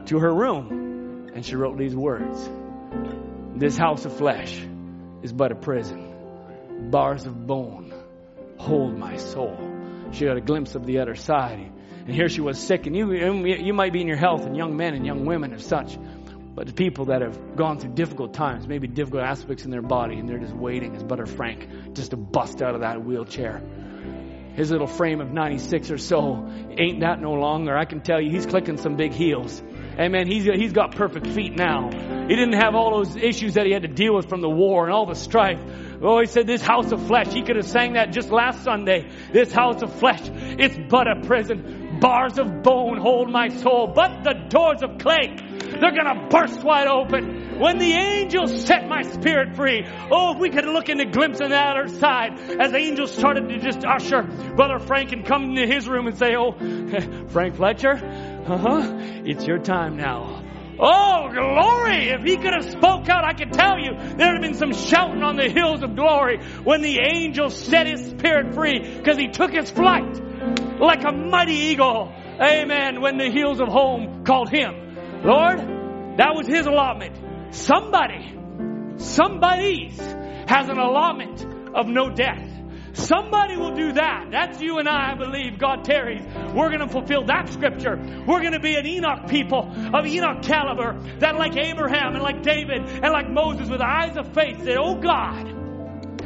to 0.07 0.19
her 0.19 0.33
room 0.33 1.31
and 1.35 1.45
she 1.45 1.57
wrote 1.57 1.77
these 1.79 1.95
words 1.95 2.49
This 3.57 3.77
house 3.77 4.05
of 4.05 4.17
flesh 4.17 4.65
is 5.23 5.33
but 5.33 5.51
a 5.51 5.57
prison, 5.57 6.91
bars 6.91 7.27
of 7.27 7.47
bone 7.47 7.93
hold 8.59 8.97
my 8.97 9.17
soul. 9.17 9.57
She 10.13 10.25
got 10.25 10.37
a 10.37 10.41
glimpse 10.41 10.77
of 10.77 10.87
the 10.87 11.01
other 11.01 11.17
side. 11.17 11.73
And 12.07 12.15
here 12.15 12.29
she 12.29 12.41
was 12.41 12.59
sick, 12.59 12.87
and 12.87 12.97
you, 12.97 13.13
you 13.13 13.73
might 13.73 13.93
be 13.93 14.01
in 14.01 14.09
your 14.09 14.17
health, 14.17 14.45
and 14.45 14.57
young 14.57 14.77
men 14.77 14.95
and 14.95 15.07
young 15.07 15.25
women 15.25 15.53
and 15.53 15.63
such. 15.63 15.97
But 16.55 16.67
the 16.67 16.73
people 16.75 17.07
that 17.07 17.23
have 17.23 17.57
gone 17.57 17.79
through 17.79 17.95
difficult 17.95 18.35
times, 18.35 18.69
maybe 18.69 18.87
difficult 18.87 19.23
aspects 19.23 19.65
in 19.65 19.71
their 19.71 19.83
body, 19.83 20.19
and 20.19 20.29
they're 20.29 20.39
just 20.39 20.55
waiting, 20.55 20.95
as 20.95 21.03
Brother 21.03 21.25
Frank, 21.25 21.95
just 21.95 22.11
to 22.11 22.17
bust 22.17 22.61
out 22.61 22.75
of 22.75 22.83
that 22.83 23.03
wheelchair. 23.03 23.63
His 24.55 24.71
little 24.71 24.87
frame 24.87 25.23
of 25.23 25.33
96 25.33 25.91
or 25.91 25.99
so 25.99 26.47
ain't 26.79 27.01
that 27.01 27.23
no 27.23 27.33
longer. 27.33 27.77
I 27.77 27.87
can 27.87 28.03
tell 28.03 28.21
you, 28.21 28.31
he's 28.31 28.45
clicking 28.45 28.77
some 28.77 28.97
big 28.97 29.13
heels. 29.13 29.63
Amen. 29.99 30.27
He's, 30.27 30.45
he's 30.45 30.73
got 30.73 30.95
perfect 30.95 31.27
feet 31.27 31.57
now. 31.57 31.91
He 31.91 32.37
didn't 32.37 32.61
have 32.61 32.75
all 32.75 33.03
those 33.03 33.17
issues 33.17 33.55
that 33.55 33.65
he 33.65 33.73
had 33.73 33.83
to 33.83 33.89
deal 33.89 34.15
with 34.15 34.29
from 34.29 34.43
the 34.43 34.51
war 34.51 34.85
and 34.85 34.93
all 34.93 35.07
the 35.07 35.15
strife. 35.15 35.61
Oh, 36.03 36.21
he 36.21 36.27
said, 36.27 36.47
this 36.47 36.63
house 36.63 36.93
of 36.93 37.07
flesh. 37.07 37.33
He 37.33 37.43
could 37.43 37.57
have 37.57 37.67
sang 37.67 37.95
that 37.95 38.13
just 38.13 38.31
last 38.31 38.63
Sunday. 38.63 39.09
This 39.33 39.53
house 39.53 39.83
of 39.83 39.95
flesh, 39.95 40.21
it's 40.25 40.77
but 40.91 41.07
a 41.09 41.27
prison. 41.27 41.99
Bars 42.01 42.39
of 42.39 42.63
bone 42.63 42.99
hold 42.99 43.31
my 43.31 43.49
soul, 43.49 43.93
but 43.95 44.25
the 44.25 44.35
doors 44.49 44.83
of 44.83 44.99
clay, 44.99 45.37
they're 45.81 45.93
gonna 45.93 46.29
burst 46.29 46.63
wide 46.63 46.89
open. 46.89 47.59
When 47.59 47.79
the 47.79 47.93
angels 47.93 48.65
set 48.65 48.89
my 48.89 49.03
spirit 49.03 49.55
free. 49.57 49.87
Oh, 50.11 50.33
if 50.33 50.39
we 50.39 50.51
could 50.51 50.65
look 50.65 50.89
into 50.89 51.05
glimpse 51.07 51.41
on 51.41 51.51
that 51.51 51.77
other 51.77 51.89
side 51.89 52.39
as 52.61 52.73
the 52.73 52.79
angels 52.79 53.13
started 53.13 53.49
to 53.49 53.59
just 53.59 53.85
usher 53.85 54.23
Brother 54.57 54.79
Frank 54.79 55.13
and 55.13 55.25
come 55.25 55.51
into 55.51 55.67
his 55.67 55.89
room 55.89 56.07
and 56.07 56.17
say, 56.17 56.35
Oh, 56.37 56.53
Frank 57.29 57.57
Fletcher, 57.57 57.93
uh 57.93 58.59
huh, 58.59 58.99
it's 59.25 59.47
your 59.47 59.59
time 59.59 59.97
now. 59.97 60.43
Oh, 60.85 61.29
glory! 61.33 62.09
If 62.09 62.23
he 62.23 62.37
could 62.37 62.55
have 62.55 62.65
spoke 62.65 63.09
out, 63.09 63.25
I 63.25 63.35
could 63.35 63.53
tell 63.53 63.79
you 63.79 63.93
there'd 64.17 64.35
have 64.35 64.43
been 64.43 64.55
some 64.55 64.73
shouting 64.73 65.23
on 65.23 65.37
the 65.37 65.49
hills 65.49 65.83
of 65.83 65.95
glory 65.95 66.43
when 66.65 66.83
the 66.83 66.99
angel 66.99 67.51
set 67.51 67.87
his 67.87 68.11
spirit 68.11 68.55
free 68.55 68.97
because 68.97 69.17
he 69.17 69.29
took 69.29 69.53
his 69.53 69.71
flight 69.71 70.21
like 70.81 71.05
a 71.05 71.13
mighty 71.13 71.55
eagle. 71.55 72.13
Amen. 72.41 73.01
When 73.01 73.19
the 73.19 73.31
hills 73.31 73.61
of 73.61 73.69
home 73.69 74.25
called 74.25 74.51
him. 74.51 74.92
Lord, 75.25 75.59
that 76.19 76.35
was 76.35 76.47
his 76.47 76.67
allotment. 76.67 77.55
Somebody, 77.55 78.35
somebody's 78.97 79.97
has 79.99 80.69
an 80.69 80.79
allotment 80.79 81.47
of 81.75 81.87
no 81.87 82.11
death. 82.11 82.49
Somebody 82.95 83.57
will 83.57 83.75
do 83.75 83.93
that. 83.93 84.29
That's 84.31 84.61
you 84.61 84.79
and 84.79 84.89
I, 84.89 85.13
I 85.13 85.15
believe, 85.15 85.59
God 85.59 85.85
tarries. 85.85 86.23
We're 86.53 86.69
going 86.69 86.81
to 86.81 86.89
fulfill 86.89 87.25
that 87.27 87.49
scripture. 87.51 87.97
We're 88.27 88.41
going 88.41 88.53
to 88.53 88.61
be 88.61 88.75
an 88.75 88.87
Enoch 88.87 89.29
people 89.29 89.73
of 89.95 90.07
Enoch 90.07 90.43
caliber 90.43 90.99
that 91.21 91.37
like 91.37 91.57
Abraham 91.57 92.15
and 92.15 92.23
like 92.23 92.43
David 92.43 92.83
and 92.83 93.13
like 93.13 93.31
Moses 93.31 93.69
with 93.71 93.81
eyes 93.81 94.17
of 94.17 94.35
faith 94.35 94.59
said, 94.65 94.77
Oh 94.77 94.97
God, 94.97 95.49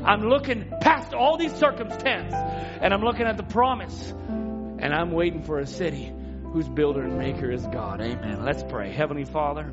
I'm 0.05 0.23
looking 0.23 0.73
past 0.81 1.15
all 1.15 1.37
these 1.37 1.55
circumstances 1.55 2.35
and 2.35 2.93
I'm 2.93 3.03
looking 3.03 3.27
at 3.27 3.37
the 3.37 3.45
promise 3.45 4.11
and 4.11 4.93
I'm 4.93 5.13
waiting 5.13 5.43
for 5.43 5.59
a 5.59 5.67
city 5.67 6.13
whose 6.57 6.69
builder 6.71 7.03
and 7.03 7.19
maker 7.19 7.51
is 7.51 7.67
God. 7.67 8.01
Amen. 8.01 8.43
Let's 8.43 8.63
pray. 8.63 8.91
Heavenly 8.91 9.27
Father, 9.27 9.65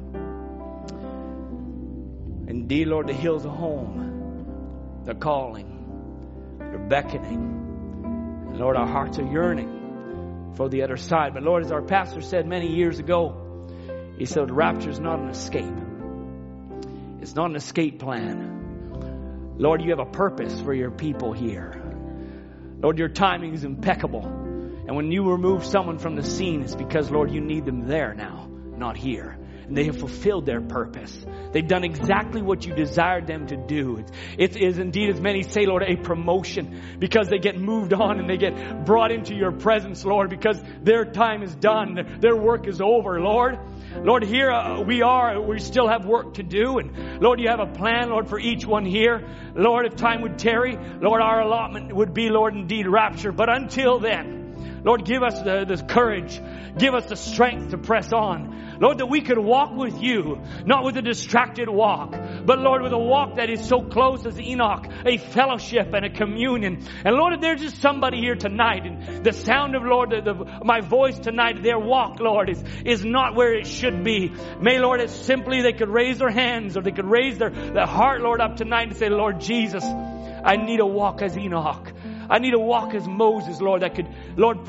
indeed, 2.46 2.88
Lord, 2.90 3.08
the 3.08 3.14
hills 3.14 3.46
are 3.46 3.56
home, 3.56 5.02
They're 5.06 5.16
calling, 5.16 6.58
they're 6.60 6.78
beckoning. 6.90 8.50
And 8.50 8.58
Lord, 8.58 8.76
our 8.76 8.86
hearts 8.86 9.18
are 9.18 9.26
yearning 9.26 10.52
for 10.58 10.68
the 10.68 10.82
other 10.82 10.98
side. 10.98 11.34
But 11.34 11.44
Lord, 11.44 11.64
as 11.64 11.72
our 11.72 11.82
pastor 11.82 12.20
said 12.20 12.46
many 12.46 12.76
years 12.76 13.00
ago, 13.00 13.66
he 14.18 14.26
said, 14.26 14.52
rapture 14.52 14.90
is 14.90 15.00
not 15.00 15.20
an 15.20 15.30
escape. 15.30 15.74
It's 17.22 17.34
not 17.34 17.50
an 17.50 17.56
escape 17.56 18.00
plan. 18.00 19.56
Lord, 19.58 19.82
you 19.82 19.92
have 19.92 20.00
a 20.00 20.12
purpose 20.12 20.60
for 20.60 20.74
your 20.74 20.92
people 20.92 21.32
here. 21.32 21.82
Lord, 22.82 23.00
your 23.00 23.08
timing 23.08 23.54
is 23.54 23.64
impeccable. 23.64 24.43
And 24.86 24.96
when 24.96 25.12
you 25.12 25.32
remove 25.32 25.66
someone 25.66 25.98
from 25.98 26.16
the 26.16 26.24
scene, 26.24 26.62
it's 26.62 26.76
because, 26.76 27.10
Lord, 27.10 27.32
you 27.32 27.42
need 27.42 27.66
them 27.66 27.88
there 27.88 28.14
now, 28.14 28.50
not 28.76 28.98
here 28.98 29.38
and 29.68 29.78
they 29.78 29.86
have 29.86 29.98
fulfilled 29.98 30.46
their 30.46 30.62
purpose. 30.62 31.26
They've 31.52 31.68
done 31.68 31.84
exactly 31.84 32.42
what 32.42 32.66
you 32.66 32.74
desired 32.74 33.28
them 33.28 33.48
to 33.48 33.56
do. 33.56 34.04
It 34.38 34.56
is 34.56 34.78
indeed, 34.78 35.10
as 35.10 35.22
many 35.22 35.44
say, 35.44 35.66
Lord, 35.66 35.84
a 35.84 35.96
promotion 35.96 36.98
because 37.00 37.30
they 37.30 37.38
get 37.38 37.58
moved 37.58 37.94
on 37.94 38.20
and 38.20 38.30
they 38.30 38.38
get 38.38 38.86
brought 38.86 39.12
into 39.12 39.36
your 39.36 39.52
presence, 39.52 40.04
Lord, 40.04 40.30
because 40.30 40.62
their 40.82 41.06
time 41.06 41.44
is 41.44 41.56
done. 41.56 42.20
Their 42.20 42.36
work 42.36 42.68
is 42.68 42.82
over, 42.82 43.20
Lord. 43.22 43.60
Lord, 43.96 44.24
here 44.24 44.52
uh, 44.52 44.82
we 44.82 45.02
are. 45.02 45.40
We 45.40 45.60
still 45.60 45.88
have 45.88 46.06
work 46.06 46.36
to 46.36 46.44
do. 46.44 46.80
And 46.80 47.22
Lord, 47.22 47.40
you 47.40 47.48
have 47.50 47.60
a 47.60 47.72
plan, 47.72 48.10
Lord, 48.10 48.28
for 48.28 48.40
each 48.40 48.66
one 48.66 48.86
here. 48.86 49.24
Lord, 49.56 49.86
if 49.86 49.96
time 49.96 50.22
would 50.24 50.40
tarry, 50.40 50.78
Lord, 51.00 51.22
our 51.22 51.42
allotment 51.42 51.96
would 51.96 52.14
be, 52.14 52.30
Lord, 52.30 52.56
indeed 52.56 52.88
rapture. 52.88 53.32
But 53.32 53.50
until 53.50 54.00
then, 54.00 54.43
Lord, 54.84 55.06
give 55.06 55.24
us 55.24 55.40
the, 55.42 55.66
the 55.66 55.84
courage. 55.84 56.42
Give 56.78 56.94
us 56.94 57.06
the 57.06 57.16
strength 57.16 57.72
to 57.72 57.78
press 57.78 58.12
on. 58.12 58.78
Lord, 58.82 58.98
that 58.98 59.06
we 59.06 59.22
could 59.22 59.38
walk 59.38 59.76
with 59.76 60.02
you, 60.02 60.42
not 60.66 60.84
with 60.84 60.98
a 60.98 61.02
distracted 61.02 61.70
walk, 61.70 62.12
but 62.46 62.60
Lord, 62.60 62.82
with 62.82 62.92
a 62.92 62.98
walk 62.98 63.36
that 63.36 63.50
is 63.50 63.66
so 63.66 63.82
close 63.82 64.26
as 64.26 64.40
Enoch, 64.40 64.88
a 65.06 65.18
fellowship 65.18 65.94
and 65.94 66.06
a 66.06 66.10
communion. 66.10 66.86
And 67.06 67.16
Lord, 67.16 67.34
if 67.34 67.42
there's 67.42 67.62
just 67.62 67.82
somebody 67.82 68.18
here 68.18 68.36
tonight, 68.36 68.86
and 68.86 69.24
the 69.24 69.32
sound 69.32 69.76
of 69.76 69.84
Lord, 69.84 70.10
the, 70.10 70.22
the, 70.22 70.66
my 70.66 70.82
voice 70.82 71.18
tonight, 71.18 71.64
their 71.64 71.80
walk, 71.80 72.20
Lord, 72.20 72.50
is, 72.50 72.64
is 72.84 73.06
not 73.06 73.36
where 73.36 73.54
it 73.54 73.68
should 73.68 74.04
be. 74.04 74.34
May, 74.60 74.80
Lord, 74.80 75.00
it's 75.00 75.14
simply 75.14 75.62
they 75.62 75.74
could 75.74 75.90
raise 75.90 76.18
their 76.18 76.32
hands 76.32 76.76
or 76.76 76.82
they 76.82 76.92
could 76.92 77.10
raise 77.10 77.38
their, 77.38 77.52
their 77.52 77.86
heart, 77.86 78.22
Lord, 78.22 78.42
up 78.42 78.58
tonight 78.58 78.90
and 78.90 78.98
say, 78.98 79.10
Lord 79.10 79.40
Jesus, 79.40 79.84
I 79.86 80.58
need 80.58 80.80
a 80.80 80.86
walk 80.86 81.22
as 81.22 81.38
Enoch. 81.38 81.94
I 82.30 82.40
need 82.40 82.52
to 82.52 82.60
walk 82.60 82.94
as 82.94 83.08
Moses, 83.08 83.62
Lord, 83.62 83.82
that 83.82 83.96
could, 83.96 84.08
Lord, 84.38 84.66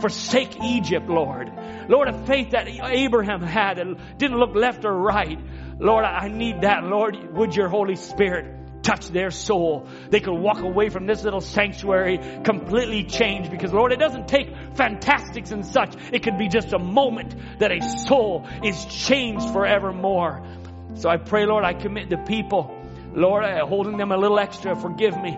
forsake 0.00 0.60
Egypt, 0.62 1.08
Lord. 1.08 1.50
Lord, 1.88 2.08
a 2.08 2.26
faith 2.26 2.50
that 2.50 2.68
Abraham 2.68 3.42
had 3.42 3.78
and 3.78 3.96
didn't 4.18 4.38
look 4.38 4.54
left 4.54 4.84
or 4.84 4.92
right. 4.92 5.38
Lord, 5.78 6.04
I 6.04 6.28
need 6.28 6.62
that. 6.62 6.84
Lord, 6.84 7.16
would 7.34 7.54
your 7.54 7.68
Holy 7.68 7.96
Spirit 7.96 8.56
touch 8.86 9.08
their 9.08 9.32
soul. 9.32 9.88
They 10.10 10.20
could 10.20 10.38
walk 10.38 10.60
away 10.60 10.90
from 10.90 11.06
this 11.06 11.24
little 11.24 11.40
sanctuary 11.40 12.18
completely 12.44 13.02
changed 13.02 13.50
because 13.50 13.72
Lord, 13.72 13.92
it 13.92 13.98
doesn't 13.98 14.28
take 14.28 14.48
fantastics 14.76 15.50
and 15.50 15.66
such. 15.66 15.96
It 16.12 16.22
could 16.22 16.38
be 16.38 16.48
just 16.48 16.72
a 16.72 16.78
moment 16.78 17.34
that 17.58 17.72
a 17.72 17.80
soul 18.06 18.46
is 18.62 18.84
changed 18.84 19.50
forevermore. 19.50 20.46
So 20.94 21.10
I 21.10 21.16
pray, 21.16 21.46
Lord, 21.46 21.64
I 21.64 21.74
commit 21.74 22.08
the 22.08 22.16
people. 22.16 22.72
Lord, 23.12 23.44
uh, 23.44 23.66
holding 23.66 23.96
them 23.96 24.12
a 24.12 24.16
little 24.16 24.38
extra, 24.38 24.76
forgive 24.76 25.20
me. 25.20 25.36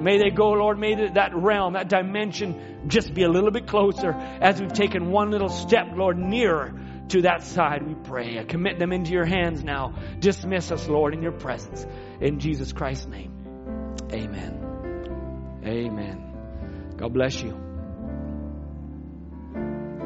May 0.00 0.18
they 0.18 0.30
go, 0.30 0.50
Lord, 0.50 0.78
may 0.78 0.94
that 1.10 1.34
realm, 1.34 1.74
that 1.74 1.88
dimension 1.88 2.88
just 2.88 3.12
be 3.12 3.22
a 3.24 3.28
little 3.28 3.50
bit 3.50 3.66
closer 3.66 4.12
as 4.12 4.60
we've 4.60 4.72
taken 4.72 5.10
one 5.10 5.30
little 5.30 5.50
step, 5.50 5.88
Lord, 5.94 6.18
nearer 6.18 6.74
to 7.10 7.22
that 7.22 7.42
side, 7.42 7.86
we 7.86 7.94
pray. 7.94 8.38
I 8.38 8.44
commit 8.44 8.78
them 8.78 8.92
into 8.92 9.12
your 9.12 9.26
hands 9.26 9.62
now. 9.64 9.94
Dismiss 10.20 10.70
us, 10.70 10.88
Lord, 10.88 11.12
in 11.12 11.22
your 11.22 11.32
presence. 11.32 11.84
In 12.20 12.38
Jesus 12.38 12.72
Christ's 12.72 13.06
name. 13.06 13.96
Amen. 14.12 15.60
Amen. 15.64 16.94
God 16.96 17.12
bless 17.12 17.40
you. 17.42 17.50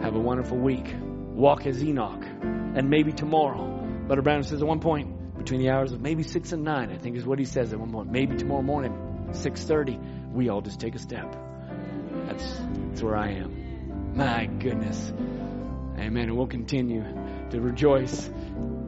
Have 0.02 0.14
a 0.14 0.20
wonderful 0.20 0.58
week. 0.58 0.94
Walk 1.34 1.66
as 1.66 1.82
Enoch. 1.82 2.24
And 2.42 2.88
maybe 2.88 3.12
tomorrow. 3.12 3.66
Brother 4.06 4.22
Brown 4.22 4.42
says 4.42 4.60
at 4.60 4.66
one 4.66 4.80
point, 4.80 5.36
between 5.36 5.60
the 5.60 5.70
hours 5.70 5.92
of 5.92 6.00
maybe 6.00 6.22
six 6.22 6.52
and 6.52 6.64
nine, 6.64 6.90
I 6.90 6.98
think 6.98 7.16
is 7.16 7.26
what 7.26 7.38
he 7.38 7.44
says 7.44 7.72
at 7.72 7.78
one 7.78 7.90
point. 7.90 8.10
Maybe 8.10 8.36
tomorrow 8.36 8.62
morning, 8.62 8.92
6:30, 9.34 10.32
we 10.32 10.48
all 10.48 10.60
just 10.60 10.80
take 10.80 10.94
a 10.94 10.98
step. 10.98 11.34
That's, 12.26 12.60
that's 12.88 13.02
where 13.02 13.16
I 13.16 13.32
am. 13.32 14.14
My 14.16 14.46
goodness. 14.46 15.12
Amen. 15.98 16.28
And 16.28 16.36
we'll 16.36 16.46
continue 16.46 17.02
to 17.50 17.60
rejoice 17.60 18.30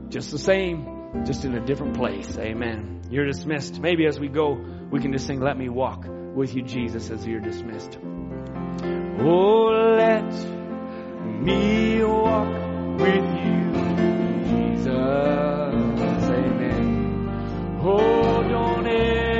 just 0.09 0.31
the 0.31 0.39
same, 0.39 1.25
just 1.25 1.45
in 1.45 1.55
a 1.55 1.65
different 1.65 1.97
place. 1.97 2.37
Amen. 2.39 3.03
You're 3.11 3.27
dismissed. 3.27 3.81
Maybe 3.81 4.07
as 4.07 4.19
we 4.19 4.29
go, 4.29 4.53
we 4.91 5.01
can 5.01 5.13
just 5.13 5.27
sing, 5.27 5.41
Let 5.41 5.57
me 5.57 5.69
walk 5.69 6.07
with 6.09 6.55
you, 6.55 6.63
Jesus, 6.63 7.11
as 7.11 7.27
you're 7.27 7.41
dismissed. 7.41 7.99
Oh, 9.19 9.97
let 9.97 10.33
me 11.43 12.05
walk 12.05 12.99
with 12.99 13.25
you, 13.45 13.73
Jesus. 14.49 14.89
Amen. 16.29 17.81
Oh, 17.83 18.43
don't 18.43 18.87
ever. 18.87 19.36